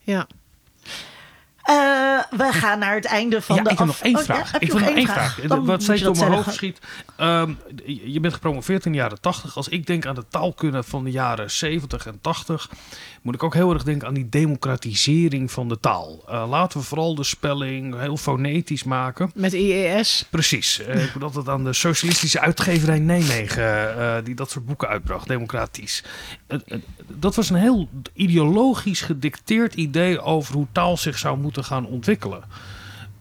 Ja. 0.00 0.26
We 2.30 2.48
gaan 2.50 2.78
naar 2.78 2.94
het 2.94 3.04
einde 3.04 3.42
van 3.42 3.56
ja, 3.56 3.62
de 3.62 3.70
ik 3.70 3.78
heb 3.78 3.88
af- 3.88 3.94
nog 3.94 4.04
één 4.06 4.16
Oh, 4.16 4.24
ja, 4.24 4.34
vraag. 4.34 4.58
ik 4.58 4.72
nog 4.72 4.80
één 4.82 5.06
vraag? 5.06 5.34
vraag. 5.34 5.46
Dan 5.48 5.64
Wat 5.66 5.82
steeds 5.82 6.02
door 6.02 6.16
mijn 6.16 6.32
hoofd 6.32 6.52
schiet. 6.54 6.78
Ehm, 7.16 7.52
je 8.04 8.20
bent 8.20 8.34
gepromoveerd 8.34 8.84
in 8.86 8.92
de 8.92 8.98
jaren 8.98 9.20
80. 9.20 9.56
Als 9.56 9.68
ik 9.68 9.86
denk 9.86 10.06
aan 10.06 10.14
de 10.14 10.24
taalkunde 10.30 10.82
van 10.82 11.04
de 11.04 11.10
jaren 11.10 11.50
70 11.50 12.06
en 12.06 12.18
80, 12.20 12.70
moet 13.22 13.34
ik 13.34 13.42
ook 13.42 13.54
heel 13.54 13.72
erg 13.72 13.82
denken 13.82 14.08
aan 14.08 14.14
die 14.14 14.28
democratisering 14.28 15.50
van 15.50 15.68
de 15.68 15.80
taal. 15.80 16.22
Eh, 16.28 16.44
laten 16.48 16.78
we 16.80 16.84
vooral 16.86 17.14
de 17.14 17.24
spelling 17.24 17.98
heel 18.00 18.16
fonetisch 18.16 18.84
maken. 18.84 19.30
Met 19.34 19.52
IES. 19.52 20.24
Precies. 20.30 20.80
Eh, 20.80 21.04
ik 21.04 21.14
moet 21.14 21.22
altijd 21.22 21.48
aan 21.48 21.64
de 21.64 21.72
socialistische 21.72 22.40
uitgeverij 22.40 22.98
Nijmegen, 22.98 23.98
eh, 23.98 24.16
die 24.24 24.34
dat 24.34 24.50
soort 24.50 24.66
boeken 24.66 24.88
uitbracht, 24.88 25.28
democratisch. 25.28 26.04
Eh, 26.46 26.58
eh, 26.66 26.78
dat 27.06 27.34
was 27.34 27.50
een 27.50 27.56
heel 27.56 27.88
ideologisch 28.12 29.00
gedicteerd 29.00 29.74
idee 29.74 30.20
over 30.20 30.54
hoe 30.54 30.66
taal 30.72 30.96
zich 30.96 31.18
zou 31.18 31.36
moeten 31.38 31.48
gaan 31.58 31.86
ontwikkelen. 31.86 32.42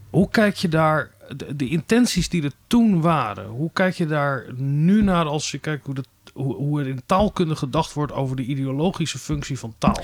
Hoe 0.09 0.29
kijk 0.29 0.55
je 0.55 0.67
daar, 0.69 1.09
de, 1.35 1.55
de 1.55 1.69
intenties 1.69 2.29
die 2.29 2.43
er 2.43 2.51
toen 2.67 3.01
waren, 3.01 3.45
hoe 3.47 3.69
kijk 3.73 3.95
je 3.95 4.05
daar 4.05 4.45
nu 4.55 5.01
naar 5.01 5.25
als 5.25 5.51
je 5.51 5.57
kijkt 5.57 5.85
hoe, 5.85 5.95
de, 5.95 6.03
hoe, 6.33 6.55
hoe 6.55 6.79
er 6.81 6.87
in 6.87 7.01
taalkunde 7.05 7.55
gedacht 7.55 7.93
wordt 7.93 8.11
over 8.11 8.35
de 8.35 8.43
ideologische 8.43 9.17
functie 9.19 9.59
van 9.59 9.75
taal? 9.77 10.03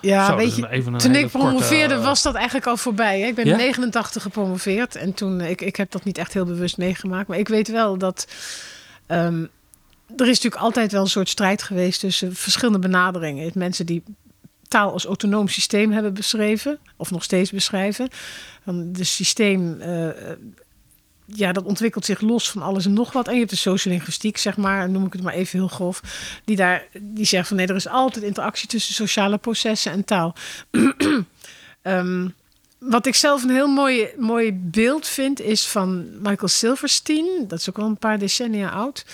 Ja, 0.00 0.26
Zo, 0.26 0.36
weet 0.36 0.56
dat 0.60 0.84
je, 0.84 0.96
toen 0.96 1.14
ik 1.14 1.28
promoveerde 1.28 1.86
korte, 1.86 1.94
eh, 1.94 2.04
was 2.04 2.22
dat 2.22 2.34
eigenlijk 2.34 2.66
al 2.66 2.76
voorbij. 2.76 3.20
Hè? 3.20 3.26
Ik 3.26 3.34
ben 3.34 3.46
Ja? 3.46 3.52
in 3.52 3.58
89 3.58 4.22
gepromoveerd 4.22 4.96
en 4.96 5.14
toen, 5.14 5.40
eh, 5.40 5.50
ik, 5.50 5.60
ik 5.60 5.76
heb 5.76 5.90
dat 5.90 6.04
niet 6.04 6.18
echt 6.18 6.32
heel 6.32 6.44
bewust 6.44 6.76
meegemaakt. 6.76 7.28
Maar 7.28 7.38
ik 7.38 7.48
weet 7.48 7.68
wel 7.68 7.98
dat 7.98 8.26
ehm, 9.06 9.44
er 10.16 10.28
is 10.28 10.36
natuurlijk 10.36 10.62
altijd 10.62 10.92
wel 10.92 11.00
een 11.00 11.08
soort 11.08 11.28
strijd 11.28 11.62
geweest 11.62 12.00
tussen 12.00 12.34
verschillende 12.34 12.78
benaderingen. 12.78 13.50
Mensen 13.54 13.86
die 13.86 14.02
taal 14.74 14.92
als 14.92 15.04
autonoom 15.04 15.48
systeem 15.48 15.92
hebben 15.92 16.14
beschreven, 16.14 16.78
of 16.96 17.10
nog 17.10 17.24
steeds 17.24 17.50
beschrijven. 17.50 18.08
De 18.64 19.04
systeem, 19.04 19.80
eh, 19.80 20.08
ja, 21.24 21.52
dat 21.52 21.64
ontwikkelt 21.64 22.04
zich 22.04 22.20
los 22.20 22.50
van 22.50 22.62
alles 22.62 22.84
en 22.84 22.92
nog 22.92 23.12
wat. 23.12 23.26
En 23.26 23.32
je 23.32 23.38
hebt 23.38 23.50
de 23.50 23.56
sociolinguïstiek, 23.56 24.36
zeg 24.36 24.56
maar, 24.56 24.90
noem 24.90 25.06
ik 25.06 25.12
het 25.12 25.22
maar 25.22 25.34
even 25.34 25.58
heel 25.58 25.68
grof, 25.68 26.00
die 26.44 26.56
daar, 26.56 26.86
die 27.00 27.24
zegt 27.24 27.48
van 27.48 27.56
nee, 27.56 27.66
er 27.66 27.74
is 27.74 27.88
altijd 27.88 28.24
interactie 28.24 28.68
tussen 28.68 28.94
sociale 28.94 29.38
processen 29.38 29.92
en 29.92 30.04
taal. 30.04 30.34
Ehm, 31.82 32.28
wat 32.78 33.06
ik 33.06 33.14
zelf 33.14 33.42
een 33.42 33.50
heel 33.50 33.68
mooi, 33.68 34.08
mooi 34.18 34.52
beeld 34.52 35.06
vind, 35.06 35.40
is 35.40 35.66
van 35.66 36.06
Michael 36.22 36.48
Silverstein. 36.48 37.44
Dat 37.48 37.58
is 37.58 37.68
ook 37.68 37.78
al 37.78 37.86
een 37.86 37.98
paar 37.98 38.18
decennia 38.18 38.68
oud. 38.68 39.04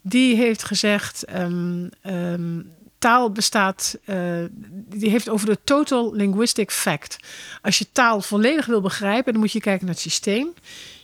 Die 0.00 0.36
heeft 0.36 0.64
gezegd: 0.64 1.24
ehm, 1.24 1.86
ehm, 2.00 2.60
taal 2.98 3.30
bestaat. 3.30 3.98
eh, 4.04 4.44
die 4.70 5.10
heeft 5.10 5.28
over 5.28 5.46
de 5.46 5.58
total 5.64 6.14
linguistic 6.14 6.70
fact. 6.70 7.16
Als 7.62 7.78
je 7.78 7.92
taal 7.92 8.20
volledig 8.20 8.66
wil 8.66 8.80
begrijpen, 8.80 9.32
dan 9.32 9.40
moet 9.40 9.52
je 9.52 9.60
kijken 9.60 9.86
naar 9.86 9.94
het 9.94 10.02
systeem. 10.02 10.54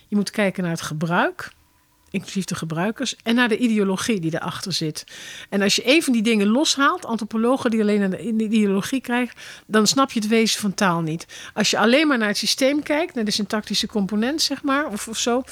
Je 0.07 0.15
moet 0.15 0.31
kijken 0.31 0.63
naar 0.63 0.71
het 0.71 0.81
gebruik, 0.81 1.51
inclusief 2.15 2.45
de 2.45 2.55
gebruikers, 2.55 3.15
en 3.23 3.35
naar 3.35 3.49
de 3.49 3.57
ideologie 3.57 4.19
die 4.19 4.33
erachter 4.33 4.73
zit. 4.73 5.03
En 5.49 5.61
als 5.61 5.75
je 5.75 5.81
een 5.85 6.03
van 6.03 6.13
die 6.13 6.21
dingen 6.21 6.47
loshaalt, 6.47 7.05
antropologen 7.05 7.71
die 7.71 7.81
alleen 7.81 7.99
naar 7.99 8.09
de 8.09 8.21
ideologie 8.21 9.01
krijgen, 9.01 9.35
dan 9.67 9.87
snap 9.87 10.11
je 10.11 10.19
het 10.19 10.29
wezen 10.29 10.59
van 10.59 10.73
taal 10.73 11.01
niet. 11.01 11.25
Als 11.53 11.69
je 11.69 11.77
alleen 11.77 12.07
maar 12.07 12.17
naar 12.17 12.27
het 12.27 12.37
systeem 12.37 12.83
kijkt, 12.83 13.15
naar 13.15 13.25
de 13.25 13.31
syntactische 13.31 13.87
component, 13.87 14.41
zeg 14.41 14.63
maar, 14.63 14.87
of, 14.87 15.07
of 15.07 15.17
zo, 15.17 15.43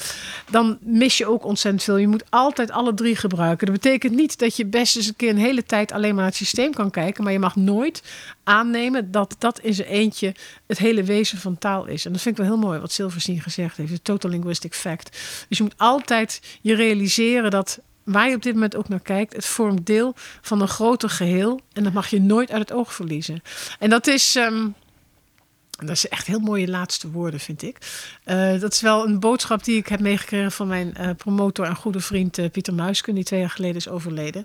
dan 0.50 0.78
mis 0.80 1.18
je 1.18 1.26
ook 1.26 1.44
ontzettend 1.44 1.82
veel. 1.82 1.96
Je 1.96 2.08
moet 2.08 2.24
altijd 2.30 2.70
alle 2.70 2.94
drie 2.94 3.16
gebruiken. 3.16 3.66
Dat 3.66 3.80
betekent 3.80 4.14
niet 4.14 4.38
dat 4.38 4.56
je 4.56 4.66
best 4.66 4.96
eens 4.96 5.06
een 5.06 5.16
keer 5.16 5.30
een 5.30 5.36
hele 5.36 5.62
tijd 5.62 5.92
alleen 5.92 6.14
maar 6.14 6.22
naar 6.22 6.32
het 6.32 6.36
systeem 6.36 6.74
kan 6.74 6.90
kijken, 6.90 7.24
maar 7.24 7.32
je 7.32 7.38
mag 7.38 7.56
nooit 7.56 8.02
aannemen 8.44 9.10
dat 9.10 9.36
dat 9.38 9.58
in 9.58 9.74
zijn 9.74 9.88
eentje 9.88 10.34
het 10.66 10.78
hele 10.78 11.02
wezen 11.02 11.38
van 11.38 11.58
taal 11.58 11.86
is. 11.86 12.04
En 12.04 12.12
dat 12.12 12.20
vind 12.20 12.38
ik 12.38 12.44
wel 12.44 12.52
heel 12.52 12.64
mooi 12.64 12.78
wat 12.78 12.92
Silverstein 12.92 13.40
gezegd 13.40 13.76
heeft, 13.76 13.90
de 13.90 14.02
total 14.02 14.30
linguistic 14.30 14.74
fact. 14.74 15.18
Dus 15.48 15.58
je 15.58 15.64
moet 15.64 15.78
altijd 15.78 16.40
je 16.60 16.74
realiseren 16.74 17.50
dat 17.50 17.80
waar 18.04 18.28
je 18.28 18.34
op 18.34 18.42
dit 18.42 18.54
moment 18.54 18.76
ook 18.76 18.88
naar 18.88 19.00
kijkt, 19.00 19.32
het 19.32 19.46
vormt 19.46 19.86
deel 19.86 20.14
van 20.40 20.60
een 20.60 20.68
groter 20.68 21.10
geheel 21.10 21.60
en 21.72 21.84
dat 21.84 21.92
mag 21.92 22.08
je 22.08 22.20
nooit 22.20 22.50
uit 22.50 22.68
het 22.68 22.72
oog 22.72 22.94
verliezen. 22.94 23.42
En 23.78 23.90
dat 23.90 24.06
is. 24.06 24.36
ehm, 24.36 24.66
dat 25.78 25.90
is 25.90 26.08
echt 26.08 26.26
heel 26.26 26.38
mooie 26.40 26.68
laatste 26.68 27.10
woorden, 27.10 27.40
vind 27.40 27.62
ik. 27.62 27.78
Eh, 28.24 28.60
dat 28.60 28.72
is 28.72 28.80
wel 28.80 29.06
een 29.06 29.20
boodschap 29.20 29.64
die 29.64 29.76
ik 29.76 29.88
heb 29.88 30.00
meegekregen 30.00 30.52
van 30.52 30.66
mijn 30.66 30.94
eh, 30.94 31.10
promotor 31.16 31.66
en 31.66 31.76
goede 31.76 32.00
vriend 32.00 32.38
eh, 32.38 32.50
Pieter 32.50 32.74
Muisken, 32.74 33.14
die 33.14 33.24
twee 33.24 33.40
jaar 33.40 33.50
geleden 33.50 33.76
is 33.76 33.88
overleden. 33.88 34.44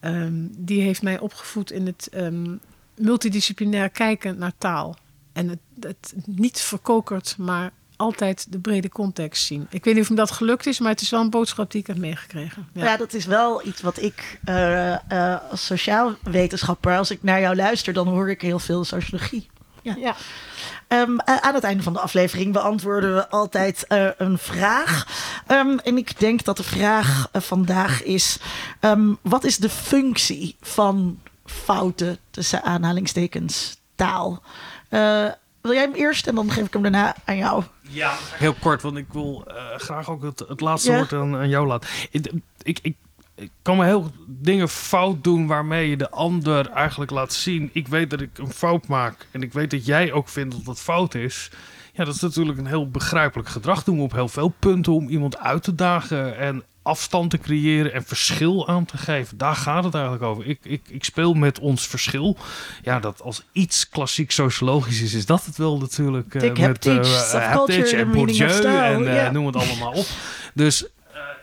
Ehm, 0.00 0.32
die 0.58 0.82
heeft 0.82 1.02
mij 1.02 1.18
opgevoed 1.18 1.70
in 1.70 1.86
het 1.86 2.08
ehm, 2.12 2.56
multidisciplinair 2.96 3.90
kijken 3.90 4.38
naar 4.38 4.52
taal. 4.58 4.96
En 5.32 5.48
het, 5.48 5.58
het 5.80 6.14
niet 6.26 6.60
verkokerd, 6.60 7.34
maar 7.38 7.72
altijd 8.00 8.52
de 8.52 8.58
brede 8.58 8.88
context 8.88 9.46
zien. 9.46 9.66
Ik 9.70 9.84
weet 9.84 9.94
niet 9.94 10.02
of 10.02 10.10
me 10.10 10.16
dat 10.16 10.30
gelukt 10.30 10.66
is, 10.66 10.78
maar 10.78 10.90
het 10.90 11.00
is 11.00 11.10
wel 11.10 11.20
een 11.20 11.30
boodschap 11.30 11.70
die 11.70 11.80
ik 11.80 11.86
heb 11.86 11.98
meegekregen. 11.98 12.68
Ja. 12.72 12.96
dat 12.96 13.14
is 13.14 13.26
wel 13.26 13.66
iets 13.66 13.80
wat 13.80 14.02
ik 14.02 14.38
eh, 14.44 14.92
eh, 14.92 15.40
als 15.50 15.66
sociaal 15.66 16.14
wetenschapper, 16.22 16.96
als 16.96 17.10
ik 17.10 17.22
naar 17.22 17.40
jou 17.40 17.56
luister, 17.56 17.92
dan 17.92 18.08
hoor 18.08 18.30
ik 18.30 18.40
heel 18.40 18.58
veel 18.58 18.84
sociologie. 18.84 19.48
Ja. 19.82 19.94
Ja. 19.98 20.14
Ehm, 20.88 21.18
eh, 21.18 21.36
aan 21.36 21.54
het 21.54 21.64
einde 21.64 21.82
van 21.82 21.92
de 21.92 22.00
aflevering 22.00 22.52
beantwoorden 22.52 23.14
we 23.14 23.28
altijd 23.28 23.86
eh, 23.86 24.08
een 24.16 24.38
vraag. 24.38 25.06
Ehm, 25.46 25.78
en 25.78 25.96
ik 25.96 26.18
denk 26.18 26.44
dat 26.44 26.56
de 26.56 26.62
vraag 26.62 27.28
vandaag 27.32 28.02
is: 28.02 28.38
ehm, 28.80 29.14
wat 29.20 29.44
is 29.44 29.56
de 29.56 29.68
functie 29.68 30.56
van 30.60 31.18
fouten 31.44 32.18
tussen 32.30 32.62
aanhalingstekens 32.62 33.76
taal? 33.94 34.42
Eh, 34.88 35.26
wil 35.60 35.72
jij 35.72 35.82
hem 35.82 35.94
eerst 35.94 36.26
en 36.26 36.34
dan 36.34 36.50
geef 36.50 36.66
ik 36.66 36.72
hem 36.72 36.82
daarna 36.82 37.14
aan 37.24 37.36
jou? 37.36 37.64
Ja, 37.92 38.16
heel 38.20 38.54
kort, 38.54 38.82
want 38.82 38.96
ik 38.96 39.06
wil 39.12 39.44
eh, 39.46 39.54
graag 39.76 40.10
ook 40.10 40.22
het, 40.22 40.44
het 40.48 40.60
laatste 40.60 40.90
Ja. 40.90 40.96
woord 40.96 41.12
aan, 41.12 41.36
aan 41.36 41.48
jou 41.48 41.66
laten. 41.66 41.90
Ik, 42.10 42.32
ik, 42.62 42.78
ik, 42.82 42.96
ik 43.34 43.50
kan 43.62 43.76
me 43.76 43.84
heel 43.84 44.10
dingen 44.26 44.68
fout 44.68 45.24
doen 45.24 45.46
waarmee 45.46 45.90
je 45.90 45.96
de 45.96 46.10
ander 46.10 46.70
eigenlijk 46.70 47.10
laat 47.10 47.32
zien. 47.32 47.70
Ik 47.72 47.88
weet 47.88 48.10
dat 48.10 48.20
ik 48.20 48.38
een 48.38 48.52
fout 48.52 48.86
maak 48.86 49.26
en 49.30 49.42
ik 49.42 49.52
weet 49.52 49.70
dat 49.70 49.86
jij 49.86 50.12
ook 50.12 50.28
vindt 50.28 50.54
dat 50.54 50.64
dat 50.64 50.80
fout 50.80 51.14
is. 51.14 51.50
Ja, 51.92 52.04
dat 52.04 52.14
is 52.14 52.20
natuurlijk 52.20 52.58
een 52.58 52.66
heel 52.66 52.90
begrijpelijk 52.90 53.48
gedrag. 53.48 53.84
Doen 53.84 53.96
we 53.96 54.02
op 54.02 54.12
heel 54.12 54.28
veel 54.28 54.54
punten 54.58 54.92
om 54.92 55.08
iemand 55.08 55.38
uit 55.38 55.62
te 55.62 55.74
dagen 55.74 56.38
en 56.38 56.62
afstand 56.82 57.30
te 57.30 57.38
creëren 57.38 57.92
en 57.92 58.04
verschil 58.04 58.68
aan 58.68 58.84
te 58.84 58.96
geven. 58.96 59.38
Daar 59.38 59.56
gaat 59.56 59.84
het 59.84 59.94
eigenlijk 59.94 60.24
over. 60.24 60.46
Ik, 60.46 60.58
ik, 60.62 60.82
ik 60.88 61.04
speel 61.04 61.34
met 61.34 61.58
ons 61.58 61.86
verschil. 61.86 62.36
Ja, 62.82 63.00
dat 63.00 63.22
als 63.22 63.42
iets 63.52 63.88
klassiek 63.88 64.30
sociologisch 64.30 65.00
is, 65.00 65.14
is 65.14 65.26
dat 65.26 65.44
het 65.44 65.56
wel 65.56 65.78
natuurlijk. 65.78 66.32
Dick 66.32 66.58
met 66.58 66.58
Haptich 66.58 67.88
the 67.88 67.96
en 67.96 68.10
Bourdieu 68.10 68.64
en 69.06 69.32
noem 69.32 69.46
het 69.46 69.56
allemaal 69.56 69.92
op. 69.92 70.06
Dus 70.54 70.86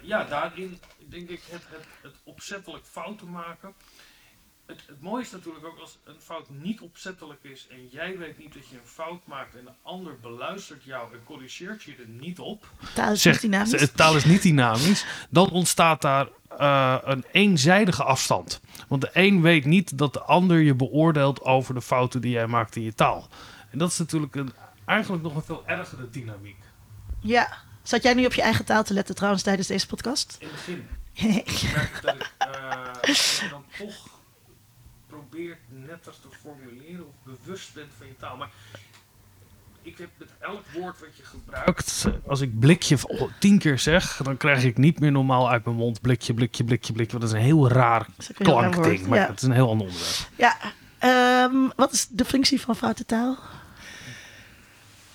ja, 0.01 0.23
daarin 0.23 0.79
denk 1.09 1.29
ik 1.29 1.41
het, 1.49 1.61
het, 1.69 1.85
het 2.01 2.13
opzettelijk 2.23 2.85
fouten 2.91 3.31
maken. 3.31 3.73
Het, 4.67 4.83
het 4.87 5.01
mooie 5.01 5.23
is 5.23 5.31
natuurlijk 5.31 5.65
ook 5.65 5.79
als 5.79 5.97
een 6.03 6.19
fout 6.19 6.49
niet 6.49 6.81
opzettelijk 6.81 7.43
is 7.43 7.67
en 7.69 7.87
jij 7.87 8.17
weet 8.17 8.37
niet 8.37 8.53
dat 8.53 8.67
je 8.67 8.75
een 8.75 8.85
fout 8.85 9.27
maakt 9.27 9.55
en 9.55 9.65
de 9.65 9.71
ander 9.81 10.19
beluistert 10.19 10.83
jou 10.83 11.13
en 11.13 11.23
corrigeert 11.23 11.83
je 11.83 11.95
er 11.95 12.07
niet 12.07 12.39
op. 12.39 12.71
Taal 12.93 13.11
is 13.11 13.21
Zegt, 13.21 13.41
niet 13.41 13.51
dynamisch. 13.51 13.79
de 13.79 13.91
taal 13.91 14.15
is 14.15 14.25
niet 14.25 14.41
dynamisch. 14.41 15.05
Dan 15.29 15.49
ontstaat 15.49 16.01
daar 16.01 16.27
eh, 16.57 16.97
een 17.03 17.25
eenzijdige 17.31 18.03
afstand. 18.03 18.61
Want 18.87 19.01
de 19.01 19.09
een 19.13 19.41
weet 19.41 19.65
niet 19.65 19.97
dat 19.97 20.13
de 20.13 20.21
ander 20.21 20.59
je 20.59 20.75
beoordeelt 20.75 21.41
over 21.41 21.73
de 21.73 21.81
fouten 21.81 22.21
die 22.21 22.31
jij 22.31 22.47
maakt 22.47 22.75
in 22.75 22.83
je 22.83 22.93
taal. 22.93 23.27
En 23.69 23.77
dat 23.77 23.91
is 23.91 23.97
natuurlijk 23.97 24.35
een, 24.35 24.53
eigenlijk 24.85 25.23
nog 25.23 25.35
een 25.35 25.43
veel 25.43 25.63
ergere 25.65 26.09
dynamiek. 26.09 26.63
Ja. 27.19 27.65
Zat 27.83 28.03
jij 28.03 28.13
nu 28.13 28.25
op 28.25 28.33
je 28.33 28.41
eigen 28.41 28.65
taal 28.65 28.83
te 28.83 28.93
letten 28.93 29.15
trouwens 29.15 29.43
tijdens 29.43 29.67
deze 29.67 29.87
podcast? 29.87 30.37
In 30.39 30.47
het 30.47 30.55
begin 30.55 30.87
merk 31.73 31.95
ik 31.95 32.01
dat 32.01 32.15
ik 32.15 32.31
eh, 32.37 33.49
dan 33.51 33.63
toch 33.77 34.16
probeert 35.29 35.59
netter 35.67 36.13
te 36.21 36.27
formuleren 36.41 37.07
of 37.07 37.13
bewust 37.23 37.73
bent 37.73 37.91
van 37.97 38.07
je 38.07 38.15
taal. 38.15 38.37
Maar 38.37 38.49
ik 39.81 39.97
heb 39.97 40.09
met 40.17 40.29
elk 40.39 40.63
woord 40.73 40.99
wat 40.99 41.17
je 41.17 41.23
gebruikt, 41.23 42.05
als 42.27 42.41
ik 42.41 42.59
blikje 42.59 42.97
tien 43.39 43.59
keer 43.59 43.79
zeg, 43.79 44.19
dan 44.23 44.37
krijg 44.37 44.63
ik 44.63 44.77
niet 44.77 44.99
meer 44.99 45.11
normaal 45.11 45.49
uit 45.49 45.65
mijn 45.65 45.77
mond 45.77 46.01
blikje, 46.01 46.33
blikje, 46.33 46.63
blikje, 46.63 46.93
blikje. 46.93 47.17
Want 47.17 47.23
dat 47.23 47.33
is 47.33 47.39
een 47.39 47.51
heel 47.51 47.69
raar 47.69 48.07
klankding. 48.33 49.07
Maar 49.07 49.19
ja. 49.19 49.27
het 49.27 49.41
is 49.41 49.47
een 49.47 49.51
heel 49.51 49.69
ander 49.69 49.87
onderwerp. 49.87 50.29
Ja. 50.35 50.57
Ehm, 50.97 51.69
wat 51.75 51.93
is 51.93 52.07
de 52.07 52.25
functie 52.25 52.61
van 52.61 52.75
foute 52.75 53.05
taal? 53.05 53.37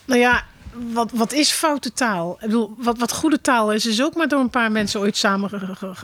Nou 0.05 0.21
ja, 0.21 0.45
wat, 0.93 1.11
wat 1.15 1.33
is 1.33 1.51
foute 1.51 1.93
taal? 1.93 2.33
Ik 2.41 2.41
bedoel, 2.47 2.75
wat, 2.79 2.99
wat 2.99 3.13
goede 3.13 3.41
taal 3.41 3.73
is, 3.73 3.87
is 3.87 4.03
ook 4.03 4.15
maar 4.15 4.29
door 4.29 4.41
een 4.41 4.51
paar 4.51 4.73
mensen 4.73 5.01
ooit 5.01 5.19
ge- 5.19 5.95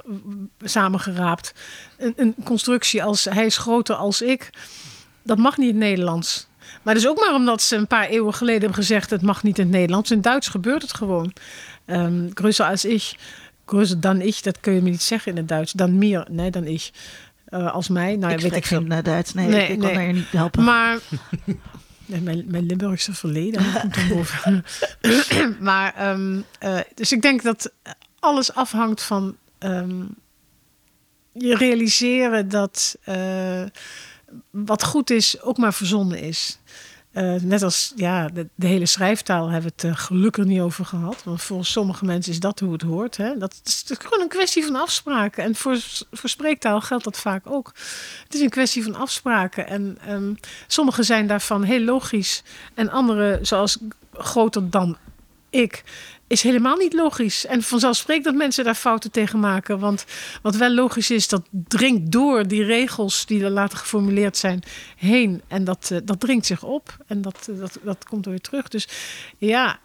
samengeraapt. 0.64 1.52
Een, 1.98 2.12
een 2.16 2.34
constructie 2.44 3.02
als 3.04 3.24
hij 3.24 3.46
is 3.46 3.56
groter 3.56 3.94
als 3.94 4.22
ik, 4.22 4.50
dat 5.22 5.38
mag 5.38 5.56
niet 5.56 5.68
in 5.68 5.74
het 5.74 5.84
Nederlands. 5.84 6.46
Maar 6.82 6.94
dat 6.94 7.02
is 7.02 7.08
ook 7.08 7.20
maar 7.20 7.34
omdat 7.34 7.62
ze 7.62 7.76
een 7.76 7.86
paar 7.86 8.06
eeuwen 8.08 8.34
geleden 8.34 8.60
hebben 8.60 8.78
gezegd: 8.78 9.10
het 9.10 9.22
mag 9.22 9.42
niet 9.42 9.58
in 9.58 9.64
het 9.64 9.72
Nederlands. 9.74 10.10
In 10.10 10.20
Duits 10.20 10.48
gebeurt 10.48 10.82
het 10.82 10.94
gewoon. 10.94 11.32
Größer 12.34 12.64
als 12.70 12.84
ik, 12.84 13.14
größer 13.74 13.98
dan 13.98 14.20
ik, 14.20 14.42
dat 14.42 14.60
kun 14.60 14.72
je 14.72 14.82
me 14.82 14.90
niet 14.90 15.02
zeggen 15.02 15.32
in 15.32 15.38
het 15.38 15.48
Duits. 15.48 15.72
Dan 15.72 15.98
meer, 15.98 16.26
nee, 16.30 16.50
dan 16.50 16.64
ik. 16.64 16.90
Eh, 17.44 17.72
als 17.72 17.88
mij, 17.88 18.16
nou 18.16 18.32
ik 18.32 18.40
weet 18.40 18.56
ik 18.56 18.66
veel. 18.66 18.84
eh, 18.88 18.98
Duits. 19.02 19.34
Nee, 19.34 19.46
Nee, 19.48 19.62
ik, 19.62 19.68
ik 19.68 19.78
kan 19.78 19.86
nee. 19.94 20.04
daar 20.04 20.12
niet 20.12 20.30
helpen. 20.30 20.64
Maar 20.64 20.98
mijn, 22.08 22.44
mijn 22.46 22.66
Limburgse 22.66 23.14
verleden 23.14 23.72
komt 23.80 24.08
boven. 24.08 24.64
maar, 25.60 25.94
ehm, 25.94 26.40
eh, 26.58 26.80
dus 26.94 27.12
ik 27.12 27.22
denk 27.22 27.42
dat 27.42 27.72
alles 28.18 28.54
afhangt 28.54 29.02
van 29.02 29.36
ehm, 29.58 30.04
je 31.32 31.56
realiseren 31.56 32.48
dat 32.48 32.96
eh, 33.04 33.62
wat 34.50 34.84
goed 34.84 35.10
is 35.10 35.40
ook 35.40 35.56
maar 35.56 35.74
verzonnen 35.74 36.18
is. 36.18 36.58
Eh, 37.12 37.34
net 37.34 37.62
als 37.62 37.92
ja, 37.96 38.28
de, 38.54 38.66
hele 38.66 38.86
schrijftaal 38.86 39.48
hebben 39.48 39.72
we 39.76 39.88
het 39.88 39.96
uh, 39.96 40.04
gelukkig 40.04 40.44
niet 40.44 40.60
over 40.60 40.84
gehad. 40.84 41.24
Want 41.24 41.42
voor 41.42 41.64
sommige 41.64 42.04
mensen 42.04 42.32
is 42.32 42.40
dat 42.40 42.60
hoe 42.60 42.72
het 42.72 42.82
hoort. 42.82 43.16
Hè? 43.16 43.38
Dat, 43.38 43.60
is 43.64 43.84
gewoon 43.86 44.20
een 44.20 44.28
kwestie 44.28 44.64
van 44.64 44.76
afspraken. 44.76 45.44
En 45.44 45.54
voor, 45.54 45.76
voor 46.12 46.28
spreektaal 46.28 46.80
geldt 46.80 47.04
dat 47.04 47.18
vaak 47.18 47.46
ook. 47.46 47.72
Het 48.24 48.34
is 48.34 48.40
een 48.40 48.48
kwestie 48.48 48.82
van 48.82 48.94
afspraken. 48.94 49.66
En 49.66 49.98
um, 50.08 50.38
zijn 50.98 51.26
daarvan 51.26 51.62
heel 51.62 51.80
logisch. 51.80 52.42
En 52.74 52.90
andere, 52.90 53.38
zoals 53.42 53.78
groter 54.12 54.70
dan 54.70 54.96
ik, 55.50 55.84
is 56.28 56.42
helemaal 56.42 56.76
niet 56.76 56.92
logisch. 56.92 57.46
En 57.46 57.62
vanzelfsprekend 57.62 58.24
dat 58.24 58.34
mensen 58.34 58.64
daar 58.64 58.74
fouten 58.74 59.10
tegen 59.10 59.40
maken. 59.40 59.78
Want 59.78 60.04
wat 60.42 60.56
wel 60.56 60.70
logisch 60.70 61.10
is, 61.10 61.28
dat 61.28 61.42
dringt 61.50 62.12
door 62.12 62.48
die 62.48 62.64
regels 62.64 63.26
die 63.26 63.44
er 63.44 63.50
later 63.50 63.78
geformuleerd 63.78 64.36
zijn 64.36 64.62
heen. 64.96 65.42
En 65.48 65.64
dat, 65.64 65.90
uh, 65.92 65.98
dat 66.04 66.20
dringt 66.20 66.46
zich 66.46 66.62
op. 66.62 66.96
En 67.06 67.22
dat, 67.22 67.46
uh, 67.50 67.58
dat, 67.58 67.78
dat 67.82 68.04
komt 68.04 68.26
weer 68.26 68.40
terug. 68.40 68.68
Dus 68.68 68.88
ja, 69.38 69.78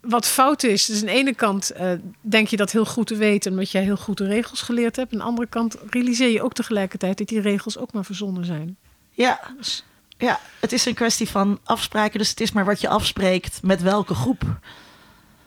wat 0.00 0.26
fout 0.26 0.62
is, 0.62 0.86
dus 0.86 1.00
aan 1.00 1.06
de 1.06 1.12
ene 1.12 1.34
kant 1.34 1.72
uh, 1.76 1.92
denk 2.20 2.48
je 2.48 2.56
dat 2.56 2.72
heel 2.72 2.84
goed 2.84 3.06
te 3.06 3.16
weten, 3.16 3.50
omdat 3.50 3.70
jij 3.70 3.82
heel 3.82 3.96
goed 3.96 4.18
de 4.18 4.26
regels 4.26 4.62
geleerd 4.62 4.96
hebt. 4.96 5.12
Aan 5.12 5.18
de 5.18 5.24
andere 5.24 5.48
kant 5.48 5.76
realiseer 5.90 6.28
je 6.28 6.42
ook 6.42 6.52
tegelijkertijd 6.52 7.18
dat 7.18 7.28
die 7.28 7.40
regels 7.40 7.78
ook 7.78 7.92
maar 7.92 8.04
verzonnen 8.04 8.44
zijn. 8.44 8.76
Ja, 9.10 9.40
dus, 9.56 9.84
ja, 10.22 10.40
het 10.60 10.72
is 10.72 10.84
een 10.84 10.94
kwestie 10.94 11.28
van 11.28 11.58
afspraken. 11.64 12.18
Dus 12.18 12.30
het 12.30 12.40
is 12.40 12.52
maar 12.52 12.64
wat 12.64 12.80
je 12.80 12.88
afspreekt 12.88 13.62
met 13.62 13.82
welke 13.82 14.14
groep. 14.14 14.42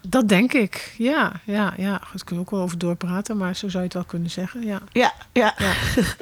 Dat 0.01 0.27
denk 0.27 0.53
ik, 0.53 0.93
ja. 0.97 1.31
ja, 1.43 1.73
ja. 1.77 2.01
Kunnen 2.23 2.25
we 2.25 2.39
ook 2.39 2.49
wel 2.49 2.61
over 2.61 2.77
doorpraten, 2.77 3.37
maar 3.37 3.55
zo 3.55 3.69
zou 3.69 3.77
je 3.77 3.83
het 3.83 3.93
wel 3.93 4.03
kunnen 4.03 4.29
zeggen. 4.29 4.65
Ja, 4.65 4.81
ja. 4.91 5.13
ja. 5.31 5.53
ja. 5.57 5.73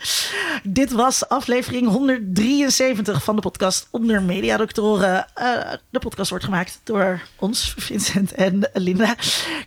Dit 0.62 0.92
was 0.92 1.28
aflevering 1.28 1.88
173 1.88 3.24
van 3.24 3.36
de 3.36 3.42
podcast 3.42 3.88
Onder 3.90 4.22
Mediadoktoren. 4.22 5.26
Uh, 5.38 5.72
de 5.90 5.98
podcast 5.98 6.30
wordt 6.30 6.44
gemaakt 6.44 6.80
door 6.84 7.22
ons, 7.36 7.74
Vincent 7.76 8.32
en 8.32 8.70
Linda. 8.72 9.14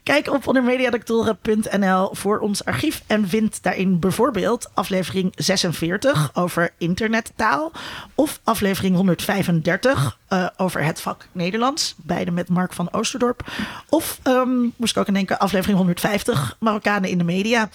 Kijk 0.03 0.33
op 0.33 0.47
ondermediadoktoren.nl 0.47 2.15
voor 2.15 2.39
ons 2.39 2.65
archief 2.65 3.03
en 3.07 3.27
vind 3.27 3.63
daarin 3.63 3.99
bijvoorbeeld 3.99 4.69
aflevering 4.73 5.33
46 5.35 6.31
over 6.33 6.73
internettaal 6.77 7.71
of 8.15 8.39
aflevering 8.43 8.95
135 8.95 10.17
uh, 10.33 10.47
over 10.57 10.83
het 10.83 11.01
vak 11.01 11.27
Nederlands, 11.31 11.95
beide 11.97 12.31
met 12.31 12.49
Mark 12.49 12.73
van 12.73 12.93
Oosterdorp. 12.93 13.51
Of 13.89 14.19
um, 14.23 14.73
moest 14.75 14.91
ik 14.95 15.01
ook 15.01 15.07
aan 15.07 15.13
denken, 15.13 15.39
aflevering 15.39 15.77
150 15.77 16.57
Marokkanen 16.59 17.09
in 17.09 17.17
de 17.17 17.23
media. 17.23 17.69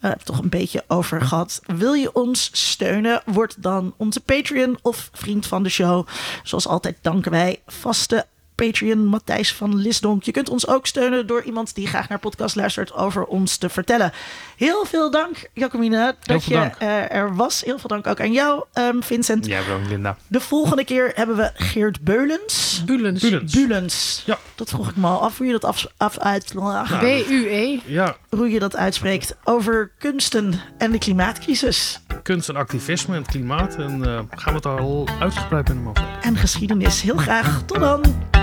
Uh, 0.00 0.10
toch 0.10 0.38
een 0.38 0.48
beetje 0.48 0.84
over 0.88 1.22
gehad. 1.22 1.60
Wil 1.66 1.92
je 1.92 2.14
ons 2.14 2.50
steunen? 2.52 3.22
Word 3.24 3.62
dan 3.62 3.94
onze 3.96 4.20
Patreon 4.20 4.78
of 4.82 5.10
vriend 5.12 5.46
van 5.46 5.62
de 5.62 5.68
show. 5.68 6.06
Zoals 6.42 6.68
altijd 6.68 6.96
danken 7.00 7.30
wij 7.30 7.60
vaste 7.66 8.26
Patreon 8.56 9.06
Matthijs 9.06 9.54
van 9.54 9.76
Lisdonk. 9.76 10.22
Je 10.22 10.32
kunt 10.32 10.48
ons 10.48 10.66
ook 10.66 10.86
steunen 10.86 11.26
door 11.26 11.42
iemand 11.42 11.74
die 11.74 11.86
graag 11.86 12.08
naar 12.08 12.18
podcast 12.18 12.56
luistert 12.56 12.92
over 12.94 13.24
ons 13.24 13.56
te 13.56 13.68
vertellen. 13.68 14.12
Heel 14.56 14.84
veel 14.84 15.10
dank, 15.10 15.48
Jacomine, 15.52 16.14
dat 16.22 16.44
je 16.44 16.54
dank. 16.54 16.74
Uh, 16.82 17.12
er 17.12 17.34
was. 17.34 17.62
Heel 17.64 17.78
veel 17.78 17.88
dank 17.88 18.06
ook 18.06 18.20
aan 18.20 18.32
jou, 18.32 18.64
um, 18.74 19.02
Vincent. 19.02 19.46
Jij 19.46 19.60
ook, 19.60 19.88
Linda. 19.88 20.16
De 20.26 20.40
volgende 20.40 20.84
keer 20.84 21.12
hebben 21.14 21.36
we 21.36 21.50
Geert 21.54 22.00
Beulens. 22.00 22.82
Bulens. 22.84 23.20
Bulens. 23.20 23.52
Bulens. 23.52 24.22
Ja. 24.26 24.38
Dat 24.54 24.68
vroeg 24.68 24.88
ik 24.88 24.96
me 24.96 25.06
al 25.06 25.20
af 25.20 25.38
hoe 25.38 25.46
je 25.46 25.52
dat 25.52 25.64
af, 25.64 25.86
af 25.96 26.18
uit, 26.18 26.54
B-U-E. 26.98 27.78
Ja, 27.84 28.16
hoe 28.28 28.50
je 28.50 28.58
dat 28.58 28.76
uitspreekt. 28.76 29.36
Over 29.44 29.90
kunsten 29.98 30.54
en 30.78 30.92
de 30.92 30.98
klimaatcrisis. 30.98 32.00
kunst 32.22 32.48
en 32.48 32.56
activisme 32.56 33.14
en 33.14 33.22
het 33.22 33.30
klimaat. 33.30 33.74
En 33.76 33.98
uh, 33.98 34.20
gaan 34.30 34.52
we 34.52 34.54
het 34.54 34.66
al 34.66 35.08
uitgebreid 35.20 35.68
met 35.68 35.76
hem 35.76 35.88
over 35.88 36.02
hebben. 36.02 36.22
En 36.22 36.36
geschiedenis. 36.36 37.02
Heel 37.02 37.16
graag. 37.16 37.62
Tot 37.66 37.78
dan. 37.78 38.35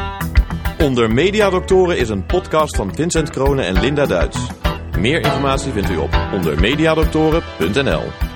Onder 0.80 1.14
Mediadoktoren 1.14 1.98
is 1.98 2.10
een 2.10 2.26
podcast 2.26 2.76
van 2.76 2.96
Vincent 2.96 3.30
Kronen 3.30 3.66
en 3.66 3.80
Linda 3.80 4.06
Duits. 4.06 4.48
Meer 5.00 5.20
informatie 5.20 5.72
vindt 5.72 5.90
u 5.90 5.98
op 5.98 6.18
ondermediadoktoren.nl. 6.34 8.33